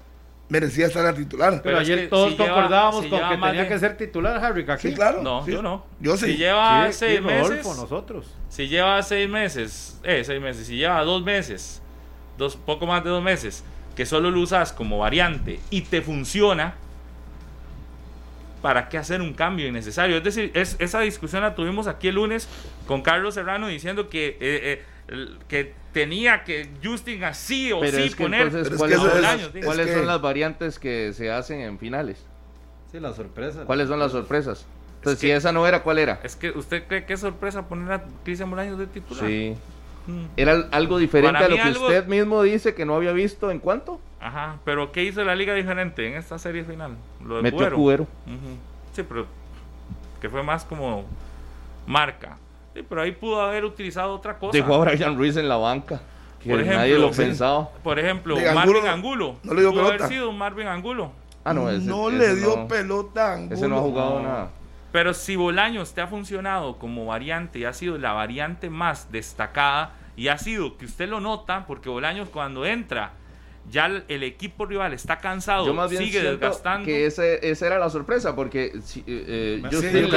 merecía 0.49 0.87
estar 0.87 1.07
a 1.07 1.15
titular. 1.15 1.51
Pero, 1.53 1.63
Pero 1.63 1.77
es 1.79 1.83
ayer 1.85 1.99
que 2.01 2.07
todos 2.09 2.33
si 2.33 2.37
lleva- 2.37 2.49
concordábamos 2.55 3.05
si 3.05 3.11
con 3.11 3.19
que 3.21 3.35
tenía 3.37 3.63
de- 3.63 3.69
que 3.69 3.79
ser 3.79 3.97
titular 3.97 4.45
Harry 4.45 4.65
aquí. 4.69 4.89
Sí, 4.89 4.95
claro. 4.95 5.23
No, 5.23 5.45
sí. 5.45 5.53
yo 5.53 5.63
no. 5.63 5.87
Yo 6.01 6.17
sí. 6.17 6.27
Si 6.33 6.37
lleva 6.37 6.87
Sí, 6.89 6.99
seis 6.99 7.23
meses, 7.23 7.65
nosotros. 7.65 8.27
Si 8.51 8.69
lleva 8.69 9.03
seis 9.03 9.29
meses, 9.29 9.99
eh, 10.05 10.23
seis 10.25 10.41
meses, 10.43 10.67
si 10.67 10.77
lleva 10.77 11.03
dos 11.05 11.23
meses, 11.25 11.81
dos, 12.37 12.57
poco 12.57 12.87
más 12.87 13.03
de 13.03 13.11
dos 13.11 13.23
meses, 13.23 13.65
que 13.97 14.05
solo 14.05 14.31
lo 14.31 14.41
usas 14.41 14.73
como 14.73 14.99
variante 14.99 15.61
y 15.71 15.83
te 15.83 16.03
funciona, 16.03 16.75
¿para 18.65 18.89
qué 18.89 18.97
hacer 18.97 19.21
un 19.21 19.35
cambio 19.35 19.69
innecesario? 19.69 20.17
Es 20.17 20.25
decir, 20.25 20.51
es- 20.55 20.77
esa 20.79 21.01
discusión 21.01 21.43
la 21.43 21.55
tuvimos 21.55 21.87
aquí 21.87 22.09
el 22.09 22.15
lunes 22.15 22.49
con 22.87 23.03
Carlos 23.03 23.35
Serrano 23.35 23.69
diciendo 23.69 24.09
que, 24.09 24.39
eh, 24.41 24.83
eh, 25.11 25.29
que 25.49 25.75
tenía 25.93 26.45
que 26.45 26.71
Justin 26.83 27.25
así 27.25 27.71
o 27.73 27.81
Pero 27.81 27.99
sí 27.99 28.05
es 28.05 28.15
que 28.17 28.23
poner 28.25 28.47
entonces, 28.47 28.63
Pero 28.63 28.75
es 28.75 28.79
¿cuáles, 28.79 28.99
que 28.99 29.05
son, 29.05 29.57
es- 29.59 29.65
cuáles 29.67 29.87
que- 29.89 29.93
son 29.93 30.07
las 30.07 30.23
variantes 30.23 30.79
que 30.79 31.13
se 31.13 31.31
hacen 31.31 31.61
en 31.61 31.79
finales? 31.79 32.25
Sí, 32.91 32.99
la 33.01 33.13
sorpresa. 33.13 33.65
¿Cuáles 33.67 33.87
son 33.89 33.99
las 33.99 34.13
sorpresas? 34.13 34.65
Entonces, 34.97 35.21
que- 35.21 35.27
si 35.27 35.31
esa 35.33 35.53
no 35.53 35.67
era, 35.67 35.83
¿cuál 35.83 35.99
era? 35.99 36.21
Es 36.25 36.35
que 36.35 36.49
usted 36.53 36.85
cree 36.89 37.05
que 37.05 37.13
es 37.13 37.21
sorpresa 37.21 37.69
poner 37.69 37.93
a 37.93 38.03
Cristian 38.25 38.49
Bolaños 38.49 38.79
de 38.79 38.87
titular. 38.87 39.27
Sí. 39.27 39.55
Mm. 40.07 40.25
Era 40.39 40.69
algo 40.71 40.97
diferente 40.97 41.35
Para 41.35 41.45
a 41.45 41.49
lo 41.51 41.57
que 41.57 41.61
algo- 41.61 41.85
usted 41.87 42.07
mismo 42.07 42.43
dice 42.43 42.75
que 42.75 42.87
no 42.87 42.95
había 42.97 43.13
visto 43.13 43.51
en 43.51 43.59
cuánto. 43.59 44.01
Ajá, 44.25 44.57
pero 44.65 44.91
¿qué 44.91 45.05
hizo 45.05 45.23
la 45.23 45.35
liga 45.37 45.53
diferente 45.53 46.07
en 46.09 46.15
esta 46.15 46.39
serie 46.39 46.65
final? 46.65 46.97
Lo 47.23 47.37
de 47.37 47.43
Metió 47.43 47.59
Cubero. 47.59 47.77
Cubero. 47.77 48.07
Sí, 48.95 49.03
pero 49.07 49.27
que 50.21 50.31
fue 50.31 50.43
más 50.43 50.65
como 50.65 51.05
marca. 51.87 52.39
Sí, 52.73 52.81
pero 52.89 53.03
ahí 53.03 53.13
pudo 53.13 53.41
haber 53.43 53.65
utilizado 53.67 54.15
otra 54.15 54.39
cosa. 54.39 54.57
Dejó 54.57 54.77
a 54.77 54.79
Brian 54.79 55.17
Ruiz 55.17 55.37
en 55.37 55.49
la 55.49 55.57
banca. 55.57 56.01
Que 56.43 56.51
Por 56.51 56.65
nadie 56.65 56.99
lo 56.99 57.13
sí. 57.13 57.23
pensaba. 57.23 57.69
Por 57.83 57.99
ejemplo, 57.99 58.35
De 58.37 58.53
Marvin 58.53 58.77
Angulo, 58.87 58.91
Angulo. 58.91 59.37
no 59.43 59.55
le 59.55 59.61
dio 59.61 59.71
pudo 59.73 59.81
haber 59.83 59.93
pelota. 59.97 60.09
sido 60.09 60.31
un 60.31 60.39
Marvin 60.39 60.67
Angulo. 60.69 61.13
Ah, 61.45 61.53
no, 61.55 61.69
ese, 61.71 61.87
no 61.87 62.09
ese 62.09 62.19
le 62.19 62.35
dio 62.37 62.57
no- 62.57 62.69
pelota 62.69 63.35
a 63.35 63.41
Ese 63.45 63.69
no 63.69 63.75
ha 63.77 63.79
Angulo. 63.79 63.83
jugado 63.83 64.23
No. 64.23 64.29
nada. 64.29 64.51
Pero 64.93 65.13
si 65.13 65.37
Bolaños 65.37 65.93
te 65.93 66.01
ha 66.01 66.07
funcionado 66.07 66.79
como 66.79 67.05
variante 67.07 67.59
y 67.59 67.65
ha 67.65 67.73
sido 67.73 67.99
la 67.99 68.13
variante 68.13 68.71
más 68.71 69.11
destacada 69.13 69.93
y 70.17 70.29
ha 70.29 70.39
sido 70.39 70.77
que 70.79 70.85
usted 70.87 71.09
lo 71.09 71.21
nota 71.21 71.65
porque 71.67 71.89
Bolaños 71.91 72.29
cuando 72.29 72.65
entra 72.65 73.13
ya 73.71 73.87
el, 73.87 74.05
el 74.09 74.23
equipo 74.23 74.67
rival 74.67 74.93
está 74.93 75.19
cansado, 75.19 75.67
Yo 75.67 75.75
más 75.75 75.91
bien 75.91 76.03
sigue 76.03 76.23
desgastando. 76.23 76.85
que 76.87 77.07
ese, 77.07 77.49
esa 77.49 77.67
era 77.67 77.79
la 77.79 77.89
sorpresa, 77.91 78.35
porque 78.37 78.73
si, 78.85 79.01
eh, 79.01 79.05
eh, 79.07 79.63
Sí, 79.63 79.69
sí. 79.71 79.77
Justin 79.77 80.09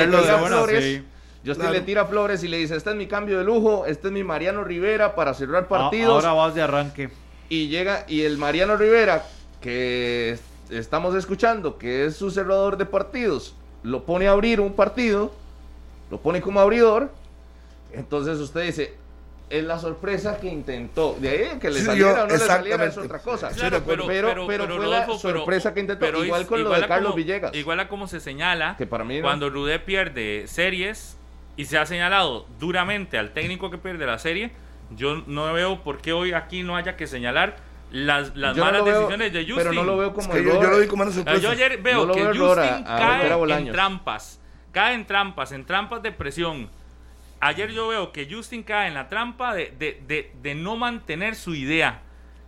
Claro. 1.56 1.72
le 1.72 1.82
tira 1.82 2.06
flores 2.06 2.43
y 2.43 2.48
le 2.50 2.58
dice, 2.58 2.76
este 2.76 2.89
es 2.89 2.95
mi 2.98 3.08
cambio 3.08 3.38
de 3.38 3.45
lujo, 3.45 3.86
este 3.86 4.08
es 4.08 4.14
mi 4.14 4.24
Mariano 4.24 4.64
Rivera 4.66 5.16
para 5.16 5.34
cerrar 5.34 5.64
A- 5.64 5.68
partidos. 5.70 6.26
Ahora 6.26 6.34
vas 6.34 6.56
de 6.56 6.62
arranque. 6.62 7.10
Y 7.50 7.70
llega, 7.70 8.04
y 8.10 8.24
el 8.24 8.38
Mariano 8.38 8.76
Rivera, 8.76 9.24
que 9.62 10.32
es- 10.32 10.41
estamos 10.70 11.16
escuchando, 11.16 11.78
que 11.78 12.06
es 12.06 12.18
su 12.18 12.32
cerrador 12.32 12.76
de 12.78 12.86
partidos, 12.86 13.56
lo 13.84 14.04
pone 14.04 14.28
a 14.28 14.32
abrir 14.32 14.60
un 14.60 14.74
partido, 14.74 15.32
lo 16.12 16.20
pone 16.20 16.41
como 16.41 16.60
abridor, 16.60 17.12
entonces 17.93 18.39
usted 18.39 18.64
dice, 18.64 18.95
es 19.50 19.64
la 19.64 19.80
sorpresa 19.80 20.39
que 20.39 20.48
intentó. 20.48 21.16
De 21.20 21.30
ahí 21.30 21.60
que 21.60 21.70
le 21.70 21.80
Sí, 21.80 21.86
saliera 21.86 22.10
yo- 22.18 22.24
o 22.24 22.28
no 22.28 22.34
le 22.34 22.38
saliera 22.39 22.84
es 22.84 22.89
exactamente. 22.89 23.00
otra 23.16 23.20
cosa. 23.20 23.50
Claro, 23.50 23.78
acuerdo. 23.78 24.06
pero, 24.08 24.28
pero, 24.28 24.45
fue 24.45 24.58
la 24.58 24.66
Rodolfo, 24.66 25.20
pero- 25.22 25.38
sorpresa 25.39 25.74
que 25.74 25.80
intentó. 25.80 26.06
pero 26.06 26.24
igual 26.26 26.45
con 26.45 26.64
lo 26.64 26.70
de 26.72 26.86
Carlos 26.88 27.12
como- 27.12 27.16
Villegas. 27.16 27.56
Igual 27.56 27.80
a 27.80 27.88
como 27.88 28.08
se 28.08 28.20
señala 28.20 28.76
Que 28.78 28.86
para 28.86 29.04
mí 29.04 29.18
no. 29.18 29.24
cuando 29.24 29.50
Rudé 29.50 29.80
pierde 29.80 30.43
series 30.48 31.18
y 31.56 31.66
se 31.66 31.78
ha 31.78 31.86
señalado 31.86 32.45
duramente 32.60 33.18
al 33.18 33.32
técnico 33.32 33.72
que 33.72 33.78
pierde 33.78 34.06
la 34.06 34.20
serie, 34.20 34.52
yo 34.91 35.24
no 35.28 35.52
veo 35.54 35.82
por 35.84 36.00
qué 36.02 36.12
hoy 36.14 36.34
aquí 36.34 36.64
no 36.64 36.76
haya 36.76 36.95
que 36.98 37.08
señalar 37.08 37.56
las, 37.89 38.36
las 38.36 38.56
Yo 38.56 38.66
malas 38.66 38.84
veo, 38.84 38.95
decisiones 38.95 39.32
de 39.32 39.39
Justin. 39.39 39.56
Pero 39.56 39.72
no 39.74 39.84
lo 39.86 39.98
veo 39.98 40.08
Es 40.10 40.14
como 40.14 40.30
que 40.34 40.43
yo, 40.43 40.62
yo 40.62 40.70
lo 40.70 40.80
vi 40.80 40.88
como 40.88 41.04
una 41.04 41.12
sorpresa. 41.14 41.39
Yo 41.39 41.50
ayer 41.52 41.82
veo 41.82 42.06
No 42.06 42.14
que 42.14 42.20
veo 42.22 42.28
Justin 42.34 42.43
error 42.43 42.60
a- 42.60 42.78
a 42.95 43.00
cae 43.22 43.60
en 43.60 43.72
trampas. 43.72 44.41
Cae 44.74 44.93
en 44.93 45.08
trampas, 45.08 45.52
en 45.54 45.66
trampas 45.66 46.04
de 46.04 46.12
presión. 46.12 46.70
Ayer 47.40 47.72
yo 47.72 47.88
veo 47.88 48.12
que 48.12 48.28
Justin 48.32 48.64
cae 48.64 48.88
en 48.88 48.94
la 48.96 49.10
trampa 49.10 49.54
de, 49.54 49.74
de, 49.78 50.02
de, 50.08 50.32
de 50.42 50.56
no 50.56 50.76
mantener 50.76 51.36
su 51.36 51.54
idea 51.56 52.02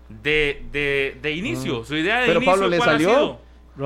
de, 0.10 0.66
de, 0.72 1.18
de 1.22 1.32
inicio. 1.32 1.84
Su 1.86 1.96
idea 1.96 2.20
de 2.22 2.24
Mm. 2.24 2.28
Pero 2.28 2.40
inicio, 2.40 2.52
Pablo, 2.54 2.68
¿le 2.70 2.78
¿cuál 2.78 2.90
ha 2.90 2.92
salió? 2.94 3.40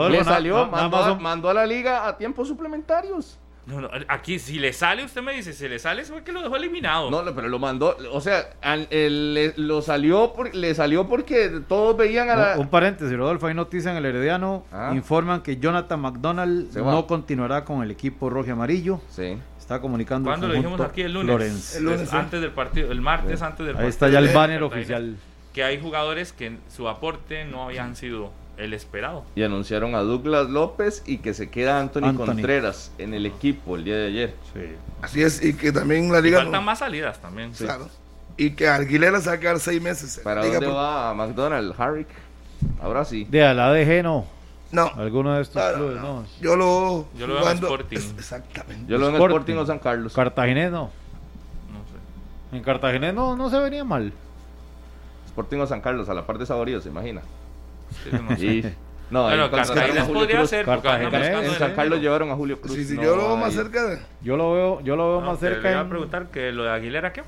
le 0.09 0.23
salió, 0.23 0.67
mandó, 0.67 0.97
a, 0.97 1.15
mandó 1.19 1.49
a 1.49 1.53
la 1.53 1.65
liga 1.65 2.07
a 2.07 2.17
tiempos 2.17 2.47
suplementarios. 2.47 3.39
No, 3.65 3.79
no, 3.79 3.89
aquí 4.09 4.39
si 4.39 4.59
le 4.59 4.73
sale, 4.73 5.05
usted 5.05 5.21
me 5.21 5.31
dice, 5.33 5.53
si 5.53 5.69
le 5.69 5.79
sale, 5.79 6.03
fue 6.03 6.21
que 6.21 6.33
lo 6.33 6.41
dejó 6.41 6.57
eliminado. 6.57 7.09
No, 7.09 7.21
no, 7.23 7.33
pero 7.33 7.47
lo 7.47 7.59
mandó, 7.59 7.95
o 8.11 8.19
sea, 8.19 8.49
al- 8.61 8.87
el- 8.89 9.33
le, 9.33 9.53
lo 9.55 9.81
salió 9.81 10.33
por- 10.33 10.53
le 10.53 10.75
salió 10.75 11.07
porque 11.07 11.61
todos 11.69 11.95
veían 11.95 12.29
a 12.29 12.35
la... 12.35 12.53
Un, 12.55 12.61
un 12.63 12.67
paréntesis, 12.67 13.15
Rodolfo, 13.17 13.47
hay 13.47 13.53
noticia 13.53 13.91
en 13.91 13.97
el 13.97 14.05
Herediano. 14.05 14.65
Ah. 14.69 14.91
Informan 14.93 15.41
que 15.43 15.57
Jonathan 15.57 16.01
McDonald 16.01 16.71
Se 16.73 16.81
va. 16.81 16.91
no 16.91 17.07
continuará 17.07 17.63
con 17.63 17.81
el 17.83 17.91
equipo 17.91 18.29
rojo 18.29 18.47
y 18.49 18.51
amarillo. 18.51 18.99
Sí. 19.09 19.37
Está 19.63 19.79
comunicando 19.79 20.27
¿Cuándo 20.29 20.49
lo 20.49 20.55
dijimos 20.55 20.81
aquí 20.81 21.03
el 21.03 21.13
lunes? 21.13 21.27
Florence. 21.35 21.77
El 21.77 21.83
lunes, 21.85 21.99
Des- 22.01 22.09
sí. 22.09 22.15
Antes 22.17 22.41
del 22.41 22.51
partido, 22.51 22.91
el 22.91 22.99
martes 22.99 23.41
antes 23.41 23.59
del 23.59 23.69
Ahí 23.69 23.73
partido. 23.75 23.89
está 23.89 24.09
ya 24.09 24.19
el 24.19 24.27
banner 24.27 24.59
Cartagena, 24.59 24.65
oficial. 24.65 25.15
Que 25.53 25.63
hay 25.63 25.79
jugadores 25.79 26.33
que 26.33 26.57
su 26.67 26.89
aporte 26.89 27.45
no 27.45 27.63
habían 27.63 27.95
sido 27.95 28.31
el 28.57 28.73
esperado. 28.73 29.23
Y 29.35 29.43
anunciaron 29.43 29.95
a 29.95 29.99
Douglas 29.99 30.49
López 30.49 31.01
y 31.05 31.19
que 31.19 31.33
se 31.33 31.49
queda 31.49 31.79
Anthony, 31.79 32.03
Anthony. 32.09 32.25
Contreras 32.25 32.91
en 32.97 33.13
el 33.13 33.25
equipo 33.25 33.77
el 33.77 33.85
día 33.85 33.95
de 33.95 34.07
ayer. 34.07 34.33
Sí. 34.53 34.59
Así 35.01 35.23
es, 35.23 35.41
y 35.41 35.53
que 35.53 35.71
también 35.71 36.11
la 36.11 36.19
Y 36.19 36.23
liga. 36.23 36.39
faltan 36.39 36.51
no- 36.51 36.61
más 36.61 36.79
salidas 36.79 37.21
también. 37.21 37.53
Claro. 37.53 37.87
Y 38.35 38.51
que 38.51 38.67
Aguilera 38.67 39.21
se 39.21 39.29
va 39.29 39.35
a 39.35 39.39
quedar 39.39 39.59
seis 39.61 39.81
meses. 39.81 40.19
¿Para 40.21 40.43
dónde 40.43 40.59
por- 40.65 40.75
va 40.75 41.13
McDonald, 41.13 41.73
Harrick? 41.77 42.09
Ahora 42.81 43.05
sí. 43.05 43.25
De 43.29 43.45
a 43.45 43.53
la 43.53 43.67
ADG 43.69 44.03
no. 44.03 44.25
No. 44.73 44.91
Alguno 44.97 45.33
de 45.35 45.41
estos 45.43 45.61
No, 45.61 45.69
no, 45.69 45.75
clubes, 45.77 45.95
no. 46.01 46.01
no. 46.21 46.25
Yo 46.41 46.55
lo 46.55 47.05
Yo 47.17 47.27
lo 47.27 47.35
veo 47.35 47.49
en 47.51 47.57
Sporting. 47.57 47.97
es- 47.97 48.13
Exactamente. 48.17 48.85
Yo 48.91 48.97
lo 48.97 49.05
veo 49.07 49.15
en 49.15 49.21
Sporting. 49.21 49.55
O 49.55 49.65
San 49.65 49.79
Carlos. 49.79 50.13
Cartaginés 50.13 50.71
no. 50.71 50.89
No 51.71 51.79
sé. 52.51 52.57
En 52.57 52.63
Cartaginés 52.63 53.13
no, 53.13 53.35
no 53.35 53.49
se 53.49 53.59
venía 53.59 53.83
mal. 53.83 54.11
Sporting 55.27 55.57
o 55.59 55.67
San 55.67 55.81
Carlos, 55.81 56.09
a 56.09 56.13
la 56.13 56.25
par 56.25 56.37
de 56.37 56.45
Saborío, 56.45 56.81
se 56.81 56.89
imagina. 56.89 57.21
Sí, 58.03 58.09
no 58.11 58.35
sé. 58.35 58.45
Y, 58.45 58.75
no, 59.11 59.23
Bueno, 59.23 59.49
podría 59.51 59.65
ser. 60.47 60.67
En 60.67 61.51
San 61.59 61.75
Carlos 61.75 61.99
llevaron 62.01 62.31
a 62.31 62.35
Julio 62.35 62.59
Cruz. 62.59 62.75
Sí, 62.75 62.83
sí, 62.83 62.95
No, 62.95 63.03
yo 63.03 63.15
lo 63.15 63.27
veo 63.27 63.37
más 63.37 63.49
ahí- 63.49 63.55
cerca 63.55 63.83
de 63.83 63.99
Yo 64.21 64.37
lo 64.37 64.53
veo, 64.53 64.81
yo 64.81 64.95
lo 64.95 65.09
veo 65.11 65.21
No, 65.21 65.27
más 65.27 65.39
cerca. 65.39 65.61
Le 65.61 65.69
iba 65.71 65.79
a 65.79 65.83
en- 65.83 65.89
preguntar 65.89 66.27
que 66.31 66.51
lo 66.51 66.63
de 66.63 66.71
Aguilera, 66.71 67.13
¿qué? 67.13 67.21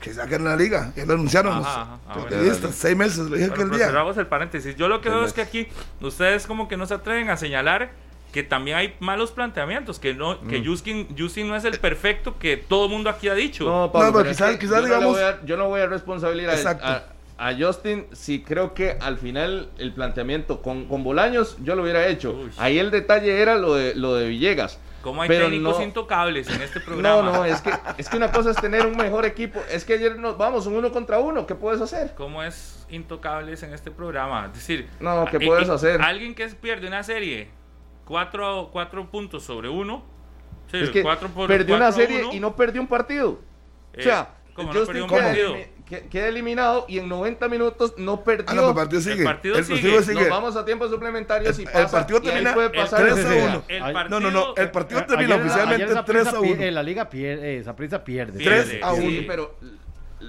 Que 0.00 0.12
saquen 0.14 0.44
la 0.44 0.56
liga. 0.56 0.92
Ya 0.96 1.04
lo 1.06 1.14
anunciaron 1.14 1.52
Ajá, 1.52 1.58
los 1.60 1.68
ajá. 1.68 1.98
Ah, 2.08 2.26
periodistas. 2.28 2.74
Seis 2.74 2.96
meses, 2.96 3.18
lo 3.18 3.24
dije 3.36 3.38
Bueno, 3.48 3.54
aquel 3.54 3.68
pues 3.68 3.78
día. 3.78 3.86
cerramos 3.88 4.16
el 4.16 4.26
paréntesis. 4.26 4.76
Yo 4.76 4.88
lo 4.88 5.00
que 5.00 5.08
veo 5.10 5.24
es 5.24 5.32
que 5.32 5.40
aquí 5.42 5.68
ustedes 6.00 6.46
como 6.46 6.68
que 6.68 6.76
no 6.76 6.86
se 6.86 6.94
atreven 6.94 7.30
a 7.30 7.36
señalar 7.36 7.90
que 8.32 8.42
también 8.42 8.76
hay 8.76 8.94
malos 9.00 9.30
planteamientos, 9.30 9.98
que 9.98 10.12
no 10.12 10.40
que 10.46 10.62
Justin, 10.64 11.08
Justin 11.18 11.48
no 11.48 11.56
es 11.56 11.64
el 11.64 11.78
perfecto 11.78 12.38
que 12.38 12.56
todo 12.58 12.84
el 12.86 12.90
mundo 12.92 13.08
aquí 13.08 13.28
ha 13.28 13.34
dicho. 13.34 13.64
No, 13.64 13.90
Pablo, 13.90 14.08
No, 14.10 14.16
pero 14.18 14.30
es 14.30 14.36
quizás- 14.36 14.52
que 14.52 14.58
quizás 14.58 14.76
yo, 14.76 14.80
no 14.82 14.86
digamos- 14.86 15.12
voy 15.14 15.22
a, 15.22 15.44
yo 15.46 15.56
no 15.56 15.68
voy 15.68 15.80
a 15.80 15.86
responsabilizar 15.86 16.54
Exacto. 16.54 16.86
a, 16.86 17.48
a 17.48 17.54
Justin 17.58 18.06
si 18.12 18.42
creo 18.42 18.74
que 18.74 18.98
al 19.00 19.16
final 19.18 19.70
el 19.78 19.92
planteamiento 19.94 20.60
con, 20.60 20.86
con 20.86 21.02
Bolaños 21.02 21.56
yo 21.62 21.76
lo 21.76 21.82
hubiera 21.82 22.06
hecho. 22.08 22.32
Uy. 22.32 22.50
Ahí 22.58 22.78
el 22.78 22.90
detalle 22.90 23.40
era 23.40 23.56
lo 23.56 23.74
de, 23.74 23.94
lo 23.94 24.14
de 24.14 24.28
Villegas. 24.28 24.78
Como 25.06 25.22
hay 25.22 25.28
pero 25.28 25.44
técnicos 25.44 25.78
no- 25.78 25.84
intocables 25.84 26.48
en 26.50 26.62
este 26.62 26.80
programa. 26.84 27.22
No, 27.22 27.32
no, 27.32 27.44
es 27.44 27.60
que, 27.60 27.70
es 27.96 28.08
que 28.08 28.16
una 28.16 28.32
cosa 28.32 28.50
es 28.50 28.56
tener 28.56 28.84
un 28.84 28.96
mejor 28.96 29.24
equipo. 29.24 29.60
Es 29.70 29.84
que 29.84 29.92
ayer 29.94 30.18
nos 30.18 30.36
vamos, 30.36 30.66
un 30.66 30.74
uno 30.74 30.90
contra 30.90 31.20
uno. 31.20 31.46
¿Qué 31.46 31.54
puedes 31.54 31.80
hacer? 31.80 32.12
¿Cómo 32.16 32.42
es 32.42 32.84
intocables 32.90 33.62
en 33.62 33.72
este 33.72 33.92
programa? 33.92 34.46
Es 34.46 34.54
decir, 34.54 34.90
No, 34.98 35.24
¿qué 35.30 35.36
eh, 35.36 35.46
puedes 35.46 35.68
eh, 35.68 35.72
hacer? 35.72 36.02
Alguien 36.02 36.34
que 36.34 36.48
pierde 36.48 36.88
una 36.88 37.04
serie, 37.04 37.50
cuatro, 38.04 38.70
cuatro 38.72 39.08
puntos 39.08 39.44
sobre 39.44 39.68
uno. 39.68 40.04
sí, 40.72 40.78
es 40.78 40.90
que 40.90 41.02
cuatro 41.02 41.28
por- 41.28 41.46
perdió 41.46 41.76
una 41.76 41.86
cuatro 41.86 42.02
serie 42.02 42.24
uno, 42.24 42.34
y 42.34 42.40
no 42.40 42.56
perdió 42.56 42.80
un 42.80 42.88
partido. 42.88 43.38
eh, 43.92 44.00
o 44.00 44.02
sea, 44.02 44.30
¿cómo 44.54 44.72
no 44.74 44.84
perdió 44.84 45.04
un 45.04 45.10
partido? 45.10 45.54
Queda 45.86 46.26
eliminado 46.28 46.84
y 46.88 46.98
en 46.98 47.08
90 47.08 47.48
minutos 47.48 47.94
no 47.96 48.24
perdió. 48.24 48.46
Ah, 48.48 48.54
no, 48.54 48.68
el 48.70 48.74
partido 48.74 49.00
sigue. 49.00 49.22
partido 49.24 49.56
el 49.56 49.64
sigue. 49.64 49.76
partido 49.80 50.02
sigue. 50.02 50.20
Nos 50.20 50.28
vamos 50.28 50.56
a 50.56 50.64
tiempos 50.64 50.90
suplementarios 50.90 51.58
y 51.58 51.62
El- 51.62 51.68
el 51.68 51.72
pasa. 51.72 51.90
partido 51.98 52.20
termina 52.20 52.54
puede 52.54 52.66
el 52.66 52.72
pasar 52.72 53.00
3 53.02 53.10
lo 53.10 53.16
que 53.16 53.22
a 53.22 53.28
sea. 53.32 53.44
1. 53.44 53.62
El 53.68 54.10
No, 54.10 54.20
no, 54.20 54.30
no. 54.30 54.54
El 54.56 54.70
partido 54.72 54.98
Ayer- 55.00 55.08
termina 55.08 55.34
ayer 55.36 55.46
oficialmente 55.46 55.94
Saprissa 55.94 56.04
3 56.04 56.26
a 56.34 56.40
pi- 56.40 56.52
1. 56.52 56.62
eh, 56.64 56.70
la 56.72 56.82
liga 56.82 57.08
pierde, 57.08 57.58
eh, 57.58 57.62
Saprissa 57.64 58.02
pierde. 58.04 58.38
Pierde, 58.38 58.64
3 58.64 58.82
a 58.82 58.94
sí. 58.94 59.00
1. 59.00 59.10
Sí, 59.10 59.24
pero 59.28 59.54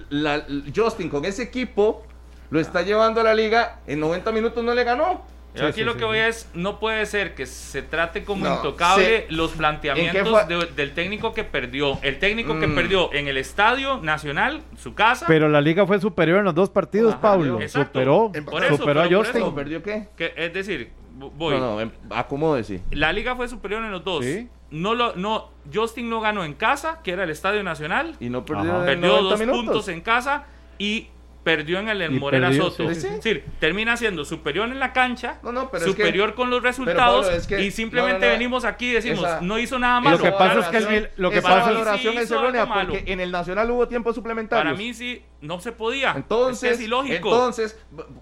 la- 0.10 0.45
Justin 0.76 1.10
con 1.10 1.26
ese 1.26 1.43
equipo 1.43 2.05
lo 2.49 2.60
está 2.60 2.82
llevando 2.84 3.22
a 3.22 3.24
la 3.24 3.34
liga. 3.34 3.80
En 3.88 3.99
90 3.99 4.32
minutos 4.32 4.64
no 4.64 4.74
le 4.76 4.84
ganó. 4.84 5.26
Yo 5.58 5.64
Sí, 5.64 5.70
aquí 5.70 5.80
sí, 5.80 5.84
lo 5.84 5.93
sí, 5.93 5.97
que 5.99 6.05
voy 6.05 6.18
es, 6.20 6.49
no 6.53 6.80
puede 6.80 7.05
ser 7.05 7.36
que 7.36 7.45
se 7.45 7.82
trate 7.82 8.24
como 8.24 8.45
No, 8.45 8.55
intocable 8.55 9.26
sí. 9.28 9.36
los 9.36 9.47
¿En 9.47 9.51
qué 9.53 9.58
planteamientos 9.58 10.47
de- 10.47 10.66
del 10.76 10.93
técnico 10.93 11.34
que 11.34 11.43
perdió. 11.43 11.99
El 12.01 12.20
técnico 12.20 12.60
que 12.60 12.68
Mm. 12.68 12.76
perdió 12.76 13.14
en 13.14 13.28
el 13.28 13.38
Estadio 13.38 13.97
Nacional, 14.01 14.62
su 14.78 14.93
casa, 14.93 15.26
Pero 15.28 15.49
la 15.49 15.60
liga 15.62 15.86
fue 15.86 15.99
superior 15.99 16.39
en 16.39 16.45
los 16.45 16.55
dos 16.55 16.70
partidos, 16.70 17.14
Ajá, 17.14 17.22
Pablo. 17.22 17.60
exacto. 17.62 17.99
Superó, 17.99 18.32
Por 18.45 18.64
eso, 18.64 18.78
superó 18.78 19.01
a 19.01 19.05
Justin. 19.05 19.38
eso. 19.38 19.45
¿No 19.47 19.55
perdió 19.55 19.82
qué? 19.84 20.08
que, 20.16 20.34
es 20.36 20.53
decir, 20.53 20.91
voy. 21.16 21.55
No, 21.55 21.60
no, 21.76 21.82
em- 21.82 21.91
acomódese. 22.12 22.82
La 22.91 23.12
liga 23.12 23.36
fue 23.36 23.47
superior 23.47 23.84
en 23.84 23.91
los 23.91 24.03
dos. 24.03 24.24
Sí. 24.24 24.47
No 24.70 24.95
lo, 24.95 25.16
no, 25.16 25.49
Justin 25.74 26.10
no 26.10 26.20
ganó 26.20 26.43
en 26.43 26.53
casa, 26.53 26.99
que 27.01 27.12
era 27.12 27.24
el 27.24 27.30
Estadio 27.30 27.64
Nacional. 27.64 28.16
Y 28.20 28.30
no 28.30 28.43
perdió 28.45 28.76
Ajá. 28.76 28.86
perdió 28.86 29.08
90 29.08 29.30
dos 29.30 29.39
minutos. 29.39 29.64
puntos 29.66 29.88
en 29.88 30.01
casa 30.01 30.45
y 30.78 31.08
perdió 31.48 31.80
en 31.80 31.88
el 31.88 32.02
en 32.02 32.16
Y 32.16 32.20
Morera 32.20 32.48
perdió, 32.48 32.64
Soto. 32.70 32.89
sí, 32.89 32.95
sí, 32.95 33.02
sí. 33.02 33.08
Es 33.08 33.14
decir, 33.24 33.45
termina 33.60 33.95
siendo 33.95 34.26
superior 34.26 34.68
en 34.68 34.80
la 34.80 34.91
cancha, 34.91 35.39
No, 35.43 35.54
no, 35.54 35.70
pero 35.72 35.86
es 35.86 35.91
superior 35.91 36.32
que- 36.32 36.36
con 36.36 36.50
los 36.50 36.62
resultados 36.62 37.26
Pablo, 37.26 37.38
es 37.38 37.48
que- 37.48 37.62
y 37.64 37.72
simplemente 37.72 38.20
no, 38.20 38.26
no, 38.26 38.32
no. 38.34 38.34
venimos 38.34 38.66
aquí 38.66 38.89
y 38.89 38.93
decimos, 38.95 39.20
Esa- 39.20 39.39
no 39.39 39.58
hizo 39.58 39.80
nada 39.80 39.95
Lo 39.95 40.02
malo. 40.02 40.18
Lo 40.18 40.24
que 40.24 40.32
pasa 40.32 40.60
es 40.60 40.68
que 40.88 40.98
el 40.98 41.10
lo 41.16 41.32
que 41.32 41.38
esa 41.38 41.48
pasa 41.48 41.60
es- 41.60 41.66
valoración 41.68 42.14
Sí 42.14 42.20
es 42.20 42.26
hizo 42.26 42.36
errónea 42.39 42.66
malo. 42.66 42.89
porque 42.91 43.12
en 43.14 43.22
el 43.22 43.32
Nacional 43.32 43.72
hubo 43.72 43.88
tiempos 43.88 44.14
suplementarios. 44.16 44.66
Para 44.74 44.78
mí 44.78 44.93
sí, 44.93 45.24
no 45.39 45.62
se 45.62 45.72
podía. 45.72 46.12
Entonces, 46.18 46.64
es, 46.64 46.78
que 46.78 46.84
es 46.84 46.88
ilógico. 46.88 47.30
entonces, 47.30 47.80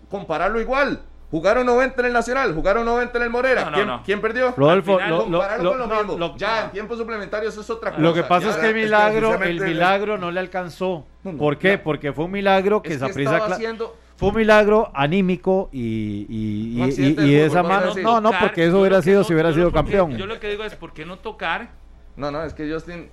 compararlo 0.10 0.62
igual. 0.62 1.02
Jugaron 1.36 1.66
90 1.66 2.00
en 2.02 2.06
el 2.08 2.14
Nacional, 2.14 2.54
jugaron 2.56 2.86
90 2.86 3.18
en 3.18 3.24
el 3.26 3.30
Morera. 3.30 3.66
No, 3.66 3.70
no, 3.72 3.76
¿Quién, 3.76 3.88
no. 3.88 4.04
quién 4.06 4.22
perdió? 4.22 4.54
Rodolfo, 4.56 4.94
Al 4.94 5.04
final, 5.04 5.10
lo, 5.10 5.18
lo- 5.18 5.24
Compararlo 5.40 5.64
lo- 5.64 5.70
con 5.72 5.80
lo 5.80 5.88
no, 5.88 6.02
mismo. 6.04 6.18
lo- 6.18 6.38
ya, 6.38 6.64
en 6.66 6.72
tiempos 6.72 6.98
suplementarios 6.98 7.58
es 7.58 7.70
otra 7.70 7.92
cosa. 7.92 8.02
Lo 8.02 8.14
que 8.14 8.24
pasa 8.24 8.46
Ya, 8.48 8.52
es 8.52 8.56
que 8.56 8.62
el 8.62 8.68
es 8.70 8.74
que 8.76 8.82
milagro, 8.86 9.44
el 9.44 9.60
milagro 9.60 10.18
no 10.18 10.32
le 10.32 10.40
alcanzó. 10.40 11.06
No, 11.26 11.34
no, 11.34 11.38
¿Por 11.38 11.58
qué? 11.58 11.78
Porque 11.78 12.14
fue 12.14 12.24
un 12.24 12.32
milagro 12.32 12.82
que 12.82 12.98
cla- 12.98 13.52
haciendo... 13.52 13.98
fue 14.16 14.30
un 14.30 14.36
milagro 14.36 14.90
anímico 14.94 15.70
y, 15.74 15.82
y, 15.82 16.26
y- 16.30 16.74
Un 16.76 16.80
y- 16.80 16.84
accidente 16.90 17.22
y 17.24 17.32
del 17.32 17.40
de 17.42 17.46
esa 17.48 17.64
mano. 17.64 17.94
No, 18.02 18.22
no, 18.22 18.32
porque 18.40 18.66
eso 18.68 18.80
hubiera 18.80 19.02
sido 19.02 19.20
no- 19.20 19.24
si 19.26 19.34
hubiera 19.34 19.52
sido 19.52 19.74
campeón. 19.74 20.16
Yo 20.18 20.28
lo 20.28 20.40
que 20.40 20.50
digo 20.50 20.64
es, 20.64 20.74
¿por 20.76 20.94
qué 20.94 21.06
no 21.06 21.18
tocar 21.20 21.70
No, 22.16 22.32
no, 22.32 22.44
es 22.44 22.54
que 22.54 22.72
Justin... 22.72 23.10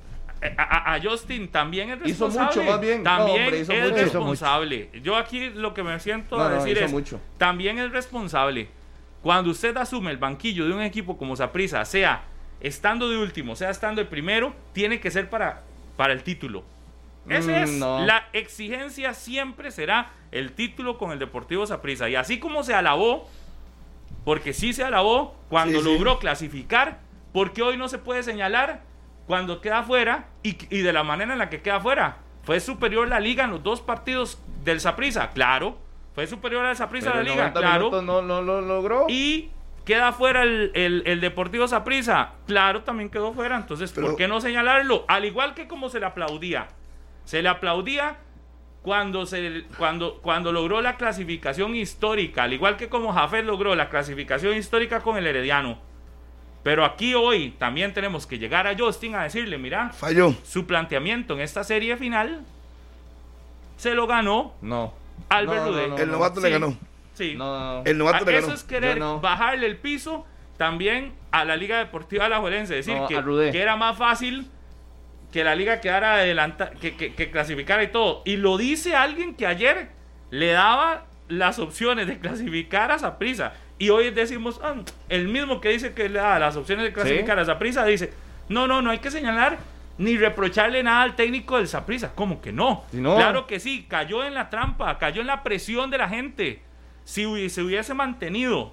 A, 0.57 0.99
Justin 1.03 1.49
también 1.49 1.91
es 1.91 1.97
Hizo 2.07 2.27
responsable. 2.27 2.63
mucho, 2.63 2.71
más 2.73 2.81
bien. 2.81 2.99
No, 3.03 3.11
También 3.17 3.43
hombre, 3.45 3.61
hizo 3.61 3.73
es 3.73 3.83
mucho. 3.83 3.95
Hizo 3.95 4.05
responsable. 4.05 4.91
Yo 5.03 5.17
aquí 5.17 5.51
lo 5.51 5.73
que 5.75 5.83
me 5.83 5.99
siento 6.01 6.37
No, 6.37 6.43
a 6.43 6.49
decir 6.51 6.77
hizo 6.77 6.87
es, 6.87 6.91
mucho. 6.93 7.21
también 7.39 7.79
es 7.79 7.91
responsable. 7.93 8.69
Cuando 9.23 9.51
usted 9.53 9.77
asume 9.77 10.11
el 10.11 10.17
banquillo 10.17 10.67
de 10.67 10.73
un 10.73 10.83
equipo 10.83 11.17
como 11.17 11.37
Saprissa, 11.37 11.85
sea 11.85 12.25
estando 12.61 13.09
de 13.09 13.17
último, 13.19 13.55
sea 13.57 13.71
estando 13.71 14.03
de 14.03 14.09
primero, 14.09 14.53
tiene 14.73 14.99
que 15.01 15.11
ser 15.13 15.31
para, 15.31 15.63
para 15.97 16.13
el 16.13 16.23
título. 16.25 16.65
Ese 17.29 17.53
Mm, 17.53 17.63
es. 17.63 17.71
no. 17.73 18.05
La 18.05 18.29
exigencia 18.33 19.15
siempre 19.15 19.71
será 19.71 20.11
el 20.33 20.53
título 20.53 20.99
con 20.99 21.13
el 21.13 21.21
Deportivo 21.21 21.65
Saprissa. 21.67 22.09
Y 22.09 22.17
así 22.17 22.41
como 22.41 22.65
se 22.65 22.75
alabó, 22.75 23.29
porque 24.25 24.53
sí 24.53 24.73
se 24.73 24.83
alabó 24.83 25.37
cuando 25.49 25.79
Sí, 25.79 25.85
sí. 25.85 25.93
logró 25.93 26.19
clasificar, 26.19 26.99
porque 27.33 27.63
hoy 27.63 27.77
no 27.77 27.89
se 27.89 27.99
puede 27.99 28.23
señalar 28.25 28.83
cuando 29.27 29.61
queda 29.61 29.83
fuera 29.83 30.29
y, 30.43 30.57
y 30.75 30.81
de 30.83 30.93
la 30.93 31.03
manera 31.05 31.33
en 31.33 31.39
la 31.39 31.49
que 31.51 31.63
queda 31.63 31.81
fuera. 31.81 32.19
Fue 32.43 32.59
superior 32.61 33.07
la 33.09 33.21
liga 33.21 33.45
en 33.45 33.51
los 33.53 33.63
dos 33.63 33.81
partidos 33.81 34.41
del 34.65 34.81
Saprissa, 34.81 35.31
claro. 35.31 35.79
Fue 36.15 36.27
superior 36.27 36.65
al 36.67 36.77
Saprissa 36.77 37.13
pero 37.13 37.23
la 37.23 37.31
liga, 37.31 37.51
90 37.51 37.61
claro. 37.61 38.03
no, 38.03 38.21
no 38.23 38.43
lo 38.43 38.61
logró. 38.61 39.07
Y 39.09 39.51
queda 39.85 40.13
fuera 40.13 40.43
el, 40.43 40.71
el- 40.75 41.03
el 41.07 41.21
Deportivo 41.21 41.67
Saprissa. 41.69 42.33
Claro, 42.47 42.83
también 42.83 43.09
quedó 43.11 43.33
fuera. 43.33 43.57
Entonces, 43.57 43.93
¿por 43.93 44.05
Pero- 44.05 44.17
qué 44.17 44.29
no 44.29 44.41
señalarlo? 44.41 45.05
Al 45.09 45.25
igual 45.25 45.55
que 45.55 45.67
como 45.69 45.89
se 45.89 46.01
le 46.01 46.07
aplaudía. 46.07 46.69
Se 47.25 47.41
le 47.43 47.49
aplaudía 47.49 48.17
cuando, 48.83 49.27
se, 49.27 49.65
cuando, 49.79 50.19
cuando 50.21 50.51
logró 50.53 50.83
la 50.83 50.97
clasificación 50.97 51.75
histórica. 51.77 52.43
Al 52.43 52.53
igual 52.53 52.77
que 52.77 52.89
como 52.89 53.13
Jafet 53.13 53.45
logró 53.45 53.75
la 53.77 53.89
clasificación 53.89 54.57
histórica 54.57 55.01
con 55.01 55.17
el 55.17 55.27
Herediano. 55.27 55.79
Pero 56.63 56.85
aquí 56.85 57.15
hoy 57.15 57.51
también 57.59 57.93
tenemos 57.93 58.27
que 58.27 58.39
llegar 58.39 58.67
a 58.67 58.77
Justin 58.79 59.15
a 59.17 59.25
decirle, 59.25 59.59
mira, 59.59 59.91
Falló. 59.91 60.35
su 60.45 60.67
planteamiento 60.67 61.35
en 61.35 61.41
esta 61.41 61.65
serie 61.65 61.97
final 61.97 62.43
se 63.77 63.95
lo 63.95 64.07
ganó 64.07 64.55
No. 64.63 64.95
Albert 65.29 65.59
No, 65.61 65.65
no, 65.67 65.73
Rudé. 65.73 65.89
no, 65.89 65.99
El 65.99 66.11
novato 66.11 66.41
le 66.41 66.47
Sí, 66.49 66.53
ganó. 66.53 66.77
Sí. 67.15 67.35
No, 67.37 67.59
no, 67.59 67.75
no. 67.79 67.83
El 67.85 67.99
novato 67.99 68.25
Ah, 68.27 68.31
le 68.31 68.39
Eso 68.39 68.47
ganó. 68.47 68.55
es 68.59 68.65
querer 68.65 68.99
bajarle 69.21 69.67
el 69.67 69.77
piso 69.77 70.25
también 70.57 71.13
a 71.33 71.45
la 71.45 71.57
Liga 71.57 71.79
Deportiva 71.79 72.27
Alajuelense. 72.27 72.79
Es 72.79 72.87
decir, 72.87 73.01
No, 73.01 73.09
que, 73.09 73.61
era 73.61 73.77
más 73.77 73.97
fácil 73.99 74.47
que 75.33 75.43
la 75.45 75.55
liga 75.55 75.81
quedara 75.81 76.15
adelanta, 76.15 76.71
que, 76.73 76.95
que, 76.97 77.15
que 77.15 77.31
clasificara 77.31 77.83
y 77.83 77.89
todo. 77.89 78.23
Y 78.25 78.37
lo 78.37 78.57
dice 78.59 78.95
alguien 78.95 79.35
que 79.35 79.47
ayer 79.47 79.89
le 80.31 80.53
daba 80.53 81.07
las 81.29 81.59
opciones 81.59 82.07
de 82.07 82.19
clasificar 82.19 82.93
a 82.93 82.99
Saprisa. 82.99 83.55
Y 83.83 83.91
hoy 83.91 84.11
decimos, 84.11 84.61
ah, 84.63 84.77
el 85.09 85.27
mismo 85.27 85.61
que 85.61 85.71
dice 85.71 85.93
que 85.93 86.09
le 86.09 86.21
da 86.21 86.39
las 86.39 86.55
opciones 86.55 86.85
de 86.85 86.93
clasificar 86.93 87.37
a 87.41 87.45
Saprisa, 87.45 87.85
dice, 87.85 88.13
no, 88.49 88.69
no, 88.69 88.81
no 88.81 88.91
hay 88.91 89.01
que 89.01 89.11
señalar 89.11 89.59
ni 89.99 90.17
reprocharle 90.17 90.85
nada 90.85 91.03
al 91.03 91.17
técnico 91.17 91.57
del 91.57 91.67
Saprisa. 91.67 92.13
¿Cómo 92.15 92.41
que 92.41 92.53
no? 92.53 92.85
Si 92.93 92.99
no- 93.01 93.17
Claro 93.17 93.49
que 93.49 93.59
sí, 93.59 93.85
cayó 93.89 94.23
en 94.23 94.35
la 94.35 94.51
trampa, 94.51 94.99
cayó 94.99 95.21
en 95.21 95.27
la 95.27 95.43
presión 95.43 95.91
de 95.91 95.99
la 95.99 96.09
gente. 96.09 96.63
Si 97.03 97.51
se 97.51 97.61
hubiese 97.61 97.93
mantenido 97.93 98.73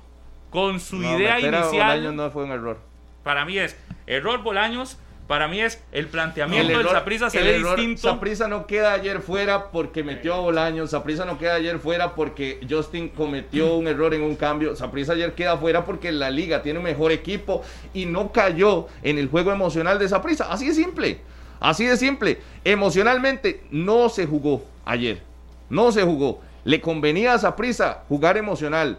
con 0.51 0.79
su 0.79 0.97
No, 0.97 1.17
idea 1.17 1.39
inicial, 1.39 1.71
Bolaños 2.01 2.13
no 2.13 2.29
fue 2.29 2.43
un 2.43 2.51
error. 2.51 2.79
para 3.23 3.45
mí 3.45 3.57
es 3.57 3.75
error 4.05 4.43
Bolaños, 4.43 4.99
para 5.29 5.47
mí 5.47 5.61
es 5.61 5.79
el 5.91 6.07
planteamiento 6.07 6.75
del 6.75 6.87
Saprissa 6.87 7.29
se 7.29 7.43
ve 7.43 7.59
distinto. 7.59 8.01
Saprissa 8.01 8.47
no 8.47 8.65
queda 8.65 8.93
ayer 8.93 9.21
fuera 9.21 9.69
porque 9.69 10.03
metió 10.03 10.33
a 10.33 10.39
Bolaños. 10.39 10.89
Saprissa 10.89 11.23
no 11.23 11.37
queda 11.37 11.53
ayer 11.53 11.77
fuera 11.77 12.15
porque 12.15 12.59
Justin 12.67 13.09
cometió 13.09 13.75
un 13.75 13.87
error 13.87 14.15
en 14.15 14.23
un 14.23 14.35
cambio. 14.35 14.75
Saprissa 14.75 15.13
ayer 15.13 15.35
queda 15.35 15.55
fuera 15.55 15.85
porque 15.85 16.11
la 16.11 16.31
liga 16.31 16.63
tiene 16.63 16.79
un 16.79 16.85
mejor 16.85 17.11
equipo 17.11 17.61
y 17.93 18.07
no 18.07 18.31
cayó 18.31 18.87
en 19.03 19.19
el 19.19 19.29
juego 19.29 19.51
emocional 19.51 19.99
de 19.99 20.09
Saprissa. 20.09 20.51
Así 20.51 20.65
de 20.65 20.73
simple. 20.73 21.19
Así 21.59 21.85
de 21.85 21.95
simple. 21.95 22.39
Emocionalmente 22.63 23.61
no 23.69 24.09
se 24.09 24.25
jugó 24.25 24.65
ayer. 24.83 25.21
No 25.69 25.91
se 25.91 26.01
jugó. 26.01 26.41
Le 26.63 26.81
convenía 26.81 27.35
a 27.35 27.37
Saprissa 27.37 28.03
jugar 28.09 28.35
emocional 28.35 28.97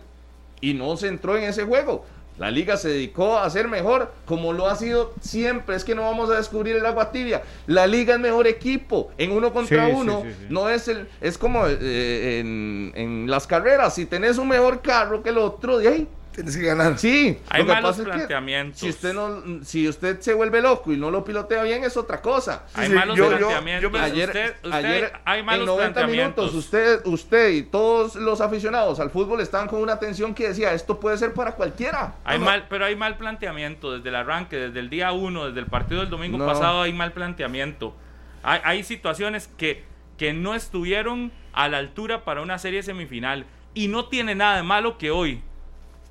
y 0.60 0.74
no 0.74 0.96
se 0.96 1.08
entró 1.08 1.36
en 1.36 1.42
ese 1.42 1.64
juego. 1.64 2.04
La 2.40 2.50
liga 2.50 2.78
se 2.78 2.88
dedicó 2.88 3.38
a 3.38 3.50
ser 3.50 3.68
mejor, 3.68 4.10
como 4.24 4.54
lo 4.54 4.66
ha 4.66 4.74
sido 4.74 5.12
siempre. 5.20 5.76
Es 5.76 5.84
que 5.84 5.94
no 5.94 6.02
vamos 6.02 6.30
a 6.30 6.36
descubrir 6.36 6.74
el 6.74 6.86
agua 6.86 7.12
tibia. 7.12 7.42
La 7.66 7.86
liga 7.86 8.14
es 8.14 8.20
mejor 8.20 8.46
equipo. 8.46 9.10
En 9.18 9.30
uno 9.30 9.52
contra 9.52 9.86
Sí, 9.86 9.92
uno, 9.94 10.22
sí, 10.24 10.32
sí. 10.38 10.46
no 10.48 10.70
es 10.70 10.88
el, 10.88 11.06
es 11.20 11.36
como 11.36 11.66
eh, 11.66 12.38
en, 12.40 12.92
en 12.96 13.30
las 13.30 13.46
carreras. 13.46 13.94
Si 13.94 14.06
tenés 14.06 14.38
un 14.38 14.48
mejor 14.48 14.80
carro 14.80 15.22
que 15.22 15.28
el 15.28 15.36
otro, 15.36 15.76
de 15.76 15.88
ahí 15.88 16.08
tienes 16.32 16.56
que 16.56 16.62
ganar. 16.64 16.98
Sí, 16.98 17.38
Hay 17.48 17.62
lo 17.62 17.66
que 17.66 17.72
malos 17.72 17.90
pasa 17.90 18.02
es 18.02 18.06
que 18.08 18.12
planteamientos. 18.14 18.80
si 18.80 18.88
usted 18.88 19.12
no, 19.14 19.64
si 19.64 19.88
usted 19.88 20.20
se 20.20 20.32
vuelve 20.34 20.60
loco 20.62 20.92
y 20.92 20.96
no 20.96 21.10
lo 21.10 21.24
pilotea 21.24 21.62
bien 21.64 21.84
es 21.84 21.96
otra 21.96 22.20
cosa. 22.22 22.64
Hay 22.74 22.88
sí, 22.88 22.94
malos 22.94 23.16
yo- 23.16 23.28
planteamientos. 23.28 23.92
yo 23.92 23.98
Ayer, 23.98 24.28
usted, 24.28 24.54
usted- 24.62 24.72
ayer 24.72 25.12
hay 25.24 25.42
malos 25.42 25.60
en 25.60 25.66
90 25.66 25.92
planteamientos. 25.94 26.44
minutos 26.52 26.64
usted, 26.64 27.00
usted 27.06 27.48
y 27.50 27.62
todos 27.64 28.14
los 28.16 28.40
aficionados 28.40 29.00
al 29.00 29.10
fútbol 29.10 29.40
estaban 29.40 29.68
con 29.68 29.80
una 29.80 29.94
atención 29.94 30.34
que 30.34 30.48
decía 30.48 30.72
esto 30.72 31.00
puede 31.00 31.18
ser 31.18 31.34
para 31.34 31.52
cualquiera. 31.56 32.14
Hay 32.24 32.38
No, 32.38 32.44
mal, 32.46 32.66
pero 32.68 32.84
hay 32.84 32.96
mal 32.96 33.16
planteamiento 33.16 33.92
desde 33.96 34.08
el 34.08 34.14
arranque, 34.14 34.56
desde 34.56 34.80
el 34.80 34.90
día 34.90 35.12
uno, 35.12 35.46
desde 35.46 35.60
el 35.60 35.66
partido 35.66 36.00
del 36.00 36.10
domingo 36.10 36.38
No. 36.38 36.46
pasado 36.46 36.82
hay 36.82 36.92
mal 36.92 37.12
planteamiento. 37.12 37.94
Hay, 38.42 38.60
hay 38.64 38.84
situaciones 38.84 39.48
que, 39.56 39.84
que 40.16 40.32
no 40.32 40.54
estuvieron 40.54 41.32
a 41.52 41.68
la 41.68 41.78
altura 41.78 42.24
para 42.24 42.40
una 42.42 42.58
serie 42.58 42.82
semifinal. 42.82 43.44
Y 43.74 43.88
no 43.88 44.06
tiene 44.06 44.34
nada 44.34 44.56
de 44.56 44.62
malo 44.62 44.98
que 44.98 45.10
hoy 45.10 45.42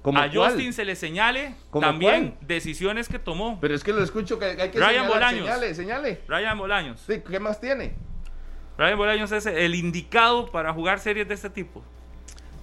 ¿Cómo 0.01 0.17
a 0.19 0.29
cuál? 0.31 0.51
Justin 0.53 0.71
se 0.73 0.85
le 0.85 0.95
señale 0.95 1.55
¿Cómo 1.69 1.85
también 1.85 2.31
cuál? 2.37 2.47
decisiones 2.47 3.09
que 3.09 3.19
tomó. 3.19 3.57
Pero 3.59 3.75
es 3.75 3.83
que 3.83 3.91
lo 3.91 4.01
escucho 4.01 4.39
que 4.39 4.45
hay 4.45 4.55
que 4.69 4.79
Ryan 4.79 4.89
señalar, 4.89 5.09
Bolaños. 5.09 5.45
señale, 5.45 5.75
señale. 5.75 6.21
Ryan 6.27 6.57
Bolaños. 6.57 7.03
Sí, 7.05 7.21
¿qué 7.29 7.39
más 7.39 7.59
tiene? 7.59 7.93
Ryan 8.77 8.97
Bolaños 8.97 9.31
es 9.33 9.45
el 9.45 9.75
indicado 9.75 10.49
para 10.51 10.73
jugar 10.73 10.99
series 10.99 11.27
de 11.27 11.33
este 11.33 11.49
tipo. 11.49 11.83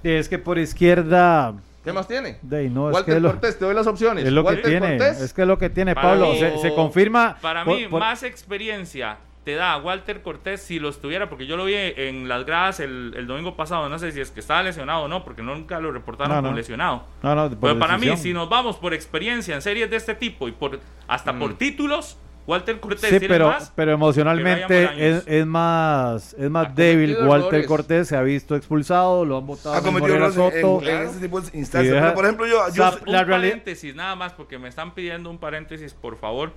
Es 0.02 0.28
que 0.28 0.38
por 0.38 0.58
izquierda. 0.58 1.54
¿Qué 1.84 1.92
más 1.92 2.08
tiene? 2.08 2.38
De 2.42 2.68
no, 2.70 2.88
es 2.90 2.94
Walter 2.94 3.14
que 3.16 3.20
lo- 3.20 3.30
Cortés, 3.30 3.58
te 3.58 3.64
doy 3.64 3.74
las 3.74 3.86
opciones. 3.86 4.24
Es 4.24 4.32
lo 4.32 4.42
que 4.42 4.46
Walter 4.46 4.64
tiene, 4.64 4.96
Cortés, 4.98 5.20
es 5.20 5.32
que 5.32 5.42
es 5.42 5.48
lo 5.48 5.58
que 5.58 5.70
tiene 5.70 5.94
Para 5.94 6.08
Pablo. 6.08 6.32
mí- 6.32 6.38
se, 6.38 6.58
se 6.58 6.74
confirma. 6.74 7.36
Para 7.40 7.64
por- 7.64 7.76
mí, 7.76 7.86
por- 7.86 8.00
más 8.00 8.22
experiencia 8.22 9.18
te 9.46 9.54
da 9.54 9.76
Walter 9.78 10.22
Cortés 10.22 10.60
si 10.60 10.80
lo 10.80 10.88
estuviera, 10.88 11.28
porque 11.28 11.46
yo 11.46 11.56
lo 11.56 11.64
vi 11.66 11.74
en 11.76 12.26
las 12.26 12.44
gradas 12.44 12.80
el, 12.80 13.14
el 13.16 13.28
domingo 13.28 13.54
pasado, 13.54 13.88
no 13.88 13.96
sé 13.96 14.10
si 14.10 14.20
es 14.20 14.32
que 14.32 14.40
estaba 14.40 14.60
lesionado 14.64 15.04
o 15.04 15.08
no, 15.08 15.22
porque 15.22 15.40
nunca 15.40 15.78
lo 15.78 15.92
reportaron 15.92 16.34
No, 16.34 16.42
como 16.42 16.56
lesionado. 16.56 17.04
No, 17.22 17.32
no, 17.36 17.48
por 17.50 17.60
Pero 17.60 17.78
para 17.78 17.96
mí, 17.96 18.16
si 18.16 18.32
nos 18.32 18.48
vamos 18.48 18.76
por 18.76 18.92
experiencia 18.92 19.54
en 19.54 19.62
series 19.62 19.88
de 19.88 19.94
este 19.98 20.16
tipo 20.16 20.48
y 20.48 20.52
por 20.52 20.80
hasta 21.06 21.32
Mm. 21.32 21.38
por 21.38 21.54
títulos, 21.54 22.18
Walter 22.44 22.80
Cortés 22.80 23.08
Sí, 23.10 23.18
tiene 23.20 23.28
pero, 23.28 23.46
más. 23.48 23.72
pero 23.76 23.92
emocionalmente 23.92 25.08
es, 25.10 25.22
es 25.28 25.46
más 25.46 26.34
es 26.38 26.50
más 26.50 26.66
Ha 26.68 26.72
débil. 26.72 27.16
Walter 27.24 27.46
errores. 27.48 27.66
Cortés 27.68 28.08
se 28.08 28.16
ha 28.16 28.22
visto 28.22 28.56
expulsado, 28.56 29.24
lo 29.24 29.38
han 29.38 29.46
votado 29.46 29.76
Ha 29.76 29.78
en 29.78 29.84
cometido 29.84 30.16
errores 30.16 30.36
en, 30.36 30.42
Soto. 30.42 30.74
en 30.78 30.80
Claro. 30.80 31.08
ese 31.10 31.20
tipo 31.20 31.40
de 31.40 31.58
instancias. 31.58 31.94
deja- 31.94 32.02
Pero, 32.06 32.14
por 32.14 32.24
ejemplo, 32.24 32.46
yo, 32.48 32.58
yo 32.74 32.84
un 32.90 33.06
realidad- 33.06 33.26
paréntesis, 33.28 33.94
nada 33.94 34.16
más, 34.16 34.32
porque 34.32 34.58
me 34.58 34.68
están 34.68 34.92
pidiendo 34.94 35.30
un 35.30 35.38
paréntesis, 35.38 35.94
por 35.94 36.16
favor. 36.18 36.52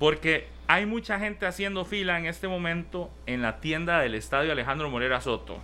Porque 0.00 0.48
hay 0.66 0.86
mucha 0.86 1.18
gente 1.18 1.46
haciendo 1.46 1.84
fila 1.84 2.18
en 2.18 2.24
este 2.24 2.48
momento 2.48 3.10
en 3.26 3.42
la 3.42 3.60
tienda 3.60 4.00
del 4.00 4.14
estadio 4.14 4.50
Alejandro 4.50 4.88
Morera 4.88 5.20
Soto. 5.20 5.58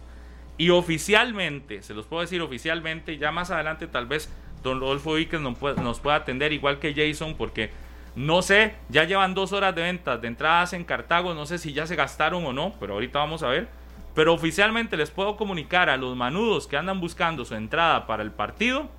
Y 0.59 0.69
oficialmente, 0.69 1.83
se 1.83 1.95
los 1.95 2.07
puedo 2.07 2.21
decir 2.21 2.43
oficialmente, 2.43 3.17
ya 3.17 3.33
más 3.33 3.51
adelante 3.51 3.87
tal 3.87 4.05
vez 4.05 4.31
don 4.63 4.79
Rodolfo 4.79 5.15
Víquez 5.15 5.41
nos 5.41 5.59
pueda, 6.01 6.17
atender 6.17 6.53
igual 6.53 6.79
que 6.79 6.95
Jason, 6.95 7.35
porque 7.35 7.71
no 8.15 8.43
sé, 8.43 8.75
ya 8.91 9.05
llevan 9.05 9.33
dos 9.33 9.53
horas 9.53 9.75
de 9.75 9.83
ventas 9.83 10.21
de 10.21 10.29
entradas 10.29 10.75
en 10.75 10.85
Cartago, 10.85 11.33
no 11.33 11.47
sé 11.47 11.57
si 11.57 11.73
ya 11.73 11.87
se 11.87 11.97
gastaron 11.97 12.45
o 12.45 12.53
no, 12.53 12.75
pero 12.79 12.93
ahorita 12.93 13.19
vamos 13.19 13.43
a 13.43 13.49
ver. 13.49 13.69
Pero 14.15 14.35
oficialmente 14.35 14.99
les 14.99 15.11
puedo 15.11 15.39
comunicar 15.39 15.89
a 15.89 15.97
los 15.97 16.15
manudos 16.15 16.67
que 16.67 16.77
andan 16.77 17.01
buscando 17.01 17.47
su 17.47 17.55
entrada 17.55 18.07
para 18.07 18.23
el 18.23 18.33
partido 18.33 18.91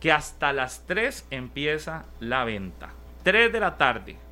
que 0.00 0.10
hasta 0.10 0.52
las 0.52 0.86
3 0.86 1.28
empieza 1.30 2.06
la 2.18 2.44
venta. 2.44 2.90
3 3.22 3.52
de 3.52 3.60
la 3.60 3.76
tarde. 3.76 4.23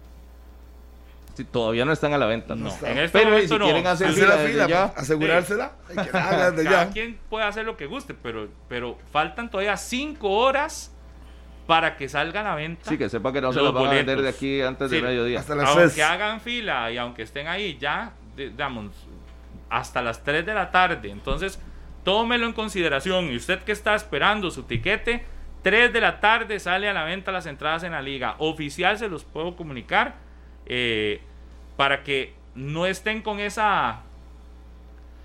Sí, 1.34 1.44
todavía 1.44 1.84
no 1.84 1.92
están 1.92 2.12
a 2.12 2.18
la 2.18 2.26
venta. 2.26 2.54
No, 2.54 2.68
está. 2.68 2.90
en 2.90 2.98
este 2.98 3.18
Pero 3.18 3.30
momento 3.30 3.54
si 3.54 3.58
no. 3.58 3.64
quieren 3.64 3.86
hacer 3.86 4.08
hacer 4.08 4.28
la 4.28 4.36
fila, 4.36 4.66
ya. 4.68 4.92
pues, 4.92 5.02
asegurársela. 5.04 5.72
Hay 5.88 5.96
que 5.96 6.02
desde 6.02 6.10
Cada 6.12 6.62
ya. 6.64 6.90
quien 6.90 7.18
puede 7.30 7.44
hacer 7.46 7.64
lo 7.64 7.76
que 7.76 7.86
guste, 7.86 8.14
pero, 8.14 8.48
pero 8.68 8.98
faltan 9.10 9.50
todavía 9.50 9.76
5 9.76 10.28
horas 10.28 10.94
para 11.66 11.96
que 11.96 12.08
salga 12.08 12.40
a 12.40 12.44
la 12.44 12.54
venta. 12.54 12.88
Sí, 12.90 12.98
que 12.98 13.08
sepa 13.08 13.32
que 13.32 13.40
no 13.40 13.52
se 13.52 13.60
los 13.60 13.72
van 13.72 13.86
a 13.86 13.90
vender 13.90 14.20
de 14.20 14.28
aquí 14.28 14.60
antes 14.60 14.90
Sí, 14.90 14.96
del 14.96 15.04
mediodía. 15.04 15.40
Hasta 15.40 15.54
las 15.54 15.68
aunque 15.68 15.82
3. 15.88 16.00
hagan 16.00 16.40
fila 16.40 16.90
y 16.90 16.98
aunque 16.98 17.22
estén 17.22 17.48
ahí 17.48 17.78
ya, 17.80 18.12
digamos, 18.36 18.90
hasta 19.70 20.02
las 20.02 20.22
3 20.24 20.44
de 20.44 20.52
la 20.54 20.70
tarde. 20.70 21.10
Entonces, 21.10 21.58
tómelo 22.04 22.46
en 22.46 22.52
consideración. 22.52 23.30
Y 23.32 23.36
usted 23.36 23.60
que 23.60 23.72
está 23.72 23.94
esperando 23.94 24.50
su 24.50 24.64
tiquete, 24.64 25.24
3 25.62 25.92
de 25.92 26.00
la 26.00 26.20
tarde 26.20 26.58
sale 26.58 26.88
a 26.88 26.92
la 26.92 27.04
venta 27.04 27.32
las 27.32 27.46
entradas 27.46 27.84
en 27.84 27.92
la 27.92 28.02
liga. 28.02 28.34
Oficial 28.38 28.98
se 28.98 29.08
los 29.08 29.24
puedo 29.24 29.56
comunicar 29.56 30.16
eh, 30.66 31.20
para 31.76 32.02
que 32.04 32.34
no 32.54 32.86
estén 32.86 33.22
con 33.22 33.40
esa 33.40 34.02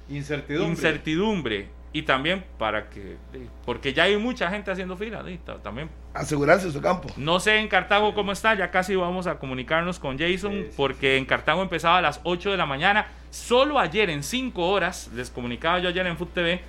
Incertidumbre. 0.09 0.71
incertidumbre. 0.71 1.67
Y 1.93 2.03
también 2.03 2.43
para 2.59 2.89
que, 2.89 3.13
eh, 3.33 3.47
porque 3.65 3.93
ya 3.93 4.03
hay 4.03 4.17
mucha 4.17 4.49
gente 4.51 4.69
haciendo 4.69 4.95
fila, 4.97 5.23
ta- 5.45 5.57
también 5.63 5.89
Asegurarse 6.13 6.71
su 6.71 6.81
campo. 6.81 7.09
no 7.17 7.39
sé 7.39 7.57
en 7.57 7.67
Cartago 7.69 8.13
cómo 8.13 8.33
está, 8.33 8.53
ya 8.55 8.69
casi 8.69 8.95
vamos 8.95 9.25
a 9.25 9.39
comunicarnos 9.39 9.97
con 9.97 10.19
Jason, 10.19 10.51
Sí, 10.51 10.63
sí, 10.63 10.73
porque 10.77 11.17
en 11.17 11.25
Cartago 11.25 11.61
empezaba 11.61 11.97
a 11.97 12.01
las 12.01 12.19
8 12.23 12.51
de 12.51 12.57
la 12.57 12.65
mañana. 12.65 13.07
Solo 13.31 13.79
ayer 13.79 14.09
en 14.09 14.21
5 14.23 14.67
horas, 14.69 15.09
les 15.15 15.31
comunicaba 15.31 15.79
yo 15.79 15.89
ayer 15.89 16.05
en 16.05 16.17
Food 16.17 16.29
TV 16.33 16.61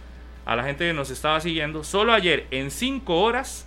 a 0.47 0.57
la 0.57 0.63
gente 0.65 0.87
que 0.87 0.95
nos 0.95 1.11
estaba 1.11 1.41
siguiendo, 1.41 1.85
solo 1.85 2.13
ayer 2.15 2.47
en 2.51 2.71
5 2.71 3.21
horas, 3.21 3.67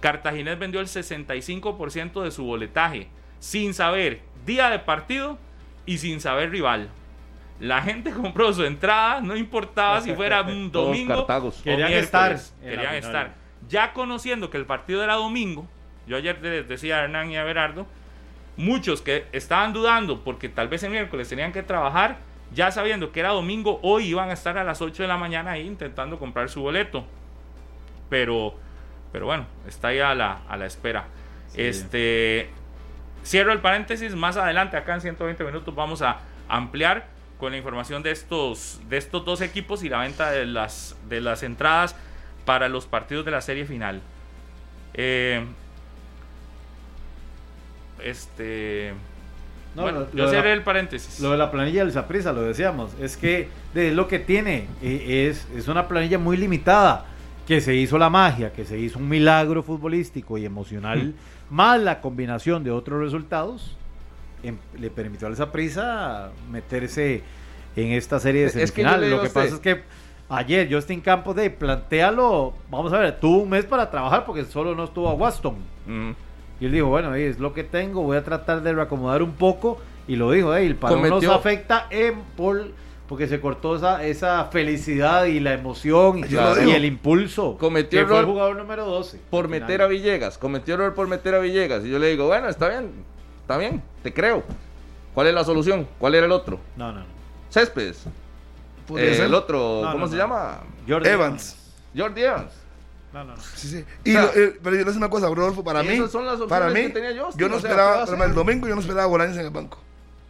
Cartaginés 0.00 0.58
vendió 0.58 0.80
el 0.80 0.86
65% 0.86 2.22
de 2.22 2.30
su 2.30 2.44
boletaje, 2.44 3.08
sin 3.38 3.74
saber 3.74 4.20
día 4.44 4.70
de 4.70 4.78
partido 4.78 5.38
y 5.86 5.98
sin 5.98 6.20
saber 6.20 6.50
rival. 6.50 6.90
La 7.60 7.82
gente 7.82 8.10
compró 8.22 8.52
su 8.52 8.64
entrada, 8.64 9.20
no 9.20 9.36
importaba 9.36 10.00
si 10.00 10.14
fuera 10.14 10.42
un 10.48 10.70
domingo 10.70 11.16
cartagos. 11.26 11.60
o 11.60 11.62
Querían 11.62 11.90
miércoles, 11.90 12.54
estar 12.54 12.70
Querían 12.70 12.94
estar. 12.94 13.34
Ya 13.68 13.92
conociendo 13.92 14.50
que 14.50 14.56
el 14.56 14.66
partido 14.66 15.02
era 15.02 15.14
domingo, 15.14 15.66
yo 16.06 16.16
ayer 16.16 16.40
les 16.40 16.68
decía 16.68 16.98
a 16.98 17.04
Hernán 17.04 17.30
y 17.30 17.36
a 17.36 17.44
Berardo, 17.44 17.86
muchos 18.56 19.02
que 19.02 19.26
estaban 19.32 19.72
dudando 19.72 20.24
porque 20.24 20.48
tal 20.48 20.68
vez 20.68 20.82
el 20.82 20.90
miércoles 20.90 21.28
tenían 21.28 21.52
que 21.52 21.62
trabajar, 21.62 22.18
ya 22.52 22.70
sabiendo 22.70 23.12
que 23.12 23.20
era 23.20 23.30
domingo, 23.30 23.78
hoy 23.82 24.06
iban 24.06 24.30
a 24.30 24.32
estar 24.32 24.56
a 24.56 24.64
las 24.64 24.80
8 24.80 25.02
de 25.02 25.08
la 25.08 25.16
mañana 25.16 25.52
ahí 25.52 25.66
intentando 25.66 26.18
comprar 26.18 26.48
su 26.48 26.62
boleto. 26.62 27.04
Pero, 28.08 28.54
pero 29.12 29.26
bueno, 29.26 29.46
está 29.66 29.88
ahí 29.88 29.98
a 29.98 30.14
la, 30.14 30.42
a 30.48 30.56
la 30.56 30.66
espera. 30.66 31.06
Este, 31.54 32.50
cierro 33.24 33.52
el 33.52 33.60
paréntesis, 33.60 34.14
más 34.14 34.36
adelante 34.36 34.76
acá 34.76 34.94
en 34.94 35.00
120 35.00 35.44
minutos 35.44 35.74
vamos 35.74 36.02
a 36.02 36.18
ampliar 36.48 37.06
con 37.38 37.52
la 37.52 37.58
información 37.58 38.02
de 38.02 38.10
estos, 38.10 38.80
de 38.88 38.96
estos 38.96 39.24
dos 39.24 39.40
equipos 39.40 39.82
y 39.84 39.88
la 39.88 39.98
venta 40.00 40.30
de 40.30 40.44
las, 40.46 40.96
de 41.08 41.20
las 41.20 41.42
entradas 41.42 41.94
para 42.44 42.68
los 42.68 42.86
partidos 42.86 43.24
de 43.24 43.30
la 43.30 43.40
serie 43.40 43.64
final. 43.64 44.00
Eh, 44.94 45.44
este. 48.02 48.92
No, 49.74 49.82
bueno, 49.82 50.00
lo- 50.00 50.10
yo 50.12 50.24
lo 50.24 50.30
cerré 50.30 50.48
la- 50.48 50.54
el 50.54 50.62
paréntesis. 50.62 51.20
Lo 51.20 51.30
de 51.32 51.36
la 51.38 51.50
planilla 51.50 51.84
del 51.84 51.92
Saprissa, 51.92 52.32
lo 52.32 52.42
decíamos, 52.42 52.90
es 53.00 53.16
que 53.16 53.48
de 53.74 53.92
lo 53.92 54.08
que 54.08 54.18
tiene 54.18 54.66
eh, 54.82 55.28
es, 55.30 55.46
es 55.54 55.68
una 55.68 55.86
planilla 55.88 56.18
muy 56.18 56.36
limitada, 56.36 57.06
que 57.46 57.60
se 57.60 57.74
hizo 57.74 57.98
la 57.98 58.10
magia, 58.10 58.52
que 58.52 58.64
se 58.64 58.78
hizo 58.78 58.98
un 58.98 59.08
milagro 59.08 59.62
futbolístico 59.62 60.38
y 60.38 60.44
emocional, 60.44 61.14
más 61.50 61.80
la 61.80 62.00
combinación 62.00 62.64
de 62.64 62.70
otros 62.70 63.00
resultados, 63.00 63.76
em- 64.42 64.58
le 64.78 64.90
permitió 64.90 65.26
al 65.28 65.36
Saprissa 65.36 66.30
meterse 66.50 67.22
en 67.76 67.92
esta 67.92 68.18
serie 68.20 68.42
de 68.42 68.46
que 68.52 68.66
semifinales. 68.66 69.10
lo 69.10 69.16
que 69.16 69.22
a 69.22 69.28
usted- 69.28 69.40
pasa 69.42 69.54
es 69.54 69.60
que 69.60 69.82
ayer 70.28 70.68
Justin 70.72 71.00
Campos 71.00 71.34
de 71.36 71.50
plantealo, 71.50 72.52
vamos 72.70 72.92
a 72.92 72.98
ver, 72.98 73.18
tuvo 73.20 73.38
un 73.42 73.50
mes 73.50 73.64
para 73.64 73.90
trabajar 73.90 74.24
porque 74.26 74.44
solo 74.44 74.74
no 74.74 74.84
estuvo 74.84 75.08
a 75.08 75.14
Waston. 75.14 75.56
Mm. 75.86 76.10
Y 76.60 76.66
él 76.66 76.72
dijo, 76.72 76.86
bueno, 76.88 77.14
es 77.14 77.38
lo 77.38 77.54
que 77.54 77.62
tengo, 77.64 78.02
voy 78.02 78.16
a 78.16 78.24
tratar 78.24 78.62
de 78.62 78.72
reacomodar 78.72 79.22
un 79.22 79.32
poco. 79.32 79.80
Y 80.08 80.16
lo 80.16 80.30
dijo, 80.32 80.54
"Ey, 80.54 80.66
el 80.66 80.74
parón 80.76 81.00
nos 81.02 81.08
Cometió- 81.10 81.34
afecta 81.34 81.86
en 81.90 82.20
por, 82.36 82.68
porque 83.08 83.26
se 83.26 83.40
cortó 83.40 83.76
esa, 83.76 84.04
esa 84.04 84.44
felicidad 84.46 85.24
y 85.24 85.40
la 85.40 85.54
emoción 85.54 86.18
y, 86.28 86.70
el 86.70 86.84
impulso. 86.84 87.56
Cometió 87.58 88.00
que 88.00 88.06
fue 88.06 88.16
el 88.16 88.22
error 88.22 88.30
jugador 88.32 88.56
número 88.56 88.84
12. 88.84 89.18
por 89.30 89.48
meter 89.48 89.66
final. 89.66 89.86
a 89.86 89.86
Villegas. 89.88 90.36
Cometió 90.36 90.74
error 90.74 90.94
por 90.94 91.08
meter 91.08 91.34
a 91.34 91.38
Villegas. 91.38 91.84
Y 91.84 91.90
yo 91.90 91.98
le 91.98 92.08
digo, 92.08 92.26
bueno, 92.26 92.48
está 92.48 92.68
bien, 92.68 92.92
está 93.40 93.56
bien, 93.56 93.82
te 94.02 94.12
creo. 94.12 94.44
¿Cuál 95.14 95.28
es 95.28 95.34
la 95.34 95.42
solución? 95.42 95.88
¿Cuál 95.98 96.14
era 96.14 96.26
el 96.26 96.32
otro? 96.32 96.60
No, 96.76 96.92
no, 96.92 97.00
no. 97.00 97.06
Céspedes. 97.50 98.04
Eh, 98.96 99.14
ser. 99.14 99.26
el 99.26 99.34
otro, 99.34 99.80
No, 99.82 99.92
¿cómo 99.92 100.04
no, 100.04 100.08
se 100.10 100.16
no. 100.16 100.22
llama? 100.22 100.60
Jordi 100.86 101.08
Evans. 101.08 101.56
Jordi 101.96 102.22
Evans. 102.22 102.52
No, 103.12 103.24
no, 103.24 103.36
no. 103.36 103.42
Sí, 103.54 103.68
sí. 103.68 103.84
Y 104.04 104.10
O 104.10 104.12
sea, 104.12 104.22
lo- 104.22 104.40
eh, 104.42 104.58
pero 104.62 104.76
yo 104.76 104.84
le 104.84 104.96
una 104.96 105.08
cosa, 105.08 105.28
Rodolfo, 105.28 105.64
para 105.64 105.82
mí, 105.82 105.94
esas 105.94 106.10
son 106.10 106.26
las 106.26 106.40
opciones 106.40 106.50
para 106.50 106.70
mí, 106.70 106.82
que 106.88 106.90
tenía 106.90 107.24
Justin, 107.24 107.40
yo 107.40 107.48
no 107.48 107.56
o 107.56 107.60
sea, 107.60 107.70
¿qué 107.70 107.76
va 107.76 108.02
esperaba, 108.04 108.26
el 108.26 108.34
domingo 108.34 108.68
yo 108.68 108.74
no 108.74 108.80
esperaba 108.82 109.06
Bolaños 109.06 109.36
en 109.38 109.46
el 109.46 109.50
banco. 109.50 109.78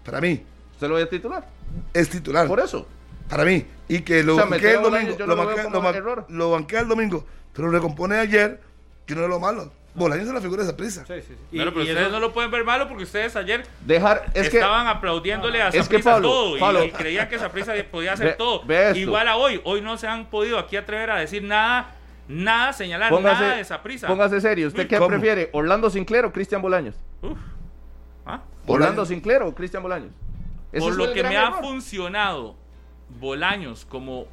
Para 0.04 0.20
mí, 0.20 0.44
¿Usted 0.74 0.86
lo 0.86 0.94
voy 0.94 1.02
a 1.02 1.08
titular? 1.08 1.44
Es 1.94 2.08
titular. 2.10 2.46
Por 2.46 2.60
eso. 2.60 2.86
Para 3.28 3.44
mí. 3.44 3.66
Y 3.88 4.00
que 4.00 4.22
lo 4.22 4.34
O 4.34 4.36
sea, 4.36 4.44
banquea 4.46 4.72
el 4.72 4.82
domingo. 4.82 5.16
yo 5.16 5.26
Lo 5.26 5.34
lo 5.34 5.44
banquea, 5.46 5.64
como 5.64 5.76
lo 5.76 5.82
ban- 5.82 5.94
error. 5.96 6.26
lo 6.28 6.50
banquea 6.50 6.80
el 6.80 6.88
domingo. 6.88 7.24
Pero 7.52 7.68
lo 7.68 7.72
recompone 7.74 8.16
ayer, 8.16 8.60
que 9.06 9.14
no 9.14 9.22
es 9.22 9.28
lo 9.28 9.38
malo. 9.40 9.72
Bolaños 9.94 10.28
es 10.28 10.34
la 10.34 10.40
figura 10.40 10.62
de 10.62 10.68
esa 10.68 10.76
prisa. 10.76 11.04
Sí, 11.06 11.14
sí, 11.20 11.22
sí. 11.28 11.34
Y- 11.50 11.56
Claro, 11.56 11.72
pero 11.72 11.84
y 11.84 11.88
ustedes 11.88 12.06
eso- 12.08 12.12
no 12.12 12.20
lo 12.20 12.32
pueden 12.32 12.50
ver 12.50 12.64
malo 12.64 12.86
porque 12.86 13.02
ustedes 13.04 13.34
ayer 13.34 13.66
Dejar, 13.84 14.26
es 14.34 14.48
que 14.48 14.58
estaban 14.58 14.86
aplaudiéndole 14.86 15.60
a 15.60 15.68
Es 15.70 15.88
que 15.88 15.98
todo 15.98 16.56
y- 16.56 16.60
Pablo. 16.60 16.84
y, 16.84 16.90
creían 16.92 17.28
que 17.28 17.38
Saprissa 17.38 17.72
podía 17.90 18.12
hacer 18.12 18.26
Ve- 18.28 18.32
todo. 18.34 18.64
ve. 18.64 18.92
Igual 18.96 19.26
a 19.26 19.36
hoy, 19.36 19.60
hoy 19.64 19.80
no 19.80 19.96
se 19.96 20.06
han 20.06 20.26
podido 20.30 20.58
aquí 20.58 20.76
atrever 20.76 21.10
a 21.10 21.18
decir 21.18 21.42
nada 21.42 21.94
nada 22.28 22.74
señalar, 22.74 23.08
Póngase, 23.10 23.42
nada 23.42 23.54
de 23.56 23.62
esa 23.62 23.82
prisa. 23.82 24.06
póngase 24.06 24.40
serio. 24.42 24.68
¿Usted 24.68 24.82
Uy, 24.82 24.88
qué 24.88 24.96
¿cómo? 24.98 25.08
prefiere? 25.08 25.48
¿Orlando 25.52 25.88
Sinclair 25.90 26.26
o 26.26 26.32
Cristian 26.32 26.60
Bolaños? 26.60 26.94
Uf. 27.22 27.38
¿Ah? 28.26 28.42
¿Orlando 28.66 29.04
Sinclair 29.06 29.42
o 29.42 29.54
Cristian 29.54 29.82
Bolaños? 29.82 30.12
Ese 30.72 30.84
Por 30.84 30.96
lo 30.96 31.12
que 31.12 31.22
me 31.22 31.36
ha 31.36 31.52
funcionado 31.52 32.56
Bolaños 33.20 33.86
como, 33.86 34.26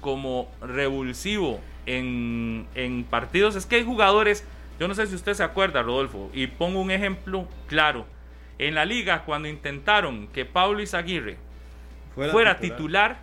como 0.00 0.48
revulsivo 0.60 1.60
en, 1.86 2.66
en 2.74 3.04
partidos, 3.04 3.54
es 3.54 3.66
que 3.66 3.76
hay 3.76 3.84
jugadores, 3.84 4.44
yo 4.80 4.88
no 4.88 4.94
sé 4.94 5.06
si 5.06 5.14
usted 5.14 5.34
se 5.34 5.44
acuerda, 5.44 5.82
Rodolfo, 5.82 6.30
y 6.34 6.48
pongo 6.48 6.80
un 6.80 6.90
ejemplo 6.90 7.46
claro. 7.68 8.06
En 8.58 8.74
la 8.74 8.84
liga, 8.84 9.24
cuando 9.24 9.48
intentaron 9.48 10.28
que 10.28 10.44
Pablo 10.44 10.80
Izaguirre 10.80 11.36
fuera, 12.14 12.58
titular. 12.58 13.18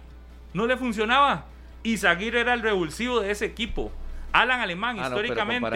no 0.53 0.68
le 0.68 0.78
funcionaba. 0.78 1.45
Izaguirre 1.82 2.41
era 2.41 2.53
el 2.53 2.61
revulsivo 2.61 3.20
de 3.20 3.32
ese 3.32 3.45
equipo. 3.45 3.91
Alan 4.34 4.59
Alemán, 4.61 4.97
Ah, 4.99 5.03
históricamente. 5.03 5.67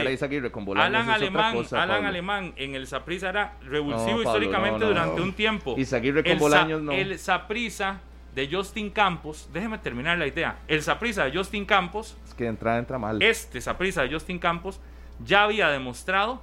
Alan 0.75 1.09
Alemán, 1.09 1.53
cosa, 1.55 1.81
Alan 1.83 1.95
Pablo. 1.97 2.07
Alemán 2.09 2.53
en 2.57 2.75
el 2.75 2.87
Saprissa 2.87 3.29
era 3.29 3.53
revulsivo 3.63 4.17
No, 4.17 4.23
Pablo, 4.23 4.39
históricamente 4.43 4.79
no, 4.79 4.87
durante 4.87 5.21
un 5.21 5.33
tiempo. 5.33 5.75
Izaguirre 5.77 6.23
con 6.23 6.31
el 6.31 6.39
Bolaños, 6.39 6.81
no. 6.81 6.91
El 6.91 7.17
Saprissa 7.19 8.01
de 8.33 8.49
Justin 8.51 8.89
Campos, 8.89 9.49
déjeme 9.53 9.77
terminar 9.77 10.17
la 10.17 10.27
idea. 10.27 10.57
El 10.67 10.81
Saprissa 10.81 11.25
de 11.25 11.37
Justin 11.37 11.65
Campos, 11.65 12.17
Es 12.27 12.33
que 12.33 12.43
de 12.45 12.49
entrada 12.49 12.77
entra 12.79 12.97
mal. 12.97 13.21
este 13.21 13.61
Saprissa 13.61 14.01
de 14.03 14.11
Justin 14.11 14.39
Campos, 14.39 14.79
ya 15.23 15.43
había 15.43 15.69
demostrado 15.69 16.41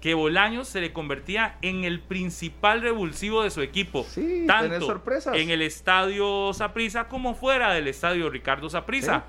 que 0.00 0.14
Bolaños 0.14 0.66
se 0.68 0.80
le 0.80 0.92
convertía 0.92 1.56
en 1.62 1.84
el 1.84 2.00
principal 2.00 2.82
revulsivo 2.82 3.42
de 3.44 3.50
su 3.50 3.60
equipo. 3.62 4.04
Sí, 4.08 4.44
tanto 4.48 5.00
en 5.32 5.50
el 5.50 5.62
estadio 5.62 6.52
Saprissa 6.54 7.04
como 7.08 7.34
fuera 7.34 7.72
del 7.72 7.86
estadio 7.88 8.28
Ricardo 8.28 8.68
Saprissa. 8.68 9.24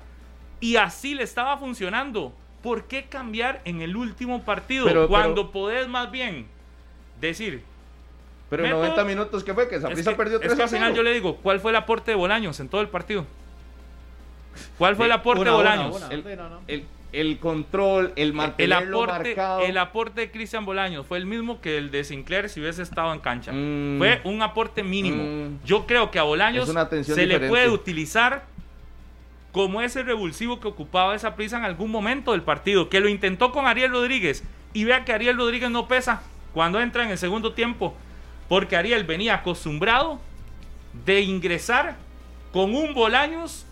Y 0.64 0.76
así 0.76 1.14
le 1.14 1.22
estaba 1.24 1.56
funcionando. 1.58 2.32
¿Por 2.62 2.84
qué 2.84 3.04
cambiar 3.04 3.60
en 3.66 3.82
el 3.82 3.96
último 3.96 4.42
partido? 4.42 4.86
Pero- 4.86 5.08
cuando 5.08 5.50
podés 5.52 5.86
más 5.88 6.10
bien 6.10 6.46
decir. 7.20 7.62
Pero 8.48 8.64
en 8.64 8.70
Método- 8.70 8.82
90 8.82 9.04
minutos, 9.04 9.44
¿qué 9.44 9.52
fue? 9.52 9.68
Que 9.68 9.76
Es 9.76 9.82
que, 9.82 10.10
perdió 10.12 10.36
es 10.36 10.42
3 10.42 10.54
que 10.54 10.62
a 10.62 10.64
al 10.64 10.70
final 10.70 10.88
0. 10.92 10.96
yo 10.96 11.02
le 11.02 11.12
digo, 11.12 11.36
¿cuál 11.36 11.60
fue 11.60 11.70
el 11.72 11.76
aporte 11.76 12.12
de 12.12 12.14
Bolaños 12.16 12.58
en 12.60 12.68
todo 12.68 12.80
el 12.80 12.88
partido? 12.88 13.26
¿Cuál 14.78 14.96
fue 14.96 15.06
el 15.06 15.12
Sí, 15.12 15.18
aporte 15.18 15.40
una, 15.42 15.50
de 15.50 15.56
una, 15.56 15.70
Bolaños? 15.76 15.96
una. 15.96 16.08
El, 16.08 16.24
el- 16.68 16.84
el 17.12 17.38
control, 17.38 18.12
el 18.16 18.28
El 18.28 18.32
mantenerlo 18.32 19.02
aporte, 19.04 19.28
marcado. 19.28 19.60
el 19.60 19.78
aporte 19.78 20.20
de 20.22 20.30
Cristian 20.30 20.64
Bolaños 20.64 21.06
fue 21.06 21.18
el 21.18 21.26
mismo 21.26 21.60
que 21.60 21.78
el 21.78 21.90
de 21.92 22.02
Sinclair 22.04 22.48
si 22.48 22.60
hubiese 22.60 22.82
estado 22.82 23.12
en 23.12 23.20
cancha. 23.20 23.52
Mm. 23.52 23.98
Fue 23.98 24.20
un 24.24 24.42
aporte 24.42 24.82
mínimo. 24.82 25.22
Mm. 25.22 25.64
Yo 25.64 25.86
creo 25.86 26.10
que 26.10 26.18
a 26.18 26.22
Bolaños 26.24 26.68
Es 26.68 27.06
se 27.06 27.26
le 27.26 27.38
puede 27.48 27.68
utilizar 27.68 28.44
como 29.54 29.80
ese 29.80 30.02
revulsivo 30.02 30.58
que 30.60 30.66
ocupaba 30.68 31.14
esa 31.14 31.36
prisa 31.36 31.56
en 31.56 31.64
algún 31.64 31.90
momento 31.90 32.32
del 32.32 32.42
partido, 32.42 32.88
que 32.90 32.98
lo 33.00 33.08
intentó 33.08 33.52
con 33.52 33.66
Ariel 33.68 33.92
Rodríguez 33.92 34.42
y 34.72 34.82
vea 34.84 35.04
que 35.06 35.12
Ariel 35.12 35.36
Rodríguez 35.38 35.70
no 35.70 35.86
pesa 35.88 36.22
cuando 36.52 36.80
entra 36.80 37.04
en 37.04 37.10
el 37.10 37.18
segundo 37.18 37.54
tiempo, 37.54 37.94
porque 38.48 38.76
Ariel 38.76 39.04
venía 39.04 39.36
acostumbrado 39.36 40.20
de 41.06 41.20
ingresar 41.20 41.96
con 42.52 42.74
un 42.74 42.94
Bolaños 42.94 43.64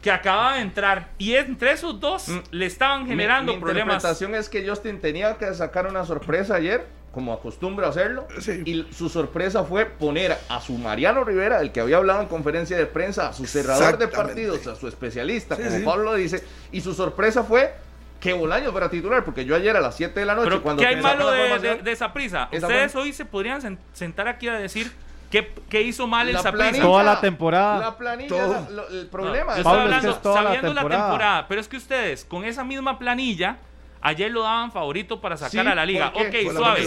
que 0.00 0.10
acababa 0.12 0.54
de 0.54 0.60
entrar 0.60 1.10
y 1.18 1.34
entre 1.34 1.72
esos 1.72 1.98
dos 1.98 2.28
Mm. 2.28 2.38
le 2.52 2.66
estaban 2.66 3.06
generando 3.06 3.52
mi, 3.54 3.60
problemas. 3.60 3.94
interpretación 3.96 4.34
es 4.36 4.48
que 4.48 4.66
Justin 4.68 5.00
tenía 5.00 5.38
que 5.38 5.52
sacar 5.54 5.86
una 5.88 6.04
sorpresa 6.04 6.54
ayer, 6.56 6.86
como 7.14 7.32
acostumbra 7.32 7.88
hacerlo. 7.88 8.26
Sí. 8.40 8.62
Y 8.66 8.92
su 8.92 9.08
sorpresa 9.08 9.64
fue 9.64 9.86
poner 9.86 10.36
a 10.48 10.60
su 10.60 10.74
Mariano 10.74 11.24
Rivera, 11.24 11.60
el 11.60 11.72
que 11.72 11.80
había 11.80 11.96
hablado 11.96 12.20
en 12.20 12.26
conferencia 12.28 12.76
de 12.76 12.86
prensa, 12.86 13.28
a 13.28 13.32
su 13.32 13.46
cerrador 13.46 13.96
de 13.96 14.08
partidos, 14.08 14.66
a 14.66 14.74
su 14.76 14.88
especialista, 14.88 15.56
Sí, 15.56 15.62
como 15.62 15.76
sí. 15.78 15.82
Pablo 15.84 16.04
lo 16.04 16.14
dice. 16.14 16.44
Y 16.72 16.80
su 16.80 16.92
sorpresa 16.92 17.44
fue 17.44 17.72
que 18.20 18.32
Bolaños 18.32 18.72
fuera 18.72 18.90
titular, 18.90 19.24
porque 19.24 19.44
yo 19.44 19.54
ayer 19.54 19.76
a 19.76 19.80
las 19.80 19.96
7 19.96 20.18
de 20.18 20.26
la 20.26 20.34
noche, 20.34 20.48
Pero 20.48 20.62
cuando 20.62 20.80
¿qué 20.82 20.88
hay 20.88 20.96
malo 21.00 21.30
de, 21.30 21.58
de- 21.58 21.76
de 21.82 21.92
esa 21.92 22.12
prisa? 22.12 22.48
Esa 22.50 22.66
Ustedes 22.66 22.92
fue- 22.92 23.02
hoy 23.02 23.12
se 23.12 23.24
podrían 23.24 23.60
sen- 23.60 23.78
sentar 23.92 24.28
aquí 24.28 24.48
a 24.48 24.54
decir 24.54 24.90
qué, 25.30 25.52
qué 25.68 25.82
hizo 25.82 26.06
mal 26.06 26.28
el 26.28 26.36
planilla- 26.36 26.82
Toda 26.82 27.02
la 27.02 27.20
temporada. 27.20 27.78
La 27.80 27.98
planilla, 27.98 28.28
Todo. 28.28 28.52
la- 28.52 28.70
lo- 28.70 28.88
el 28.88 29.04
No, 29.04 29.10
problema 29.10 29.52
yo 29.52 29.58
estoy 29.58 29.78
hablando 29.78 30.14
toda 30.16 30.34
la 30.42 30.42
sabiendo 30.48 30.68
la 30.74 30.80
temporada. 30.80 31.04
temporada. 31.10 31.48
pero 31.48 31.60
es 31.60 31.68
que 31.68 31.76
ustedes 31.76 32.24
con 32.24 32.44
esa 32.44 32.64
misma 32.64 32.98
planilla 32.98 33.58
ayer 34.04 34.30
lo 34.30 34.42
daban 34.42 34.70
favorito 34.70 35.20
para 35.20 35.36
sacar 35.36 35.50
Sí, 35.50 35.58
a 35.58 35.74
la 35.74 35.84
liga. 35.84 36.12
Ok, 36.14 36.52
suave. 36.52 36.82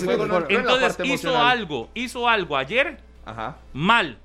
Entonces 0.49 0.91
hizo 1.03 1.03
emocional. 1.29 1.47
algo, 1.47 1.89
hizo 1.93 2.29
algo 2.29 2.55
ayer 2.55 2.99
Ajá. 3.25 3.57
mal 3.73 4.17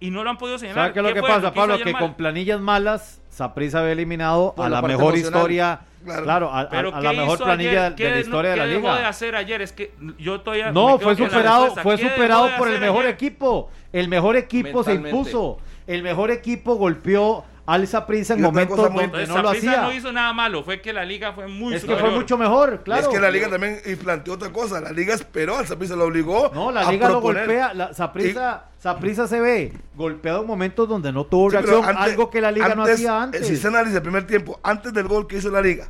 y 0.00 0.10
no 0.10 0.22
lo 0.24 0.30
han 0.30 0.36
podido 0.38 0.58
señalar. 0.58 0.84
¿Sabe 0.84 0.92
qué 0.92 1.00
es 1.00 1.06
lo 1.06 1.14
que 1.14 1.22
pasa, 1.22 1.50
que 1.52 1.56
Pablo? 1.56 1.78
Que 1.78 1.92
mal? 1.92 2.02
con 2.02 2.14
planillas 2.14 2.60
malas, 2.60 3.20
Saprissa 3.30 3.80
había 3.80 3.92
eliminado 3.92 4.54
Por 4.54 4.66
a 4.66 4.68
la 4.68 4.82
mejor 4.82 5.14
emocional. 5.14 5.24
historia, 5.40 5.80
Claro. 6.04 6.22
claro, 6.24 6.50
a, 6.50 6.60
a- 6.60 6.68
Pero 6.70 6.88
a 6.94 6.98
¿qué 6.98 7.04
la 7.04 7.12
mejor 7.12 7.38
planilla 7.38 7.70
ayer? 7.70 7.90
de, 7.90 7.96
¿Qué 7.96 8.04
la 8.08 8.10
no- 8.14 8.20
historia 8.20 8.50
de 8.52 8.56
la 8.56 8.64
qué 8.64 8.70
dejó 8.70 8.86
de 8.88 8.94
liga. 8.96 9.08
hacer 9.08 9.36
ayer? 9.36 9.60
Es 9.62 9.72
que 9.72 9.92
yo 10.18 10.40
todavía 10.40 10.72
No, 10.72 10.98
fue 10.98 11.14
superado, 11.16 11.74
fue 11.76 11.96
¿Qué 11.96 12.02
dejó 12.04 12.14
superado 12.16 12.48
por 12.58 12.68
el 12.68 12.80
mejor 12.80 13.02
ayer? 13.04 13.14
equipo. 13.14 13.70
El 13.92 14.08
mejor 14.08 14.36
equipo 14.36 14.82
se 14.82 14.94
impuso. 14.94 15.58
El 15.86 16.02
mejor 16.02 16.30
equipo 16.30 16.76
golpeó 16.76 17.44
al 17.72 17.86
Saprissa 17.86 18.34
en 18.34 18.42
momentos 18.42 18.76
donde 18.76 19.26
no 19.26 19.42
lo 19.42 19.50
hacía. 19.50 19.82
no 19.82 19.92
hizo 19.92 20.12
nada 20.12 20.32
malo, 20.32 20.64
fue 20.64 20.80
que 20.80 20.92
la 20.92 21.04
liga 21.04 21.32
fue 21.32 21.46
muy 21.46 21.74
es 21.74 21.82
que 21.82 21.86
superior. 21.88 22.08
fue 22.10 22.18
mucho 22.18 22.36
mejor, 22.38 22.82
claro. 22.82 23.02
Es 23.02 23.08
que 23.08 23.20
la 23.20 23.30
liga 23.30 23.48
también 23.48 23.80
planteó 24.02 24.34
otra 24.34 24.50
cosa. 24.50 24.80
La 24.80 24.90
liga 24.90 25.14
esperó, 25.14 25.58
al 25.58 25.66
Saprissa 25.66 25.94
lo 25.96 26.04
obligó. 26.06 26.50
No, 26.54 26.72
la 26.72 26.88
a 26.88 26.90
liga 26.92 27.08
lo 27.08 27.20
golpea. 27.20 27.72
La 27.74 27.94
Saprissa 27.94 29.26
se 29.28 29.40
ve 29.40 29.72
golpeado 29.94 30.40
en 30.40 30.46
momentos 30.46 30.88
donde 30.88 31.12
no 31.12 31.24
tuvo 31.26 31.50
Sí, 31.50 31.56
reacción, 31.56 31.84
antes- 31.84 32.04
algo 32.12 32.30
que 32.30 32.40
la 32.40 32.50
liga 32.50 32.74
no 32.74 32.82
hacía 32.84 33.22
antes. 33.22 33.42
eh, 33.42 33.44
Si 33.44 33.56
se 33.56 33.68
analiza 33.68 33.96
el 33.96 34.02
primer 34.02 34.26
tiempo, 34.26 34.58
antes 34.62 34.92
del 34.92 35.06
gol 35.06 35.26
que 35.26 35.36
hizo 35.36 35.50
la 35.50 35.60
liga, 35.60 35.88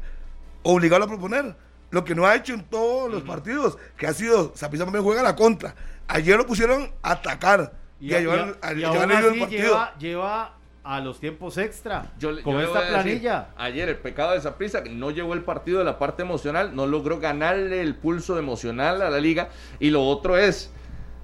obligado 0.63 1.05
a 1.05 1.07
proponer. 1.09 1.57
Lo 1.93 2.05
que 2.05 2.15
no 2.15 2.25
ha 2.25 2.37
hecho 2.37 2.55
en 2.55 2.63
todos 2.65 3.11
los 3.11 3.23
partidos, 3.23 3.77
que 3.97 4.07
ha 4.07 4.13
sido, 4.13 4.53
Saprissa 4.55 4.85
también 4.85 5.03
juega 5.03 5.23
a 5.23 5.25
la 5.25 5.35
contra. 5.35 5.75
Ayer 6.07 6.37
lo 6.37 6.47
pusieron 6.47 6.89
a 7.03 7.13
atacar 7.13 7.73
y, 7.99 8.15
a 8.15 8.21
llevar, 8.21 8.59
a, 8.63 8.73
y 8.73 8.77
llevar 8.77 8.97
aún 8.97 9.11
el 9.35 9.41
partido. 9.41 9.49
lleva, 9.49 9.95
lleva 9.99 10.55
a 10.91 11.01
los 11.01 11.21
tiempos 11.21 11.57
extra 11.57 12.11
Yo, 12.19 12.43
con 12.43 12.55
yo 12.55 12.61
esta 12.63 12.81
decir, 12.81 12.95
planilla. 12.95 13.51
ayer 13.57 13.89
el 13.89 13.97
pecado 13.97 14.33
de 14.33 14.41
Saprissa 14.41 14.83
que 14.83 14.91
no 14.91 15.13
llevó 15.13 15.35
el 15.35 15.43
partido 15.43 15.79
de 15.79 15.85
la 15.85 15.99
parte 16.01 16.23
emocional, 16.23 16.75
no 16.75 16.87
logró 16.87 17.21
ganarle 17.21 17.81
el 17.81 17.95
pulso 17.95 18.39
emocional 18.39 19.01
a 19.01 19.09
la 19.09 19.21
liga. 19.21 19.51
Y 19.79 19.91
lo 19.91 20.05
otro 20.05 20.37
es 20.37 20.73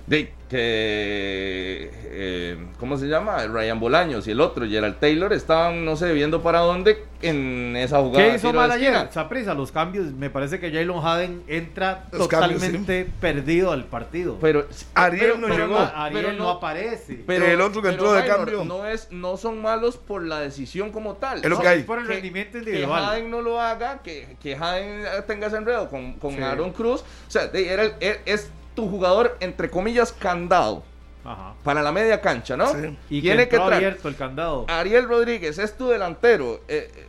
de 0.06 0.32
que, 0.48 1.90
eh, 2.04 2.56
¿cómo 2.78 2.96
se 2.96 3.06
llama? 3.06 3.44
Ryan 3.48 3.80
Bolaños 3.80 4.28
y 4.28 4.30
el 4.30 4.40
otro, 4.40 4.64
Gerald 4.66 5.00
Taylor, 5.00 5.32
estaban, 5.32 5.84
no 5.84 5.96
sé, 5.96 6.12
viendo 6.12 6.42
para 6.42 6.60
dónde 6.60 7.02
en 7.22 7.74
esa 7.76 7.98
jugada. 8.00 8.24
¿Qué 8.24 8.30
de 8.30 8.36
hizo 8.36 8.52
mal 8.52 8.70
ayer? 8.70 9.08
Saprissa, 9.10 9.54
los 9.54 9.72
cambios. 9.72 10.12
Me 10.12 10.30
parece 10.30 10.60
que 10.60 10.70
Jalen 10.70 10.92
Haden 11.02 11.42
entra 11.48 12.04
Los 12.12 12.28
cambios, 12.28 12.60
totalmente 12.62 13.08
perdido 13.20 13.72
al 13.72 13.84
partido. 13.86 14.38
Pero, 14.40 14.66
Ariel 14.94 15.20
pero- 15.32 15.38
no 15.38 15.48
pero 15.48 15.66
llegó. 15.66 15.78
Ariel 15.78 16.24
pero 16.26 16.38
no, 16.38 16.50
aparece. 16.50 17.24
Pero, 17.26 17.46
El 17.46 17.60
otro 17.60 17.82
que 17.82 17.88
pero, 17.88 17.92
entró 18.04 18.12
de 18.12 18.20
Maynor, 18.20 18.36
cambio. 18.36 18.64
No, 18.64 18.86
es, 18.86 19.08
no 19.10 19.36
son 19.36 19.60
malos 19.60 19.96
por 19.96 20.22
la 20.24 20.38
decisión 20.40 20.92
como 20.92 21.14
tal. 21.14 21.38
Es 21.38 21.50
lo 21.50 21.58
que 21.58 21.66
hay. 21.68 21.82
por 21.82 21.98
el 21.98 22.06
que- 22.06 22.12
rendimiento 22.14 22.52
Que 22.52 22.58
individual. 22.58 23.04
Jaden 23.04 23.30
no 23.30 23.40
lo 23.42 23.60
haga, 23.60 24.02
que, 24.04 24.36
que 24.40 24.56
Jaden 24.56 25.04
tenga 25.26 25.48
ese 25.48 25.56
enredo 25.56 25.88
con, 25.88 26.12
con 26.14 26.34
Sí. 26.36 26.40
Aaron 26.42 26.70
Cruz. 26.72 27.00
O 27.00 27.30
sea, 27.30 27.48
de- 27.48 27.68
era 27.72 27.82
el- 27.82 27.94
es, 28.00 28.18
es 28.26 28.50
tu 28.76 28.88
jugador, 28.88 29.36
entre 29.40 29.68
comillas, 29.70 30.12
candado 30.12 30.84
Ajá. 31.24 31.54
para 31.64 31.82
la 31.82 31.90
media 31.90 32.20
cancha, 32.20 32.56
¿no? 32.56 32.68
Sí. 32.72 32.96
Y 33.10 33.20
Tiene 33.22 33.48
que 33.48 33.56
que 33.56 33.62
abierto 33.62 34.06
el 34.08 34.14
candado. 34.14 34.66
Ariel 34.68 35.08
Rodríguez 35.08 35.58
es 35.58 35.76
tu 35.76 35.88
delantero 35.88 36.60
eh, 36.68 36.92
eh, 36.94 37.06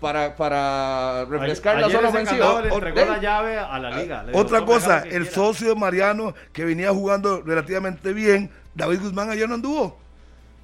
para, 0.00 0.34
para 0.34 1.24
refrescar 1.26 1.78
la 1.78 1.86
Ayer 1.86 1.96
zona 1.98 2.08
ese 2.08 2.16
ofensiva. 2.18 2.38
candado 2.46 2.62
le 2.64 2.70
O- 2.72 2.74
entregó 2.74 2.98
¿eh? 3.00 3.06
la 3.06 3.20
llave 3.20 3.58
a 3.58 3.78
la 3.78 3.90
liga. 3.90 4.24
Le 4.24 4.32
Otra 4.36 4.58
"Tome, 4.58 4.72
haga 4.72 4.80
cosa, 4.80 4.98
el 5.04 5.08
quiera". 5.10 5.30
socio 5.30 5.68
de 5.68 5.74
Mariano 5.76 6.34
que 6.52 6.64
venía 6.64 6.90
jugando 6.90 7.40
relativamente 7.42 8.12
bien, 8.12 8.50
David 8.74 9.00
Guzmán 9.00 9.30
ayer 9.30 9.48
no 9.48 9.54
anduvo. 9.54 9.98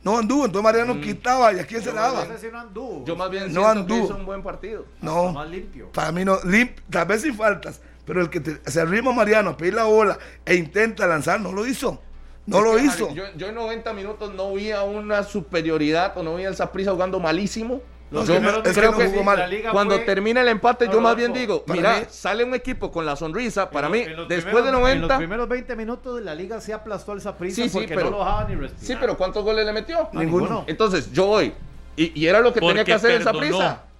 No 0.02 0.16
anduvo, 0.16 0.46
entonces 0.46 0.62
Mariano 0.64 0.94
Mm. 0.94 1.00
quitaba 1.00 1.52
y 1.52 1.58
a 1.58 1.66
quién 1.66 1.82
se 1.82 1.92
daba. 1.92 2.24
Sí 2.38 2.46
no. 2.52 3.04
Yo 3.04 3.14
más 3.16 3.30
bien 3.30 3.52
No 3.52 3.66
anduvo. 3.66 3.98
que 4.00 4.04
hizo 4.06 4.16
un 4.16 4.26
buen 4.26 4.42
partido. 4.42 4.86
No, 5.02 5.32
Más 5.32 5.48
limpio. 5.50 5.90
para 5.92 6.10
mí 6.12 6.24
no, 6.24 6.40
limp- 6.42 6.76
tal 6.90 7.06
vez 7.06 7.22
sin 7.22 7.34
faltas, 7.34 7.80
pero 8.08 8.22
el 8.22 8.30
que 8.30 8.40
te- 8.40 8.58
se 8.70 8.80
arrima 8.80 9.10
a 9.12 9.14
Mariano 9.14 9.50
a 9.50 9.56
pedir 9.56 9.74
la 9.74 9.84
bola 9.84 10.18
e 10.44 10.54
intenta 10.56 11.06
lanzar, 11.06 11.40
no 11.40 11.52
lo 11.52 11.64
hizo. 11.66 12.02
No 12.46 12.58
Es 12.58 12.64
lo 12.64 12.76
que, 12.76 12.82
hizo. 12.84 13.14
Yo, 13.14 13.24
yo 13.36 13.48
en 13.48 13.54
90 13.54 13.92
minutos 13.92 14.34
no 14.34 14.54
vi 14.54 14.72
a 14.72 14.82
una 14.82 15.22
superioridad 15.22 16.16
o 16.16 16.22
no 16.22 16.36
vi 16.36 16.46
al 16.46 16.56
Saprissa 16.56 16.92
jugando 16.92 17.20
malísimo. 17.20 17.82
No, 18.10 18.24
yo 18.24 18.40
no- 18.40 18.48
es 18.48 18.62
que 18.62 18.72
creo 18.72 18.92
no 18.92 18.96
que 18.96 19.08
jugó 19.08 19.22
mal. 19.22 19.50
cuando 19.70 19.96
fue- 19.96 20.04
termina 20.06 20.40
el 20.40 20.48
empate, 20.48 20.86
No, 20.86 20.92
yo 20.94 21.00
más 21.02 21.14
bien 21.14 21.34
digo, 21.34 21.62
mira, 21.66 21.98
mí- 22.00 22.06
sale 22.08 22.42
un 22.44 22.54
equipo 22.54 22.90
con 22.90 23.04
la 23.04 23.16
sonrisa. 23.16 23.68
Para 23.68 23.88
En 23.88 23.92
mí, 23.92 23.98
en 23.98 24.06
después 24.28 24.44
primeros- 24.44 24.62
de 24.62 24.68
En 24.70 24.74
90. 24.80 25.06
los 25.08 25.16
primeros 25.18 25.46
20 25.48 25.76
minutos 25.76 26.16
de 26.16 26.22
la 26.22 26.34
liga 26.34 26.58
se 26.62 26.72
aplastó 26.72 27.12
al 27.12 27.20
Saprissa 27.20 27.62
Sí, 27.64 27.68
sí, 27.68 27.74
porque 27.78 27.94
pero- 27.94 28.04
no 28.10 28.16
lo 28.16 28.24
dejaba 28.24 28.44
ni 28.48 28.54
respirar. 28.54 28.86
Sí, 28.86 28.96
pero 28.98 29.14
¿cuántos 29.18 29.44
goles 29.44 29.66
le 29.66 29.72
metió? 29.74 30.08
No, 30.10 30.20
Ninguno. 30.20 30.64
Entonces, 30.66 31.12
yo 31.12 31.26
voy. 31.26 31.52
Y, 31.96 32.18
y 32.18 32.26
era 32.28 32.40
lo 32.40 32.54
que 32.54 32.60
tenía 32.60 32.82
que 32.82 32.94
hacer 32.94 33.10
esa 33.20 33.30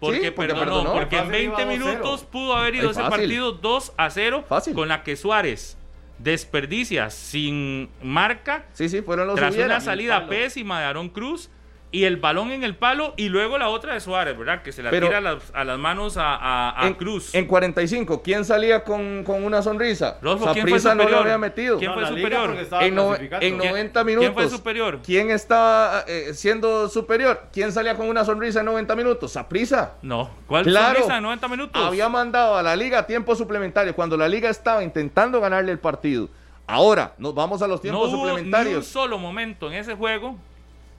Porque, 0.01 0.31
perdonó, 0.33 0.93
porque 0.93 1.17
en 1.17 1.27
Fácil 1.27 1.33
20 1.33 1.43
iba 1.45 1.59
2-0. 1.59 1.67
minutos 1.67 2.25
pudo 2.25 2.55
haber 2.55 2.77
ido 2.77 2.85
Ay, 2.87 2.91
ese 2.93 3.03
partido 3.03 3.53
2 3.53 3.93
a 3.97 4.11
0 4.11 4.45
Fácil. 4.49 4.75
con 4.75 4.89
la 4.89 5.03
que 5.03 5.17
Suárez 5.17 5.77
desperdicia 6.19 7.11
sin 7.11 7.91
marca 8.03 8.67
Sí, 8.73 8.89
sí, 8.89 9.03
fueron 9.03 9.27
los 9.27 9.37
tras 9.37 9.53
hubiera. 9.55 9.67
una 9.67 9.81
salida 9.81 10.27
pésima 10.29 10.81
de 10.81 10.87
Aaron 10.87 11.09
Cruz 11.09 11.51
y 11.91 12.05
el 12.05 12.19
balón 12.19 12.51
en 12.51 12.65
el 12.65 12.77
palo 12.77 13.15
y 13.17 13.31
luego 13.31 13.57
la 13.57 13.69
otra 13.71 13.95
de 13.95 14.01
Suárez, 14.01 14.37
¿verdad? 14.37 14.63
Que 14.63 14.73
se 14.73 14.83
la 14.83 14.91
Pero- 14.91 15.07
tira 15.07 15.19
a 15.19 15.21
las, 15.23 15.43
a 15.55 15.65
las 15.65 15.79
manos 15.79 16.19
a, 16.19 16.35
a- 16.37 16.83
a 16.83 16.87
en, 16.87 16.95
Cruz. 16.95 17.35
En 17.35 17.47
45, 17.47 18.23
¿quién 18.23 18.45
salía 18.45 18.85
con, 18.85 19.25
con 19.25 19.43
una 19.43 19.63
sonrisa? 19.63 20.19
Rodolfo, 20.21 20.53
¿quién 20.53 20.69
fue 20.69 20.79
Saprissa 20.81 20.91
no 20.91 20.97
lo 20.97 21.09
superior? 21.09 21.23
había 21.23 21.39
metido. 21.39 21.79
¿Quién 21.79 21.95
fue 21.95 22.07
superior? 22.07 22.57
En, 22.83 22.95
no- 22.95 23.07
clasificando. 23.09 23.47
en 23.47 23.59
¿Quién- 23.59 23.71
90 23.73 23.93
quién 24.05 24.07
minutos. 24.19 24.35
fue 24.35 24.51
superior? 24.51 24.99
¿Quién 25.03 25.31
estaba 25.31 26.05
eh, 26.07 26.33
siendo 26.35 26.89
superior? 26.89 27.43
¿Quién 27.53 27.73
salía 27.73 27.97
con 27.97 28.09
una 28.09 28.25
sonrisa 28.25 28.61
en 28.61 28.67
90 28.67 28.95
minutos? 28.95 29.33
Saprisa. 29.33 29.95
No, 30.03 30.29
¿cuál 30.47 30.65
Claro. 30.65 30.95
sonrisa 30.97 31.15
de 31.15 31.21
90 31.23 31.49
minutos? 31.49 31.83
Había 31.83 32.09
mandado 32.11 32.57
a 32.59 32.63
la 32.63 32.77
liga 32.77 32.99
a 32.99 33.07
tiempo 33.07 33.35
suplementario 33.35 33.95
cuando 33.95 34.17
la 34.17 34.29
liga 34.29 34.51
estaba 34.51 34.85
intentando 34.85 35.41
ganarle 35.41 35.73
el 35.73 35.79
partido. 35.79 36.29
Ahora, 36.67 37.15
nos 37.17 37.35
vamos 37.35 37.63
a 37.63 37.67
los 37.67 37.79
no 37.79 37.81
tiempos 37.83 38.09
hubo 38.11 38.17
ni 38.17 38.23
un 38.23 38.29
suplementarios. 38.29 38.87
solo 38.87 39.19
momento 39.19 39.69
en 39.69 39.75
ese 39.79 39.95
juego 39.95 40.37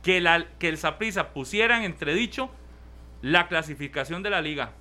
que, 0.04 0.22
la, 0.22 0.46
que 0.60 0.70
el 0.70 0.78
Saprissa 0.78 1.30
pusiera 1.30 1.78
en 1.78 1.84
entredicho 1.84 2.50
la 3.22 3.48
clasificación 3.48 4.24
de 4.24 4.30
la 4.30 4.42
liga. 4.42 4.72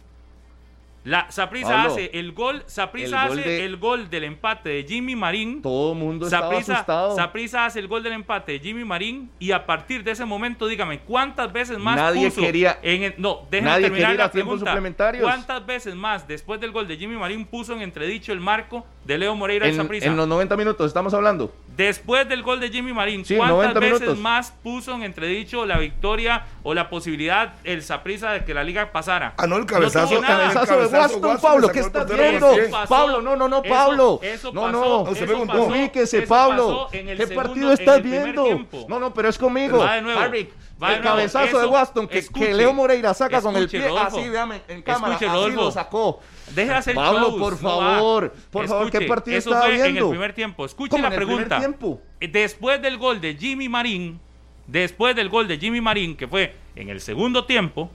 La 1.05 1.31
Saprissa 1.31 1.69
Pablo, 1.71 1.93
hace 1.93 2.11
el 2.13 2.33
gol, 2.33 2.65
gol 2.67 3.15
hace 3.15 3.41
de- 3.41 3.65
el 3.65 3.77
gol 3.79 4.11
del 4.11 4.25
empate 4.25 4.69
de 4.69 4.85
Jimmy 4.85 5.17
Marín. 5.17 5.63
Todo 5.63 5.93
el 5.93 5.99
mundo 5.99 6.27
estaba 6.27 6.49
Saprissa, 6.51 6.75
asustado. 6.75 7.17
Saprissa 7.17 7.65
hace 7.65 7.79
el 7.79 7.89
gol 7.89 8.03
del 8.03 8.13
empate 8.13 8.53
de 8.53 8.59
Jimmy 8.59 8.85
Marín 8.85 9.31
y 9.39 9.53
a 9.53 9.65
partir 9.65 10.05
de 10.05 10.11
ese 10.11 10.25
momento, 10.27 10.67
dígame, 10.67 10.99
¿cuántas 11.01 11.51
veces 11.53 11.79
más 11.79 11.97
Nadie 11.97 12.29
puso 12.29 12.43
quería- 12.43 12.79
en 12.83 13.05
el- 13.05 13.15
no, 13.17 13.47
déjeme 13.51 13.71
nadie 13.71 13.85
terminar 13.87 14.17
la 14.17 14.31
pregunta. 14.31 14.75
¿Cuántas 15.23 15.65
veces 15.65 15.95
más 15.95 16.29
después 16.29 16.61
del 16.61 16.73
gol 16.73 16.87
de 16.87 16.97
Jimmy 16.99 17.17
Marín 17.17 17.47
puso 17.47 17.73
en 17.75 17.81
entredicho 17.83 18.33
el 18.33 18.41
marco 18.41 18.85
de 19.09 19.17
Leo 19.17 19.35
Moreira 19.35 19.67
en, 19.67 19.75
Saprissa? 19.75 20.07
en 20.07 20.17
los 20.19 20.29
90 20.29 20.55
minutos 20.59 20.87
estamos 20.87 21.15
hablando. 21.15 21.51
Después 21.79 22.29
del 22.29 22.43
gol 22.43 22.61
de 22.61 22.69
Jimmy 22.69 22.93
Marín, 22.93 23.25
Sí, 23.25 23.37
¿cuántas 23.37 23.57
90 23.57 23.81
veces 23.81 24.01
minutos. 24.03 24.19
más 24.19 24.53
puso 24.63 24.95
en 24.95 25.03
entredicho 25.03 25.65
la 25.65 25.79
victoria 25.79 26.45
o 26.63 26.75
la 26.75 26.91
posibilidad 26.91 27.55
el 27.65 27.83
Saprissa 27.83 28.33
de 28.33 28.45
que 28.45 28.53
la 28.53 28.63
liga 28.65 28.93
pasara? 28.93 29.33
Ah, 29.39 29.47
no, 29.47 29.57
el 29.57 29.65
cabezazo- 29.65 30.19
el 30.19 30.25
Cabezazo 30.27 30.77
de 30.79 30.87
Waston, 30.89 31.25
Waston 31.25 31.41
Pablo, 31.41 31.69
¿qué 31.71 31.81
estás 31.81 32.07
viendo? 32.07 32.53
Eso 32.53 32.71
pasó, 32.71 32.89
Pablo, 32.95 33.23
no, 33.23 33.35
no, 33.35 33.49
no, 33.49 33.63
eso- 33.65 33.75
Pablo. 33.75 34.21
eso 34.23 34.53
no, 34.53 34.61
pasó, 34.61 34.73
no. 34.73 35.01
Usted 35.11 35.25
eso 35.25 35.39
me 35.39 35.47
pasó, 35.47 35.63
Ubíquese, 35.65 36.19
eso 36.19 36.29
Pablo. 36.29 36.67
pasó 36.67 36.89
en 36.93 37.09
el 37.09 37.17
¿Qué 37.17 37.27
segundo- 37.27 37.49
partido 37.49 37.73
estás 37.73 38.03
viendo? 38.03 38.67
No, 38.89 38.99
no, 39.01 39.15
pero 39.15 39.29
es 39.31 39.39
conmigo. 39.39 39.79
Va 39.79 39.95
de 39.95 40.03
nuevo, 40.03 40.21
Harry, 40.21 40.51
va 40.83 40.95
el 40.95 41.03
cabezazo 41.03 41.59
de 41.59 41.67
Waston 41.67 42.07
que, 42.09 42.19
escuche, 42.19 42.47
que 42.47 42.55
Leo 42.55 42.73
Moreira 42.73 43.13
saca 43.15 43.41
con 43.43 43.57
el 43.57 43.65
escuche, 43.65 43.79
pie 43.79 43.89
Rodolfo. 43.89 44.19
así, 44.19 44.29
véame, 44.29 44.63
en 44.69 44.83
cámara, 44.83 45.15
Escuche, 45.15 45.31
así 45.31 45.51
lo 45.53 45.71
sacó. 45.71 46.21
Deje 46.55 46.69
de 46.71 46.75
hacer 46.75 46.95
Pablo, 46.95 47.21
shows, 47.31 47.41
por 47.41 47.53
no 47.53 47.59
favor, 47.59 48.33
por 48.51 48.69
favor, 48.69 48.91
¿qué 48.91 48.99
Escuche, 48.99 49.09
partido 49.09 49.39
eso 49.39 49.51
estaba 49.51 49.67
fue 49.67 49.75
en 49.77 49.85
el 49.87 49.93
viendo? 49.93 50.11
primer 50.11 50.33
tiempo. 50.35 50.65
Escuche 50.65 50.91
¿Cómo, 50.91 51.03
la 51.03 51.09
en 51.09 51.13
el 51.15 51.19
primer 51.19 51.35
pregunta. 51.49 51.59
tiempo? 51.59 52.01
Después 52.21 52.81
del 52.81 52.97
gol 52.99 53.21
de 53.21 53.35
Jimmy 53.37 53.69
Marín, 53.69 54.21
después 54.67 55.15
del 55.17 55.29
gol 55.29 55.49
de 55.49 55.59
Jimmy 55.59 55.81
Marín, 55.81 56.17
que 56.17 56.29
fue 56.29 56.55
en 56.77 56.89
el 56.91 57.01
segundo 57.01 57.45
tiempo, 57.45 57.91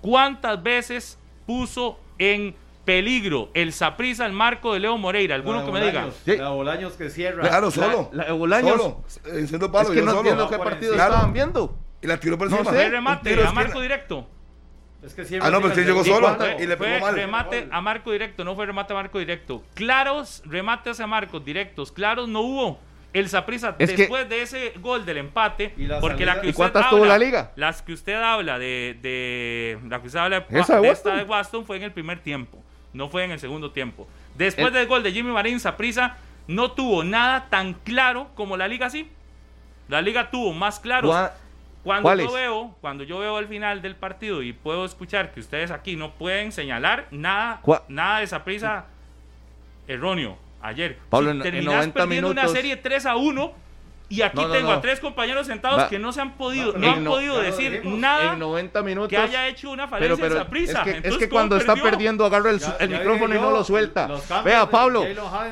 ¿cuántas 0.00 0.62
veces 0.62 1.18
puso 1.46 1.98
en 2.18 2.54
peligro 2.84 3.50
el 3.54 3.72
Saprissa 3.72 4.24
al 4.24 4.32
marco 4.32 4.72
de 4.74 4.80
Leo 4.80 4.96
Moreira? 4.96 5.34
¿Alguno 5.34 5.60
La 5.60 5.64
que 5.66 5.72
me 5.72 5.80
diga? 5.84 6.08
Sí. 6.24 6.36
La 6.36 6.50
Bolaños 6.50 6.92
que 6.94 7.10
cierra. 7.10 7.42
Claro, 7.48 7.70
solo. 7.70 8.08
la 8.12 8.24
de 8.26 8.32
Bolaños. 8.32 8.76
Solo. 8.80 9.02
Enciendo 9.38 9.70
palo, 9.70 9.88
Es 9.88 9.94
que 9.94 10.00
yo 10.00 10.04
no 10.04 10.10
solo. 10.12 10.20
entiendo 10.20 10.48
qué 10.48 10.58
partido 10.58 10.92
encima. 10.92 11.04
estaban 11.08 11.32
viendo. 11.32 11.76
Y 12.02 12.06
la 12.06 12.18
tiró 12.18 12.38
por 12.38 12.48
No 12.50 12.56
encima. 12.58 12.70
sé. 12.76 12.82
Fue 12.82 12.90
remate 12.90 13.44
a 13.44 13.52
marco 13.52 13.80
directo. 13.80 14.28
Es 15.02 15.14
que 15.14 15.24
siempre 15.24 15.46
Ah, 15.46 15.50
no, 15.52 15.58
pero 15.60 15.72
el 15.74 15.78
sí 15.80 15.84
llegó 15.86 16.04
solo. 16.04 16.34
Fue, 16.36 16.56
y 16.60 16.66
le 16.66 16.76
fue 16.76 16.86
pegó 16.88 17.06
mal. 17.06 17.14
remate 17.14 17.68
a 17.70 17.80
marco 17.80 18.10
directo, 18.10 18.44
no 18.44 18.54
fue 18.56 18.66
remate 18.66 18.92
a 18.92 18.96
marco 18.96 19.18
directo. 19.20 19.62
Claros 19.74 20.42
remates 20.44 20.98
a 21.00 21.06
marcos 21.06 21.44
directos, 21.44 21.92
claros 21.92 22.28
no 22.28 22.40
hubo. 22.40 22.80
El 23.14 23.28
que- 23.30 23.86
después 23.86 24.28
de 24.28 24.42
ese 24.42 24.72
gol 24.80 25.06
del 25.06 25.16
empate, 25.18 25.72
¿Y 25.76 25.86
la 25.86 25.98
porque 25.98 26.18
salida? 26.24 26.34
la 26.34 26.40
que 26.40 26.46
¿Y 26.48 26.50
usted 26.50 26.56
cuántas 26.56 26.84
habla, 26.84 26.90
tuvo 26.96 27.06
la 27.06 27.18
liga? 27.18 27.52
Las 27.56 27.80
que 27.82 27.92
usted 27.94 28.14
habla 28.14 28.58
de, 28.58 28.98
de 29.00 29.78
la 29.88 30.00
que 30.00 30.06
usted 30.08 30.18
habla 30.18 30.40
de, 30.40 30.58
Esa 30.60 30.76
de 30.76 30.82
de 30.82 30.88
esta 30.88 31.08
Waston. 31.10 31.16
de 31.16 31.24
Waston 31.24 31.64
fue 31.66 31.76
en 31.78 31.82
el 31.84 31.92
primer 31.92 32.18
tiempo, 32.20 32.62
no 32.92 33.08
fue 33.08 33.24
en 33.24 33.30
el 33.30 33.40
segundo 33.40 33.70
tiempo. 33.70 34.06
Después 34.36 34.68
El- 34.68 34.72
del 34.74 34.86
gol 34.88 35.02
de 35.02 35.12
Jimmy 35.12 35.30
Marín, 35.32 35.58
Saprissa 35.58 36.16
no 36.48 36.72
tuvo 36.72 37.02
nada 37.02 37.46
tan 37.48 37.74
claro 37.74 38.28
como 38.34 38.56
la 38.56 38.68
liga 38.68 38.90
sí. 38.90 39.08
La 39.88 40.02
liga 40.02 40.30
tuvo 40.30 40.52
más 40.52 40.78
claros. 40.78 41.10
Gua- 41.10 41.32
Cuando 41.84 42.14
yo 42.16 42.32
veo, 42.32 42.76
cuando 42.80 43.04
yo 43.04 43.18
veo 43.18 43.36
al 43.36 43.46
final 43.48 43.80
del 43.82 43.96
partido 43.96 44.42
y 44.42 44.52
puedo 44.52 44.84
escuchar 44.84 45.32
que 45.32 45.40
ustedes 45.40 45.70
aquí 45.70 45.96
no 45.96 46.12
pueden 46.12 46.52
señalar 46.52 47.06
nada, 47.10 47.60
nada 47.88 48.18
de 48.18 48.24
esa 48.24 48.44
prisa 48.44 48.86
erróneo 49.86 50.36
ayer. 50.60 50.98
Pablo, 51.10 51.30
Si 51.30 51.30
en- 51.32 51.36
en 51.38 51.42
terminás 51.42 51.74
90 51.74 52.00
perdiendo 52.00 52.30
una 52.30 52.48
serie 52.48 52.76
3 52.76 53.06
a 53.06 53.16
1 53.16 53.52
y 54.10 54.22
aquí 54.22 54.36
No, 54.38 54.48
no, 54.48 54.54
tengo 54.54 54.68
no. 54.70 54.74
a 54.78 54.80
tres 54.80 55.00
compañeros 55.00 55.46
sentados 55.46 55.80
Va- 55.80 55.88
que 55.90 55.98
no 55.98 56.12
se 56.12 56.20
han 56.22 56.32
podido, 56.38 56.72
no 56.72 56.86
en 56.86 56.92
han 56.94 57.04
no- 57.04 57.10
podido 57.10 57.40
decir 57.40 57.82
nada 57.84 58.32
en 58.32 58.38
90 58.38 58.82
minutos. 58.82 59.10
que 59.10 59.16
haya 59.18 59.46
hecho 59.48 59.70
una 59.70 59.84
Pero, 59.88 60.16
falencia 60.16 60.24
pero 60.24 60.34
esa 60.40 60.48
prisa. 60.50 60.82
es 60.82 61.00
que, 61.02 61.08
es 61.08 61.16
que 61.18 61.28
cuando 61.28 61.56
está 61.56 61.74
perdiendo 61.76 62.24
agarra 62.24 62.50
el, 62.50 62.58
Ya- 62.58 62.76
el 62.80 62.88
ya 62.88 62.98
micrófono 62.98 63.34
y 63.34 63.38
no 63.38 63.50
lo 63.50 63.62
suelta. 63.64 64.08
Vea, 64.44 64.68
Pablo. 64.68 65.04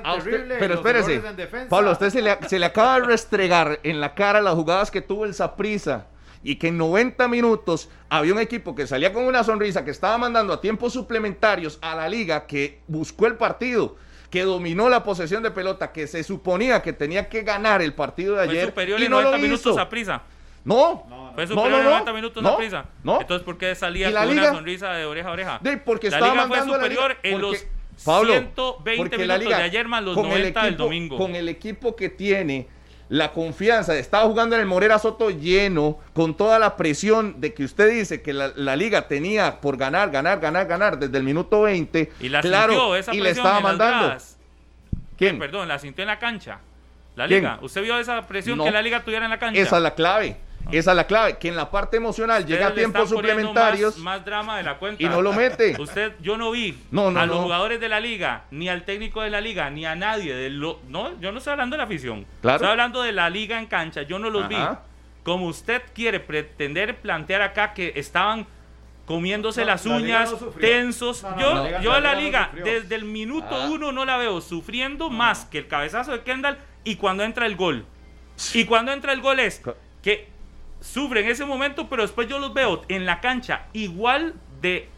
A 0.04 0.14
usted- 0.14 0.56
pero 0.58 0.74
espérese. 0.74 1.14
en. 1.16 1.68
Pablo, 1.68 1.90
a 1.90 1.92
usted 1.92 2.10
se 2.10 2.22
le, 2.22 2.36
se 2.48 2.58
le 2.58 2.66
acaba 2.66 2.98
de 3.00 3.06
restregar 3.06 3.78
en 3.82 4.00
la 4.00 4.14
cara 4.14 4.40
las 4.40 4.54
jugadas 4.54 4.90
que 4.90 5.02
tuvo 5.02 5.24
el 5.26 5.34
Saprisa 5.34 6.06
y 6.42 6.56
que 6.56 6.68
en 6.68 6.78
90 6.78 7.26
minutos 7.28 7.88
había 8.08 8.32
un 8.32 8.38
equipo 8.40 8.74
que 8.74 8.86
salía 8.86 9.12
con 9.12 9.24
una 9.24 9.42
sonrisa, 9.44 9.84
que 9.84 9.90
estaba 9.90 10.16
mandando 10.18 10.52
a 10.52 10.60
tiempos 10.60 10.92
suplementarios 10.92 11.78
a 11.82 11.94
la 11.94 12.08
liga, 12.08 12.46
que 12.46 12.80
buscó 12.86 13.26
el 13.26 13.36
partido, 13.36 13.96
que 14.30 14.42
dominó 14.42 14.88
la 14.88 15.02
posesión 15.04 15.42
de 15.42 15.50
pelota, 15.50 15.92
que 15.92 16.06
se 16.06 16.22
suponía 16.24 16.82
que 16.82 16.92
tenía 16.92 17.28
que 17.28 17.42
ganar 17.42 17.82
el 17.82 17.94
partido 17.94 18.36
de 18.36 18.44
Fue 18.46 18.54
ayer. 18.54 18.66
superior 18.66 19.00
y 19.00 19.04
en 19.04 19.10
no 19.10 19.18
lo 19.18 19.24
90 19.30 19.42
minutos 19.42 19.72
hizo. 19.72 19.80
a 19.80 19.88
prisa. 19.88 20.22
No, 20.64 21.04
No, 21.08 21.26
no. 21.28 21.32
Fue 21.34 21.46
superior 21.46 21.70
no, 21.70 21.78
en 21.78 21.84
no. 21.84 21.90
90 21.90 22.12
minutos 22.12 22.42
No, 22.42 22.48
a 22.50 22.56
prisa. 22.56 22.84
no. 23.04 23.20
Entonces, 23.20 23.44
¿por 23.44 23.56
qué 23.56 23.74
salía 23.74 24.10
¿Y 24.10 24.12
la 24.12 24.24
con 24.24 24.30
liga? 24.34 24.42
una 24.48 24.52
sonrisa 24.54 24.92
de 24.92 25.04
oreja 25.04 25.28
a 25.28 25.32
oreja? 25.32 25.58
De- 25.62 25.76
porque 25.76 26.10
la 26.10 26.16
estaba 26.16 26.32
liga 26.32 26.46
fue 26.48 26.56
mandando 26.58 26.74
a 26.74 26.78
la 26.78 26.88
liga- 26.88 27.02
superior 27.02 27.18
en 27.22 27.40
porque- 27.40 27.66
los 27.96 28.04
Pablo, 28.04 28.32
120 28.32 28.96
porque 29.10 29.26
la 29.26 29.34
minutos 29.34 29.44
liga, 29.46 29.56
de 29.58 29.62
ayer 29.64 29.88
más 29.88 30.02
los 30.02 30.14
con 30.14 30.24
el 30.26 30.30
90 30.32 30.64
del 30.64 30.76
domingo. 30.76 31.16
Con 31.16 31.34
el 31.34 31.48
equipo 31.48 31.96
que 31.96 32.08
tiene, 32.10 32.68
la 33.08 33.32
confianza, 33.32 33.96
estaba 33.96 34.24
jugando 34.24 34.56
en 34.56 34.62
el 34.62 34.66
Morera 34.66 34.98
Soto 34.98 35.30
lleno, 35.30 35.98
con 36.12 36.36
toda 36.36 36.58
la 36.58 36.76
presión 36.76 37.40
de 37.40 37.54
que 37.54 37.64
usted 37.64 37.90
dice 37.90 38.20
que 38.22 38.32
la, 38.32 38.52
la 38.56 38.74
liga 38.76 39.06
tenía 39.06 39.60
por 39.60 39.76
ganar, 39.76 40.10
ganar, 40.10 40.40
ganar, 40.40 40.66
ganar 40.66 40.98
desde 40.98 41.16
el 41.16 41.22
minuto 41.22 41.62
20. 41.62 42.12
Y 42.20 42.28
la 42.28 42.40
claro, 42.40 42.72
sintió 42.72 42.96
esa 42.96 43.14
y 43.14 43.18
le 43.18 43.22
presión 43.24 43.46
estaba 43.46 43.58
en 43.58 43.62
mandando. 43.64 44.16
¿Quién? 45.16 45.38
Perdón, 45.38 45.68
la 45.68 45.78
sintió 45.78 46.02
en 46.02 46.08
la 46.08 46.18
cancha. 46.18 46.58
La 47.14 47.26
¿Quién? 47.26 47.40
liga. 47.44 47.58
¿Usted 47.62 47.82
vio 47.82 47.98
esa 47.98 48.26
presión 48.26 48.58
No. 48.58 48.64
que 48.64 48.70
la 48.70 48.82
liga 48.82 49.02
tuviera 49.02 49.24
en 49.24 49.30
la 49.30 49.38
cancha? 49.38 49.60
Esa 49.60 49.76
es 49.76 49.82
la 49.82 49.94
clave. 49.94 50.36
Esa 50.72 50.90
es 50.92 50.96
la 50.96 51.06
clave, 51.06 51.38
que 51.38 51.48
en 51.48 51.56
la 51.56 51.70
parte 51.70 51.96
emocional 51.96 52.40
Ustedes 52.42 52.58
llega 52.58 52.70
a 52.70 52.74
tiempos 52.74 53.08
suplementarios 53.08 53.98
Más, 53.98 54.16
más 54.18 54.24
drama 54.24 54.56
de 54.58 54.64
la 54.64 54.78
cuenta. 54.78 55.02
y 55.02 55.06
no 55.06 55.22
lo 55.22 55.32
mete. 55.32 55.76
Usted, 55.80 56.14
yo 56.20 56.36
no 56.36 56.50
vi 56.50 56.76
No, 56.90 57.10
no, 57.10 57.20
a 57.20 57.26
los 57.26 57.36
no. 57.36 57.42
jugadores 57.44 57.80
de 57.80 57.88
la 57.88 58.00
liga, 58.00 58.44
ni 58.50 58.68
al 58.68 58.84
técnico 58.84 59.22
de 59.22 59.30
la 59.30 59.40
liga, 59.40 59.70
ni 59.70 59.86
a 59.86 59.94
nadie 59.94 60.34
de 60.34 60.50
lo, 60.50 60.80
no, 60.88 61.18
yo 61.20 61.30
no 61.32 61.38
estoy 61.38 61.52
hablando 61.52 61.74
de 61.74 61.78
la 61.78 61.84
afición. 61.84 62.26
Claro. 62.42 62.56
Estoy 62.56 62.70
hablando 62.70 63.02
de 63.02 63.12
la 63.12 63.30
liga 63.30 63.58
en 63.58 63.66
cancha, 63.66 64.02
yo 64.02 64.18
no 64.18 64.28
los 64.30 64.48
vi. 64.48 64.56
Como 65.22 65.46
usted 65.46 65.82
quiere 65.94 66.20
pretender 66.20 66.96
plantear 66.96 67.42
acá 67.42 67.72
que 67.72 67.92
estaban 67.96 68.46
comiéndose 69.06 69.60
No, 69.60 69.66
las 69.68 69.84
la 69.86 69.96
uñas, 69.96 70.32
no 70.32 70.38
tensos. 70.48 71.22
No, 71.22 71.36
no, 71.36 71.38
yo 71.38 71.54
la 71.54 71.62
liga- 71.68 71.80
yo 71.80 71.90
la 71.90 71.96
a 71.96 72.00
la 72.00 72.14
liga 72.20 72.50
desde 72.64 72.94
el 72.96 73.04
minuto 73.04 73.46
Ah. 73.50 73.68
uno 73.70 73.92
no 73.92 74.04
la 74.04 74.16
veo 74.16 74.40
sufriendo 74.40 75.10
más 75.10 75.44
que 75.44 75.58
el 75.58 75.68
cabezazo 75.68 76.10
de 76.12 76.22
Kendall 76.22 76.58
y 76.82 76.96
cuando 76.96 77.22
entra 77.22 77.46
el 77.46 77.54
gol. 77.56 77.86
Y 78.52 78.64
cuando 78.64 78.92
entra 78.92 79.12
el 79.12 79.20
gol 79.20 79.38
es 79.40 79.62
que 80.02 80.28
sufre 80.86 81.20
en 81.20 81.28
ese 81.28 81.44
momento, 81.44 81.88
pero 81.88 82.02
después 82.02 82.28
yo 82.28 82.38
los 82.38 82.54
veo 82.54 82.82
en 82.88 83.06
la 83.06 83.20
cancha 83.20 83.66
igual 83.72 84.34
de, 84.60 84.88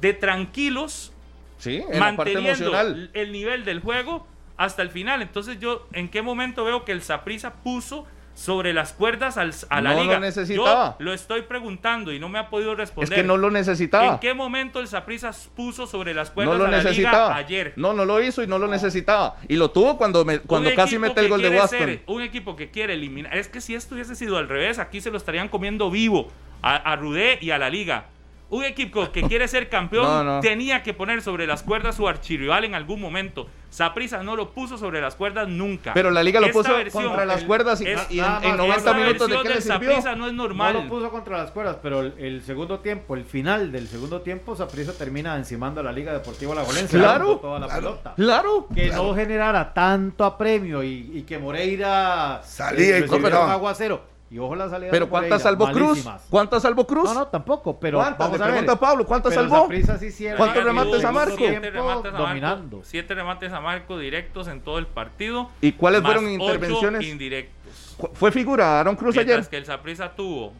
de 0.00 0.12
tranquilos, 0.14 1.12
Sí, 1.58 1.76
en 1.76 2.00
la 2.00 2.16
parte 2.16 2.34
manteniendo 2.34 2.72
el 3.12 3.32
nivel 3.32 3.64
del 3.64 3.80
juego 3.80 4.26
hasta 4.56 4.82
el 4.82 4.90
final. 4.90 5.22
Entonces 5.22 5.58
yo, 5.60 5.86
¿en 5.92 6.08
qué 6.08 6.22
momento 6.22 6.64
veo 6.64 6.84
que 6.84 6.92
el 6.92 7.02
Saprisa 7.02 7.54
puso 7.62 8.06
sobre 8.34 8.72
las 8.72 8.92
cuerdas 8.92 9.36
al- 9.36 9.52
a 9.68 9.80
la 9.80 9.90
No 9.90 9.96
lo 9.96 10.02
liga? 10.04 10.18
necesitaba. 10.20 10.96
Yo 10.98 11.04
lo 11.04 11.12
estoy 11.12 11.42
preguntando 11.42 12.12
y 12.12 12.18
no 12.18 12.28
me 12.28 12.38
ha 12.38 12.48
podido 12.48 12.72
Es 12.72 12.78
responder. 12.78 13.14
que 13.14 13.22
no 13.22 13.36
lo 13.36 13.50
necesitaba. 13.50 14.14
¿En 14.14 14.18
qué 14.18 14.32
momento 14.34 14.80
el 14.80 14.88
Saprisa 14.88 15.30
puso 15.54 15.86
sobre 15.86 16.14
las 16.14 16.28
No 16.30 16.34
cuerdas 16.34 16.58
lo 16.58 16.64
a 16.64 16.70
la 16.70 16.76
necesitaba. 16.78 17.28
liga 17.28 17.36
ayer? 17.36 17.72
No, 17.76 17.92
no 17.92 18.04
lo 18.04 18.22
hizo 18.22 18.42
y 18.42 18.46
no 18.46 18.58
lo 18.58 18.68
necesitaba. 18.68 19.36
Y 19.48 19.56
lo 19.56 19.70
tuvo 19.70 19.96
cuando, 19.98 20.24
me- 20.24 20.38
cuando 20.40 20.74
casi 20.74 20.98
mete 20.98 21.20
el 21.20 21.28
gol 21.28 21.42
de 21.42 21.50
Waston. 21.50 22.00
un 22.06 22.22
equipo 22.22 22.56
que 22.56 22.70
quiere 22.70 22.94
eliminar. 22.94 23.36
Es 23.36 23.48
que 23.48 23.60
si 23.60 23.74
esto 23.74 23.94
hubiese 23.94 24.14
sido 24.16 24.38
al 24.38 24.48
revés, 24.48 24.78
aquí 24.78 25.00
se 25.00 25.10
lo 25.10 25.18
estarían 25.18 25.48
comiendo 25.48 25.90
vivo 25.90 26.28
a, 26.62 26.76
a 26.76 26.96
Rudé 26.96 27.38
y 27.40 27.50
a 27.50 27.58
la 27.58 27.68
liga. 27.70 28.06
Un 28.52 28.64
equipo 28.64 29.10
que 29.10 29.22
quiere 29.22 29.48
ser 29.48 29.70
campeón 29.70 30.04
No, 30.04 30.22
no. 30.24 30.40
tenía 30.40 30.82
que 30.82 30.92
poner 30.92 31.22
sobre 31.22 31.46
las 31.46 31.62
cuerdas 31.62 31.96
su 31.96 32.06
archirrival 32.06 32.64
en 32.66 32.74
algún 32.74 33.00
momento. 33.00 33.46
Saprisa 33.70 34.22
no 34.22 34.36
lo 34.36 34.50
puso 34.50 34.76
sobre 34.76 35.00
las 35.00 35.14
cuerdas 35.16 35.48
nunca. 35.48 35.94
Pero 35.94 36.10
la 36.10 36.22
liga 36.22 36.38
lo 36.38 36.48
Esta 36.48 36.58
puso 36.58 36.76
versión- 36.76 37.04
contra 37.04 37.24
las 37.24 37.44
cuerdas 37.44 37.80
y, 37.80 37.86
es- 37.86 38.10
y 38.10 38.18
en, 38.18 38.26
nada 38.26 38.40
en 38.42 38.48
más, 38.50 38.58
90 38.58 38.76
esta 38.76 38.92
minutos 38.92 39.28
de 39.30 39.38
qué 39.42 39.48
le 39.48 39.60
sirvió. 39.62 39.90
No 40.16 40.26
es 40.26 40.34
No 40.34 40.42
normal. 40.42 40.74
lo 40.74 40.86
puso 40.86 41.10
contra 41.10 41.38
las 41.38 41.50
cuerdas, 41.50 41.78
pero 41.82 42.00
el, 42.02 42.12
el 42.18 42.42
segundo 42.42 42.80
tiempo, 42.80 43.14
el 43.14 43.24
final 43.24 43.72
del 43.72 43.88
segundo 43.88 44.20
tiempo, 44.20 44.54
Saprissa 44.54 44.92
termina 44.92 45.34
encimando 45.36 45.80
a 45.80 45.84
la 45.84 45.92
Liga 45.92 46.12
Deportiva 46.12 46.54
La 46.54 46.62
Claro, 46.90 47.36
toda 47.38 47.58
la 47.58 47.66
claro. 47.68 47.80
pelota. 47.80 48.12
Claro. 48.16 48.68
Que 48.74 48.88
no 48.90 49.14
generara 49.14 49.72
tanto 49.72 50.26
apremio 50.26 50.82
y, 50.82 51.10
y 51.14 51.22
que 51.22 51.38
Moreira 51.38 52.42
Salía 52.44 52.98
y 52.98 53.00
recibiera 53.00 53.22
cobraba. 53.22 53.46
un 53.46 53.50
aguacero 53.52 54.11
Y 54.32 54.38
ojo 54.38 54.56
la 54.56 54.70
salida 54.70 54.90
Pero 54.90 55.04
de 55.04 55.10
¿cuántas 55.10 55.42
salvó 55.42 55.70
Cruz? 55.70 56.08
¿Cuántas 56.30 56.62
salvó 56.62 56.86
Cruz? 56.86 57.04
No, 57.04 57.12
no, 57.12 57.26
tampoco, 57.26 57.78
pero 57.78 57.98
¿Cuántas? 57.98 58.18
vamos 58.18 58.38
Le 58.38 58.44
a 58.44 58.46
ver. 58.46 58.54
pregunta 58.54 58.72
a 58.72 58.80
Pablo, 58.80 59.04
¿cuántas 59.04 59.34
Pero 59.34 59.42
salvó? 59.42 59.62
Saprissa 59.64 59.98
sí 59.98 60.06
hicieron 60.06 60.38
¿Cuántos 60.38 60.64
remates 60.64 61.04
a 61.04 61.12
Marco? 61.12 61.36
Siete 61.36 61.70
remates 61.70 62.14
a 62.14 62.16
dominando. 62.16 62.76
Marco, 62.78 62.88
siete 62.90 63.14
remates 63.14 63.52
a 63.52 63.60
Marco 63.60 63.98
directos 63.98 64.48
en 64.48 64.62
todo 64.62 64.78
el 64.78 64.86
partido. 64.86 65.50
¿Y 65.60 65.72
cuáles 65.72 66.00
más 66.02 66.12
fueron 66.14 66.24
ocho 66.34 66.44
intervenciones? 66.44 67.06
indirectos. 67.06 67.96
¿Fue 68.14 68.32
figura 68.32 68.80
Aaron 68.80 68.96
Cruz 68.96 69.14
Mientras 69.14 69.38
ayer? 69.40 69.50
que 69.50 69.56
el 69.58 69.66
Saprissa 69.66 70.12
tuvo 70.12 70.54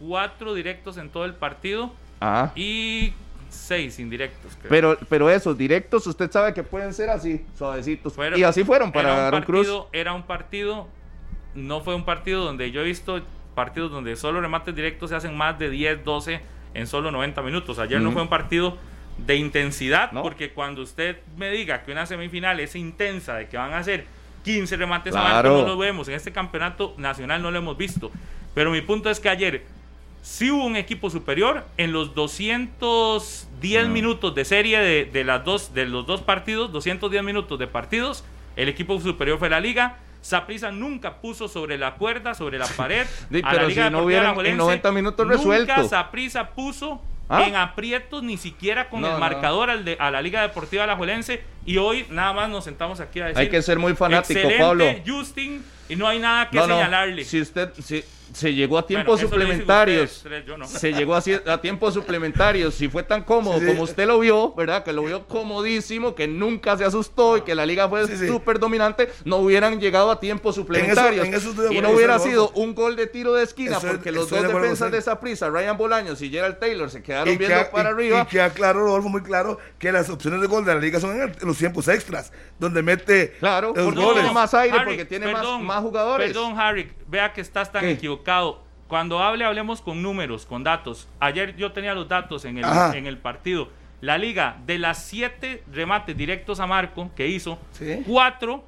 cuatro 0.00 0.54
directos 0.54 0.96
en 0.96 1.10
todo 1.10 1.26
el 1.26 1.34
partido 1.34 1.92
Ah. 2.22 2.50
y 2.56 3.12
seis 3.50 3.98
indirectos. 3.98 4.52
creo. 4.58 4.70
Pero, 4.70 4.98
pero 5.10 5.28
esos 5.30 5.56
directos, 5.58 6.06
usted 6.06 6.30
sabe 6.30 6.54
que 6.54 6.62
pueden 6.62 6.94
ser 6.94 7.10
así, 7.10 7.44
suavecitos. 7.58 8.14
Fueron- 8.14 8.38
y 8.38 8.42
así 8.42 8.64
fueron 8.64 8.90
para 8.90 9.26
Aaron 9.28 9.42
Cruz. 9.42 9.68
Era 9.92 10.14
un 10.14 10.22
partido, 10.22 10.88
no 11.66 11.80
fue 11.80 11.94
un 11.94 12.04
partido 12.04 12.44
donde 12.44 12.70
yo 12.70 12.80
he 12.80 12.84
visto 12.84 13.20
partidos 13.54 13.90
donde 13.90 14.14
solo 14.16 14.40
remates 14.40 14.74
directos 14.74 15.10
se 15.10 15.16
hacen 15.16 15.36
más 15.36 15.58
de 15.58 15.68
10, 15.70 16.04
12 16.04 16.40
en 16.74 16.86
solo 16.86 17.10
90 17.10 17.42
minutos. 17.42 17.78
Ayer 17.78 18.00
no 18.00 18.12
fue 18.12 18.22
un 18.22 18.28
partido 18.28 18.76
de 19.18 19.34
intensidad, 19.36 20.12
No. 20.12 20.22
porque 20.22 20.50
cuando 20.52 20.82
usted 20.82 21.18
me 21.36 21.50
diga 21.50 21.82
que 21.82 21.90
una 21.90 22.06
semifinal 22.06 22.60
es 22.60 22.76
intensa, 22.76 23.34
de 23.34 23.48
que 23.48 23.56
van 23.56 23.72
a 23.72 23.78
hacer 23.78 24.04
15 24.44 24.76
remates 24.76 25.14
a 25.16 25.20
Claro. 25.20 25.50
marco, 25.50 25.62
no 25.66 25.74
lo 25.74 25.78
vemos. 25.78 26.06
En 26.08 26.14
este 26.14 26.30
campeonato 26.30 26.94
nacional 26.98 27.42
no 27.42 27.50
lo 27.50 27.58
hemos 27.58 27.76
visto. 27.76 28.12
Pero 28.54 28.70
mi 28.70 28.80
punto 28.80 29.10
es 29.10 29.18
que 29.18 29.28
ayer 29.28 29.64
sí 30.22 30.50
hubo 30.52 30.64
un 30.64 30.76
equipo 30.76 31.10
superior 31.10 31.64
en 31.78 31.92
los 31.92 32.14
210 32.14 33.84
Ah. 33.86 33.88
minutos 33.88 34.34
de 34.34 34.44
serie 34.44 34.78
de, 34.78 35.04
de 35.06 35.24
las 35.24 35.44
dos, 35.44 35.74
de 35.74 35.86
los 35.86 36.06
dos 36.06 36.20
partidos, 36.22 36.72
210 36.72 37.22
minutos 37.24 37.58
de 37.58 37.66
partidos. 37.66 38.24
El 38.56 38.68
equipo 38.68 39.00
superior 39.00 39.38
fue 39.38 39.50
la 39.50 39.60
liga. 39.60 39.96
Saprissa 40.20 40.70
nunca 40.70 41.20
puso 41.20 41.48
sobre 41.48 41.78
la 41.78 41.94
cuerda, 41.94 42.34
sobre 42.34 42.58
la 42.58 42.66
pared. 42.66 43.06
A 43.44 43.54
la 43.54 43.62
Liga 43.64 43.86
si 43.86 43.92
no 43.92 44.02
hubieran 44.02 44.24
en 44.24 44.30
Alajuelense. 44.30 44.58
90 44.58 44.92
minutos 44.92 45.26
Nunca 45.26 45.36
resuelto. 45.38 45.88
Saprissa 45.88 46.50
puso 46.50 47.02
¿Ah? 47.28 47.44
en 47.46 47.56
aprietos 47.56 48.22
ni 48.22 48.36
siquiera 48.36 48.88
con 48.88 49.00
No, 49.00 49.08
el 49.08 49.12
no. 49.14 49.18
marcador 49.20 49.70
al 49.70 49.84
de, 49.84 49.96
a 50.00 50.10
la 50.10 50.20
Liga 50.22 50.42
Deportiva 50.42 50.84
Alajuelense. 50.84 51.42
Y 51.66 51.76
hoy 51.76 52.06
nada 52.10 52.32
más 52.32 52.48
nos 52.48 52.64
sentamos 52.64 53.00
aquí 53.00 53.20
a 53.20 53.26
decir. 53.26 53.38
Hay 53.40 53.48
que 53.50 53.60
ser 53.62 53.78
muy 53.78 53.94
fanático, 53.94 54.38
"Excelente, 54.38 54.62
Pablo. 54.62 54.84
Justin, 55.06 55.64
y 55.88 55.96
no 55.96 56.06
hay 56.08 56.18
nada 56.18 56.48
que 56.50 56.56
no, 56.56 56.64
señalarle. 56.66 57.24
Si 57.24 57.40
usted 57.40 57.70
si, 57.78 58.02
se 58.32 58.54
llegó 58.54 58.78
a 58.78 58.86
tiempos 58.86 59.20
suplementarios, 59.20 60.16
ustedes 60.18 60.22
tres, 60.22 60.46
yo 60.46 60.56
no. 60.58 60.66
se 60.66 60.92
llegó 60.92 61.14
a, 61.14 61.22
a 61.46 61.60
tiempos 61.60 61.94
suplementarios, 61.94 62.74
si 62.74 62.88
fue 62.88 63.02
tan 63.02 63.22
cómodo 63.24 63.58
Sí, 63.58 63.64
sí. 63.64 63.70
como 63.70 63.82
usted 63.82 64.06
lo 64.06 64.18
vio, 64.20 64.52
¿verdad? 64.54 64.84
Que 64.84 64.92
lo 64.92 65.02
vio 65.04 65.26
comodísimo, 65.26 66.14
que 66.14 66.28
nunca 66.28 66.76
se 66.76 66.84
asustó 66.84 67.36
y 67.36 67.40
que 67.42 67.54
la 67.54 67.66
liga 67.66 67.88
fue 67.88 68.06
Sí, 68.06 68.16
sí. 68.16 68.26
súper 68.28 68.58
dominante, 68.58 69.08
no 69.24 69.36
hubieran 69.38 69.80
llegado 69.80 70.10
a 70.10 70.20
tiempos 70.20 70.54
suplementarios. 70.54 71.26
en 71.26 71.34
eso 71.34 71.52
y 71.72 71.80
no 71.80 71.90
hubiera 71.90 72.18
sido 72.18 72.50
un 72.50 72.74
gol 72.74 72.96
de 72.96 73.06
tiro 73.06 73.34
de 73.34 73.44
esquina, 73.44 73.78
porque 73.80 74.12
los 74.12 74.28
dos 74.30 74.42
de 74.42 74.48
defensas 74.48 74.90
de 74.92 74.98
esa 74.98 75.20
prisa, 75.20 75.48
Ryan 75.50 75.76
Bolaños 75.76 76.20
y 76.22 76.30
Gerald 76.30 76.58
Taylor, 76.58 76.90
se 76.90 77.02
quedaron 77.02 77.32
Y 77.32 77.36
viendo 77.36 77.70
para 77.70 77.90
y- 77.90 77.92
arriba. 77.92 78.26
y 78.28 78.30
queda 78.30 78.50
claro, 78.50 78.80
Rodolfo, 78.84 79.08
muy 79.08 79.22
claro, 79.22 79.58
que 79.78 79.90
las 79.92 80.08
opciones 80.10 80.40
de 80.40 80.46
gol 80.46 80.64
de 80.64 80.74
la 80.74 80.80
liga 80.80 81.00
son 81.00 81.16
en, 81.16 81.22
el- 81.22 81.36
en 81.40 81.46
los 81.48 81.58
tiempos 81.58 81.88
extras, 81.88 82.32
donde 82.58 82.82
mete 82.82 83.32
Claro, 83.40 83.72
los 83.74 83.84
porque 83.86 84.00
goles. 84.00 84.14
tiene 84.20 84.32
más 84.34 84.54
aire, 84.54 84.76
Harry, 84.76 84.84
porque 84.90 85.04
tiene 85.04 85.32
más- 85.32 85.60
más, 85.60 85.82
jugadores. 85.82 86.28
Perdón, 86.28 86.58
Harry, 86.58 86.90
vea 87.08 87.32
que 87.32 87.40
estás 87.40 87.72
tan 87.72 87.82
¿Qué? 87.82 87.92
equivocado. 87.92 88.62
Cuando 88.86 89.18
hable, 89.22 89.44
hablemos 89.44 89.82
con 89.82 90.02
números, 90.02 90.46
con 90.46 90.64
datos. 90.64 91.08
Ayer 91.20 91.54
yo 91.56 91.72
tenía 91.72 91.94
los 91.94 92.08
datos 92.08 92.44
en 92.44 92.58
el, 92.58 92.64
Ajá. 92.64 92.96
en 92.96 93.06
el 93.06 93.18
partido. 93.18 93.68
La 94.00 94.16
liga, 94.16 94.58
de 94.64 94.78
las 94.78 95.04
siete 95.04 95.62
remates 95.72 96.16
directos 96.16 96.60
a 96.60 96.66
Marco 96.66 97.10
que 97.16 97.26
hizo, 97.28 97.58
Sí. 97.72 98.02
cuatro 98.06 98.64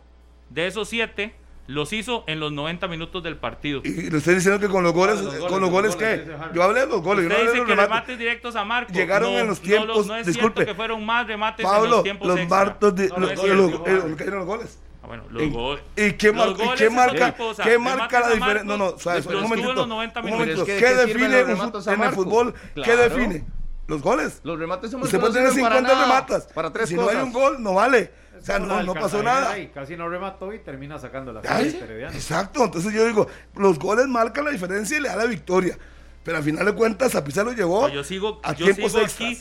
de 0.51 0.67
esos 0.67 0.89
siete 0.89 1.35
los 1.69 1.93
hizo 1.93 2.25
en 2.27 2.41
los 2.41 2.51
90 2.51 2.89
minutos 2.89 3.23
del 3.23 3.37
partido. 3.37 3.81
Y 3.85 4.11
le 4.11 4.19
estoy 4.19 4.35
diciendo 4.35 4.59
que 4.59 4.67
con 4.69 4.83
los 4.83 4.93
goles, 4.93 5.21
los 5.21 5.27
goles, 5.37 5.49
con 5.53 5.61
los 5.61 5.71
goles, 5.71 5.95
goles, 5.95 6.21
¿qué? 6.27 6.33
Yo 6.53 6.63
hablé 6.65 6.81
de 6.81 6.87
los 6.89 7.01
goles, 7.01 7.23
yo 7.23 7.29
no 7.29 7.35
Usted 7.37 7.47
dice 7.47 7.57
los 7.59 7.67
que 7.67 7.71
remates. 7.77 7.89
remates 7.91 8.19
directos 8.19 8.57
a 8.57 8.65
Marco. 8.65 8.93
Llegaron 8.93 9.33
No, 9.33 9.39
en 9.39 9.47
los 9.47 9.61
no, 9.61 9.65
tiempos, 9.65 10.07
no 10.09 10.17
es 10.17 10.27
disculpe. 10.27 10.55
cierto 10.57 10.73
que 10.73 10.75
fueron 10.77 11.07
más 11.07 11.27
remates 11.29 11.65
en 11.65 11.91
los 11.91 12.03
tiempos 12.03 12.27
los 12.27 12.49
martos, 12.49 12.95
de, 12.97 13.09
los, 13.09 13.13
es 13.17 13.21
los- 13.21 13.41
cierto, 13.41 13.55
los- 13.69 13.81
Harry. 13.87 14.09
los- 14.11 14.19
¿qué 14.19 14.25
eran 14.25 14.39
los 14.41 14.47
goles? 14.47 14.79
Ah, 15.03 15.07
bueno, 15.07 15.25
los 15.31 15.43
¿Y- 15.43 15.51
goles. 15.51 15.83
¿Y 15.97 16.13
qué, 16.13 16.31
mar- 16.33 16.53
goles 16.55 16.93
marca, 16.93 17.35
qué 17.63 17.79
marca 17.79 18.21
la 18.21 18.29
diferencia? 18.31 18.65
No, 18.65 18.77
no, 18.77 18.91
los 18.93 19.03
suave, 19.03 19.21
un 19.27 19.43
momentito. 19.43 19.73
los 19.75 19.89
90 19.89 20.21
un 20.21 20.31
momentito. 20.31 20.65
¿Qué 20.65 20.77
que, 20.77 20.85
¿de 20.85 20.91
qué 21.07 21.13
sirven 21.13 21.31
define 21.31 21.41
en 21.95 22.03
el 22.03 22.13
fútbol? 22.13 22.55
¿Qué 22.75 22.97
define? 22.97 23.45
Los 23.87 24.03
goles. 24.03 24.41
Los 24.45 24.59
remates 24.59 24.93
en 24.93 25.03
Usted 25.03 25.19
puede 25.19 25.33
tener 25.33 25.49
sirven 25.49 25.65
para 25.65 25.77
50 25.81 25.93
nada, 25.95 26.07
rematas. 26.07 26.53
Para 26.53 26.73
tres 26.73 26.89
si 26.91 26.95
cosas. 26.95 27.13
no 27.15 27.19
hay 27.19 27.25
un 27.27 27.33
gol, 27.33 27.63
no 27.63 27.75
vale. 27.75 28.13
O 28.39 28.43
sea, 28.43 28.59
no, 28.59 28.83
no 28.83 28.95
pasó 28.95 29.23
nada. 29.23 29.51
ahí, 29.53 29.69
casi 29.75 29.97
no 29.97 30.09
remató 30.09 30.55
y 30.55 30.61
termina 30.61 30.99
sacando 30.99 31.33
la 31.33 31.41
exacto, 32.15 32.65
entonces 32.65 32.93
yo 32.93 33.05
digo, 33.05 33.27
los 33.57 33.79
goles 33.79 34.07
marcan 34.07 34.45
la 34.45 34.51
diferencia 34.51 34.97
y 34.97 35.01
le 35.01 35.09
da 35.09 35.17
la 35.17 35.27
victoria. 35.27 35.77
Pero 36.23 36.37
al 36.39 36.43
final 36.45 36.65
de 36.67 36.73
cuentas, 36.75 37.13
Zapisa 37.13 37.43
lo 37.43 37.53
llevó 37.53 37.89
yo 37.89 38.05
sigo, 38.05 38.41
a 38.45 38.53
yo 38.55 38.67
tiempos 38.67 38.93
sigo 38.93 39.05
extras. 39.05 39.29
aquí, 39.31 39.41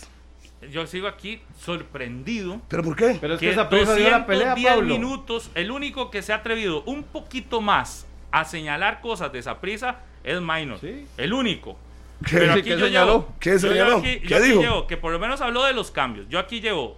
yo 0.72 0.86
sigo 0.88 1.08
aquí 1.08 1.42
sorprendido. 1.60 2.62
¿Pero 2.68 2.84
por 2.84 2.96
qué? 2.96 3.18
Pero 3.22 3.36
es 3.36 3.40
que 3.40 3.48
que 3.48 3.52
esa 3.54 3.70
prisa 3.70 3.96
dio 3.96 4.10
la 4.10 4.26
pelea, 4.26 4.50
210 4.56 4.74
Pablo. 4.76 4.88
minutos, 4.94 5.52
el 5.56 5.72
único 5.72 6.12
que 6.12 6.22
se 6.22 6.34
ha 6.34 6.38
atrevido 6.38 6.84
un 6.84 7.04
poquito 7.04 7.62
más 7.62 8.06
a 8.32 8.46
señalar 8.46 9.02
cosas 9.02 9.32
de 9.32 9.40
esa 9.40 9.60
prisa 9.62 10.00
es 10.24 10.40
Minor. 10.42 10.80
Sí. 10.80 11.06
El 11.18 11.34
único. 11.34 11.78
¿Qué? 12.26 12.38
Pero 12.38 12.52
aquí 12.54 12.64
¿qué 12.64 12.70
yo 12.72 12.80
señaló? 12.80 13.14
llevo- 13.14 13.36
¿Qué 13.40 13.50
yo 13.52 13.60
señaló? 13.60 13.86
llevo 13.86 13.98
aquí- 14.00 14.20
¿Qué 14.20 14.28
yo 14.28 14.38
aquí 14.38 14.46
dijo? 14.48 14.62
llevo 14.62 14.88
que 14.88 14.98
por 14.98 15.12
lo 15.14 15.20
menos 15.20 15.40
habló 15.42 15.64
de 15.64 15.74
los 15.74 15.92
cambios. 15.92 16.28
Yo 16.30 16.38
aquí 16.40 16.60
llevo 16.60 16.98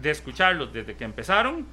de 0.00 0.10
escucharlos 0.10 0.72
desde 0.72 0.94
que 0.96 1.04
empezaron. 1.04 1.66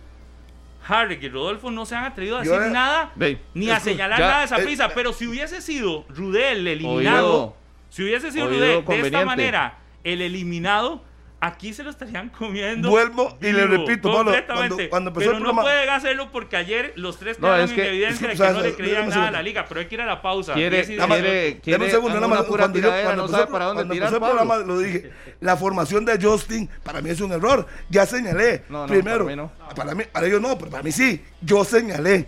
Harry 0.87 1.19
y 1.21 1.29
Rodolfo 1.29 1.69
no 1.69 1.85
se 1.85 1.95
han 1.95 2.05
atrevido 2.05 2.39
a 2.39 2.43
Yo 2.43 2.53
decir 2.57 2.71
nada 2.71 3.11
ni 3.53 3.69
a 3.69 3.79
señalar 3.79 4.17
ya, 4.17 4.25
nada 4.27 4.39
de 4.39 4.45
esa 4.45 4.59
eh, 4.59 4.63
prisa. 4.63 4.89
pero 4.95 5.13
si 5.13 5.27
hubiese 5.27 5.61
sido 5.61 6.05
Rudel 6.09 6.65
eliminado, 6.67 7.33
Oído. 7.33 7.55
si 7.89 8.03
hubiese 8.03 8.31
sido 8.31 8.47
Rudel 8.47 8.83
de 8.83 8.99
esta 9.01 9.23
manera 9.25 9.77
el 10.03 10.21
eliminado, 10.21 11.03
aquí 11.39 11.73
se 11.73 11.83
lo 11.83 11.89
estarían 11.89 12.29
comiendo. 12.29 12.89
Vuelvo 12.89 13.35
y 13.41 13.51
le 13.51 13.65
vivo, 13.65 13.85
repito, 13.87 14.13
Pablo, 14.13 14.31
cuando- 14.47 14.77
cuando 14.89 15.09
empezó 15.09 15.19
pero 15.25 15.37
el 15.37 15.43
no 15.43 15.49
programa- 15.49 15.61
pueden 15.63 15.89
hacerlo 15.89 16.31
porque 16.31 16.55
ayer 16.55 16.93
los 16.97 17.17
tres 17.17 17.39
No, 17.39 17.47
quedaron 17.47 17.65
es 17.65 17.71
que- 17.71 17.81
en 17.81 17.87
evidencia 17.87 18.27
de 18.27 18.33
es 18.33 18.39
que 18.39 18.45
que, 18.47 18.53
no 18.53 18.59
o 18.59 18.61
le 18.61 18.73
creían 18.75 19.09
nada 19.09 19.27
a 19.29 19.31
la 19.31 19.41
liga. 19.41 19.65
Pero 19.67 19.79
hay 19.79 19.87
que 19.87 19.95
ir 19.95 20.01
a 20.01 20.05
la 20.05 20.21
pausa. 20.21 20.53
Quiere, 20.53 20.83
quiere, 20.85 20.97
Dame 21.01 21.59
quiere 21.63 21.83
un 21.83 21.89
segundo, 21.89 22.15
nada 22.15 22.27
más. 22.27 22.43
Cuando 22.43 22.77
yo- 22.79 22.89
cuando 22.89 23.15
no 23.15 23.25
empezó 23.25 23.47
para 23.51 23.65
dónde 23.65 23.79
cuando 23.79 23.93
tirar, 23.95 24.07
empezó 24.13 24.25
el 24.25 24.37
programa, 24.37 24.57
lo 24.57 24.79
dije. 24.79 25.11
La 25.39 25.57
formación 25.57 26.05
de 26.05 26.19
Justin, 26.21 26.69
para 26.83 27.01
mí 27.01 27.09
es 27.09 27.19
un 27.21 27.31
error. 27.31 27.65
Ya 27.89 28.05
señalé. 28.05 28.63
No, 28.69 28.81
no, 28.81 28.87
Primero, 28.87 29.25
para 29.25 29.35
mí 29.35 29.35
no. 29.35 29.51
para, 29.75 29.95
mí, 29.95 30.03
para 30.11 30.27
ellos 30.27 30.41
no, 30.41 30.57
pero 30.59 30.69
para 30.69 30.83
mí 30.83 30.91
sí. 30.91 31.23
Yo 31.41 31.63
señalé. 31.65 32.27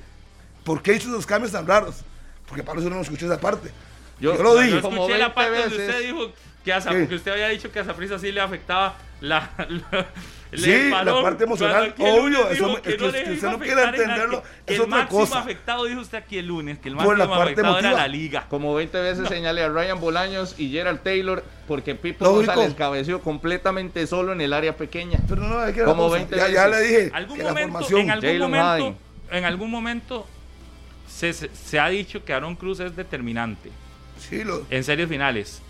¿Por 0.63 0.81
qué 0.81 0.93
hizo 0.93 1.09
esos 1.09 1.25
cambios 1.27 1.51
tan 1.51 1.67
raros? 1.67 2.03
Porque 2.47 2.63
Pablo 2.63 2.81
solo 2.81 2.95
no 2.95 3.01
escuchó 3.01 3.25
esa 3.27 3.39
parte. 3.39 3.69
Yo, 4.19 4.33
lo 4.41 4.55
Yo 4.55 4.59
dije. 4.61 4.81
como 4.81 5.03
escuché 5.03 5.17
la 5.19 5.27
20 5.29 5.35
parte 5.35 5.51
donde 5.59 5.77
veces. 5.77 5.89
usted 5.95 6.07
dijo 6.07 6.31
que, 6.64 6.73
a 6.73 6.80
¿Qué? 6.80 7.07
que 7.07 7.15
usted 7.15 7.31
había 7.31 7.49
dicho 7.49 7.72
que 7.72 7.80
a 7.80 7.84
Saprissa 7.85 8.18
sí 8.19 8.31
le 8.31 8.41
afectaba 8.41 8.95
la, 9.22 9.49
la- 9.91 10.07
Sí, 10.56 10.90
la 10.91 11.19
parte 11.19 11.45
emocional, 11.45 11.95
obvio, 11.98 12.48
eso 12.52 12.80
que 12.84 12.91
es 12.91 12.95
que 12.95 13.02
le 13.02 13.34
usted 13.34 13.48
no 13.49 13.57
en 13.64 13.90
entenderlo, 13.90 14.38
nada, 14.38 14.49
es 14.60 14.65
que 14.68 14.76
el 14.76 14.81
otra 14.81 15.07
cosa. 15.07 15.40
afectado, 15.40 15.85
dijo 15.85 16.02
usted 16.02 16.19
aquí 16.19 16.38
el 16.38 16.45
lunes, 16.45 16.77
que 16.77 16.90
el 16.90 16.95
la 16.95 17.03
máximo 17.03 17.27
parte 17.30 17.44
afectado 17.53 17.80
era 17.80 17.91
la 17.94 18.07
liga. 18.07 18.45
Como 18.49 18.76
20 18.76 18.99
veces 19.02 19.27
señalé 19.30 19.64
a 19.64 19.69
Ryan 19.69 19.99
Bolaños 19.99 20.53
y 20.60 20.69
Gerald 20.69 21.02
Taylor 21.02 21.44
porque 21.68 21.95
Pipo 21.95 22.23
Lógico. 22.23 22.53
González 22.53 22.76
cabeció 22.76 23.19
completamente 23.22 24.06
solo 24.06 24.31
en 24.31 24.41
el 24.41 24.53
área 24.53 24.77
pequeña. 24.77 25.18
Pero 25.27 25.41
no, 25.41 25.57
hay 25.57 25.73
que 25.73 25.84
Como 25.85 26.03
cosa. 26.03 26.18
20 26.18 26.35
ya, 26.35 26.48
ya 26.49 26.68
le 26.68 26.76
veces. 26.77 26.88
dije 27.06 27.11
Algún 27.15 27.38
que 27.38 27.44
la 27.44 27.49
momento, 27.49 27.72
formación. 27.72 28.02
en 28.02 28.11
algún 28.11 28.40
momento, 28.40 28.61
Madden. 28.68 28.95
en 29.31 29.45
algún 29.45 29.72
momento 29.72 30.27
se, 31.10 31.34
se- 31.34 31.49
se 31.56 31.80
ha 31.80 31.90
dicho 31.90 32.23
que 32.23 32.31
Aaron 32.31 32.56
Cruz 32.56 32.80
es 32.80 32.95
determinante 32.95 33.72
Sí, 34.19 34.44
lo, 34.44 34.68
en 34.69 34.84
series 34.84 35.10
finales. 35.10 35.62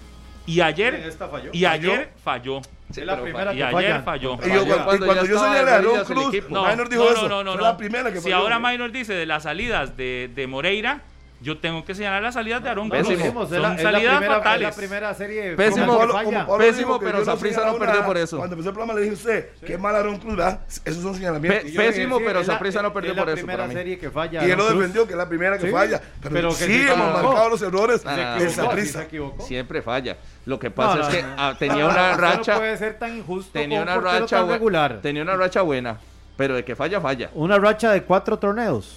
Y 0.45 0.60
ayer, 0.61 0.95
esta 0.95 1.28
falló. 1.30 1.49
y 1.53 1.65
ayer 1.65 2.11
falló. 2.24 2.61
Sí, 2.91 2.99
es 3.02 3.06
la 3.07 3.14
pero 3.14 3.24
primera 3.24 3.53
Y 3.53 3.57
que 3.57 3.64
ayer 3.64 3.74
fallan. 3.74 4.03
falló. 4.03 4.34
y 4.34 4.36
yo, 4.36 4.60
Falló. 4.60 4.65
cuando, 4.65 4.86
Cuando 4.86 5.06
y 5.06 5.07
cuando 5.07 5.24
ya 5.26 5.30
yo 5.32 5.40
señalé 5.40 5.72
de 5.72 5.78
el 5.99 6.03
Cruz. 6.03 6.49
No, 6.49 6.65
Minor 6.68 6.90
dijo 6.90 7.03
no, 7.06 7.10
eso. 7.11 7.22
no, 7.30 7.30
no, 7.30 7.44
no, 7.44 7.52
Fue 7.53 7.61
no. 7.61 7.68
la 7.68 7.78
primera 7.78 8.11
que 8.11 8.18
Si 8.18 8.24
falló. 8.24 8.36
ahora 8.38 8.60
Minor 8.60 8.91
dice 8.91 9.14
de 9.14 9.26
las 9.26 9.44
salidas 9.44 9.95
de, 9.98 10.30
de 10.36 10.48
Moreira, 10.48 11.02
yo 11.44 11.57
tengo 11.57 11.84
que 11.84 11.94
señalar 11.94 12.24
las 12.24 12.36
salidas 12.36 12.64
de 12.64 12.70
Aaron 12.70 12.88
No, 12.88 12.95
Cruz. 12.95 13.07
Pésimo. 13.10 13.44
es 13.44 13.49
Son 13.49 13.61
la, 13.61 13.76
es 13.76 13.84
la 13.84 13.91
salidas 13.91 14.15
primera, 14.18 14.34
es 14.38 14.38
fatales. 14.44 14.70
la 14.70 14.76
primera 14.76 15.14
serie 15.14 15.56
Pésimo. 15.57 15.98
como 15.98 16.07
falla. 16.14 16.45
Pablo 16.48 16.57
Pésimo, 16.57 16.99
pero 16.99 17.24
yo 17.24 17.65
no 17.65 17.78
perdió 17.78 18.06
por 18.06 18.18
eso. 18.18 18.38
Cuando 18.38 18.53
empezó 18.56 18.70
el 18.70 18.76
programa 18.76 18.94
le 18.99 19.02
dije 19.06 19.11
a 19.14 19.18
usted, 19.18 19.49
qué 19.65 19.78
mal 19.78 19.95
Aaron 19.95 20.18
Cruz, 20.20 20.38
¿verdad? 20.38 20.61
Esos 20.86 21.03
son 21.03 21.15
señalamientos. 21.15 21.70
Pésimo, 21.72 22.18
pero 22.20 22.40
es 22.40 22.48
la- 22.48 22.53
Saprissa 22.53 22.82
no 22.82 22.94
perdió 22.94 23.11
es 23.11 23.18
la 23.18 23.24
por 23.24 23.38
eso, 23.38 23.72
serie 23.74 23.99
que 23.99 24.10
falla. 24.10 24.48
y 24.48 24.52
él 24.52 24.57
lo 24.57 24.70
defendió, 24.74 25.06
que 25.06 25.11
es 25.14 25.18
la 25.18 25.28
primera 25.28 25.57
que 25.57 25.65
Sí, 25.68 25.72
falla. 25.72 26.02
Pero, 26.22 26.34
pero 26.34 26.49
que 26.49 26.56
sí 26.56 26.65
sí 26.65 26.88
hemos 26.88 27.11
marcado 27.14 27.49
los 27.49 27.61
errores 27.61 28.02
Se 28.02 28.10
de 28.10 28.86
sí 28.86 28.98
equivocó. 28.99 29.44
Siempre 29.45 29.82
falla. 29.82 30.18
Lo 30.45 30.57
que 30.60 30.72
pasa 30.72 30.95
No, 30.95 31.02
es 31.10 31.15
que 31.15 31.24
no. 31.24 31.28
ah, 31.38 31.56
tenía 31.60 31.86
una 31.86 32.15
racha, 32.15 32.53
No 32.53 32.60
puede 32.60 32.78
ser 32.78 32.99
tan 32.99 33.18
injusto 33.18 33.52
tenía 33.53 33.82
una 33.82 33.95
racha, 33.98 34.44
regular. 34.45 34.99
tenía 35.02 35.22
una 35.24 35.36
racha 35.36 35.61
buena, 35.61 35.98
pero 36.38 36.56
de 36.56 36.64
que 36.64 36.76
falla 36.76 37.02
falla. 37.02 37.30
Una 37.34 37.57
racha 37.57 37.91
de 37.91 38.03
cuatro 38.03 38.38
torneos 38.40 38.95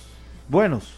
buenos. 0.48 0.95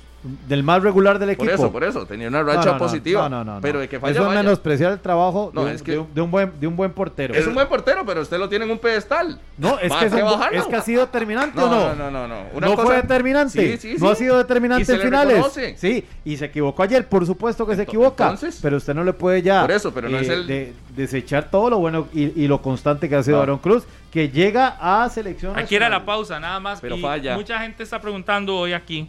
Del 0.49 0.62
más 0.65 0.82
regular 0.82 1.19
del 1.19 1.31
equipo. 1.31 1.45
Por 1.45 1.55
eso, 1.55 1.73
por 1.73 1.85
eso, 1.85 2.05
tenía 2.07 2.27
una 2.28 2.43
racha 2.43 2.59
No, 2.59 2.65
no, 2.66 2.73
no, 2.73 2.78
positiva. 2.78 3.28
No, 3.28 3.45
no, 3.45 3.55
no. 3.55 3.61
Pero 3.61 3.78
de 3.78 3.89
que 3.89 4.01
falla, 4.01 4.12
Eso 4.12 4.28
es 4.28 4.36
menospreciar 4.36 4.93
el 4.93 4.99
trabajo 4.99 5.53
No, 5.55 5.62
de, 5.65 5.70
un, 5.70 5.74
es 5.77 5.82
que- 5.82 5.93
de 5.93 5.99
un- 5.99 6.15
de 6.15 6.20
un 6.20 6.31
buen, 6.31 6.53
de 6.61 6.66
un 6.66 6.77
buen 6.77 6.90
portero. 6.93 7.35
Es 7.35 7.47
un 7.47 7.55
buen 7.55 7.69
portero, 7.69 8.05
pero 8.05 8.20
usted 8.23 8.36
lo 8.39 8.49
tiene 8.49 8.65
en 8.65 8.70
un 8.73 8.78
pedestal. 8.78 9.39
No, 9.57 9.78
es 9.78 9.93
que, 9.93 10.07
es, 10.07 10.12
un 10.12 10.19
es 10.53 10.66
que 10.66 10.77
ha 10.77 10.82
sido 10.82 11.07
determinante 11.07 11.57
No, 11.57 11.66
o 11.66 11.70
no. 11.70 11.95
no, 11.95 12.11
no, 12.11 12.11
no, 12.11 12.28
no. 12.28 12.36
Una 12.53 12.66
no 12.66 12.74
cosa- 12.74 12.86
fue 12.86 12.97
determinante. 12.97 13.78
Sí, 13.78 13.95
sí, 13.95 13.95
No 14.01 14.07
sí. 14.09 14.12
ha 14.12 14.15
sido 14.16 14.39
determinante 14.39 14.90
en 14.93 14.99
le 14.99 15.05
finales. 15.05 15.35
reconoce. 15.36 15.77
Sí, 15.78 16.05
y 16.24 16.36
se 16.36 16.47
equivocó 16.47 16.82
ayer, 16.82 17.07
por 17.09 17.24
supuesto 17.24 17.66
que 17.66 17.77
se 17.77 17.82
equivoca. 17.82 18.24
entonces- 18.24 18.59
pero 18.61 18.77
usted 18.78 18.95
no 18.95 19.05
le 19.05 19.12
puede 19.12 19.43
ya 19.43 19.61
Por 19.62 19.70
eso, 19.73 19.93
pero 19.95 20.09
no 20.09 20.19
es 20.19 20.28
el- 20.28 20.47
de- 20.47 20.73
desechar 20.97 21.49
todo 21.51 21.70
lo 21.70 21.78
bueno 21.78 22.09
y, 22.12 22.43
y 22.43 22.49
lo 22.49 22.61
constante 22.61 23.09
que 23.09 23.15
ha 23.15 23.23
sido 23.23 23.36
No. 23.36 23.43
Aaron 23.45 23.59
Cruz, 23.59 23.85
que 24.11 24.28
llega 24.31 24.77
a 24.81 25.09
selección. 25.11 25.57
Aquí 25.57 25.77
era 25.77 25.89
la 25.89 26.05
pausa, 26.05 26.40
nada 26.40 26.59
más. 26.59 26.81
Pero 26.81 26.97
y 26.97 27.01
falla. 27.01 27.36
Mucha 27.36 27.61
gente 27.61 27.82
está 27.85 28.01
preguntando 28.01 28.57
hoy 28.57 28.73
aquí, 28.73 29.09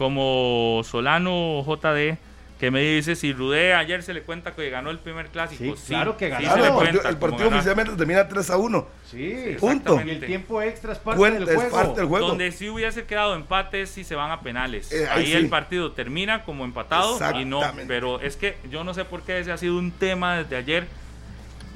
como 0.00 0.80
Solano 0.82 1.62
JD, 1.62 2.16
que 2.58 2.70
me 2.70 2.80
dice 2.80 3.14
si 3.16 3.34
Rudé 3.34 3.74
ayer 3.74 4.02
se 4.02 4.14
le 4.14 4.22
cuenta 4.22 4.54
que 4.54 4.70
ganó 4.70 4.88
el 4.88 4.98
primer 4.98 5.26
clásico. 5.26 5.76
Sí, 5.76 5.88
claro 5.88 6.16
que 6.16 6.30
ganó. 6.30 6.40
se 6.40 6.46
Claro, 6.46 6.62
le 6.62 6.68
el 6.68 6.94
cuenta 6.96 7.18
partido, 7.20 7.48
el 7.48 7.54
oficialmente 7.54 7.92
termina 7.96 8.26
3 8.26 8.48
a 8.48 8.56
1. 8.56 8.88
Sí, 9.10 9.56
Punto. 9.60 10.00
Y 10.02 10.08
el 10.08 10.24
tiempo 10.24 10.62
extra 10.62 10.94
es 10.94 10.98
parte 11.00 11.18
Cuenta, 11.18 11.40
del 11.40 11.48
es 11.50 11.54
juego. 11.54 11.76
parte 11.76 12.00
del 12.00 12.08
juego. 12.08 12.28
Donde 12.28 12.50
si 12.50 12.70
hubiese 12.70 13.04
quedado 13.04 13.34
empates 13.34 13.90
si 13.90 14.02
se 14.02 14.14
van 14.14 14.30
a 14.30 14.40
penales. 14.40 14.90
Eh, 14.90 15.06
ahí 15.06 15.24
ahí 15.24 15.26
sí. 15.26 15.32
el 15.34 15.50
partido 15.50 15.92
termina 15.92 16.44
como 16.44 16.64
empatado 16.64 17.18
y 17.38 17.44
no. 17.44 17.58
Exactamente. 17.58 17.92
Pero 17.92 18.20
es 18.22 18.38
que 18.38 18.56
yo 18.70 18.84
no 18.84 18.94
sé 18.94 19.04
por 19.04 19.20
qué 19.20 19.40
ese 19.40 19.52
ha 19.52 19.58
sido 19.58 19.76
un 19.76 19.90
tema 19.90 20.38
desde 20.38 20.56
ayer. 20.56 20.86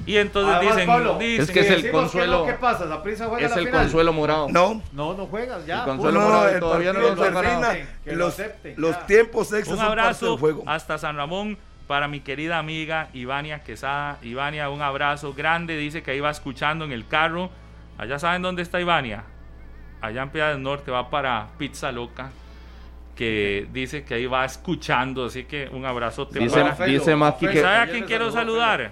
Y 0.05 0.17
entonces 0.17 0.53
Además, 0.55 0.75
dicen, 0.75 0.87
Pablo, 0.87 1.17
dicen 1.17 1.41
es 1.41 1.51
que 1.51 1.59
es 1.61 1.69
el 1.71 1.91
consuelo- 1.91 2.39
no, 2.39 2.45
¿Qué 2.45 2.53
pasa? 2.53 2.85
¿La 2.85 3.01
prisa 3.01 3.25
juega 3.27 3.45
Es 3.45 3.51
la 3.51 3.57
el 3.61 3.65
final? 3.67 3.81
consuelo 3.81 4.13
morado. 4.13 4.47
No. 4.49 4.81
No, 4.93 5.13
no 5.15 5.25
juegas 5.25 5.65
ya. 5.65 5.79
El 5.79 5.85
consuelo 5.85 6.19
No, 6.19 6.25
morado 6.27 6.49
el 6.49 6.59
todavía 6.59 6.93
no 6.93 6.99
lo 6.99 7.09
han 7.09 7.15
ganado. 7.15 7.41
termina. 7.41 7.89
Que 8.03 8.11
lo 8.11 8.17
Los, 8.17 8.33
acepten, 8.33 8.73
los 8.77 8.91
ya. 8.95 9.05
tiempos 9.07 9.53
extras 9.53 9.67
Un 9.69 9.77
son 9.77 9.87
parte 9.87 10.01
abrazo 10.01 10.29
del 10.31 10.39
juego. 10.39 10.63
hasta 10.67 10.97
San 10.97 11.15
Ramón 11.17 11.57
para 11.87 12.07
mi 12.07 12.19
querida 12.19 12.57
amiga 12.59 13.09
Ivania 13.13 13.63
Quesada. 13.63 14.17
Ivania, 14.21 14.69
un 14.69 14.81
abrazo 14.81 15.33
grande. 15.33 15.75
Dice 15.77 16.03
que 16.03 16.15
iba 16.15 16.29
escuchando 16.29 16.85
en 16.85 16.91
el 16.91 17.07
carro. 17.07 17.49
Allá 17.97 18.19
saben 18.19 18.41
dónde 18.41 18.61
está 18.61 18.79
Ivania. 18.79 19.23
Allá 20.01 20.21
en 20.23 20.29
Piedad 20.29 20.49
del 20.51 20.61
Norte 20.61 20.91
va 20.91 21.09
para 21.09 21.47
Pizza 21.57 21.91
Loca. 21.91 22.29
Que 23.15 23.65
dice 23.71 24.03
que 24.03 24.15
ahí 24.15 24.25
va 24.25 24.43
escuchando. 24.45 25.25
Así 25.25 25.45
que 25.45 25.69
un 25.71 25.85
abrazote 25.85 26.37
Dice, 26.39 26.63
dice 26.85 27.15
Maki 27.15 27.47
que... 27.47 27.61
¿Sabe 27.61 27.77
a 27.77 27.87
quién 27.87 28.03
quiero 28.03 28.29
saludar? 28.31 28.91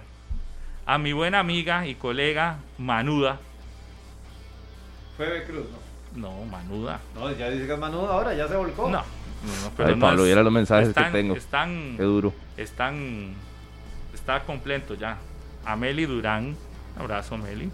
A 0.85 0.97
mi 0.97 1.13
buena 1.13 1.39
amiga 1.39 1.87
y 1.87 1.95
colega 1.95 2.57
Manuda. 2.77 3.39
Febe 5.17 5.43
Cruz, 5.45 5.65
¿no? 6.15 6.29
No, 6.29 6.45
Manuda. 6.45 6.99
No, 7.15 7.31
ya 7.31 7.49
dice 7.49 7.65
que 7.65 7.73
es 7.73 7.79
Manu 7.79 7.99
ahora, 8.05 8.33
ya 8.33 8.47
se 8.47 8.55
volcó. 8.55 8.83
No. 8.89 8.97
no, 8.99 9.03
no, 9.77 9.85
Ay, 9.85 9.95
Pablo, 9.95 10.21
es- 10.23 10.27
viera 10.27 10.43
los 10.43 10.53
mensajes 10.53 10.85
que 10.85 10.89
están- 10.91 11.11
tengo. 11.11 11.35
Están, 11.35 11.93
Qué 11.97 12.03
duro. 12.03 12.33
están 12.57 13.33
está 14.13 14.41
completo 14.43 14.93
ya. 14.95 15.17
Ameli 15.65 16.05
Durán, 16.05 16.55
un 16.95 17.01
abrazo 17.01 17.35
Ameli. 17.35 17.71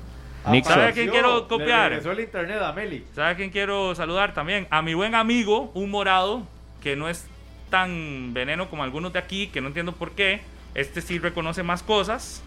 ¿Sabe 0.63 0.85
a 0.85 0.91
quién 0.93 1.09
quiero 1.09 1.47
copiar? 1.47 1.91
El 1.93 2.19
internet 2.19 2.61
a 2.61 2.71
Meli. 2.71 3.05
¿Sabe 3.13 3.29
a 3.31 3.35
quién 3.35 3.49
quiero 3.49 3.93
saludar 3.93 4.33
también? 4.33 4.67
A 4.69 4.81
mi 4.81 4.93
buen 4.93 5.13
amigo, 5.15 5.69
un 5.73 5.89
morado, 5.89 6.43
que 6.81 6.95
no 6.95 7.09
es 7.09 7.27
tan 7.69 8.33
veneno 8.33 8.69
como 8.69 8.83
algunos 8.83 9.11
de 9.11 9.19
aquí, 9.19 9.47
que 9.47 9.59
no 9.59 9.67
entiendo 9.67 9.91
por 9.93 10.11
qué. 10.11 10.41
Este 10.75 11.01
sí 11.01 11.19
reconoce 11.19 11.61
más 11.63 11.83
cosas. 11.83 12.41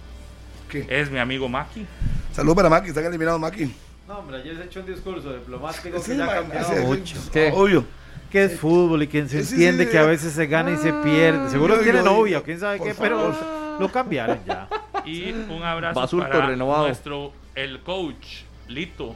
¿Qué? 0.73 0.87
Es 0.89 1.11
mi 1.11 1.19
amigo 1.19 1.49
Maki. 1.49 1.87
Saludos 2.33 2.57
para 2.57 2.71
Maki, 2.71 2.89
están 2.89 3.05
eliminados 3.05 3.39
Maki. 3.39 3.75
No, 4.09 4.19
hombre, 4.21 4.39
ayer 4.39 4.57
se 4.57 4.65
echó 4.65 4.81
un 4.81 4.87
discurso 4.87 5.33
diplomático 5.35 5.99
Sí, 6.01 6.13
que 6.13 6.17
ya 6.17 6.25
ha 6.25 6.35
cambiado 6.41 6.73
ese- 6.73 6.81
mucho. 6.87 7.17
¿Qué? 7.33 7.53
Obvio. 7.55 7.85
Que 8.31 8.45
es 8.45 8.59
fútbol 8.59 9.03
y 9.03 9.09
quien 9.09 9.29
se 9.29 9.45
Sí, 9.45 9.53
entiende 9.55 9.85
sí, 9.85 9.91
que 9.91 9.99
a 9.99 10.05
veces 10.07 10.33
se 10.33 10.47
gana 10.47 10.71
y 10.71 10.79
se 10.79 10.91
pierde. 10.95 11.51
Seguro 11.51 11.75
yo- 11.75 11.81
que 11.81 11.85
tiene 11.85 11.99
yo- 11.99 12.05
novia 12.07 12.39
o 12.39 12.43
quién 12.43 12.59
sabe 12.59 12.81
qué, 12.81 12.95
pero 12.99 13.35
lo 13.79 13.93
cambiaron 13.93 14.39
ya. 14.47 14.67
Y 15.05 15.33
un 15.33 15.63
abrazo 15.63 16.01
Basulto 16.01 16.29
para 16.31 16.47
renovado. 16.47 16.87
nuestro, 16.87 17.33
el 17.55 17.81
coach, 17.83 18.45
Lito. 18.69 19.15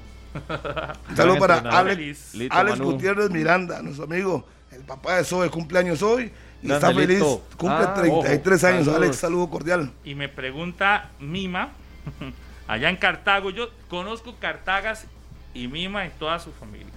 Saludos 1.15 1.39
para. 1.39 1.57
Alex. 1.61 2.37
Gutiérrez 2.79 3.31
Miranda, 3.31 3.81
nuestro 3.81 4.05
amigo, 4.05 4.45
el 4.71 4.83
papá 4.83 5.17
de 5.17 5.25
Zoe, 5.25 5.49
cumpleaños 5.49 6.03
hoy. 6.03 6.31
Y 6.63 6.73
está 6.73 6.93
feliz, 6.93 7.23
cumple 7.57 7.85
Ah, 7.87 7.95
33 7.95 8.65
ojo, 8.65 8.67
años. 8.73 8.85
saludos. 8.85 9.03
Alex, 9.03 9.17
saludo 9.17 9.51
cordial. 9.51 9.93
Y 10.05 10.15
me 10.15 10.29
pregunta 10.29 11.11
Mima, 11.21 11.71
allá 12.69 12.89
en 12.89 12.97
Cartago, 12.97 13.51
yo 13.51 13.71
conozco 13.89 14.35
Cartagas 14.37 15.07
y 15.55 15.69
Mima 15.69 16.07
y 16.07 16.11
toda 16.19 16.39
su 16.39 16.53
familia. 16.53 16.93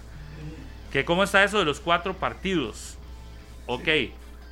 Que 0.92 1.06
cómo 1.06 1.24
está 1.24 1.44
eso 1.44 1.60
de 1.60 1.66
los 1.66 1.80
cuatro 1.80 2.16
partidos. 2.16 2.98
Ok, 3.68 3.88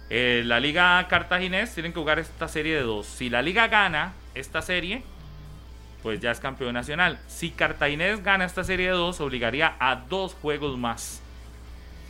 eh, 0.09 0.43
la 0.45 0.59
liga 0.59 1.05
cartaginés 1.07 1.73
tienen 1.73 1.91
que 1.93 1.99
jugar 1.99 2.19
esta 2.19 2.47
serie 2.47 2.75
de 2.75 2.81
dos. 2.83 3.07
Si 3.07 3.29
la 3.29 3.41
liga 3.41 3.67
gana 3.67 4.13
esta 4.35 4.61
serie, 4.61 5.01
pues 6.03 6.19
ya 6.19 6.29
es 6.31 6.39
campeón 6.39 6.75
nacional. 6.75 7.17
Si 7.27 7.49
Cartaginés 7.49 8.23
gana 8.23 8.45
esta 8.45 8.63
serie 8.63 8.85
de 8.87 8.91
dos, 8.93 9.19
obligaría 9.19 9.75
a 9.79 9.95
dos 9.95 10.35
juegos 10.35 10.77
más 10.77 11.21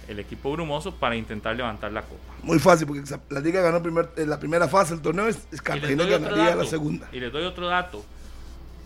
el 0.09 0.19
equipo 0.19 0.51
brumoso 0.51 0.93
para 0.95 1.15
intentar 1.15 1.55
levantar 1.55 1.91
la 1.93 2.01
copa. 2.01 2.26
Muy 2.43 2.59
fácil, 2.59 2.87
porque 2.87 3.03
la 3.29 3.39
liga 3.39 3.61
ganó 3.61 3.81
primer- 3.81 4.09
en 4.15 4.29
la 4.29 4.39
primera 4.39 4.67
fase 4.67 4.93
del 4.93 5.01
torneo, 5.01 5.27
es, 5.27 5.39
es 5.51 5.61
Cartagena 5.61 6.05
ganaría 6.05 6.45
dato, 6.45 6.63
la 6.63 6.69
segunda. 6.69 7.07
Y 7.11 7.19
les 7.19 7.31
doy 7.31 7.43
otro 7.43 7.67
dato. 7.67 8.05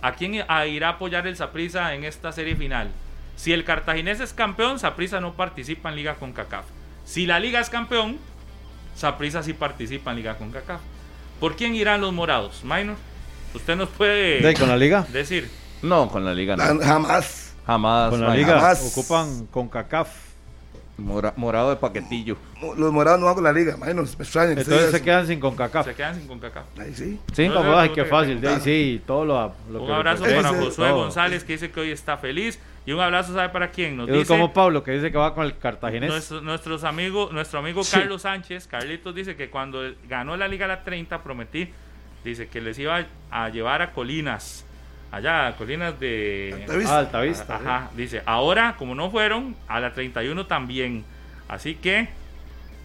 ¿A 0.02 0.14
quién 0.14 0.44
a- 0.48 0.66
irá 0.66 0.88
a 0.88 0.92
apoyar 0.94 1.28
el 1.28 1.36
Saprissa 1.36 1.94
en 1.94 2.04
esta 2.04 2.32
serie 2.32 2.56
final? 2.56 2.90
Si 3.36 3.54
el 3.54 3.64
cartaginés 3.64 4.20
es 4.20 4.34
campeón, 4.34 4.80
Saprissa 4.80 5.20
no 5.20 5.34
participa 5.34 5.90
en 5.90 5.96
Liga 5.96 6.16
con 6.16 6.34
CACAF. 6.34 6.66
Si 7.06 7.26
la 7.26 7.40
Liga 7.40 7.60
es 7.60 7.70
campeón, 7.70 8.18
Saprissa 8.96 9.44
sí 9.44 9.54
participa 9.54 10.12
en 10.12 10.18
Liga 10.18 10.36
con 10.38 10.52
CACAF. 10.52 10.82
¿Por 11.40 11.56
quién 11.56 11.74
irán 11.76 12.02
los 12.02 12.14
morados? 12.14 12.62
Minor, 12.64 12.96
usted 13.54 13.76
nos 13.76 13.90
puede 13.90 14.42
¿De, 14.42 14.54
con 14.54 14.70
la 14.70 14.78
liga? 14.78 15.06
decir. 15.12 15.50
No, 15.82 16.10
con 16.10 16.24
la 16.26 16.34
liga 16.34 16.56
no. 16.56 16.64
Jamás. 16.84 17.54
Jamás. 17.66 18.10
Con 18.12 18.22
la 18.22 18.36
liga 18.36 18.60
jamás. 18.60 18.92
ocupan 18.92 19.48
con 19.48 19.70
CACAF. 19.70 20.10
Mora- 20.98 21.34
morado 21.36 21.70
de 21.72 21.78
paquetillo. 21.78 22.38
Los 22.78 22.92
morados 22.94 23.20
no 23.20 23.26
van 23.26 23.36
con 23.36 23.44
la 23.44 23.52
liga, 23.54 23.76
menos, 23.78 24.18
me 24.20 24.24
extraña. 24.24 24.54
que 24.54 24.62
Entonces 24.62 24.92
se 24.92 25.02
quedan 25.02 25.26
sin 25.26 25.40
con 25.40 25.56
CACAF. 25.56 25.86
Se 25.88 25.96
quedan 25.96 26.16
sin 26.16 26.28
con 26.28 26.40
CACAF. 26.40 26.66
Ahí 26.80 26.94
sí. 26.94 27.20
Sí. 27.34 27.48
No, 27.50 27.94
qué 27.94 28.06
fácil. 28.06 28.46
ahí 28.48 28.60
sí, 28.62 29.02
todo 29.08 29.26
lo, 29.26 29.54
lo 29.72 29.82
Un 29.82 29.88
que 29.88 29.94
abrazo 29.94 30.24
para 30.24 30.40
Ese- 30.52 30.60
Josué 30.60 30.88
todo. 30.90 30.98
González 30.98 31.44
que 31.44 31.54
dice 31.54 31.72
que 31.72 31.80
hoy 31.80 31.92
está 31.92 32.18
feliz. 32.18 32.60
Y 32.86 32.92
un 32.94 33.00
abrazo, 33.00 33.34
¿sabe 33.34 33.50
para 33.50 33.70
quién? 33.70 33.96
Nos 33.96 34.10
Es 34.10 34.14
dice 34.16 34.28
como 34.28 34.54
Pablo 34.54 34.84
que 34.84 34.92
dice 34.92 35.12
que 35.12 35.18
va 35.18 35.34
con 35.36 35.46
el 35.46 35.58
cartaginés. 35.58 36.10
Nuestro, 36.10 36.42
nuestros 36.42 36.84
amigos, 36.84 37.32
nuestro 37.32 37.60
amigo 37.60 37.84
Sí. 37.84 37.96
Carlos 37.98 38.24
Sánchez, 38.24 38.66
Carlitos 38.68 39.14
dice 39.14 39.36
que 39.36 39.50
cuando 39.52 39.82
ganó 40.10 40.36
la 40.36 40.48
Liga 40.48 40.66
la 40.68 40.84
30 40.84 41.22
prometí, 41.24 41.70
dice 42.24 42.48
que 42.48 42.60
les 42.60 42.78
iba 42.80 43.06
a 43.30 43.50
llevar 43.50 43.82
a 43.84 43.92
Colinas, 43.92 44.66
allá 45.12 45.56
Colinas 45.58 46.00
de 46.00 46.56
Altavista. 46.62 46.96
Ah, 46.96 47.00
Altavista. 47.00 47.56
Ajá, 47.56 47.90
dice, 47.96 48.22
ahora 48.26 48.76
como 48.78 48.96
no 48.96 49.12
fueron, 49.12 49.56
a 49.68 49.80
la 49.80 49.94
31 49.94 50.46
también. 50.48 51.04
Así 51.48 51.76
que 51.76 52.10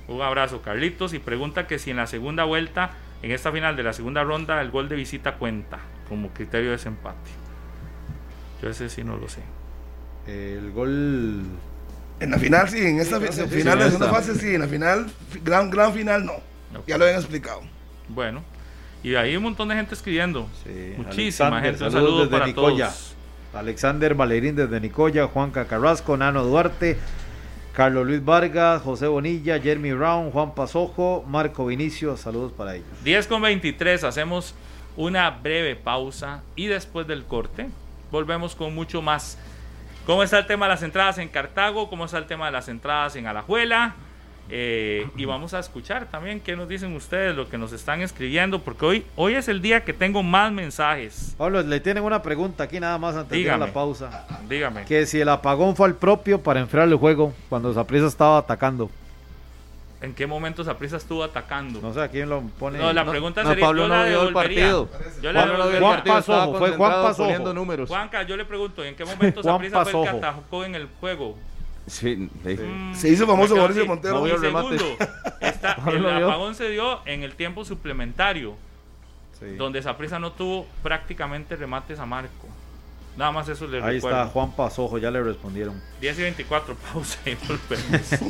un 0.09 0.23
abrazo 0.23 0.62
Carlitos 0.62 1.15
y 1.15 1.19
pregunta 1.19 1.66
que 1.66 1.78
si 1.78 1.90
en 1.90 1.97
la 1.98 2.07
segunda 2.07 2.44
vuelta, 2.44 2.90
en 3.23 3.31
esta 3.32 3.51
final 3.53 3.77
de 3.77 3.82
la 3.82 3.93
segunda 3.93 4.23
ronda, 4.24 4.61
el 4.61 4.70
gol 4.70 4.89
de 4.89 4.97
visita 4.97 5.35
cuenta 5.35 5.78
como 6.09 6.31
criterio 6.31 6.66
de 6.70 6.77
desempate. 6.77 7.31
Yo 8.62 8.70
ese 8.70 8.89
sí 8.89 9.05
no 9.05 9.16
lo 9.16 9.28
sé. 9.28 9.40
El 10.27 10.70
gol. 10.73 11.43
En 12.19 12.31
la 12.31 12.39
final 12.39 12.69
sí, 12.69 12.78
en 12.81 12.98
esta 12.98 13.20
sí, 13.20 13.27
final 13.27 13.51
sí, 13.51 13.61
de 13.62 13.70
en 13.73 13.78
segunda 13.90 14.09
fase 14.09 14.35
sí, 14.35 14.55
en 14.55 14.61
la 14.62 14.69
final, 14.69 15.07
fi- 15.31 15.40
gran, 15.44 15.70
gran 15.70 15.93
final 15.93 16.24
no. 16.24 16.35
Ya 16.86 16.97
lo 16.98 17.05
habían 17.05 17.20
explicado. 17.20 17.61
Bueno, 18.09 18.43
y 19.07 19.15
hay 19.15 19.37
un 19.37 19.45
montón 19.45 19.69
de 19.69 19.77
gente 19.77 19.95
escribiendo. 19.95 20.49
Sí, 20.65 20.95
Muchísima 20.97 21.59
Alexander, 21.59 21.62
gente. 21.62 21.85
Un 21.85 21.93
saludo 21.93 22.19
desde 22.24 22.31
para 22.33 22.47
Nicoya. 22.47 22.87
todos. 22.89 23.15
Alexander 23.55 24.15
Valerín 24.16 24.57
desde 24.57 24.81
Nicoya, 24.81 25.28
Juan 25.28 25.53
Carrasco, 25.53 26.16
Nano 26.16 26.43
Duarte, 26.43 26.99
Carlos 27.73 28.05
Luis 28.05 28.24
Vargas, 28.24 28.83
José 28.83 29.07
Bonilla, 29.07 29.61
Jeremy 29.61 29.93
Brown, 29.93 30.33
Juan 30.33 30.57
Pasojo, 30.57 31.24
Marco 31.28 31.66
Vinicio, 31.66 32.16
saludos 32.16 32.51
para 32.51 32.74
ellos. 32.74 32.89
10 33.05 33.28
con 33.28 33.43
23, 33.43 34.03
hacemos 34.03 34.57
una 34.97 35.31
breve 35.31 35.77
pausa 35.77 36.43
y 36.57 36.66
después 36.66 37.07
del 37.07 37.23
corte 37.27 37.69
volvemos 38.11 38.57
con 38.57 38.74
mucho 38.74 39.03
más. 39.03 39.39
¿Cómo 40.05 40.24
está 40.24 40.41
el 40.41 40.47
tema 40.47 40.66
de 40.66 40.70
las 40.70 40.83
entradas 40.83 41.19
en 41.19 41.28
Cartago? 41.28 41.89
¿Cómo 41.89 42.07
está 42.07 42.19
el 42.19 42.27
tema 42.27 42.47
de 42.47 42.53
las 42.53 42.69
entradas 42.69 43.15
en 43.15 43.28
Alajuela? 43.28 43.95
Eh, 44.48 45.09
y 45.16 45.24
vamos 45.24 45.55
a 45.55 45.59
escuchar 45.59 46.06
también 46.09 46.40
qué 46.40 46.55
nos 46.55 46.68
dicen 46.68 46.94
ustedes, 46.94 47.35
lo 47.35 47.48
que 47.48 47.59
nos 47.59 47.73
están 47.73 48.01
escribiendo, 48.02 48.60
porque 48.60 48.86
hoy, 48.86 49.06
hoy 49.16 49.35
es 49.35 49.48
el 49.48 49.60
día 49.60 49.85
que 49.85 49.93
tengo 49.93 50.23
más 50.23 50.52
mensajes. 50.52 51.35
Pablo, 51.36 51.62
le 51.62 51.81
tienen 51.81 52.05
una 52.05 52.23
pregunta 52.23 52.64
aquí 52.64 52.78
nada 52.78 52.97
más 52.98 53.16
antes 53.16 53.31
de 53.31 53.39
ir 53.39 53.51
a 53.51 53.55
Dígame. 53.55 53.66
la 53.66 53.73
pausa. 53.73 54.27
Dígame. 54.48 54.85
Que 54.85 55.05
si 55.06 55.20
el 55.20 55.28
apagón 55.28 55.74
fue 55.74 55.89
al 55.89 55.97
propio 55.97 56.40
para 56.40 56.60
enfriar 56.60 56.86
el 56.86 56.94
juego 56.94 57.35
cuando 57.48 57.74
Zaprisa 57.74 58.06
estaba 58.06 58.39
atacando. 58.39 58.89
¿En 60.01 60.14
qué 60.14 60.27
momento 60.27 60.62
Saprissa 60.62 60.98
estuvo 60.98 61.24
atacando? 61.24 61.81
No 61.81 61.93
sé 61.93 62.02
a 62.02 62.09
quién 62.09 62.28
lo 62.28 62.43
pone. 62.43 62.78
No, 62.78 62.93
la 62.93 63.02
No, 63.02 63.10
pregunta 63.10 63.43
no, 63.43 63.48
sería, 63.48 63.64
Pablo 63.64 63.82
yo 63.82 63.89
no 63.89 63.94
la 63.97 64.05
vio 64.05 64.23
el 64.28 64.32
partido. 64.35 64.89
Yo 65.23 65.32
la 65.32 65.40
Pablo 65.40 65.56
no 65.59 65.64
vio 65.64 65.64
el 65.64 65.73
devolvería. 65.73 65.81
Juan 65.81 65.97
partido, 65.97 66.18
estaba 66.18 66.39
Pasojo, 66.44 66.59
fue 66.59 66.70
Juan 66.77 66.93
Pasojo. 66.93 67.52
números. 67.55 67.89
Juanca, 67.89 68.23
yo 68.23 68.36
le 68.36 68.44
pregunto, 68.44 68.85
¿en 68.85 68.94
qué 68.94 69.05
momento 69.06 69.43
Juan 69.43 69.55
Saprissa 69.55 69.85
fue 69.85 69.93
el 70.05 70.10
que 70.10 70.16
atajó 70.18 70.64
en 70.64 70.74
el 70.77 70.89
juego? 71.01 71.36
Sí, 71.86 72.28
sí. 72.44 72.54
Mm, 72.56 72.94
Se 72.94 73.08
hizo 73.08 73.26
famoso 73.26 73.54
Mauricio. 73.56 73.86
Montero. 73.86 74.14
No 74.20 74.26
Y 74.26 74.30
vio 74.30 74.34
el 74.36 74.42
remate. 74.42 74.78
segundo, 74.78 75.06
No 76.00 76.08
el 76.10 76.24
apagón 76.24 76.54
se 76.54 76.68
dio 76.70 77.00
en 77.06 77.22
el 77.22 77.34
tiempo 77.34 77.64
suplementario, 77.64 78.56
Sí. 79.38 79.54
donde 79.56 79.82
Saprissa 79.82 80.18
no 80.18 80.32
tuvo 80.32 80.66
prácticamente 80.82 81.56
remates 81.56 81.98
a 82.00 82.06
marco. 82.06 82.48
Nada 83.16 83.32
más 83.32 83.48
eso 83.48 83.66
le 83.66 83.82
Ahí 83.82 83.96
recuerdo. 83.96 84.18
está 84.20 84.30
Juan 84.32 84.52
Pasojo, 84.52 84.98
ya 84.98 85.10
le 85.10 85.22
respondieron. 85.22 85.80
10 86.00 86.18
y 86.18 86.22
24, 86.22 86.74
pausa 86.92 87.18
y 87.26 87.34
volvemos. 87.34 88.20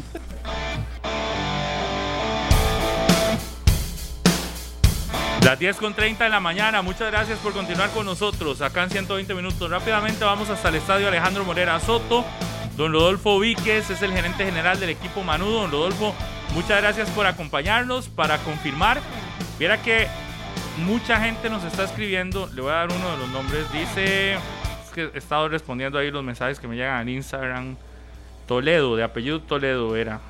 Las 5.42 5.58
10 5.60 5.76
con 5.76 5.94
30 5.94 6.24
de 6.24 6.30
la 6.30 6.40
mañana, 6.40 6.82
muchas 6.82 7.10
gracias 7.10 7.38
por 7.38 7.52
continuar 7.52 7.90
con 7.90 8.04
nosotros 8.04 8.60
acá 8.62 8.82
en 8.82 8.90
120 8.90 9.32
minutos. 9.34 9.70
Rápidamente 9.70 10.24
vamos 10.24 10.50
hasta 10.50 10.70
el 10.70 10.74
estadio 10.76 11.06
Alejandro 11.06 11.44
Morera 11.44 11.78
Soto. 11.78 12.24
Don 12.76 12.92
Rodolfo 12.92 13.40
Víquez 13.40 13.88
es 13.88 14.02
el 14.02 14.12
gerente 14.12 14.44
general 14.44 14.78
del 14.78 14.90
equipo 14.90 15.22
Manudo. 15.22 15.62
Don 15.62 15.70
Rodolfo, 15.70 16.14
muchas 16.52 16.82
gracias 16.82 17.08
por 17.10 17.24
acompañarnos 17.24 18.08
para 18.08 18.36
confirmar. 18.38 19.00
Viera 19.58 19.80
que 19.80 20.06
mucha 20.84 21.18
gente 21.18 21.48
nos 21.48 21.64
está 21.64 21.84
escribiendo. 21.84 22.50
Le 22.54 22.60
voy 22.60 22.72
a 22.72 22.74
dar 22.74 22.92
uno 22.92 23.12
de 23.12 23.16
los 23.16 23.28
nombres. 23.30 23.72
Dice, 23.72 24.34
es 24.34 24.90
que 24.94 25.10
he 25.14 25.18
estado 25.18 25.48
respondiendo 25.48 25.98
ahí 25.98 26.10
los 26.10 26.22
mensajes 26.22 26.60
que 26.60 26.68
me 26.68 26.76
llegan 26.76 26.98
al 26.98 27.08
Instagram. 27.08 27.76
Toledo, 28.46 28.94
de 28.94 29.04
apellido 29.04 29.40
Toledo 29.40 29.96
era. 29.96 30.20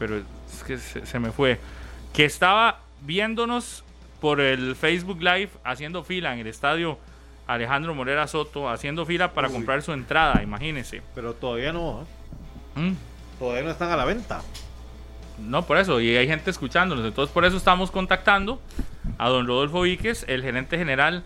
Pero 0.00 0.16
es 0.16 0.64
que 0.66 0.78
se, 0.78 1.06
se 1.06 1.18
me 1.20 1.30
fue. 1.30 1.60
Que 2.12 2.24
estaba 2.24 2.80
viéndonos 3.02 3.84
por 4.20 4.40
el 4.40 4.74
Facebook 4.74 5.20
Live 5.20 5.50
haciendo 5.62 6.02
fila 6.02 6.34
en 6.34 6.40
el 6.40 6.48
estadio 6.48 6.98
Alejandro 7.48 7.94
Morera 7.94 8.26
Soto, 8.28 8.68
haciendo 8.68 9.06
fila 9.06 9.32
para 9.32 9.48
comprar 9.48 9.82
su 9.82 9.92
entrada, 9.92 10.42
imagínense. 10.42 11.02
Pero 11.14 11.32
todavía 11.32 11.72
no, 11.72 12.02
¿eh? 12.76 12.80
Mm. 12.80 12.92
todavía 13.38 13.64
no 13.64 13.70
están 13.70 13.90
a 13.90 13.96
la 13.96 14.04
venta. 14.04 14.42
No, 15.38 15.64
por 15.64 15.78
eso, 15.78 16.00
y 16.00 16.14
hay 16.14 16.28
gente 16.28 16.50
escuchándonos. 16.50 17.04
Entonces, 17.04 17.32
por 17.32 17.44
eso 17.44 17.56
estamos 17.56 17.90
contactando 17.90 18.60
a 19.16 19.28
don 19.28 19.46
Rodolfo 19.46 19.82
Víquez, 19.82 20.24
el 20.28 20.42
gerente 20.42 20.76
general 20.76 21.24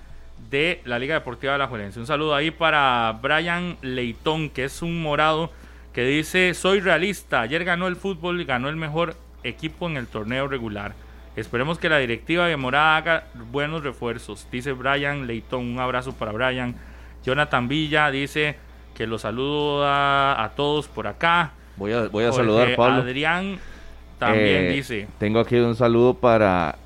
de 0.49 0.81
la 0.85 0.99
Liga 0.99 1.15
Deportiva 1.15 1.55
de 1.55 1.59
la 1.59 1.67
Juelense. 1.67 1.99
Un 1.99 2.07
saludo 2.07 2.35
ahí 2.35 2.51
para 2.51 3.19
Brian 3.21 3.77
Leitón, 3.83 4.49
que 4.49 4.65
es 4.65 4.81
un 4.81 5.03
morado 5.03 5.51
que 5.93 6.05
dice: 6.05 6.55
Soy 6.55 6.81
realista. 6.81 7.41
Ayer 7.41 7.65
ganó 7.65 7.89
el 7.89 7.97
fútbol 7.97 8.41
y 8.41 8.45
ganó 8.45 8.69
el 8.69 8.77
mejor 8.77 9.17
equipo 9.43 9.89
en 9.89 9.97
el 9.97 10.07
torneo 10.07 10.47
regular. 10.47 10.95
Esperemos 11.37 11.79
que 11.79 11.89
la 11.89 11.99
directiva 11.99 12.47
de 12.47 12.57
Morada 12.57 12.97
haga 12.97 13.25
buenos 13.51 13.83
refuerzos. 13.83 14.47
Dice 14.53 14.73
Brian 14.73 15.27
Leitón. 15.27 15.67
Un 15.67 15.79
abrazo 15.79 16.13
para 16.13 16.33
Brian. 16.33 16.75
Jonathan 17.25 17.69
Villa 17.69 18.11
dice 18.11 18.57
que 18.95 19.07
los 19.07 19.23
saluda 19.23 20.43
a 20.43 20.51
todos 20.51 20.89
por 20.89 21.07
acá. 21.07 21.53
Voy 21.77 21.93
a, 21.93 22.09
voy 22.09 22.25
a 22.25 22.33
saludar, 22.33 22.77
Pablo. 22.77 23.03
Adrián 23.03 23.59
también 24.19 24.65
Eh, 24.67 24.73
dice. 24.73 25.07
Tengo 25.19 25.41
aquí 25.41 25.57
un 25.57 25.75
saludo 25.75 26.13
para 26.15 26.77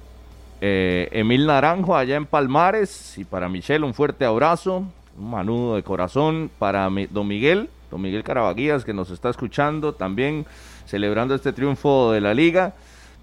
eh, 0.61 1.09
Emil 1.11 1.47
Naranjo 1.47 1.97
allá 1.97 2.17
en 2.17 2.27
Palmares 2.27 3.19
y 3.19 3.25
para 3.25 3.49
Michelle 3.49 3.85
un 3.85 3.95
fuerte 3.95 4.25
abrazo, 4.25 4.85
un 5.19 5.31
manudo 5.31 5.75
de 5.77 5.83
corazón 5.83 6.51
para 6.59 6.89
mi- 6.89 7.07
don 7.07 7.27
Miguel, 7.27 7.69
don 7.91 8.01
Miguel 8.01 8.23
Carabaguías 8.23 8.85
que 8.85 8.95
nos 8.95 9.11
está 9.11 9.29
escuchando 9.29 9.93
también 9.93 10.47
celebrando 10.87 11.35
este 11.35 11.53
triunfo 11.53 12.13
de 12.13 12.21
la 12.21 12.33
liga, 12.33 12.75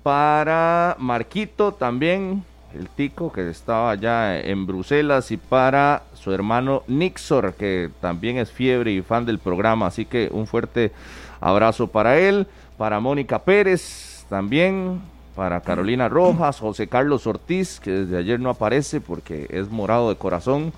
para 0.03 0.97
Marquito 0.99 1.71
también, 1.71 2.43
el 2.75 2.89
tico 2.89 3.31
que 3.31 3.49
estaba 3.49 3.91
allá 3.91 4.39
en 4.39 4.65
Bruselas 4.65 5.31
y 5.31 5.37
para 5.37 6.03
su 6.13 6.33
hermano 6.33 6.83
Nixor 6.87 7.53
que 7.53 7.89
también 8.01 8.37
es 8.37 8.51
fiebre 8.51 8.91
y 8.91 9.01
fan 9.01 9.25
del 9.25 9.39
programa, 9.39 9.87
así 9.87 10.05
que 10.05 10.29
un 10.31 10.45
fuerte 10.45 10.91
abrazo 11.39 11.87
para 11.87 12.19
él, 12.19 12.47
para 12.77 12.99
Mónica 12.99 13.39
Pérez 13.39 14.25
también, 14.29 15.01
para 15.35 15.61
Carolina 15.61 16.09
Rojas, 16.09 16.59
José 16.59 16.87
Carlos 16.87 17.25
Ortiz, 17.25 17.79
que 17.79 17.91
desde 17.91 18.17
ayer 18.17 18.39
no 18.39 18.49
aparece 18.49 18.99
porque 19.01 19.47
es 19.49 19.69
morado 19.69 20.09
de 20.09 20.15
corazón, 20.15 20.73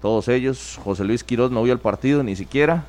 todos 0.00 0.28
ellos, 0.28 0.78
José 0.82 1.04
Luis 1.04 1.24
Quiroz 1.24 1.50
no 1.50 1.62
vio 1.62 1.72
el 1.72 1.78
partido 1.78 2.22
ni 2.22 2.36
siquiera, 2.36 2.84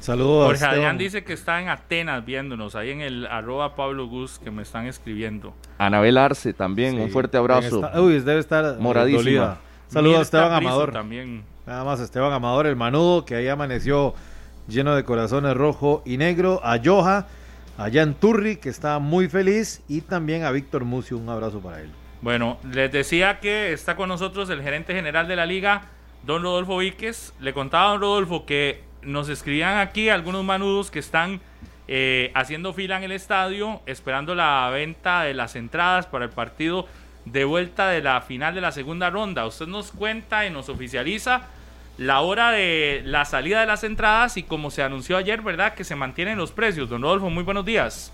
Saludos 0.00 0.42
a 0.42 0.46
Jorge 0.46 0.54
Esteban. 0.54 0.74
Adrián 0.76 0.98
dice 0.98 1.24
que 1.24 1.32
está 1.34 1.60
en 1.60 1.68
Atenas 1.68 2.24
viéndonos, 2.24 2.74
ahí 2.74 2.90
en 2.90 3.00
el 3.02 3.26
arroba 3.26 3.76
Pablo 3.76 4.06
Gus 4.06 4.38
que 4.38 4.50
me 4.50 4.62
están 4.62 4.86
escribiendo. 4.86 5.54
Anabel 5.78 6.16
Arce 6.16 6.52
también, 6.54 6.96
Sí, 6.96 7.00
un 7.02 7.10
fuerte 7.10 7.36
abrazo. 7.36 7.84
está- 7.84 8.00
uy, 8.00 8.18
debe 8.20 8.40
estar 8.40 8.64
eh, 8.64 8.76
Moradísima. 8.80 9.22
dolida. 9.22 9.58
Saludos 9.88 10.18
a 10.18 10.22
Esteban 10.22 10.52
Amador. 10.54 10.92
También. 10.92 11.44
Nada 11.66 11.84
más 11.84 12.00
Esteban 12.00 12.32
Amador, 12.32 12.66
el 12.66 12.76
manudo, 12.76 13.24
que 13.24 13.34
ahí 13.36 13.48
amaneció 13.48 14.14
lleno 14.68 14.94
de 14.96 15.04
corazones 15.04 15.54
rojo 15.56 16.02
y 16.06 16.16
negro. 16.16 16.60
A 16.64 16.78
Joja, 16.82 17.26
a 17.76 17.90
Jan 17.92 18.14
Turri, 18.14 18.56
que 18.56 18.68
está 18.70 18.98
muy 19.00 19.28
feliz. 19.28 19.82
Y 19.88 20.00
también 20.00 20.44
a 20.44 20.50
Víctor 20.50 20.84
Mucio, 20.84 21.18
un 21.18 21.28
abrazo 21.28 21.60
para 21.60 21.80
él. 21.82 21.90
Bueno, 22.22 22.58
les 22.72 22.90
decía 22.92 23.40
que 23.40 23.72
está 23.72 23.96
con 23.96 24.08
nosotros 24.08 24.48
el 24.50 24.62
gerente 24.62 24.94
general 24.94 25.26
de 25.28 25.36
la 25.36 25.44
liga, 25.46 25.82
don 26.24 26.42
Rodolfo 26.42 26.78
Víquez. 26.78 27.32
Le 27.40 27.52
contaba 27.52 27.86
a 27.88 27.92
don 27.92 28.00
Rodolfo 28.00 28.46
que 28.46 28.82
nos 29.02 29.28
escribían 29.28 29.78
aquí 29.78 30.08
algunos 30.08 30.44
manudos 30.44 30.90
que 30.90 30.98
están 30.98 31.40
eh, 31.88 32.30
haciendo 32.34 32.72
fila 32.72 32.96
en 32.98 33.04
el 33.04 33.12
estadio, 33.12 33.80
esperando 33.86 34.34
la 34.34 34.68
venta 34.72 35.22
de 35.22 35.34
las 35.34 35.56
entradas 35.56 36.06
para 36.06 36.24
el 36.26 36.30
partido 36.30 36.86
de 37.24 37.44
vuelta 37.44 37.88
de 37.88 38.02
la 38.02 38.20
final 38.22 38.54
de 38.54 38.60
la 38.60 38.72
segunda 38.72 39.10
ronda. 39.10 39.46
Usted 39.46 39.66
nos 39.66 39.90
cuenta 39.92 40.46
y 40.46 40.50
nos 40.50 40.68
oficializa 40.68 41.48
la 41.98 42.20
hora 42.20 42.50
de 42.52 43.02
la 43.04 43.24
salida 43.24 43.60
de 43.60 43.66
las 43.66 43.84
entradas 43.84 44.36
y 44.36 44.42
como 44.42 44.70
se 44.70 44.82
anunció 44.82 45.16
ayer, 45.16 45.42
¿verdad? 45.42 45.74
Que 45.74 45.84
se 45.84 45.96
mantienen 45.96 46.38
los 46.38 46.50
precios. 46.52 46.88
Don 46.88 47.02
Rodolfo, 47.02 47.28
muy 47.28 47.44
buenos 47.44 47.64
días. 47.66 48.12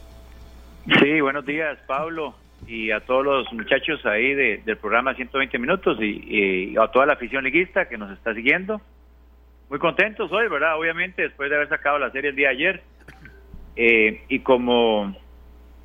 Sí, 1.00 1.20
buenos 1.20 1.44
días, 1.44 1.78
Pablo, 1.86 2.34
y 2.66 2.90
a 2.92 3.00
todos 3.00 3.24
los 3.24 3.52
muchachos 3.52 4.04
ahí 4.06 4.34
de- 4.34 4.62
del 4.64 4.76
programa 4.76 5.14
120 5.14 5.58
Minutos 5.58 5.98
y, 6.00 6.72
y 6.72 6.76
a 6.76 6.86
toda 6.88 7.06
la 7.06 7.12
afición 7.14 7.44
liguista 7.44 7.88
que 7.88 7.98
nos 7.98 8.10
está 8.12 8.34
siguiendo. 8.34 8.80
Muy 9.68 9.80
contentos 9.80 10.30
hoy, 10.30 10.48
¿verdad? 10.48 10.78
Obviamente, 10.78 11.22
después 11.22 11.50
de 11.50 11.56
haber 11.56 11.68
sacado 11.68 11.98
la 11.98 12.10
serie 12.10 12.30
el 12.30 12.36
día 12.36 12.48
de 12.48 12.54
ayer. 12.54 12.82
Eh, 13.74 14.22
y 14.28 14.38
como 14.40 15.14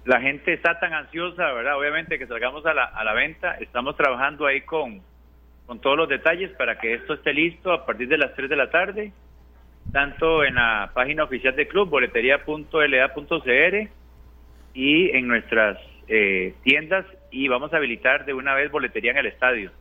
la 0.05 0.21
gente 0.21 0.53
está 0.53 0.79
tan 0.79 0.93
ansiosa, 0.93 1.51
¿verdad? 1.51 1.77
Obviamente 1.77 2.19
que 2.19 2.27
salgamos 2.27 2.65
a 2.65 2.73
la, 2.73 2.85
a 2.85 3.03
la 3.03 3.13
venta, 3.13 3.55
estamos 3.55 3.97
trabajando 3.97 4.45
ahí 4.45 4.61
con, 4.61 5.01
con 5.65 5.79
todos 5.79 5.97
los 5.97 6.09
detalles 6.09 6.51
para 6.51 6.79
que 6.79 6.93
esto 6.93 7.15
esté 7.15 7.33
listo 7.33 7.71
a 7.71 7.85
partir 7.85 8.07
de 8.07 8.17
las 8.17 8.33
3 8.35 8.49
de 8.49 8.55
la 8.55 8.69
tarde, 8.69 9.13
tanto 9.91 10.43
en 10.43 10.55
la 10.55 10.91
página 10.93 11.23
oficial 11.23 11.55
del 11.55 11.67
club, 11.67 11.89
boletería.la.cr, 11.89 13.89
y 14.73 15.09
en 15.09 15.27
nuestras 15.27 15.77
eh, 16.07 16.53
tiendas 16.63 17.05
y 17.29 17.47
vamos 17.47 17.73
a 17.73 17.77
habilitar 17.77 18.25
de 18.25 18.33
una 18.33 18.53
vez 18.53 18.71
boletería 18.71 19.11
en 19.11 19.17
el 19.17 19.25
estadio. 19.25 19.71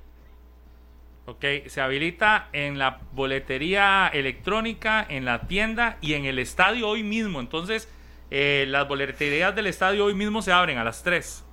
Ok, 1.31 1.45
se 1.67 1.81
habilita 1.81 2.49
en 2.53 2.77
la 2.77 2.99
boletería 3.13 4.09
electrónica, 4.13 5.07
en 5.09 5.25
la 5.25 5.43
tienda 5.43 5.97
y 6.01 6.15
en 6.15 6.25
el 6.25 6.41
estadio 6.41 6.89
hoy 6.89 7.05
mismo. 7.05 7.39
Entonces, 7.39 7.87
eh, 8.33 8.65
las 8.67 8.89
boleterías 8.89 9.55
del 9.55 9.69
estadio 9.69 10.07
hoy 10.07 10.15
mismo 10.15 10.43
se 10.43 10.51
abren 10.51 10.79
a 10.79 10.83
las 10.83 11.05
3. 11.05 11.47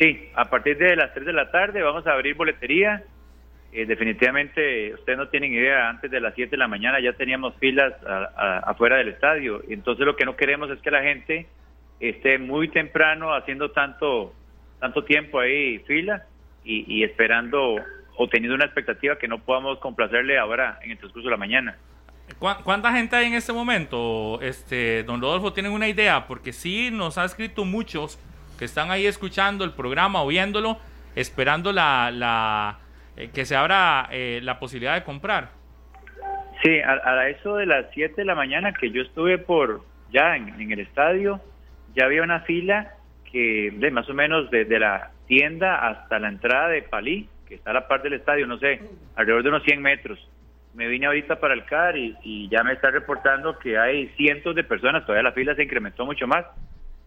Sí, 0.00 0.28
a 0.34 0.46
partir 0.46 0.78
de 0.78 0.96
las 0.96 1.14
3 1.14 1.26
de 1.26 1.32
la 1.32 1.48
tarde 1.52 1.80
vamos 1.80 2.08
a 2.08 2.12
abrir 2.12 2.34
boletería. 2.34 3.04
Eh, 3.72 3.86
definitivamente, 3.86 4.92
ustedes 4.94 5.16
no 5.16 5.28
tienen 5.28 5.52
idea, 5.52 5.88
antes 5.88 6.10
de 6.10 6.20
las 6.20 6.34
7 6.34 6.50
de 6.50 6.56
la 6.56 6.66
mañana 6.66 6.98
ya 6.98 7.12
teníamos 7.12 7.54
filas 7.60 7.94
afuera 8.04 8.96
del 8.96 9.10
estadio. 9.10 9.62
Entonces 9.68 10.04
lo 10.06 10.16
que 10.16 10.24
no 10.24 10.34
queremos 10.34 10.70
es 10.70 10.80
que 10.80 10.90
la 10.90 11.04
gente 11.04 11.46
esté 12.00 12.38
muy 12.38 12.66
temprano 12.66 13.32
haciendo 13.32 13.70
tanto, 13.70 14.34
tanto 14.80 15.04
tiempo 15.04 15.38
ahí 15.38 15.78
fila 15.86 16.24
y 16.64 17.04
esperando 17.04 17.76
o 18.18 18.28
teniendo 18.28 18.54
una 18.56 18.64
expectativa 18.66 19.16
que 19.16 19.28
no 19.28 19.38
podamos 19.38 19.78
complacerle 19.78 20.38
ahora 20.38 20.78
en 20.82 20.90
el 20.90 20.98
transcurso 20.98 21.28
de 21.28 21.30
la 21.30 21.36
mañana. 21.38 21.76
¿Cuá- 22.38 22.58
¿Cuánta 22.62 22.92
gente 22.92 23.16
hay 23.16 23.26
en 23.28 23.34
este 23.34 23.52
momento, 23.54 24.38
este, 24.42 25.02
don 25.04 25.20
Rodolfo? 25.22 25.52
¿Tienen 25.54 25.72
una 25.72 25.88
idea? 25.88 26.26
Porque 26.26 26.52
sí 26.52 26.90
nos 26.92 27.16
ha 27.16 27.24
escrito 27.24 27.64
muchos 27.64 28.18
que 28.58 28.64
están 28.66 28.90
ahí 28.90 29.06
escuchando 29.06 29.64
el 29.64 29.72
programa 29.72 30.22
o 30.22 30.26
viéndolo, 30.26 30.78
esperando 31.16 31.72
la, 31.72 32.10
la 32.12 32.78
eh, 33.16 33.30
que 33.32 33.44
se 33.46 33.56
abra 33.56 34.08
eh, 34.10 34.40
la 34.42 34.58
posibilidad 34.58 34.94
de 34.94 35.04
comprar. 35.04 35.50
Sí, 36.62 36.80
a, 36.80 37.08
a 37.08 37.28
eso 37.28 37.56
de 37.56 37.66
las 37.66 37.86
7 37.94 38.14
de 38.16 38.24
la 38.24 38.34
mañana 38.34 38.72
que 38.74 38.90
yo 38.90 39.02
estuve 39.02 39.38
por 39.38 39.82
ya 40.10 40.36
en, 40.36 40.48
en 40.60 40.72
el 40.72 40.80
estadio, 40.80 41.40
ya 41.94 42.04
había 42.06 42.22
una 42.22 42.40
fila 42.40 42.94
que 43.30 43.70
de 43.74 43.90
más 43.90 44.08
o 44.10 44.14
menos 44.14 44.50
desde 44.50 44.78
la 44.78 45.12
tienda 45.26 45.86
hasta 45.88 46.18
la 46.18 46.28
entrada 46.28 46.68
de 46.68 46.82
Palí, 46.82 47.28
que 47.48 47.56
está 47.56 47.70
a 47.70 47.74
la 47.74 47.88
par 47.88 48.02
del 48.02 48.12
estadio, 48.12 48.46
no 48.46 48.58
sé, 48.58 48.80
alrededor 49.16 49.42
de 49.42 49.48
unos 49.48 49.62
100 49.64 49.82
metros. 49.82 50.18
Me 50.74 50.86
vine 50.86 51.06
ahorita 51.06 51.40
para 51.40 51.54
el 51.54 51.64
CAR 51.64 51.96
y, 51.96 52.16
y 52.22 52.48
ya 52.48 52.62
me 52.62 52.74
está 52.74 52.90
reportando 52.90 53.58
que 53.58 53.78
hay 53.78 54.08
cientos 54.10 54.54
de 54.54 54.64
personas, 54.64 55.04
todavía 55.04 55.24
la 55.24 55.32
fila 55.32 55.54
se 55.54 55.64
incrementó 55.64 56.04
mucho 56.04 56.26
más. 56.26 56.44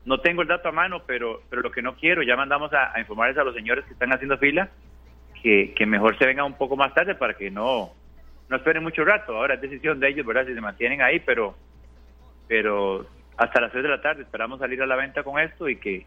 No 0.04 0.20
tengo 0.20 0.42
el 0.42 0.48
dato 0.48 0.70
a 0.70 0.72
mano, 0.72 1.04
pero, 1.06 1.44
pero 1.50 1.62
lo 1.62 1.72
que 1.72 1.84
no 1.84 1.96
quiero, 1.96 2.24
ya 2.24 2.36
mandamos 2.36 2.74
a, 2.74 2.92
a 2.94 3.00
informarles 3.00 3.38
a 3.38 3.44
los 3.44 3.54
señores 3.54 3.86
que 3.86 3.94
están 3.94 4.12
haciendo 4.12 4.38
fila 4.40 4.70
que, 5.42 5.74
que 5.76 5.86
mejor 5.86 6.18
se 6.18 6.26
vengan 6.26 6.46
un 6.46 6.58
poco 6.58 6.76
más 6.76 6.94
tarde 6.94 7.16
para 7.16 7.34
que 7.34 7.50
no, 7.50 7.92
no 8.50 8.56
esperen 8.56 8.84
mucho 8.84 9.04
rato. 9.04 9.36
Ahora 9.36 9.56
es 9.56 9.62
decisión 9.62 10.00
de 10.00 10.10
ellos, 10.10 10.26
¿verdad? 10.26 10.46
Si 10.46 10.54
se 10.54 10.62
mantienen 10.62 11.02
ahí, 11.02 11.20
pero 11.20 11.56
pero 12.48 13.06
hasta 13.38 13.62
las 13.62 13.72
6 13.72 13.82
de 13.82 13.90
la 13.90 14.02
tarde 14.02 14.24
esperamos 14.24 14.60
salir 14.60 14.82
a 14.82 14.86
la 14.86 14.98
venta 14.98 15.24
con 15.24 15.40
esto 15.40 15.70
y 15.70 15.78
que 15.78 16.06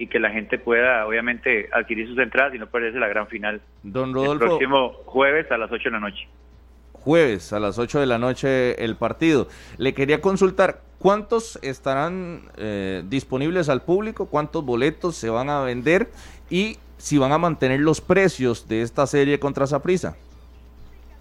y 0.00 0.06
que 0.06 0.18
la 0.18 0.30
gente 0.30 0.58
pueda 0.58 1.06
obviamente 1.06 1.68
adquirir 1.72 2.08
sus 2.08 2.18
entradas 2.18 2.54
y 2.54 2.58
no 2.58 2.66
perderse 2.66 2.98
la 2.98 3.06
gran 3.06 3.28
final 3.28 3.60
Don 3.82 4.08
el 4.08 4.14
Rodolfo, 4.14 4.46
próximo 4.46 4.92
jueves 5.04 5.52
a 5.52 5.58
las 5.58 5.70
8 5.70 5.84
de 5.84 5.90
la 5.90 6.00
noche. 6.00 6.26
jueves 6.94 7.52
a 7.52 7.60
las 7.60 7.78
8 7.78 8.00
de 8.00 8.06
la 8.06 8.16
noche 8.16 8.82
el 8.82 8.96
partido. 8.96 9.46
Le 9.76 9.92
quería 9.92 10.22
consultar, 10.22 10.80
¿cuántos 10.98 11.58
estarán 11.62 12.44
eh, 12.56 13.02
disponibles 13.10 13.68
al 13.68 13.82
público? 13.82 14.24
¿Cuántos 14.24 14.64
boletos 14.64 15.16
se 15.16 15.28
van 15.28 15.50
a 15.50 15.60
vender? 15.64 16.08
Y 16.48 16.78
si 16.96 17.18
van 17.18 17.32
a 17.32 17.38
mantener 17.38 17.80
los 17.80 18.00
precios 18.00 18.66
de 18.68 18.80
esta 18.80 19.06
serie 19.06 19.38
contra 19.38 19.66
Saprissa. 19.66 20.16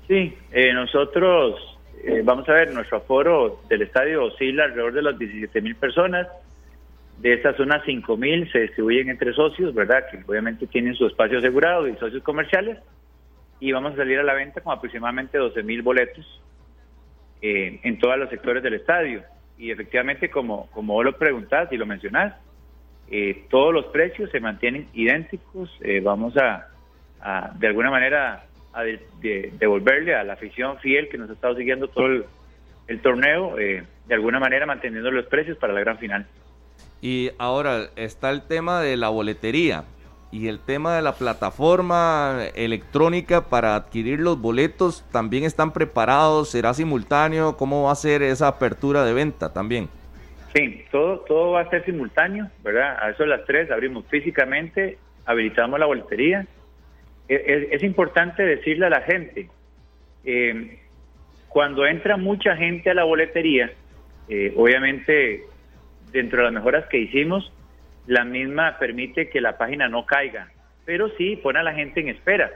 Sí, 0.07 0.37
eh, 0.53 0.71
nosotros 0.73 1.77
eh, 2.01 2.21
vamos 2.23 2.47
a 2.47 2.53
ver, 2.53 2.73
nuestro 2.73 2.99
aforo 2.99 3.59
del 3.67 3.81
estadio 3.81 4.23
oscila 4.23 4.63
alrededor 4.63 4.93
de 4.93 5.01
las 5.01 5.19
17 5.19 5.61
mil 5.61 5.75
personas. 5.75 6.27
De 7.21 7.33
estas, 7.33 7.59
unas 7.59 7.83
5 7.85 8.15
mil 8.17 8.49
se 8.51 8.59
distribuyen 8.59 9.09
entre 9.09 9.33
socios, 9.33 9.73
¿verdad? 9.73 10.05
Que 10.09 10.19
obviamente 10.25 10.67
tienen 10.67 10.95
su 10.95 11.05
espacio 11.05 11.39
asegurado 11.39 11.87
y 11.87 11.95
socios 11.97 12.23
comerciales. 12.23 12.77
Y 13.59 13.71
vamos 13.73 13.93
a 13.93 13.97
salir 13.97 14.19
a 14.19 14.23
la 14.23 14.33
venta 14.33 14.61
con 14.61 14.71
aproximadamente 14.73 15.37
12 15.37 15.63
mil 15.63 15.81
boletos 15.81 16.25
eh, 17.41 17.79
en 17.83 17.99
todos 17.99 18.17
los 18.17 18.29
sectores 18.29 18.63
del 18.63 18.75
estadio. 18.75 19.23
Y 19.57 19.71
efectivamente, 19.71 20.29
como, 20.29 20.67
como 20.71 20.93
vos 20.93 21.03
lo 21.03 21.17
preguntás 21.17 21.69
y 21.73 21.77
lo 21.77 21.85
mencionás, 21.85 22.35
eh, 23.11 23.43
todos 23.49 23.73
los 23.73 23.85
precios 23.87 24.29
se 24.31 24.39
mantienen 24.39 24.87
idénticos. 24.93 25.75
Eh, 25.81 25.99
vamos 25.99 26.35
a, 26.37 26.67
de 27.55 27.67
alguna 27.67 27.91
manera, 27.91 28.45
a 28.71 28.83
de- 28.83 29.01
de- 29.19 29.51
devolverle 29.59 30.15
a 30.15 30.23
la 30.23 30.33
afición 30.33 30.77
fiel 30.79 31.09
que 31.09 31.17
nos 31.17 31.29
ha 31.29 31.33
estado 31.33 31.55
siguiendo 31.57 31.89
todo 31.89 32.05
el, 32.05 32.23
el 32.87 33.01
torneo, 33.01 33.59
eh, 33.59 33.83
de 34.07 34.15
alguna 34.15 34.39
manera 34.39 34.65
manteniendo 34.65 35.11
los 35.11 35.25
precios 35.25 35.57
para 35.57 35.73
la 35.73 35.81
gran 35.81 35.97
final. 35.97 36.25
Y 37.01 37.31
ahora 37.37 37.89
está 37.95 38.29
el 38.31 38.41
tema 38.41 38.81
de 38.81 38.97
la 38.97 39.09
boletería 39.09 39.85
y 40.31 40.47
el 40.47 40.59
tema 40.59 40.95
de 40.95 41.01
la 41.01 41.13
plataforma 41.13 42.39
electrónica 42.55 43.45
para 43.49 43.75
adquirir 43.75 44.19
los 44.19 44.39
boletos. 44.39 45.03
¿También 45.11 45.43
están 45.43 45.71
preparados? 45.71 46.49
¿Será 46.51 46.73
simultáneo? 46.73 47.55
¿Cómo 47.57 47.83
va 47.83 47.93
a 47.93 47.95
ser 47.95 48.21
esa 48.21 48.47
apertura 48.49 49.05
de 49.05 49.13
venta 49.13 49.53
también? 49.53 49.87
Sí, 50.53 50.83
todo, 50.91 51.19
todo 51.21 51.51
va 51.51 51.61
a 51.61 51.69
ser 51.69 51.85
simultáneo, 51.85 52.49
¿verdad? 52.63 52.97
A 53.01 53.11
eso 53.11 53.25
las 53.25 53.45
tres 53.45 53.71
abrimos 53.71 54.05
físicamente, 54.07 54.97
habilitamos 55.25 55.79
la 55.79 55.85
boletería. 55.85 56.45
Es, 57.27 57.41
es- 57.45 57.67
es 57.71 57.83
importante 57.83 58.43
decirle 58.43 58.87
a 58.87 58.89
la 58.89 59.01
gente, 59.01 59.47
eh, 60.25 60.79
cuando 61.47 61.85
entra 61.85 62.17
mucha 62.17 62.55
gente 62.55 62.89
a 62.89 62.93
la 62.93 63.03
boletería, 63.03 63.71
eh, 64.27 64.53
obviamente 64.57 65.43
dentro 66.11 66.39
de 66.39 66.45
las 66.45 66.53
mejoras 66.53 66.85
que 66.87 66.97
hicimos, 66.99 67.51
la 68.07 68.25
misma 68.25 68.77
permite 68.79 69.29
que 69.29 69.41
la 69.41 69.57
página 69.57 69.87
no 69.87 70.05
caiga, 70.05 70.51
pero 70.85 71.09
sí 71.17 71.35
pone 71.35 71.59
a 71.59 71.63
la 71.63 71.73
gente 71.73 71.99
en 71.99 72.09
espera. 72.09 72.49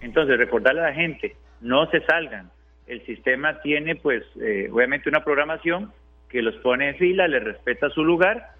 Entonces, 0.00 0.36
recordarle 0.36 0.82
a 0.82 0.90
la 0.90 0.92
gente, 0.92 1.36
no 1.60 1.90
se 1.90 2.00
salgan. 2.02 2.50
El 2.86 3.04
sistema 3.06 3.60
tiene, 3.62 3.96
pues, 3.96 4.22
eh, 4.40 4.68
obviamente 4.70 5.08
una 5.08 5.24
programación 5.24 5.92
que 6.28 6.42
los 6.42 6.54
pone 6.56 6.90
en 6.90 6.96
fila, 6.96 7.26
les 7.28 7.42
respeta 7.42 7.88
su 7.90 8.04
lugar 8.04 8.50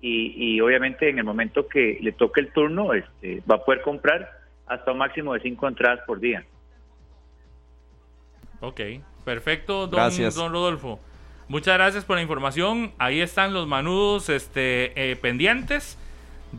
y, 0.00 0.34
y 0.36 0.60
obviamente 0.60 1.08
en 1.08 1.18
el 1.18 1.24
momento 1.24 1.66
que 1.66 1.98
le 2.00 2.12
toque 2.12 2.40
el 2.40 2.52
turno, 2.52 2.92
este, 2.94 3.42
va 3.50 3.56
a 3.56 3.64
poder 3.64 3.80
comprar 3.82 4.30
hasta 4.66 4.92
un 4.92 4.98
máximo 4.98 5.34
de 5.34 5.40
cinco 5.40 5.66
entradas 5.66 6.00
por 6.06 6.20
día. 6.20 6.44
Ok, 8.60 8.80
perfecto, 9.24 9.86
don, 9.86 10.00
Gracias. 10.00 10.34
don 10.34 10.52
Rodolfo. 10.52 11.00
Muchas 11.46 11.74
gracias 11.74 12.04
por 12.04 12.16
la 12.16 12.22
información. 12.22 12.92
Ahí 12.98 13.20
están 13.20 13.52
los 13.52 13.66
manudos 13.66 14.30
este, 14.30 14.92
eh, 15.10 15.16
pendientes 15.16 15.98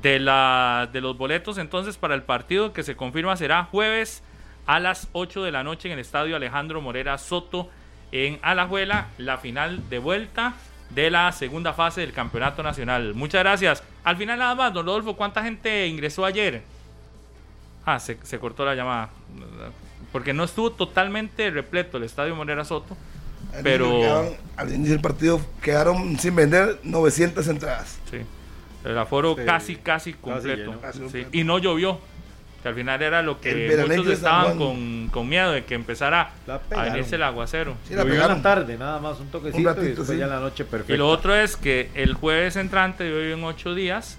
de, 0.01 0.19
los 0.19 1.17
boletos 1.17 1.57
entonces 1.57 1.97
para 1.97 2.15
el 2.15 2.23
partido 2.23 2.73
que 2.73 2.83
se 2.83 2.95
confirma 2.95 3.35
será 3.37 3.63
jueves 3.63 4.21
a 4.65 4.79
las 4.79 5.07
8 5.13 5.43
de 5.43 5.51
la 5.51 5.63
noche 5.63 5.87
en 5.87 5.93
el 5.93 5.99
estadio 5.99 6.35
Alejandro 6.35 6.81
Morera 6.81 7.17
Soto 7.17 7.69
en 8.11 8.39
Alajuela, 8.41 9.07
la 9.17 9.37
final 9.37 9.89
de 9.89 9.99
vuelta 9.99 10.53
de 10.91 11.09
la 11.09 11.31
segunda 11.31 11.73
fase 11.73 12.01
del 12.01 12.13
campeonato 12.13 12.61
nacional. 12.61 13.13
Muchas 13.15 13.41
gracias. 13.41 13.83
Al 14.03 14.17
final 14.17 14.39
nada 14.39 14.55
más, 14.55 14.73
don 14.73 14.85
Rodolfo, 14.85 15.15
¿cuánta 15.15 15.43
gente 15.43 15.87
ingresó 15.87 16.25
ayer? 16.25 16.61
Ah, 17.85 17.99
se 17.99 18.39
cortó 18.39 18.65
la 18.65 18.75
llamada. 18.75 19.09
Porque 20.11 20.33
no 20.33 20.43
estuvo 20.43 20.71
totalmente 20.71 21.49
repleto 21.49 21.97
el 21.97 22.03
estadio 22.03 22.35
Morera 22.35 22.63
Soto. 22.63 22.95
Pero- 23.63 23.99
quedaron- 23.99 24.33
al 24.57 24.73
inicio 24.73 24.93
del 24.93 25.01
partido 25.01 25.41
quedaron 25.61 26.17
sin 26.19 26.35
vender 26.35 26.79
900 26.83 27.47
entradas. 27.47 27.97
Sí. 28.09 28.17
El 28.83 28.97
aforo 28.97 29.35
Sí. 29.35 29.41
casi, 29.45 29.75
casi 29.77 30.13
completo. 30.13 30.79
Casi 30.81 31.09
Sí. 31.09 31.25
Y 31.31 31.43
no 31.43 31.57
llovió. 31.59 31.99
Que 32.61 32.69
al 32.69 32.75
final 32.75 32.99
era 33.03 33.21
lo 33.21 33.39
que 33.39 33.75
muchos 33.87 34.07
estaban 34.07 34.57
con, 34.57 35.09
con 35.11 35.29
miedo 35.29 35.51
de 35.51 35.65
que 35.65 35.75
empezara 35.75 36.31
a 36.47 36.83
venirse 36.83 37.15
el 37.15 37.21
aguacero. 37.21 37.75
Sí, 37.87 37.93
la 37.93 38.01
Llovió 38.01 38.15
pegaron. 38.15 38.41
tarde, 38.41 38.75
nada 38.75 38.99
más, 38.99 39.19
un 39.19 39.27
toquecito 39.27 39.57
Un 39.59 39.65
ratito, 39.65 39.83
y 39.85 39.87
después 39.89 40.07
sí. 40.09 40.17
ya 40.17 40.23
en 40.23 40.29
la 40.31 40.39
noche 40.39 40.65
perfecto. 40.65 40.91
Y 40.93 40.97
lo 40.97 41.07
otro 41.07 41.35
es 41.35 41.57
que 41.57 41.91
el 41.93 42.15
jueves 42.15 42.55
entrante, 42.55 43.11
hoy 43.13 43.33
en 43.33 43.43
ocho 43.43 43.75
días, 43.75 44.17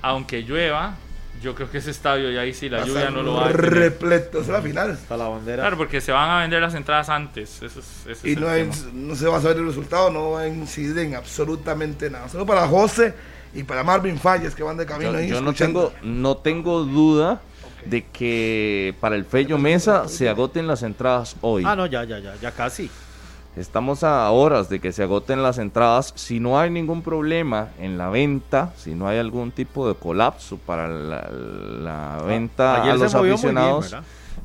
aunque 0.00 0.42
llueva, 0.42 0.96
yo 1.42 1.54
creo 1.54 1.70
que 1.70 1.78
ese 1.78 1.90
estadio 1.90 2.30
ya 2.30 2.40
ahí 2.42 2.54
sí 2.54 2.68
la 2.68 2.78
Va 2.80 2.84
lluvia 2.86 3.10
no 3.10 3.22
lo 3.22 3.34
va 3.34 3.46
a 3.46 3.52
repleto. 3.52 4.38
Esa 4.40 4.46
es 4.46 4.48
la 4.48 4.62
final. 4.62 4.90
Hasta 4.92 5.16
la 5.16 5.28
bandera. 5.28 5.62
Claro, 5.62 5.76
porque 5.76 6.00
se 6.00 6.12
van 6.12 6.30
a 6.30 6.40
vender 6.40 6.62
las 6.62 6.74
entradas 6.74 7.08
antes. 7.08 7.60
Ese 7.62 7.66
es, 7.80 8.06
ese 8.06 8.28
Y 8.28 8.32
es 8.32 8.38
no, 8.40 8.48
hay- 8.48 8.70
no 8.92 9.14
se 9.14 9.26
va 9.26 9.38
a 9.38 9.40
saber 9.42 9.58
el 9.58 9.66
resultado, 9.66 10.10
no 10.10 10.30
va 10.32 10.42
a 10.42 10.48
incidir 10.48 10.96
en 10.98 11.14
absolutamente 11.16 12.08
nada. 12.10 12.28
Solo 12.28 12.46
para 12.46 12.66
José 12.68 13.14
y 13.54 13.62
para 13.64 13.82
Marvin 13.84 14.18
Falles 14.18 14.54
que 14.54 14.62
van 14.62 14.76
de 14.76 14.86
camino 14.86 15.12
Yo, 15.12 15.18
ahí. 15.18 15.28
yo 15.28 15.40
no 15.40 15.52
tengo 15.52 15.92
no 16.02 16.36
tengo 16.38 16.84
duda 16.84 17.42
de 17.84 18.06
que 18.06 18.94
para 19.00 19.16
el 19.16 19.24
Fello 19.24 19.58
Mesa 19.58 20.06
se 20.08 20.28
agoten 20.28 20.66
las 20.68 20.82
entradas 20.84 21.34
hoy. 21.40 21.64
Ah, 21.66 21.74
no, 21.74 21.86
ya, 21.86 22.04
ya, 22.04 22.18
ya, 22.20 22.34
ya 22.40 22.52
casi. 22.52 22.88
Estamos 23.56 24.02
a 24.02 24.30
horas 24.30 24.70
de 24.70 24.80
que 24.80 24.92
se 24.92 25.02
agoten 25.02 25.42
las 25.42 25.58
entradas. 25.58 26.12
Si 26.16 26.40
no 26.40 26.58
hay 26.58 26.70
ningún 26.70 27.02
problema 27.02 27.68
en 27.78 27.98
la 27.98 28.08
venta, 28.08 28.72
si 28.76 28.94
no 28.94 29.06
hay 29.08 29.18
algún 29.18 29.50
tipo 29.52 29.86
de 29.86 29.94
colapso 29.94 30.56
para 30.56 30.88
la, 30.88 31.28
la 31.30 32.22
venta 32.26 32.76
Ah, 32.76 32.82
Ayer 32.82 32.92
a 32.92 32.96
los 32.96 33.12
bien, 33.12 33.32
aficionados, 33.34 33.96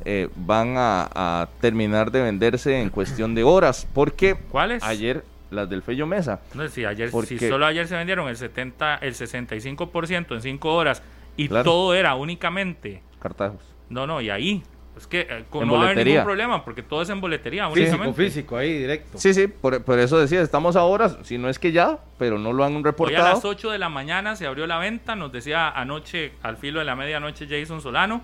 eh, 0.03 0.27
van 0.35 0.75
a, 0.75 1.09
a 1.15 1.47
terminar 1.61 2.11
de 2.11 2.21
venderse 2.21 2.81
en 2.81 2.89
cuestión 2.89 3.33
de 3.33 3.43
horas. 3.45 3.87
Porque 3.93 4.35
¿Cuáles? 4.51 4.83
ayer 4.83 5.23
las 5.51 5.69
del 5.69 5.83
Fello 5.83 6.05
Mesa. 6.05 6.41
No, 6.53 6.67
si 6.67 6.83
ayer, 6.83 7.09
¿Por 7.09 7.25
si 7.25 7.39
solo 7.39 7.65
ayer 7.65 7.87
se 7.87 7.95
vendieron 7.95 8.27
el 8.27 8.35
70, 8.35 8.95
el 8.95 9.13
65% 9.15 10.35
en 10.35 10.41
5 10.41 10.73
horas 10.73 11.01
y 11.37 11.47
Claro. 11.47 11.63
todo 11.63 11.93
era 11.93 12.15
únicamente. 12.15 13.01
Cartajos. 13.21 13.61
No, 13.89 14.05
no, 14.05 14.19
y 14.19 14.29
ahí. 14.29 14.63
Es 14.97 15.07
que 15.07 15.21
eh, 15.29 15.43
con- 15.49 15.67
no 15.67 15.73
va 15.73 15.87
a 15.87 15.89
haber 15.91 16.05
ningún 16.05 16.23
problema 16.23 16.63
porque 16.65 16.81
todo 16.83 17.01
es 17.01 17.09
en 17.09 17.21
boletería 17.21 17.67
Físico, 17.69 17.89
únicamente. 17.89 18.23
físico, 18.23 18.57
ahí 18.57 18.73
directo. 18.79 19.17
Sí, 19.17 19.33
sí, 19.33 19.47
por, 19.47 19.83
por 19.83 19.99
eso 19.99 20.17
decía, 20.19 20.41
estamos 20.41 20.75
a 20.75 20.83
horas, 20.83 21.17
si 21.23 21.37
no 21.37 21.49
es 21.49 21.59
que 21.59 21.71
ya, 21.71 21.99
pero 22.17 22.37
no 22.39 22.51
lo 22.53 22.63
han 22.63 22.73
Hoy 22.75 22.81
a 22.81 22.83
reportado. 22.83 23.29
las 23.35 23.45
8 23.45 23.71
de 23.71 23.77
la 23.77 23.89
mañana 23.89 24.35
se 24.35 24.47
abrió 24.47 24.65
la 24.67 24.77
venta, 24.79 25.15
nos 25.15 25.31
decía 25.31 25.69
anoche, 25.69 26.31
al 26.43 26.57
filo 26.57 26.79
de 26.79 26.85
la 26.85 26.95
medianoche, 26.95 27.47
Jason 27.47 27.81
Solano, 27.81 28.21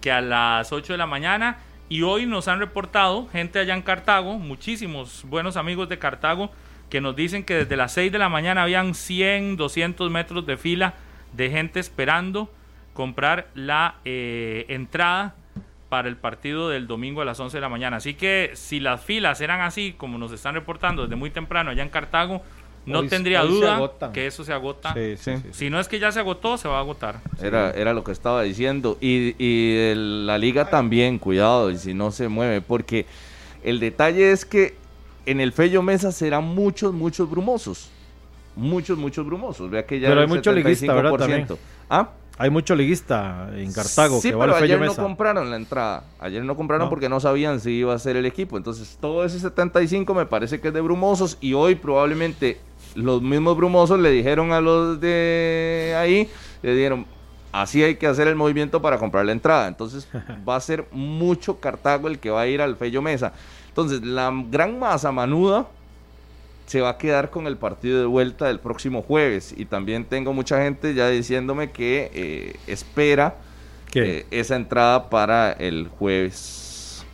que 0.00 0.10
a 0.12 0.20
las 0.20 0.72
8 0.72 0.92
de 0.94 0.98
la 0.98 1.06
mañana, 1.06 1.58
y 1.88 2.02
hoy 2.02 2.26
nos 2.26 2.48
han 2.48 2.58
reportado 2.58 3.28
gente 3.28 3.58
allá 3.60 3.74
en 3.74 3.82
Cartago, 3.82 4.38
muchísimos 4.38 5.24
buenos 5.28 5.56
amigos 5.56 5.88
de 5.88 5.98
Cartago, 5.98 6.50
que 6.90 7.00
nos 7.00 7.14
dicen 7.14 7.44
que 7.44 7.54
desde 7.54 7.76
las 7.76 7.92
6 7.92 8.10
de 8.10 8.18
la 8.18 8.28
mañana 8.28 8.62
habían 8.64 8.94
100, 8.94 9.56
200 9.56 10.10
metros 10.10 10.46
de 10.46 10.56
fila 10.56 10.94
de 11.32 11.50
gente 11.50 11.78
esperando 11.80 12.50
comprar 12.94 13.48
la 13.54 13.96
eh, 14.04 14.64
entrada 14.68 15.34
para 15.88 16.08
el 16.08 16.16
partido 16.16 16.68
del 16.68 16.86
domingo 16.86 17.20
a 17.22 17.24
las 17.24 17.38
11 17.38 17.56
de 17.56 17.60
la 17.60 17.68
mañana. 17.68 17.98
Así 17.98 18.14
que 18.14 18.50
si 18.54 18.80
las 18.80 19.00
filas 19.04 19.40
eran 19.40 19.60
así, 19.60 19.94
como 19.96 20.18
nos 20.18 20.32
están 20.32 20.54
reportando 20.54 21.02
desde 21.02 21.16
muy 21.16 21.30
temprano 21.30 21.70
allá 21.70 21.82
en 21.82 21.88
Cartago, 21.90 22.42
no 22.86 23.00
Hoy- 23.00 23.08
tendría 23.08 23.42
hoy 23.42 23.48
duda 23.48 23.90
que 24.12 24.26
eso 24.26 24.44
se 24.44 24.52
agota. 24.52 24.94
Sí, 24.94 25.16
sí, 25.16 25.36
Sí. 25.36 25.42
sí. 25.44 25.48
Si 25.52 25.70
no 25.70 25.80
es 25.80 25.88
que 25.88 25.98
ya 25.98 26.12
se 26.12 26.20
agotó, 26.20 26.56
se 26.58 26.68
va 26.68 26.76
a 26.76 26.80
agotar. 26.80 27.20
Era, 27.42 27.70
era 27.70 27.92
lo 27.92 28.04
que 28.04 28.12
estaba 28.12 28.42
diciendo. 28.42 28.96
Y, 29.00 29.34
y 29.44 29.76
el- 29.76 30.26
la 30.26 30.38
liga 30.38 30.70
también, 30.70 31.18
cuidado, 31.18 31.70
y 31.70 31.78
si 31.78 31.94
no 31.94 32.10
se 32.12 32.28
mueve, 32.28 32.60
porque 32.60 33.06
el 33.64 33.80
detalle 33.80 34.30
es 34.32 34.44
que 34.44 34.76
en 35.24 35.40
el 35.40 35.52
Fello 35.52 35.82
Mesa 35.82 36.12
serán 36.12 36.44
muchos, 36.44 36.92
muchos 36.94 37.28
brumosos. 37.30 37.90
Muchos, 38.54 38.96
muchos 38.96 39.26
brumosos. 39.26 39.68
Vea 39.68 39.84
que 39.84 40.00
ya 40.00 40.08
Pero 40.08 40.20
hay 40.22 40.26
mucho 40.28 40.52
liguista, 40.52 40.94
¿verdad? 40.94 41.10
75%. 41.10 41.58
¿Ah? 41.90 42.10
Hay 42.38 42.50
mucho 42.50 42.74
liguista 42.74 43.48
en 43.54 43.72
Cartago 43.72 44.20
Sí, 44.20 44.30
que 44.30 44.36
pero 44.36 44.54
ayer 44.56 44.78
no 44.80 44.94
compraron 44.94 45.50
la 45.50 45.56
entrada. 45.56 46.04
Ayer 46.18 46.44
no 46.44 46.54
compraron 46.54 46.86
No. 46.86 46.90
porque 46.90 47.08
no 47.08 47.18
sabían 47.18 47.60
si 47.60 47.70
iba 47.72 47.94
a 47.94 47.98
ser 47.98 48.16
el 48.16 48.26
equipo. 48.26 48.56
Entonces, 48.58 48.98
todo 49.00 49.24
ese 49.24 49.40
75 49.40 50.12
me 50.14 50.26
parece 50.26 50.60
que 50.60 50.68
es 50.68 50.74
de 50.74 50.82
brumosos. 50.82 51.38
Y 51.40 51.54
hoy 51.54 51.76
probablemente 51.76 52.60
los 52.94 53.22
mismos 53.22 53.56
brumosos 53.56 53.98
le 53.98 54.10
dijeron 54.10 54.52
a 54.52 54.60
los 54.60 55.00
de 55.00 55.94
ahí, 55.98 56.28
le 56.62 56.74
dieron, 56.74 57.06
así 57.52 57.82
hay 57.82 57.96
que 57.96 58.06
hacer 58.06 58.28
el 58.28 58.36
movimiento 58.36 58.82
para 58.82 58.98
comprar 58.98 59.24
la 59.24 59.32
entrada. 59.32 59.66
Entonces, 59.68 60.06
va 60.48 60.56
a 60.56 60.60
ser 60.60 60.86
mucho 60.92 61.58
Cartago 61.58 62.08
el 62.08 62.18
que 62.18 62.28
va 62.30 62.42
a 62.42 62.46
ir 62.46 62.60
al 62.60 62.76
Fello 62.76 63.00
Mesa. 63.00 63.32
Entonces, 63.68 64.02
la 64.02 64.30
gran 64.50 64.78
masa 64.78 65.10
manuda 65.10 65.66
se 66.66 66.80
va 66.80 66.90
a 66.90 66.98
quedar 66.98 67.30
con 67.30 67.46
el 67.46 67.56
partido 67.56 68.00
de 68.00 68.06
vuelta 68.06 68.46
del 68.46 68.60
próximo 68.60 69.02
jueves. 69.02 69.54
Y 69.56 69.64
también 69.64 70.04
tengo 70.04 70.32
mucha 70.32 70.62
gente 70.62 70.94
ya 70.94 71.08
diciéndome 71.08 71.70
que 71.70 72.10
eh, 72.12 72.56
espera 72.66 73.36
eh, 73.94 74.26
esa 74.30 74.56
entrada 74.56 75.08
para 75.08 75.52
el 75.52 75.88
jueves. 75.88 77.04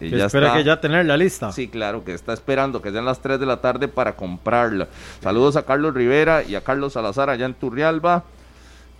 Y 0.00 0.10
ya 0.10 0.26
espera 0.26 0.54
que 0.54 0.64
ya 0.64 0.80
tener 0.80 1.06
la 1.06 1.16
lista. 1.16 1.52
Sí, 1.52 1.68
claro, 1.68 2.04
que 2.04 2.14
está 2.14 2.32
esperando 2.32 2.82
que 2.82 2.90
sean 2.90 3.04
las 3.04 3.20
3 3.20 3.38
de 3.38 3.46
la 3.46 3.60
tarde 3.60 3.88
para 3.88 4.16
comprarla. 4.16 4.88
Saludos 5.20 5.56
a 5.56 5.64
Carlos 5.64 5.94
Rivera 5.94 6.42
y 6.42 6.56
a 6.56 6.62
Carlos 6.62 6.94
Salazar 6.94 7.30
allá 7.30 7.46
en 7.46 7.54
Turrialba. 7.54 8.24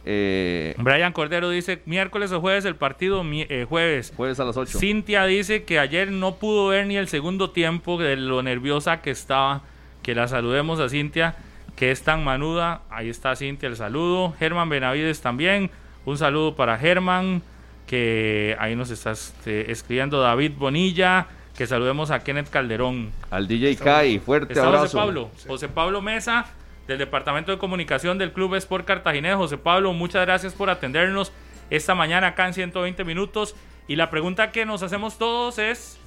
Eh, 0.07 0.75
Brian 0.77 1.15
Cordero 1.15 1.49
dice 1.49 1.81
miércoles 1.87 2.31
o 2.31 2.41
jueves 2.41 2.67
el 2.67 2.77
partido, 2.77 3.25
eh, 3.25 3.67
jueves. 3.67 4.13
Jueves 4.15 4.39
a 4.39 4.45
las 4.45 4.57
8. 4.57 4.79
Cintia 4.79 5.25
dice 5.25 5.65
que 5.65 5.79
ayer 5.79 6.11
no 6.11 6.37
pudo 6.37 6.69
ver 6.69 6.87
ni 6.87 6.97
el 6.97 7.09
segundo 7.09 7.51
tiempo 7.51 7.99
de 7.99 8.17
lo 8.17 8.43
nerviosa 8.43 9.01
que 9.01 9.11
estaba. 9.11 9.63
Que 10.05 10.15
la 10.15 10.29
saludemos 10.29 10.79
a 10.79 10.89
Cintia, 10.89 11.35
que 11.75 11.91
es 11.91 12.05
tan 12.05 12.23
manuda. 12.23 12.83
Ahí 12.91 13.09
está 13.09 13.35
Cintia, 13.35 13.69
el 13.69 13.75
saludo. 13.75 14.35
Germán 14.39 14.69
Benavides 14.69 15.21
también. 15.21 15.73
Un 16.05 16.19
saludo 16.19 16.55
para 16.55 16.79
Germán, 16.79 17.43
que 17.89 18.55
ahí 18.61 18.77
nos 18.77 18.91
está 18.91 19.11
este, 19.11 19.73
escribiendo 19.73 20.21
David 20.21 20.53
Bonilla. 20.57 21.27
Que 21.57 21.67
saludemos 21.67 22.11
a 22.11 22.21
Kenneth 22.23 22.51
Calderón. 22.51 23.13
Al 23.31 23.49
DJ 23.49 23.77
Kai, 23.77 24.19
fuerte 24.19 24.59
abrazo. 24.61 24.83
José 24.83 24.97
Pablo, 24.97 25.31
José 25.47 25.69
Pablo 25.69 26.03
Mesa 26.03 26.47
del 26.87 26.99
Departamento 26.99 27.53
de 27.53 27.59
Comunicación 27.59 28.19
del 28.19 28.33
Club 28.33 28.57
Sport 28.57 28.85
Cartaginés. 28.85 29.37
José 29.37 29.57
Pablo, 29.57 29.93
muchas 29.93 30.27
gracias 30.27 30.53
por 30.53 30.69
atendernos 30.71 31.33
esta 31.71 31.95
mañana 31.95 32.29
acá 32.29 32.47
en 32.47 32.55
120 32.55 33.05
minutos. 33.05 33.55
Y 33.89 33.97
la 33.97 34.11
pregunta 34.11 34.51
que 34.51 34.67
nos 34.67 34.83
hacemos 34.83 35.19
todos 35.19 35.59
es, 35.59 35.99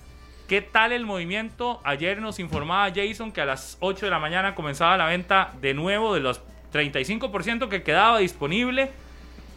¿qué 0.48 0.62
tal 0.62 0.92
el 0.92 1.06
movimiento? 1.06 1.82
Ayer 1.84 2.22
nos 2.22 2.40
informaba 2.40 2.92
Jason 2.94 3.32
que 3.32 3.42
a 3.42 3.46
las 3.46 3.78
8 3.82 4.06
de 4.06 4.10
la 4.10 4.20
mañana 4.20 4.56
comenzaba 4.56 4.98
la 4.98 5.06
venta 5.06 5.54
de 5.62 5.74
nuevo 5.74 6.14
de 6.14 6.22
los 6.22 6.42
35% 6.74 7.68
que 7.68 7.84
quedaba 7.84 8.20
disponible. 8.20 8.92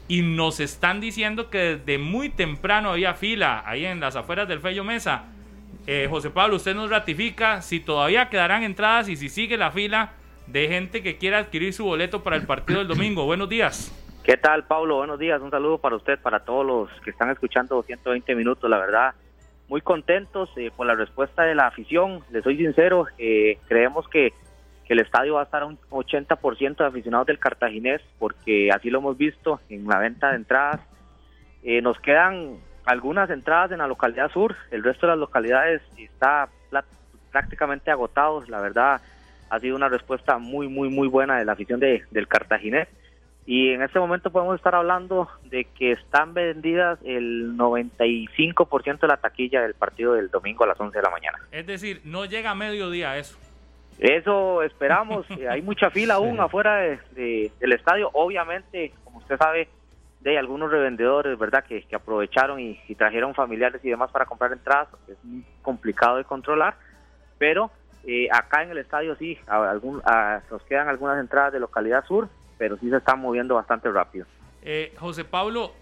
Y 0.08 0.22
nos 0.22 0.58
están 0.58 1.00
diciendo 1.00 1.50
que 1.50 1.76
desde 1.76 1.98
muy 1.98 2.30
temprano 2.30 2.90
había 2.90 3.14
fila 3.14 3.62
ahí 3.64 3.86
en 3.86 4.00
las 4.00 4.16
afueras 4.16 4.48
del 4.48 4.58
Fello 4.58 4.82
Mesa. 4.82 5.26
Eh, 5.86 6.08
José 6.10 6.30
Pablo, 6.30 6.56
usted 6.56 6.74
nos 6.74 6.90
ratifica 6.90 7.62
si 7.62 7.78
todavía 7.78 8.28
quedarán 8.28 8.64
entradas 8.64 9.08
y 9.08 9.14
si 9.14 9.28
sigue 9.28 9.56
la 9.56 9.70
fila 9.70 10.12
de 10.48 10.66
gente 10.66 11.02
que 11.04 11.16
quiera 11.16 11.38
adquirir 11.38 11.72
su 11.72 11.84
boleto 11.84 12.24
para 12.24 12.34
el 12.34 12.42
partido 12.42 12.80
del 12.80 12.88
domingo. 12.88 13.24
Buenos 13.24 13.48
días. 13.48 13.96
¿Qué 14.24 14.36
tal, 14.36 14.64
Pablo? 14.64 14.96
Buenos 14.96 15.20
días. 15.20 15.40
Un 15.40 15.50
saludo 15.50 15.78
para 15.78 15.94
usted, 15.94 16.18
para 16.18 16.40
todos 16.40 16.66
los 16.66 17.00
que 17.02 17.10
están 17.10 17.30
escuchando 17.30 17.80
120 17.80 18.34
minutos. 18.34 18.68
La 18.68 18.78
verdad, 18.78 19.14
muy 19.70 19.80
contentos 19.82 20.50
eh, 20.56 20.72
por 20.76 20.84
la 20.84 20.96
respuesta 20.96 21.44
de 21.44 21.54
la 21.54 21.68
afición. 21.68 22.24
Les 22.30 22.42
soy 22.42 22.56
sincero, 22.56 23.06
eh, 23.18 23.56
creemos 23.68 24.06
que, 24.08 24.34
el 24.90 24.98
estadio 24.98 25.34
va 25.34 25.42
a 25.42 25.44
estar 25.44 25.62
a 25.62 25.66
un 25.66 25.78
80% 25.88 26.78
de 26.78 26.84
aficionados 26.84 27.28
del 27.28 27.38
cartaginés, 27.38 28.00
porque 28.18 28.72
así 28.72 28.90
lo 28.90 28.98
hemos 28.98 29.16
visto 29.16 29.60
en 29.68 29.86
la 29.86 30.00
venta 30.00 30.30
de 30.30 30.34
entradas. 30.38 30.80
Eh, 31.62 31.80
nos 31.80 32.00
quedan 32.00 32.56
algunas 32.86 33.30
entradas 33.30 33.70
en 33.70 33.78
la 33.78 33.86
localidad 33.86 34.32
sur, 34.32 34.56
el 34.72 34.82
resto 34.82 35.06
de 35.06 35.12
las 35.12 35.20
localidades 35.20 35.80
está 35.96 36.48
prácticamente 37.30 37.92
agotados. 37.92 38.48
La 38.48 38.60
verdad, 38.60 39.00
ha 39.48 39.60
sido 39.60 39.76
una 39.76 39.88
respuesta 39.88 40.38
muy, 40.38 40.66
muy, 40.66 40.88
muy 40.88 41.06
buena 41.06 41.38
de 41.38 41.44
la 41.44 41.52
afición 41.52 41.78
de, 41.78 42.02
del 42.10 42.26
Cartaginés. 42.26 42.88
Y 43.50 43.72
en 43.72 43.82
este 43.82 43.98
momento 43.98 44.30
podemos 44.30 44.54
estar 44.54 44.76
hablando 44.76 45.28
de 45.46 45.64
que 45.64 45.90
están 45.90 46.34
vendidas 46.34 47.00
el 47.02 47.56
95% 47.56 49.00
de 49.00 49.08
la 49.08 49.16
taquilla 49.16 49.60
del 49.62 49.74
partido 49.74 50.12
del 50.12 50.30
domingo 50.30 50.62
a 50.62 50.68
las 50.68 50.78
11 50.78 50.96
de 50.96 51.02
la 51.02 51.10
mañana. 51.10 51.36
Es 51.50 51.66
decir, 51.66 52.00
no 52.04 52.26
llega 52.26 52.52
a 52.52 52.54
mediodía 52.54 53.18
eso. 53.18 53.36
Eso 53.98 54.62
esperamos. 54.62 55.26
Hay 55.50 55.62
mucha 55.62 55.90
fila 55.90 56.14
aún 56.14 56.38
afuera 56.38 56.76
de, 56.76 57.50
del 57.58 57.72
estadio. 57.72 58.08
Obviamente, 58.12 58.92
como 59.02 59.18
usted 59.18 59.36
sabe, 59.36 59.68
de 60.20 60.38
algunos 60.38 60.70
revendedores, 60.70 61.36
¿verdad?, 61.36 61.64
que, 61.64 61.84
aprovecharon 61.92 62.60
y, 62.60 62.80
y, 62.86 62.94
trajeron 62.94 63.34
familiares 63.34 63.84
y 63.84 63.90
demás 63.90 64.12
para 64.12 64.26
comprar 64.26 64.52
entradas. 64.52 64.86
Es 65.08 65.16
muy 65.24 65.44
complicado 65.60 66.18
de 66.18 66.24
controlar, 66.24 66.76
pero 67.36 67.72
eh, 68.04 68.28
acá 68.32 68.62
en 68.62 68.70
el 68.70 68.78
estadio 68.78 69.16
sí, 69.16 69.38
algún, 69.48 70.00
nos 70.50 70.62
quedan 70.68 70.88
algunas 70.88 71.18
entradas 71.18 71.52
de 71.52 71.58
localidad 71.60 72.04
sur, 72.06 72.28
pero 72.60 72.76
sí 72.76 72.90
se 72.90 72.98
están 72.98 73.18
moviendo 73.18 73.54
bastante 73.54 73.90
rápido. 73.90 74.26
Eh, 74.60 74.92
José 74.98 75.24
Pablo, 75.24 75.72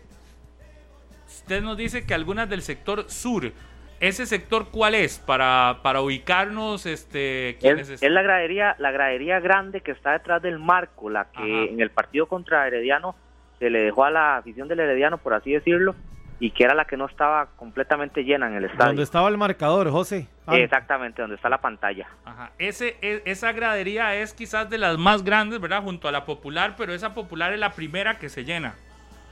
usted 1.26 1.60
nos 1.60 1.76
dice 1.76 2.06
que 2.06 2.14
algunas 2.14 2.48
del 2.48 2.62
sector 2.62 3.10
sur, 3.10 3.50
¿ese 3.98 4.26
sector 4.26 4.68
cuál 4.70 4.94
es 4.94 5.18
para, 5.18 5.80
para 5.82 6.02
ubicarnos? 6.02 6.86
Este, 6.86 7.58
es, 7.68 8.00
la 8.00 8.22
gradería, 8.22 8.76
la 8.78 8.92
gradería 8.92 9.40
grande 9.40 9.80
que 9.80 9.90
está 9.90 10.12
detrás 10.12 10.40
del 10.40 10.60
marco, 10.60 11.10
la 11.10 11.32
que 11.32 11.64
en 11.64 11.80
el 11.80 11.90
partido 11.90 12.26
contra 12.26 12.68
Herediano 12.68 13.16
se 13.58 13.70
le 13.70 13.82
dejó 13.82 14.04
a 14.04 14.12
la 14.12 14.36
afición 14.36 14.68
del 14.68 14.78
Herediano, 14.78 15.18
por 15.18 15.34
así 15.34 15.50
decirlo, 15.50 15.96
y 16.40 16.52
que 16.52 16.64
era 16.64 16.74
la 16.74 16.84
que 16.84 16.96
no 16.96 17.06
estaba 17.06 17.46
completamente 17.56 18.22
llena 18.22 18.46
en 18.46 18.54
el 18.54 18.64
estadio. 18.66 18.86
Donde 18.86 19.02
estaba 19.02 19.28
el 19.28 19.36
marcador, 19.36 19.90
José. 19.90 20.28
Ah. 20.46 20.56
Exactamente, 20.56 21.20
donde 21.20 21.36
está 21.36 21.48
la 21.48 21.58
pantalla. 21.58 22.06
Ajá. 22.24 22.52
Ese, 22.58 22.96
e, 23.02 23.22
esa 23.24 23.52
gradería 23.52 24.14
es 24.14 24.34
quizás 24.34 24.70
de 24.70 24.78
las 24.78 24.98
más 24.98 25.24
grandes, 25.24 25.60
¿verdad? 25.60 25.82
Junto 25.82 26.08
a 26.08 26.12
la 26.12 26.24
popular, 26.24 26.74
pero 26.76 26.92
esa 26.92 27.12
popular 27.14 27.52
es 27.52 27.58
la 27.58 27.72
primera 27.72 28.18
que 28.18 28.28
se 28.28 28.44
llena. 28.44 28.74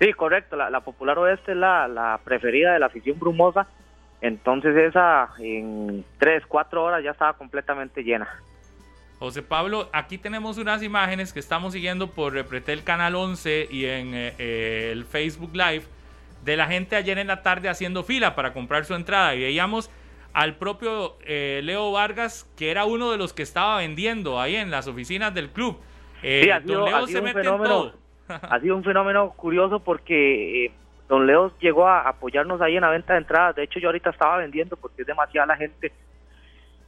Sí, 0.01 0.13
correcto. 0.13 0.57
La, 0.57 0.81
popular 0.81 1.19
oeste 1.19 1.53
es 1.53 1.59
la, 1.59 1.89
la, 1.89 2.21
preferida 2.23 2.73
de 2.73 2.81
la 2.81 2.87
afición 2.87 3.19
brumosa. 3.19 3.67
Entonces 4.21 4.77
esa 4.77 5.29
en 5.39 6.05
tres, 6.19 6.43
cuatro 6.47 6.83
horas 6.85 7.05
ya 7.05 7.13
estaba 7.13 7.35
completamente 7.35 8.03
llena. 8.03 8.29
José 9.19 9.43
Pablo, 9.43 9.89
aquí 9.93 10.19
tenemos 10.19 10.59
unas 10.59 10.83
imágenes 10.83 11.33
que 11.33 11.41
estamos 11.41 11.73
siguiendo 11.73 12.11
por 12.11 12.35
Repretel 12.35 12.85
Canal 12.85 13.15
11 13.15 13.69
y 13.71 13.87
en 13.87 14.15
eh, 14.15 14.35
eh, 14.39 14.91
el 14.93 15.07
Facebook 15.07 15.55
Live 15.55 15.85
de 16.47 16.57
la 16.57 16.69
gente 16.69 16.95
ayer 16.95 17.19
en 17.19 17.27
la 17.27 17.43
tarde 17.43 17.69
haciendo 17.69 18.05
fila 18.05 18.37
para 18.37 18.53
comprar 18.53 18.85
su 18.85 18.95
entrada 18.95 19.35
y 19.35 19.41
veíamos 19.41 19.91
al 20.33 20.55
propio 20.55 21.17
eh, 21.27 21.61
Leo 21.65 21.91
Vargas, 21.91 22.49
que 22.57 22.71
era 22.71 22.85
uno 22.85 23.11
de 23.11 23.19
los 23.19 23.33
que 23.33 23.43
estaba 23.43 23.79
vendiendo 23.79 24.41
ahí 24.41 24.55
en 24.55 24.71
las 24.71 24.87
oficinas 24.87 25.35
del 25.35 25.51
club. 25.51 25.77
Eh, 26.23 26.49
don 26.65 26.85
Leo 26.85 27.07
se 27.09 27.21
mete 27.21 27.41
en 27.41 27.45
todo. 27.45 27.95
ha 28.29 28.61
sido 28.61 28.77
un 28.77 28.85
fenómeno 28.85 29.31
curioso 29.31 29.81
porque 29.81 30.67
eh, 30.67 30.73
don 31.09 31.27
Leo 31.27 31.53
llegó 31.59 31.89
a 31.89 32.09
apoyarnos 32.09 32.61
ahí 32.61 32.77
en 32.77 32.83
la 32.83 32.91
venta 32.91 33.15
de 33.15 33.21
entradas. 33.21 33.57
De 33.57 33.65
hecho, 33.65 33.81
yo 33.81 33.89
ahorita 33.89 34.11
estaba 34.11 34.37
vendiendo 34.37 34.77
porque 34.77 35.03
es 35.03 35.07
demasiada 35.07 35.49
la 35.49 35.57
gente. 35.57 35.93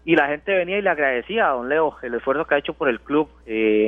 Y 0.05 0.15
la 0.15 0.29
gente 0.29 0.55
venía 0.55 0.79
y 0.79 0.83
le 0.83 0.91
agradecía 0.91 1.49
a 1.49 1.55
don 1.55 1.69
Leo 1.69 1.97
el 2.03 2.15
esfuerzo 2.15 2.45
que 2.45 2.55
ha 2.55 2.59
hecho 2.59 2.75
por 2.75 2.89
el 2.89 3.01
club, 3.01 3.29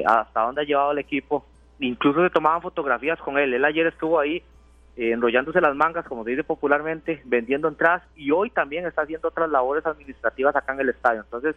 hasta 0.05 0.41
dónde 0.41 0.63
ha 0.63 0.65
llevado 0.65 0.91
el 0.91 0.99
equipo. 0.99 1.47
Incluso 1.79 2.25
se 2.25 2.31
tomaban 2.31 2.61
fotografías 2.61 3.21
con 3.21 3.39
él. 3.39 3.55
Él 3.55 3.65
ayer 3.65 3.87
estuvo 3.87 4.19
ahí 4.19 4.43
eh, 4.97 5.13
enrollándose 5.13 5.61
las 5.61 5.75
mangas, 5.75 6.07
como 6.07 6.25
se 6.25 6.31
dice 6.31 6.45
popularmente, 6.45 7.23
vendiendo 7.25 7.69
entradas 7.69 8.03
y 8.17 8.31
hoy 8.31 8.51
también 8.51 8.87
está 8.87 9.03
haciendo 9.03 9.29
otras 9.29 9.51
labores 9.51 9.87
administrativas 9.87 10.55
acá 10.57 10.73
en 10.73 10.81
el 10.81 10.89
estadio. 10.89 11.21
Entonces, 11.23 11.57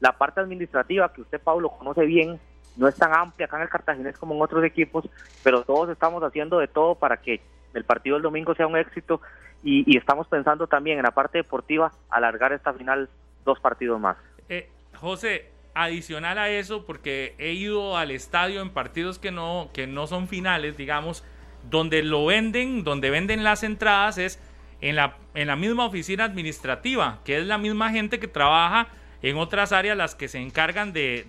la 0.00 0.12
parte 0.12 0.40
administrativa 0.40 1.12
que 1.12 1.22
usted, 1.22 1.40
Pablo, 1.40 1.70
conoce 1.70 2.04
bien, 2.06 2.38
no 2.76 2.86
es 2.86 2.94
tan 2.94 3.12
amplia 3.12 3.46
acá 3.46 3.56
en 3.56 3.62
el 3.62 3.68
Cartaginés 3.68 4.16
como 4.16 4.34
en 4.34 4.42
otros 4.42 4.64
equipos, 4.64 5.08
pero 5.42 5.62
todos 5.62 5.90
estamos 5.90 6.22
haciendo 6.22 6.58
de 6.58 6.68
todo 6.68 6.94
para 6.94 7.16
que 7.16 7.40
el 7.74 7.84
partido 7.84 8.16
del 8.16 8.22
domingo 8.22 8.54
sea 8.54 8.66
un 8.66 8.76
éxito 8.76 9.20
y, 9.62 9.96
estamos 9.96 10.28
pensando 10.28 10.66
también 10.68 10.98
en 10.98 11.04
la 11.04 11.10
parte 11.10 11.38
deportiva 11.38 11.92
alargar 12.10 12.52
esta 12.52 12.72
final 12.72 13.08
dos 13.44 13.58
partidos 13.58 14.00
más. 14.00 14.16
Eh, 14.48 14.68
José, 14.94 15.50
adicional 15.74 16.38
a 16.38 16.48
eso, 16.48 16.86
porque 16.86 17.34
he 17.38 17.52
ido 17.52 17.96
al 17.96 18.10
estadio 18.10 18.62
en 18.62 18.70
partidos 18.70 19.18
que 19.18 19.32
no, 19.32 19.70
que 19.72 19.86
no 19.86 20.06
son 20.06 20.28
finales, 20.28 20.76
digamos, 20.76 21.24
donde 21.70 22.02
lo 22.02 22.26
venden, 22.26 22.84
donde 22.84 23.10
venden 23.10 23.44
las 23.44 23.62
entradas 23.62 24.18
es 24.18 24.40
en 24.80 24.96
la, 24.96 25.16
en 25.34 25.48
la 25.48 25.56
misma 25.56 25.86
oficina 25.86 26.24
administrativa, 26.24 27.20
que 27.24 27.38
es 27.38 27.46
la 27.46 27.58
misma 27.58 27.90
gente 27.90 28.18
que 28.18 28.28
trabaja 28.28 28.88
en 29.22 29.36
otras 29.36 29.72
áreas 29.72 29.96
las 29.96 30.14
que 30.14 30.28
se 30.28 30.38
encargan 30.38 30.92
de, 30.92 31.26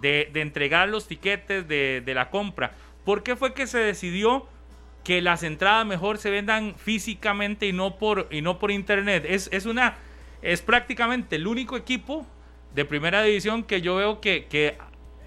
de, 0.00 0.40
entregar 0.40 0.88
los 0.88 1.06
tiquetes 1.06 1.68
de, 1.68 2.12
la 2.14 2.30
compra. 2.30 2.72
¿Por 3.04 3.22
qué 3.22 3.36
fue 3.36 3.54
que 3.54 3.66
se 3.66 3.78
decidió 3.78 4.46
que 5.04 5.22
las 5.22 5.42
entradas 5.42 5.86
mejor 5.86 6.18
se 6.18 6.30
vendan 6.30 6.74
físicamente 6.76 7.66
y 7.66 7.72
no 7.72 7.98
por, 7.98 8.28
y 8.30 8.40
no 8.42 8.58
por 8.58 8.70
internet? 8.70 9.24
Es, 9.28 9.48
es, 9.52 9.66
una, 9.66 9.96
es 10.42 10.62
prácticamente 10.62 11.36
el 11.36 11.46
único 11.46 11.76
equipo 11.76 12.26
de 12.74 12.84
primera 12.84 13.22
división 13.22 13.62
que 13.62 13.80
yo 13.80 13.96
veo 13.96 14.20
que, 14.20 14.46
que 14.46 14.78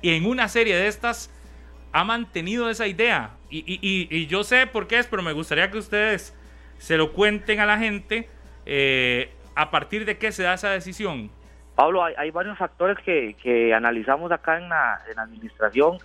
en 0.02 0.26
una 0.26 0.48
serie 0.48 0.76
de 0.76 0.88
estas 0.88 1.32
ha 1.92 2.04
mantenido 2.04 2.70
esa 2.70 2.88
idea. 2.88 3.32
Y, 3.50 3.60
y, 3.60 4.08
y, 4.10 4.28
yo 4.28 4.44
sé 4.44 4.68
por 4.68 4.88
qué 4.88 5.00
es, 5.00 5.08
pero 5.08 5.24
me 5.24 5.34
gustaría 5.34 5.72
que 5.72 5.78
ustedes 5.78 6.36
se 6.78 6.98
lo 6.98 7.14
cuenten 7.14 7.60
a 7.60 7.66
la 7.66 7.78
gente 7.78 8.30
eh, 8.66 9.32
a 9.56 9.72
partir 9.72 10.06
de 10.06 10.18
qué 10.18 10.32
se 10.32 10.44
da 10.44 10.54
esa 10.54 10.70
decisión. 10.70 11.30
Pablo, 11.76 12.04
hay, 12.04 12.30
varios 12.32 12.58
factores 12.58 12.98
que, 13.00 13.36
que, 13.42 13.74
analizamos 13.74 14.32
acá 14.32 14.58
en 14.58 14.68
la, 14.70 15.02
en 15.10 15.18
administración 15.18 15.98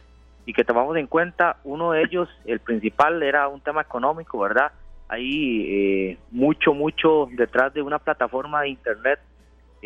y 0.47 0.52
que 0.52 0.65
tomamos 0.65 0.97
en 0.97 1.06
cuenta. 1.06 1.56
Uno 1.65 1.93
de 1.93 2.02
ellos, 2.02 2.28
el 2.44 2.61
principal, 2.61 3.23
era 3.23 3.48
un 3.48 3.61
tema 3.61 3.82
económico, 3.82 4.39
¿verdad? 4.39 4.73
Hay 5.09 5.66
eh, 5.69 6.19
mucho, 6.31 6.74
mucho 6.74 7.28
detrás 7.32 7.74
de 7.74 7.82
una 7.82 7.98
plataforma 7.98 8.62
de 8.62 8.69
Internet 8.69 9.19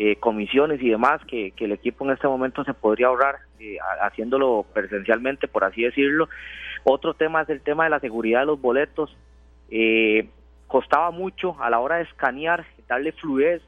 eh, 0.01 0.15
comisiones 0.15 0.81
y 0.81 0.89
demás 0.89 1.19
que, 1.25 1.51
el 1.57 1.73
equipo 1.73 2.05
en 2.05 2.11
este 2.11 2.25
momento 2.25 2.63
se 2.63 2.73
podría 2.73 3.07
ahorrar 3.07 3.39
eh, 3.59 3.75
haciéndolo 4.01 4.65
presencialmente, 4.73 5.49
por 5.49 5.65
así 5.65 5.81
decirlo. 5.81 6.29
Otro 6.85 7.15
tema 7.15 7.41
es 7.41 7.49
el 7.49 7.59
tema 7.59 7.83
de 7.83 7.89
la 7.89 7.99
seguridad 7.99 8.39
de 8.39 8.45
los 8.45 8.61
boletos. 8.61 9.13
Eh, 9.69 10.29
costaba 10.67 11.11
mucho 11.11 11.61
a 11.61 11.69
la 11.69 11.81
hora 11.81 11.97
de 11.97 12.03
escanear, 12.03 12.65
darle 12.87 13.11
fluidez, 13.11 13.61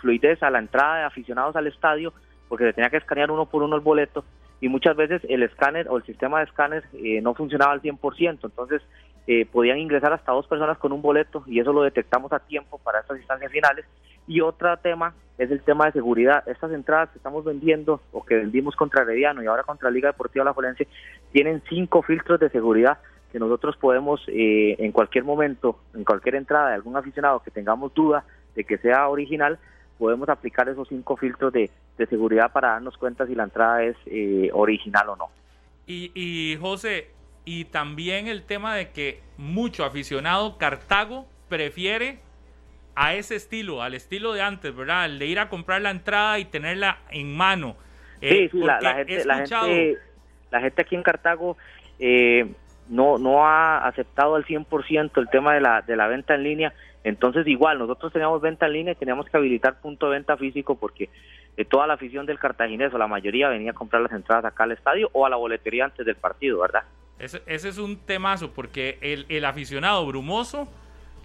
fluidez 0.00 0.42
a 0.42 0.48
la 0.48 0.60
entrada 0.60 1.00
de 1.00 1.04
aficionados 1.04 1.54
al 1.56 1.66
estadio, 1.66 2.14
porque 2.48 2.64
se 2.64 2.72
tenía 2.72 2.88
que 2.88 2.96
escanear 2.96 3.30
uno 3.30 3.44
por 3.44 3.62
uno 3.62 3.76
el 3.76 3.82
boleto 3.82 4.24
y 4.62 4.68
muchas 4.68 4.96
veces 4.96 5.20
el 5.28 5.42
escáner 5.42 5.88
o 5.90 5.98
el 5.98 6.04
sistema 6.04 6.38
de 6.38 6.44
escáner 6.44 6.84
eh, 6.94 7.20
no 7.20 7.34
funcionaba 7.34 7.72
al 7.72 7.82
100%, 7.82 8.38
entonces 8.44 8.80
eh, 9.26 9.46
podían 9.46 9.78
ingresar 9.78 10.12
hasta 10.12 10.32
dos 10.32 10.46
personas 10.46 10.78
con 10.78 10.92
un 10.92 11.02
boleto 11.02 11.44
y 11.46 11.60
eso 11.60 11.72
lo 11.72 11.82
detectamos 11.82 12.32
a 12.32 12.40
tiempo 12.40 12.78
para 12.78 13.00
estas 13.00 13.18
instancias 13.18 13.52
finales. 13.52 13.84
Y 14.26 14.40
otro 14.40 14.76
tema 14.78 15.14
es 15.38 15.50
el 15.50 15.62
tema 15.62 15.86
de 15.86 15.92
seguridad. 15.92 16.46
Estas 16.46 16.72
entradas 16.72 17.10
que 17.10 17.18
estamos 17.18 17.44
vendiendo 17.44 18.00
o 18.12 18.24
que 18.24 18.36
vendimos 18.36 18.76
contra 18.76 19.02
Herediano 19.02 19.42
y 19.42 19.46
ahora 19.46 19.62
contra 19.62 19.90
Liga 19.90 20.08
Deportiva 20.08 20.44
La 20.44 20.54
Forense 20.54 20.86
tienen 21.32 21.62
cinco 21.68 22.02
filtros 22.02 22.38
de 22.40 22.50
seguridad 22.50 22.98
que 23.32 23.38
nosotros 23.38 23.76
podemos 23.76 24.20
eh, 24.28 24.76
en 24.78 24.92
cualquier 24.92 25.24
momento, 25.24 25.78
en 25.94 26.04
cualquier 26.04 26.34
entrada 26.34 26.70
de 26.70 26.74
algún 26.74 26.96
aficionado 26.96 27.40
que 27.40 27.50
tengamos 27.50 27.94
duda 27.94 28.24
de 28.54 28.64
que 28.64 28.78
sea 28.78 29.08
original, 29.08 29.58
podemos 29.98 30.28
aplicar 30.28 30.68
esos 30.68 30.88
cinco 30.88 31.16
filtros 31.16 31.52
de, 31.52 31.70
seguridad 32.08 32.50
para 32.50 32.70
darnos 32.70 32.96
cuenta 32.96 33.26
si 33.26 33.34
la 33.34 33.44
entrada 33.44 33.82
es 33.82 33.94
eh, 34.06 34.50
original 34.54 35.10
o 35.10 35.16
no. 35.16 35.26
Y, 35.86 36.10
y 36.14 36.56
José, 36.56 37.10
y 37.44 37.64
también 37.66 38.28
el 38.28 38.42
tema 38.42 38.74
de 38.74 38.90
que 38.90 39.20
mucho 39.36 39.84
aficionado 39.84 40.58
Cartago 40.58 41.26
prefiere 41.48 42.18
a 42.94 43.14
ese 43.14 43.36
estilo, 43.36 43.82
al 43.82 43.94
estilo 43.94 44.32
de 44.32 44.42
antes, 44.42 44.74
¿verdad? 44.74 45.06
El 45.06 45.18
de 45.18 45.26
ir 45.26 45.38
a 45.38 45.48
comprar 45.48 45.80
la 45.80 45.90
entrada 45.90 46.38
y 46.38 46.44
tenerla 46.44 46.98
en 47.10 47.36
mano. 47.36 47.76
sí, 48.20 48.48
sí, 48.50 48.58
la, 48.58 48.78
gente, 48.94 49.24
la, 49.24 49.46
gente, 49.46 49.98
la 50.50 50.60
gente 50.60 50.82
aquí 50.82 50.96
en 50.96 51.02
Cartago 51.02 51.56
eh, 51.98 52.52
no, 52.88 53.18
no 53.18 53.46
ha 53.46 53.86
aceptado 53.86 54.34
al 54.34 54.44
100% 54.44 55.12
el 55.16 55.28
tema 55.28 55.54
de 55.54 55.60
la, 55.60 55.82
de 55.82 55.96
la 55.96 56.08
venta 56.08 56.34
en 56.34 56.42
línea. 56.42 56.74
Entonces, 57.02 57.46
igual, 57.46 57.78
nosotros 57.78 58.12
teníamos 58.12 58.40
venta 58.42 58.66
en 58.66 58.72
línea 58.72 58.92
y 58.92 58.96
teníamos 58.96 59.26
que 59.26 59.36
habilitar 59.36 59.80
punto 59.80 60.06
de 60.06 60.12
venta 60.12 60.36
físico 60.36 60.76
porque 60.76 61.08
de 61.56 61.64
toda 61.64 61.86
la 61.86 61.94
afición 61.94 62.26
del 62.26 62.38
cartaginés 62.38 62.92
o 62.92 62.98
la 62.98 63.06
mayoría 63.06 63.48
venía 63.48 63.70
a 63.70 63.74
comprar 63.74 64.02
las 64.02 64.12
entradas 64.12 64.44
acá 64.44 64.64
al 64.64 64.72
estadio 64.72 65.08
o 65.12 65.26
a 65.26 65.30
la 65.30 65.36
boletería 65.36 65.86
antes 65.86 66.04
del 66.04 66.16
partido, 66.16 66.60
¿verdad? 66.60 66.82
Ese, 67.18 67.42
ese 67.46 67.68
es 67.68 67.78
un 67.78 67.96
temazo 67.98 68.52
porque 68.52 68.98
el, 69.00 69.26
el 69.28 69.44
aficionado 69.44 70.06
brumoso 70.06 70.68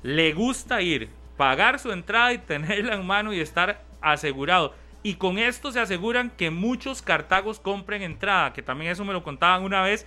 le 0.04 0.34
gusta 0.34 0.82
ir, 0.82 1.10
pagar 1.38 1.80
su 1.80 1.92
entrada 1.92 2.34
y 2.34 2.38
tenerla 2.38 2.96
en 2.96 3.06
mano 3.06 3.34
y 3.34 3.40
estar 3.40 3.82
asegurado. 4.02 4.74
Y 5.04 5.16
con 5.16 5.38
esto 5.38 5.72
se 5.72 5.80
aseguran 5.80 6.32
que 6.32 6.50
muchos 6.50 7.02
cartagos 7.02 7.60
compren 7.60 8.02
entrada, 8.02 8.54
que 8.54 8.62
también 8.62 8.92
eso 8.92 9.06
me 9.06 9.14
lo 9.14 9.24
contaban 9.24 9.64
una 9.64 9.84
vez 9.84 10.06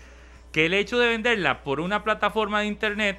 que 0.53 0.67
el 0.67 0.75
hecho 0.75 0.99
de 0.99 1.09
venderla 1.09 1.63
por 1.63 1.81
una 1.81 2.03
plataforma 2.03 2.61
de 2.61 2.67
internet 2.67 3.19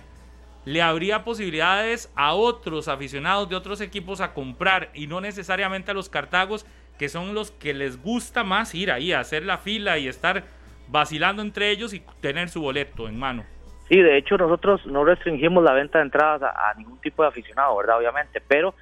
le 0.66 0.82
habría 0.82 1.24
posibilidades 1.24 2.12
a 2.16 2.34
otros 2.34 2.88
aficionados 2.88 3.50
de 3.50 3.56
otros 3.56 3.82
equipos 3.82 4.22
a 4.22 4.34
comprar 4.34 4.90
y 4.94 5.08
no 5.08 5.22
necesariamente 5.22 5.92
a 5.92 5.94
los 5.94 6.10
cartagos 6.10 6.66
que 6.98 7.10
son 7.10 7.34
los 7.34 7.52
que 7.52 7.74
les 7.74 8.02
gusta 8.02 8.44
más 8.44 8.76
ir 8.76 8.92
ahí 8.92 9.14
a 9.14 9.22
hacer 9.22 9.44
la 9.44 9.58
fila 9.58 9.98
y 9.98 10.08
estar 10.08 10.44
vacilando 10.90 11.42
entre 11.42 11.70
ellos 11.72 11.94
y 11.94 12.04
tener 12.22 12.50
su 12.50 12.62
boleto 12.62 13.08
en 13.08 13.18
mano. 13.18 13.46
Sí, 13.88 14.02
de 14.02 14.18
hecho 14.18 14.38
nosotros 14.38 14.86
no 14.86 15.04
restringimos 15.04 15.64
la 15.64 15.74
venta 15.74 16.00
de 16.00 16.06
entradas 16.06 16.44
a, 16.44 16.74
ningún 16.78 17.00
tipo 17.00 17.24
de 17.24 17.30
aficionado, 17.30 17.76
¿verdad? 17.78 17.98
Obviamente, 17.98 18.42
pero 18.46 18.76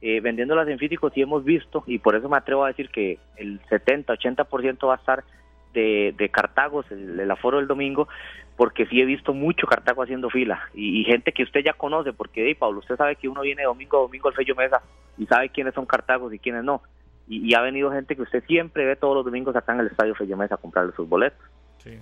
eh, 0.00 0.20
vendiéndolas 0.20 0.68
en 0.68 0.78
físico 0.78 1.10
sí 1.10 1.20
hemos 1.20 1.44
visto 1.44 1.82
y 1.86 1.98
por 1.98 2.14
eso 2.14 2.28
me 2.28 2.36
atrevo 2.36 2.64
a 2.64 2.68
decir 2.68 2.88
que 2.88 3.18
el 3.36 3.60
70-80% 3.62 4.88
va 4.88 4.94
a 4.94 4.96
estar 4.96 5.24
de, 5.76 6.30
Cartagos, 6.32 6.90
el, 6.90 7.30
aforo 7.30 7.58
del 7.58 7.66
domingo, 7.66 8.08
porque 8.56 8.86
sí 8.86 9.00
he 9.00 9.04
visto 9.04 9.34
mucho 9.34 9.66
Cartago 9.66 10.02
haciendo 10.02 10.30
fila 10.30 10.68
y, 10.74 11.04
gente 11.04 11.32
que 11.32 11.42
usted 11.42 11.60
ya 11.64 11.74
conoce, 11.74 12.12
porque 12.12 12.46
hey, 12.46 12.54
Pablo, 12.54 12.80
usted 12.80 12.96
sabe 12.96 13.16
que 13.16 13.28
uno 13.28 13.42
viene 13.42 13.64
domingo 13.64 13.98
a 13.98 14.02
domingo 14.02 14.28
al 14.28 14.34
Fello 14.34 14.54
Mesa 14.54 14.82
y 15.18 15.26
sabe 15.26 15.50
quiénes 15.50 15.74
son 15.74 15.86
Cartagos 15.86 16.32
y 16.32 16.38
quiénes 16.38 16.64
no. 16.64 16.82
Y, 17.28 17.54
ha 17.54 17.60
venido 17.60 17.90
gente 17.90 18.16
que 18.16 18.22
usted 18.22 18.44
siempre 18.46 18.84
ve 18.84 18.96
todos 18.96 19.14
los 19.14 19.24
domingos 19.24 19.54
acá 19.56 19.74
en 19.74 19.80
el 19.80 19.88
Estadio 19.88 20.14
Fello 20.14 20.36
Mesa 20.36 20.54
a 20.54 20.58
comprarle 20.58 20.92
sus 20.92 21.08
boletos. 21.08 21.44
Sí. 21.78 21.98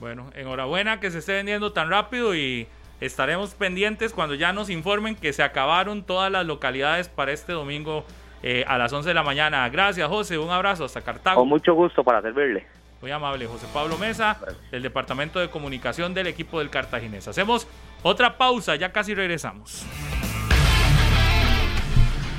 Bueno, 0.00 0.30
enhorabuena 0.34 0.98
que 0.98 1.10
se 1.10 1.18
esté 1.18 1.34
vendiendo 1.34 1.72
tan 1.72 1.88
rápido 1.88 2.34
y 2.34 2.66
estaremos 3.00 3.54
pendientes 3.54 4.12
cuando 4.12 4.34
ya 4.34 4.52
nos 4.52 4.70
informen 4.70 5.14
que 5.14 5.32
se 5.32 5.42
acabaron 5.42 6.02
todas 6.04 6.32
las 6.32 6.46
localidades 6.46 7.08
para 7.08 7.32
este 7.32 7.52
domingo 7.52 8.04
eh, 8.42 8.64
a 8.66 8.76
las 8.78 8.92
11 8.92 9.08
de 9.08 9.14
la 9.14 9.22
mañana. 9.22 9.68
Gracias, 9.68 10.08
José. 10.08 10.38
Un 10.38 10.50
abrazo 10.50 10.84
hasta 10.84 11.00
Cartago. 11.00 11.40
Con 11.40 11.48
mucho 11.48 11.74
gusto 11.74 12.02
para 12.02 12.20
servirle. 12.22 12.66
Muy 13.02 13.10
amable, 13.10 13.48
José 13.48 13.66
Pablo 13.74 13.98
Mesa, 13.98 14.38
del 14.70 14.80
Departamento 14.80 15.40
de 15.40 15.50
Comunicación 15.50 16.14
del 16.14 16.28
equipo 16.28 16.60
del 16.60 16.70
Cartaginés. 16.70 17.26
Hacemos 17.26 17.66
otra 18.04 18.38
pausa, 18.38 18.76
ya 18.76 18.92
casi 18.92 19.12
regresamos. 19.12 19.82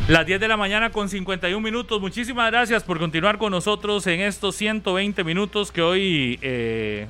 Las 0.08 0.26
10 0.26 0.40
de 0.40 0.48
la 0.48 0.56
mañana 0.56 0.90
con 0.90 1.10
51 1.10 1.60
minutos. 1.60 2.00
Muchísimas 2.00 2.50
gracias 2.50 2.82
por 2.84 2.98
continuar 2.98 3.38
con 3.38 3.52
nosotros 3.52 4.08
en 4.08 4.22
estos 4.22 4.56
120 4.56 5.26
minutos 5.26 5.70
que 5.70 5.82
hoy 5.82 6.40
eh, 6.42 7.08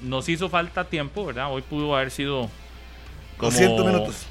nos 0.00 0.28
hizo 0.28 0.48
falta 0.48 0.84
tiempo, 0.84 1.26
¿verdad? 1.26 1.52
Hoy 1.52 1.62
pudo 1.62 1.96
haber 1.96 2.12
sido 2.12 2.48
como, 3.38 3.58
minutos. 3.58 4.26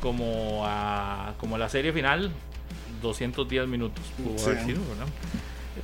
Como, 0.00 0.62
a, 0.64 1.34
como 1.36 1.58
la 1.58 1.68
serie 1.68 1.92
final, 1.92 2.32
210 3.02 3.68
minutos 3.68 4.02
pudo 4.16 4.42
haber 4.42 4.64
sido, 4.64 4.80
¿verdad? 4.88 5.06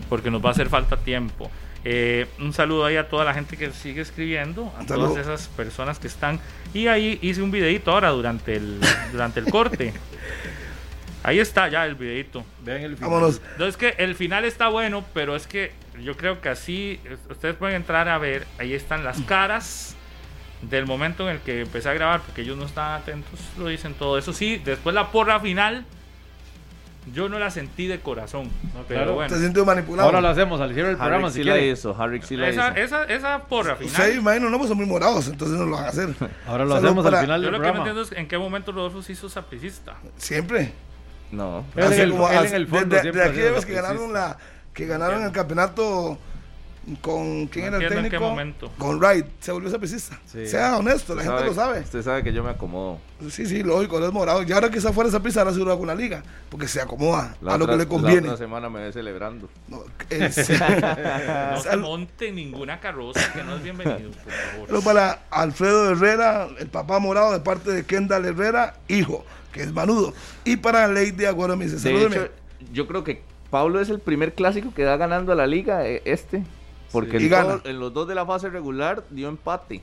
Porque 0.09 0.31
nos 0.31 0.43
va 0.43 0.49
a 0.49 0.53
hacer 0.53 0.71
falta 0.71 0.97
tiempo. 0.97 1.51
Eh, 1.85 2.27
un 2.39 2.53
saludo 2.53 2.85
ahí 2.85 2.97
a 2.97 3.09
toda 3.09 3.25
la 3.25 3.35
gente 3.35 3.57
que 3.57 3.73
sigue 3.73 4.01
escribiendo, 4.01 4.73
a 4.79 4.87
todas 4.87 5.17
esas 5.17 5.49
personas 5.49 5.99
que 5.99 6.07
están. 6.07 6.41
Y 6.73 6.87
ahí 6.87 7.19
hice 7.23 7.43
un 7.43 7.51
videito 7.51 7.91
ahora 7.91 8.11
durante 8.11 8.57
el, 8.57 8.81
durante 9.11 9.41
el 9.41 9.47
corte. 9.47 9.93
Ahí 11.25 11.39
está 11.39 11.69
ya 11.69 11.87
el 11.87 11.95
videito. 11.95 12.45
Vean 12.65 12.83
el 12.83 12.97
final. 12.97 13.39
Entonces 13.53 13.77
que 13.77 13.95
el 14.03 14.17
final 14.17 14.45
está 14.45 14.69
bueno, 14.69 15.05
pero 15.15 15.37
es 15.37 15.47
que 15.47 15.71
yo 16.03 16.17
creo 16.17 16.41
que 16.41 16.49
así 16.49 16.99
ustedes 17.31 17.55
pueden 17.55 17.77
entrar 17.77 18.09
a 18.09 18.19
ver, 18.19 18.45
ahí 18.59 18.75
están 18.75 19.05
las 19.05 19.21
caras 19.21 19.95
del 20.63 20.85
momento 20.87 21.29
en 21.29 21.37
el 21.37 21.43
que 21.43 21.61
empecé 21.61 21.91
a 21.91 21.95
grabar, 21.95 22.23
porque 22.23 22.43
ellos 22.43 22.57
no 22.57 22.65
estaban 22.65 23.01
atentos, 23.01 23.39
lo 23.57 23.69
dicen 23.69 23.95
todo. 23.95 24.19
Eso 24.19 24.33
sí, 24.33 24.61
después 24.65 24.95
la 24.95 25.13
porra 25.13 25.39
final 25.39 25.85
yo 27.13 27.29
no 27.29 27.39
la 27.39 27.51
sentí 27.51 27.87
de 27.87 28.01
corazón. 28.01 28.49
pero 28.87 29.15
bueno. 29.15 29.35
Te 29.53 29.65
manipulado. 29.65 30.09
Ahora 30.09 30.21
lo 30.21 30.29
hacemos 30.29 30.61
al 30.61 30.73
cierre 30.73 30.89
del 30.89 30.97
programa. 30.97 31.31
sí 31.31 31.43
la 31.43 31.59
hizo. 31.59 32.01
Harry 32.01 32.23
sí 32.23 32.37
la 32.37 32.49
esa, 32.49 32.71
hizo. 32.71 33.03
Esa, 33.03 33.05
esa 33.05 33.39
porra 33.45 33.77
final. 33.77 34.11
Sí, 34.11 34.19
imagino, 34.19 34.49
no, 34.49 34.59
pues 34.59 34.69
son 34.69 34.77
muy 34.77 34.87
morados, 34.87 35.29
entonces 35.29 35.59
no 35.59 35.67
lo 35.67 35.77
van 35.77 35.87
a 35.87 35.89
hacer. 35.89 36.15
Ahora 36.47 36.65
lo 36.65 36.75
hacemos 36.77 37.05
al 37.07 37.21
final 37.21 37.43
del 37.43 37.51
programa. 37.51 37.51
Yo 37.51 37.51
lo 37.51 37.61
que 37.61 37.73
no 37.73 37.79
entiendo 37.79 38.03
es 38.03 38.13
en 38.13 38.29
qué 38.29 38.39
momento 38.39 38.73
Rodolfo 38.73 39.03
se 39.03 39.13
hizo 39.13 39.29
sapricista. 39.29 39.97
Siempre. 40.17 40.73
No. 41.33 41.65
Él, 41.77 41.85
en 41.85 41.93
el, 41.93 42.13
él 42.13 42.47
en 42.47 42.55
el 42.55 42.67
fondo. 42.69 42.97
De, 42.97 43.03
de, 43.03 43.13
de 43.13 43.23
aquí 43.25 43.67
que 43.67 43.73
ganaron, 43.73 44.13
la, 44.13 44.37
que 44.75 44.87
ganaron 44.87 45.25
el 45.25 45.33
campeonato 45.33 46.19
con 47.01 47.47
quién 47.47 47.67
era 47.67 47.77
el 47.77 47.89
técnico. 47.89 48.05
En 48.05 48.11
qué 48.11 48.19
momento. 48.19 48.73
Con 48.77 48.99
Wright, 48.99 49.27
se 49.41 49.53
volvió 49.53 49.71
sapicista. 49.71 50.19
Sea 50.27 50.77
honesto, 50.77 51.15
la 51.15 51.23
gente 51.23 51.45
lo 51.45 51.55
sabe. 51.55 51.81
Usted 51.81 52.03
sabe 52.03 52.23
que 52.23 52.33
yo 52.33 52.43
me 52.43 52.51
acomodo. 52.51 52.99
Sí, 53.31 53.47
sí, 53.47 53.63
lógico, 53.63 54.05
es 54.05 54.13
morado. 54.13 54.43
Y 54.43 54.51
ahora 54.53 54.71
que 54.71 54.81
se 54.81 54.93
fuera 54.93 55.09
esa 55.09 55.23
pista, 55.23 55.41
ahora 55.41 55.53
se 55.53 55.63
con 55.63 55.87
la 55.87 55.95
liga, 55.95 56.23
porque 56.51 56.67
se 56.67 56.81
acomoda 56.81 57.37
a 57.47 57.57
lo 57.57 57.67
que 57.67 57.77
le 57.77 57.87
conviene. 57.87 58.29
La 58.29 58.37
semana 58.37 58.69
me 58.69 58.81
ve 58.81 58.93
celebrando. 58.93 59.49
No, 59.69 59.85
se 60.31 61.77
monte 61.79 62.33
ninguna 62.33 62.81
carroza, 62.81 63.33
que 63.33 63.45
no 63.45 63.57
es 63.57 63.63
bienvenido, 63.63 64.11
por 64.11 64.33
favor. 64.33 64.67
Pero 64.67 64.83
para 64.83 65.23
Alfredo 65.31 65.93
Herrera, 65.93 66.49
el 66.59 66.69
papá 66.69 66.99
morado 66.99 67.33
de 67.33 67.41
parte 67.41 67.71
de 67.71 67.85
Kendall 67.85 68.25
Herrera, 68.25 68.75
hijo, 68.89 69.25
que 69.53 69.63
es 69.63 69.73
manudo. 69.73 70.15
Y 70.45 70.57
para 70.57 70.89
Lady 70.89 71.25
Agüero 71.27 71.57
me 71.57 71.67
dice, 71.67 71.89
de 71.89 72.05
hecho, 72.05 72.29
yo 72.73 72.89
creo 72.89 73.05
que 73.05 73.23
Pablo 73.51 73.81
es 73.81 73.91
el 73.91 74.01
primer 74.01 74.33
clásico 74.35 74.73
que 74.75 74.83
da 74.83 74.97
ganando 74.97 75.31
a 75.31 75.35
la 75.35 75.47
liga, 75.47 75.87
eh, 75.87 76.03
este. 76.07 76.43
Porque 76.93 77.17
en, 77.17 77.81
los 77.81 77.93
dos 77.93 78.07
de 78.07 78.15
la 78.15 78.27
fase 78.27 78.51
regular 78.51 79.05
dio 79.11 79.29
empate. 79.29 79.81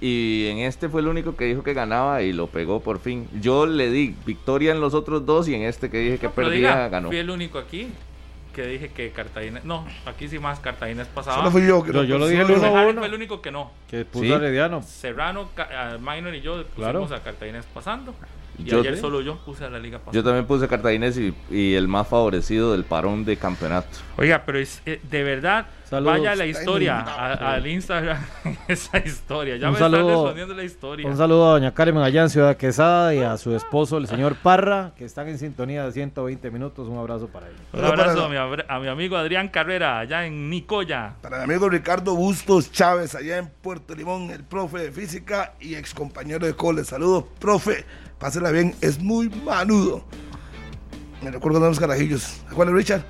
Y 0.00 0.48
en 0.48 0.58
este 0.58 0.88
fue 0.88 1.00
el 1.00 1.08
único 1.08 1.36
que 1.36 1.44
dijo 1.44 1.62
que 1.62 1.72
ganaba 1.72 2.22
y 2.22 2.32
lo 2.32 2.48
pegó 2.48 2.80
por 2.80 2.98
fin. 2.98 3.28
Yo 3.40 3.66
le 3.66 3.90
di 3.90 4.14
victoria 4.26 4.72
en 4.72 4.80
los 4.80 4.92
otros 4.92 5.24
dos 5.24 5.48
y 5.48 5.54
en 5.54 5.62
este 5.62 5.90
que 5.90 5.98
dije 5.98 6.18
que 6.18 6.28
perdía 6.28 6.88
ganó. 6.88 7.08
Fui 7.08 7.18
el 7.18 7.30
único 7.30 7.58
aquí 7.58 7.88
que 8.54 8.66
dije 8.66 8.88
que 8.88 9.10
Cartagena. 9.10 9.60
No, 9.64 9.86
aquí 10.06 10.28
sí 10.28 10.38
más 10.38 10.60
Cartagena 10.60 11.02
es 11.02 11.08
pasado. 11.08 11.38
Solo 11.38 11.50
fui 11.50 11.66
yo. 11.66 11.84
yo, 12.04 12.18
lo 12.18 12.26
dije 12.26 12.42
el 12.42 12.46
fue 12.46 13.06
el 13.06 13.14
único 13.14 13.42
que 13.42 13.50
no. 13.50 13.70
Que 13.88 14.04
puso 14.04 14.36
Herediano. 14.36 14.82
Serrano, 14.82 15.50
Minor 16.00 16.34
y 16.34 16.40
yo 16.40 16.64
pusimos 16.66 17.12
a 17.12 17.22
Cartagena 17.22 17.62
pasando. 17.72 18.14
Y 18.58 18.72
ayer 18.72 18.96
solo 18.96 19.20
yo 19.20 19.36
puse 19.38 19.64
a 19.64 19.70
la 19.70 19.78
Liga 19.78 20.00
Yo 20.12 20.22
también 20.22 20.46
puse 20.46 20.68
Cartaginés 20.68 21.18
y, 21.18 21.74
el 21.74 21.88
más 21.88 22.08
favorecido 22.08 22.72
del 22.72 22.84
parón 22.84 23.24
de 23.24 23.36
campeonato. 23.36 23.88
Oiga, 24.16 24.44
pero 24.46 24.58
es 24.58 24.82
eh, 24.86 25.00
de 25.02 25.22
verdad, 25.24 25.66
vaya 25.90 26.32
a 26.32 26.36
la 26.36 26.46
historia, 26.46 27.00
al 27.00 27.66
Instagram, 27.66 28.18
esa 28.68 28.98
historia. 28.98 29.56
Ya 29.56 29.68
me 29.68 29.74
están 29.74 29.92
respondiendo 29.92 30.54
la 30.54 30.64
historia. 30.64 31.06
Un 31.06 31.16
saludo 31.16 31.48
a 31.48 31.52
doña 31.52 31.72
Carmen 31.72 32.02
allá 32.02 32.22
en 32.22 32.30
Ciudad 32.30 32.56
Quesada 32.56 33.14
y 33.14 33.20
a 33.20 33.36
su 33.36 33.54
esposo, 33.54 33.98
el 33.98 34.06
señor 34.06 34.36
Parra, 34.36 34.92
que 34.96 35.04
están 35.04 35.28
en 35.28 35.38
sintonía 35.38 35.84
de 35.84 35.92
120 35.92 36.50
minutos. 36.50 36.88
Un 36.88 36.98
abrazo 36.98 37.28
para 37.28 37.48
ellos. 37.48 37.60
Un 37.72 37.84
abrazo 37.84 38.24
a 38.24 38.28
mi, 38.28 38.36
a 38.36 38.78
mi, 38.80 38.88
amigo 38.88 39.16
Adrián 39.16 39.48
Carrera, 39.48 39.98
allá 39.98 40.26
en 40.26 40.50
Nicoya. 40.50 41.14
Para 41.20 41.38
mi 41.38 41.44
amigo 41.44 41.68
Ricardo 41.68 42.14
Bustos 42.14 42.72
Chávez, 42.72 43.14
allá 43.14 43.38
en 43.38 43.48
Puerto 43.48 43.94
Limón, 43.94 44.30
el 44.30 44.44
profe 44.44 44.78
de 44.78 44.92
física 44.92 45.54
y 45.60 45.74
ex 45.74 45.94
compañero 45.94 46.46
de 46.46 46.54
cole. 46.54 46.84
Saludos, 46.84 47.24
profe 47.38 47.84
pásela 48.24 48.50
bien, 48.50 48.74
es 48.80 48.98
muy 49.00 49.28
manudo. 49.28 50.02
Me 51.22 51.30
recuerdo 51.30 51.60
de 51.60 51.68
los 51.68 51.78
carajillos. 51.78 52.40
¿Cuál 52.54 52.68
es 52.68 52.74
Richard? 52.74 53.04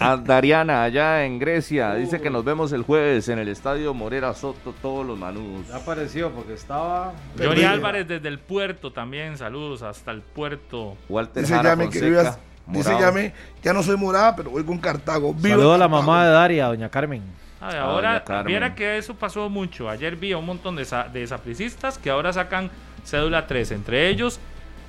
A 0.00 0.16
Dariana, 0.16 0.84
allá 0.84 1.24
en 1.24 1.38
Grecia, 1.38 1.94
dice 1.94 2.20
que 2.20 2.30
nos 2.30 2.44
vemos 2.44 2.72
el 2.72 2.82
jueves 2.82 3.28
en 3.28 3.38
el 3.38 3.48
estadio 3.48 3.94
Morera 3.94 4.32
Soto, 4.32 4.72
todos 4.80 5.04
los 5.04 5.18
manudos. 5.18 5.66
Ya 5.68 5.76
apareció 5.76 6.30
porque 6.30 6.54
estaba. 6.54 7.12
Johnny 7.36 7.64
Álvarez 7.64 8.06
desde 8.06 8.28
el 8.28 8.38
puerto 8.38 8.92
también, 8.92 9.36
saludos 9.36 9.82
hasta 9.82 10.12
el 10.12 10.22
puerto. 10.22 10.96
Walter 11.08 11.42
dice 11.42 11.54
Jara 11.54 11.76
dice 11.76 13.00
Yame, 13.00 13.32
ya 13.62 13.72
no 13.72 13.82
soy 13.82 13.96
morada, 13.96 14.36
pero 14.36 14.50
voy 14.50 14.62
con 14.64 14.78
Cartago. 14.78 15.34
Saludos 15.40 15.74
a 15.74 15.78
la 15.78 15.88
mamá 15.88 16.26
de 16.26 16.32
Daria, 16.32 16.66
doña 16.66 16.88
Carmen. 16.88 17.22
ahora, 17.60 18.22
viera 18.46 18.74
que 18.74 18.98
eso 18.98 19.14
pasó 19.14 19.48
mucho. 19.48 19.88
Ayer 19.88 20.14
vi 20.16 20.32
a 20.32 20.38
un 20.38 20.46
montón 20.46 20.76
de, 20.76 20.84
de 20.84 21.28
que 22.02 22.10
ahora 22.10 22.32
sacan 22.32 22.70
cédula 23.04 23.46
3. 23.46 23.72
Entre 23.72 24.08
ellos, 24.08 24.38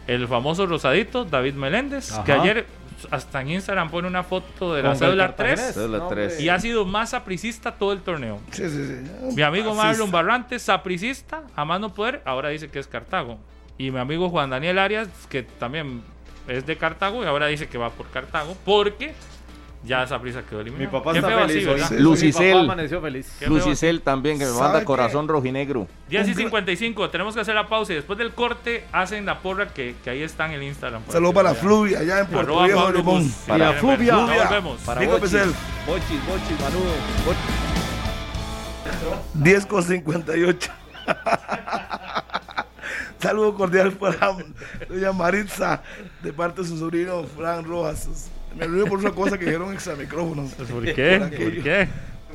el 0.07 0.27
famoso 0.27 0.65
rosadito, 0.65 1.25
David 1.25 1.53
Meléndez, 1.53 2.11
que 2.25 2.31
ayer 2.31 2.65
hasta 3.11 3.41
en 3.41 3.51
Instagram 3.51 3.89
pone 3.89 4.07
una 4.07 4.23
foto 4.23 4.73
de 4.73 4.83
la 4.83 4.95
cédula 4.95 5.35
3, 5.35 6.39
y 6.39 6.49
ha 6.49 6.59
sido 6.59 6.85
más 6.85 7.11
sapricista 7.11 7.73
todo 7.73 7.93
el 7.93 8.01
torneo. 8.01 8.39
Mi 9.35 9.41
amigo 9.41 9.73
Marlon 9.73 10.11
Barrantes, 10.11 10.61
sapricista, 10.61 11.43
a 11.55 11.65
mano 11.65 11.93
poder, 11.93 12.21
ahora 12.25 12.49
dice 12.49 12.69
que 12.69 12.79
es 12.79 12.87
Cartago. 12.87 13.37
Y 13.77 13.91
mi 13.91 13.99
amigo 13.99 14.29
Juan 14.29 14.49
Daniel 14.49 14.77
Arias, 14.77 15.07
que 15.29 15.43
también 15.43 16.01
es 16.47 16.65
de 16.65 16.75
Cartago, 16.77 17.23
y 17.23 17.27
ahora 17.27 17.47
dice 17.47 17.67
que 17.67 17.77
va 17.77 17.91
por 17.91 18.09
Cartago, 18.09 18.57
porque 18.65 19.13
ya 19.83 20.03
esa 20.03 20.19
prisa 20.19 20.43
quedó 20.43 20.61
eliminada. 20.61 20.91
Mi 20.91 20.91
papá 20.91 21.15
está 21.15 21.47
feliz. 21.47 21.91
Lucicel. 21.99 22.67
Lucicel 23.47 24.01
también, 24.01 24.37
que 24.37 24.45
me 24.45 24.51
manda 24.51 24.83
corazón 24.83 25.27
rojinegro. 25.27 25.87
10 26.09 26.29
y 26.29 26.33
55. 26.33 27.09
Tenemos 27.09 27.35
que 27.35 27.41
hacer 27.41 27.55
la 27.55 27.67
pausa 27.67 27.93
y 27.93 27.95
después 27.95 28.19
del 28.19 28.33
corte 28.33 28.83
hacen 28.91 29.25
la 29.25 29.39
porra 29.39 29.73
que, 29.73 29.95
que 30.03 30.09
ahí 30.09 30.21
está 30.21 30.45
en 30.47 30.53
el 30.53 30.63
Instagram. 30.63 31.03
Saludos 31.07 31.33
para 31.33 31.49
la 31.49 31.55
Fluvia, 31.55 31.99
allá 31.99 32.19
en 32.19 32.27
Puerto 32.27 32.63
Viejo 32.63 32.91
Limón. 32.91 33.33
Para 33.47 33.71
la 33.71 33.73
Fluvia. 33.73 34.13
Nos 34.13 34.49
vemos. 34.49 34.79
Para 34.81 35.01
Bochis, 35.01 35.31
Bochis, 35.31 36.27
Bochis, 36.27 36.59
Manudo. 36.61 36.93
10 39.35 39.65
con 39.65 39.83
58. 39.83 40.71
Saludo 43.19 43.55
cordial 43.55 43.91
para 43.93 44.37
doña 44.87 45.11
Maritza, 45.11 45.81
de 46.23 46.31
parte 46.31 46.61
de 46.61 46.67
su 46.67 46.77
sobrino 46.77 47.23
Fran 47.23 47.65
Rojas. 47.65 48.29
Me 48.59 48.65
olvidé 48.65 48.85
por 48.85 48.99
una 48.99 49.11
cosa 49.11 49.37
que 49.37 49.45
dijeron 49.45 49.73
extra 49.73 49.95
micrófonos. 49.95 50.51
¿Por 50.51 50.83
qué? 50.83 51.19
¿Por, 51.19 51.63
qué? 51.63 51.87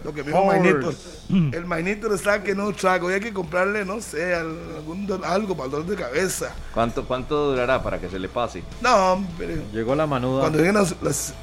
Lo 0.03 0.15
que 0.15 0.23
me 0.23 0.33
dijo 0.33 0.45
Mainito. 0.47 0.93
El 1.29 1.67
Mainito 1.67 2.15
está 2.15 2.43
que 2.43 2.55
no 2.55 2.73
trago. 2.73 3.11
Y 3.11 3.15
hay 3.15 3.21
que 3.21 3.33
comprarle, 3.33 3.85
no 3.85 4.01
sé, 4.01 4.35
algún, 4.35 5.07
algo 5.23 5.55
para 5.55 5.67
el 5.67 5.71
dolor 5.71 5.87
de 5.87 5.97
cabeza. 5.97 6.55
¿Cuánto, 6.73 7.05
¿Cuánto 7.05 7.51
durará 7.51 7.83
para 7.83 7.99
que 7.99 8.09
se 8.09 8.19
le 8.19 8.29
pase? 8.29 8.63
No, 8.81 9.23
pero. 9.37 9.55
Llegó 9.73 9.95
la 9.95 10.07
manuda. 10.07 10.41
Cuando 10.41 10.59
lleguen 10.59 10.75
las, 10.75 10.95
las, 11.03 11.35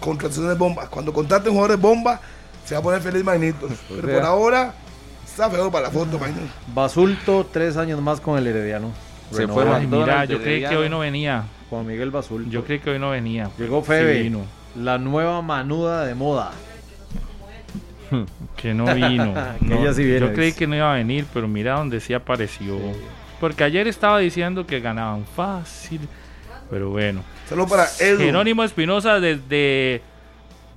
contrataciones 0.00 0.52
de 0.52 0.56
bomba, 0.56 0.88
cuando 0.88 1.12
contraten 1.12 1.52
jugadores 1.52 1.76
de 1.76 1.82
bomba, 1.82 2.20
se 2.64 2.74
va 2.74 2.80
a 2.80 2.82
poner 2.82 3.02
feliz 3.02 3.22
Mainito. 3.22 3.68
Pues 3.88 4.00
pero 4.00 4.14
por 4.14 4.22
ahora, 4.22 4.74
está 5.26 5.50
feo 5.50 5.70
para 5.70 5.88
la 5.88 5.90
foto, 5.90 6.18
Mainito. 6.18 6.46
Basulto, 6.74 7.46
tres 7.52 7.76
años 7.76 8.00
más 8.00 8.20
con 8.20 8.38
el 8.38 8.46
Herediano. 8.46 8.90
Se 9.30 9.46
fue 9.48 9.64
Mira, 9.86 10.24
yo 10.24 10.40
creí 10.40 10.66
que 10.66 10.76
hoy 10.76 10.88
no 10.88 11.00
venía. 11.00 11.44
Juan 11.70 11.86
Miguel 11.86 12.10
Basul. 12.10 12.48
Yo 12.50 12.64
creí 12.64 12.78
que 12.78 12.90
hoy 12.90 12.98
no 12.98 13.10
venía. 13.10 13.50
Llegó 13.58 13.82
Febe, 13.82 14.30
la 14.76 14.98
nueva 14.98 15.42
manuda 15.42 16.04
de 16.04 16.14
moda. 16.14 16.52
que 18.56 18.74
no 18.74 18.92
vino. 18.94 19.34
yo 19.60 20.32
creí 20.32 20.52
que 20.52 20.66
no 20.66 20.76
iba 20.76 20.92
a 20.92 20.96
venir, 20.96 21.26
pero 21.32 21.48
mira 21.48 21.74
donde 21.74 22.00
sí 22.00 22.14
apareció. 22.14 22.78
Porque 23.40 23.64
ayer 23.64 23.86
estaba 23.88 24.18
diciendo 24.18 24.66
que 24.66 24.80
ganaban 24.80 25.24
fácil. 25.24 26.00
Pero 26.70 26.90
bueno. 26.90 27.22
Solo 27.48 27.66
para 27.66 27.86
Edu. 28.00 28.18
Jerónimo 28.18 28.64
Espinosa 28.64 29.20
desde 29.20 30.02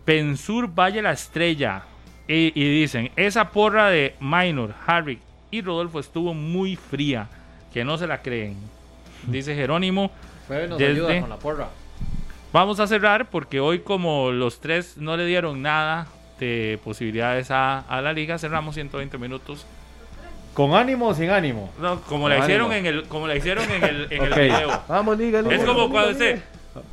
Pensur 0.05 0.67
Valle 0.67 1.01
La 1.01 1.11
Estrella. 1.11 1.83
Y, 2.27 2.51
y, 2.53 2.81
dicen, 2.81 3.09
esa 3.15 3.51
porra 3.51 3.89
de 3.89 4.15
Minor, 4.19 4.73
Harry 4.85 5.19
y 5.49 5.61
Rodolfo 5.61 5.99
estuvo 5.99 6.33
muy 6.33 6.75
fría. 6.75 7.29
Que 7.73 7.85
no 7.85 7.97
se 7.97 8.07
la 8.07 8.21
creen. 8.21 8.57
Dice 9.27 9.55
Jerónimo 9.55 10.11
con 10.47 11.29
la 11.29 11.37
porra. 11.37 11.69
Vamos 12.53 12.79
a 12.79 12.87
cerrar 12.87 13.29
porque 13.29 13.59
hoy 13.59 13.79
como 13.79 14.31
los 14.31 14.59
tres 14.59 14.97
no 14.97 15.17
le 15.17 15.25
dieron 15.25 15.61
nada 15.61 16.07
de 16.39 16.79
posibilidades 16.83 17.49
a, 17.51 17.83
la 18.01 18.13
liga, 18.13 18.37
cerramos 18.37 18.75
120 18.75 19.17
minutos. 19.17 19.65
¿Con 20.53 20.73
ánimo 20.73 21.09
o 21.09 21.13
sin 21.13 21.29
ánimo? 21.29 21.71
No, 21.79 22.01
como 22.01 22.27
la 22.29 22.39
hicieron 22.39 22.71
en 22.73 22.85
el, 22.85 23.03
como 23.03 23.27
la 23.27 23.35
hicieron 23.35 23.69
en 23.69 23.83
el, 23.83 24.07
en 24.11 24.23
el 24.23 24.33
video. 24.33 24.81
Vamos, 24.87 25.17
liga, 25.17 25.41
Es 25.51 25.63
como 25.63 25.89
cuando 25.89 26.11
usted 26.11 26.41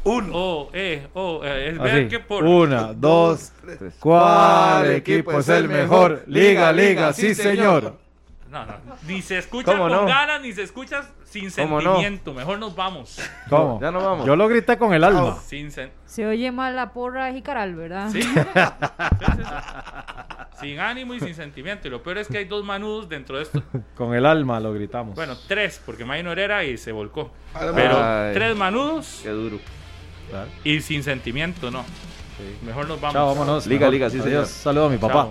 uno. 0.04 0.30
Oh, 0.32 0.70
eh, 0.72 1.06
oh, 1.14 1.40
eh, 1.44 1.70
es 1.70 1.78
ver 1.78 2.08
que 2.08 2.20
por. 2.20 2.44
Una, 2.44 2.92
dos, 2.92 3.52
tres. 3.60 3.94
¿Cuál 4.00 4.92
equipo 4.92 5.38
es 5.38 5.48
el 5.48 5.68
mejor? 5.68 6.24
Liga, 6.26 6.72
liga, 6.72 7.12
sí, 7.12 7.34
señor. 7.34 7.96
No, 8.54 8.64
no. 8.64 8.74
Ni 9.08 9.20
se 9.20 9.38
escucha 9.38 9.76
con 9.76 10.06
ganas, 10.06 10.40
ni 10.40 10.52
se 10.52 10.62
escucha 10.62 11.02
sin 11.24 11.50
sentimiento. 11.50 12.32
Mejor 12.32 12.60
nos 12.60 12.76
vamos. 12.76 13.20
¿Cómo? 13.50 13.80
Ya 13.80 13.90
nos 13.90 14.04
vamos. 14.04 14.26
Yo 14.26 14.36
lo 14.36 14.46
grité 14.46 14.78
con 14.78 14.94
el 14.94 15.02
alma. 15.02 15.36
Sin 15.44 15.72
se 15.72 16.26
oye 16.26 16.52
mal 16.52 16.76
la 16.76 16.92
porra 16.92 17.26
de 17.26 17.32
Jicaral, 17.34 17.74
¿verdad? 17.74 18.10
Sí. 20.54 20.68
sin 20.68 20.78
ánimo 20.78 21.14
y 21.14 21.20
sin 21.20 21.34
sentimiento. 21.34 21.88
Y 21.88 21.90
lo 21.90 22.00
peor 22.02 22.18
es 22.18 22.28
que 22.28 22.38
hay 22.38 22.44
dos 22.44 22.64
manudos 22.64 23.08
dentro 23.08 23.38
de 23.38 23.42
esto. 23.42 23.60
con 23.96 24.14
el 24.14 24.24
alma 24.24 24.60
lo 24.60 24.72
gritamos. 24.72 25.16
Bueno, 25.16 25.36
tres, 25.48 25.82
porque 25.84 26.04
Maino 26.04 26.30
Herrera 26.30 26.62
y 26.62 26.78
se 26.78 26.92
volcó. 26.92 27.32
Pero 27.74 27.98
tres 28.32 28.56
manudos. 28.56 29.20
Qué 29.24 29.30
duro. 29.30 29.58
Y 30.62 30.80
sin 30.80 31.02
sentimiento, 31.02 31.72
no. 31.72 31.84
Mejor 32.62 32.86
nos 32.86 33.00
vamos. 33.00 33.14
Chao, 33.14 33.26
vámonos. 33.26 33.66
Liga, 33.66 33.88
liga, 33.88 34.08
sí, 34.08 34.20
señor. 34.20 34.46
Saludos 34.46 34.90
a 34.90 34.92
mi 34.92 34.98
papá. 34.98 35.30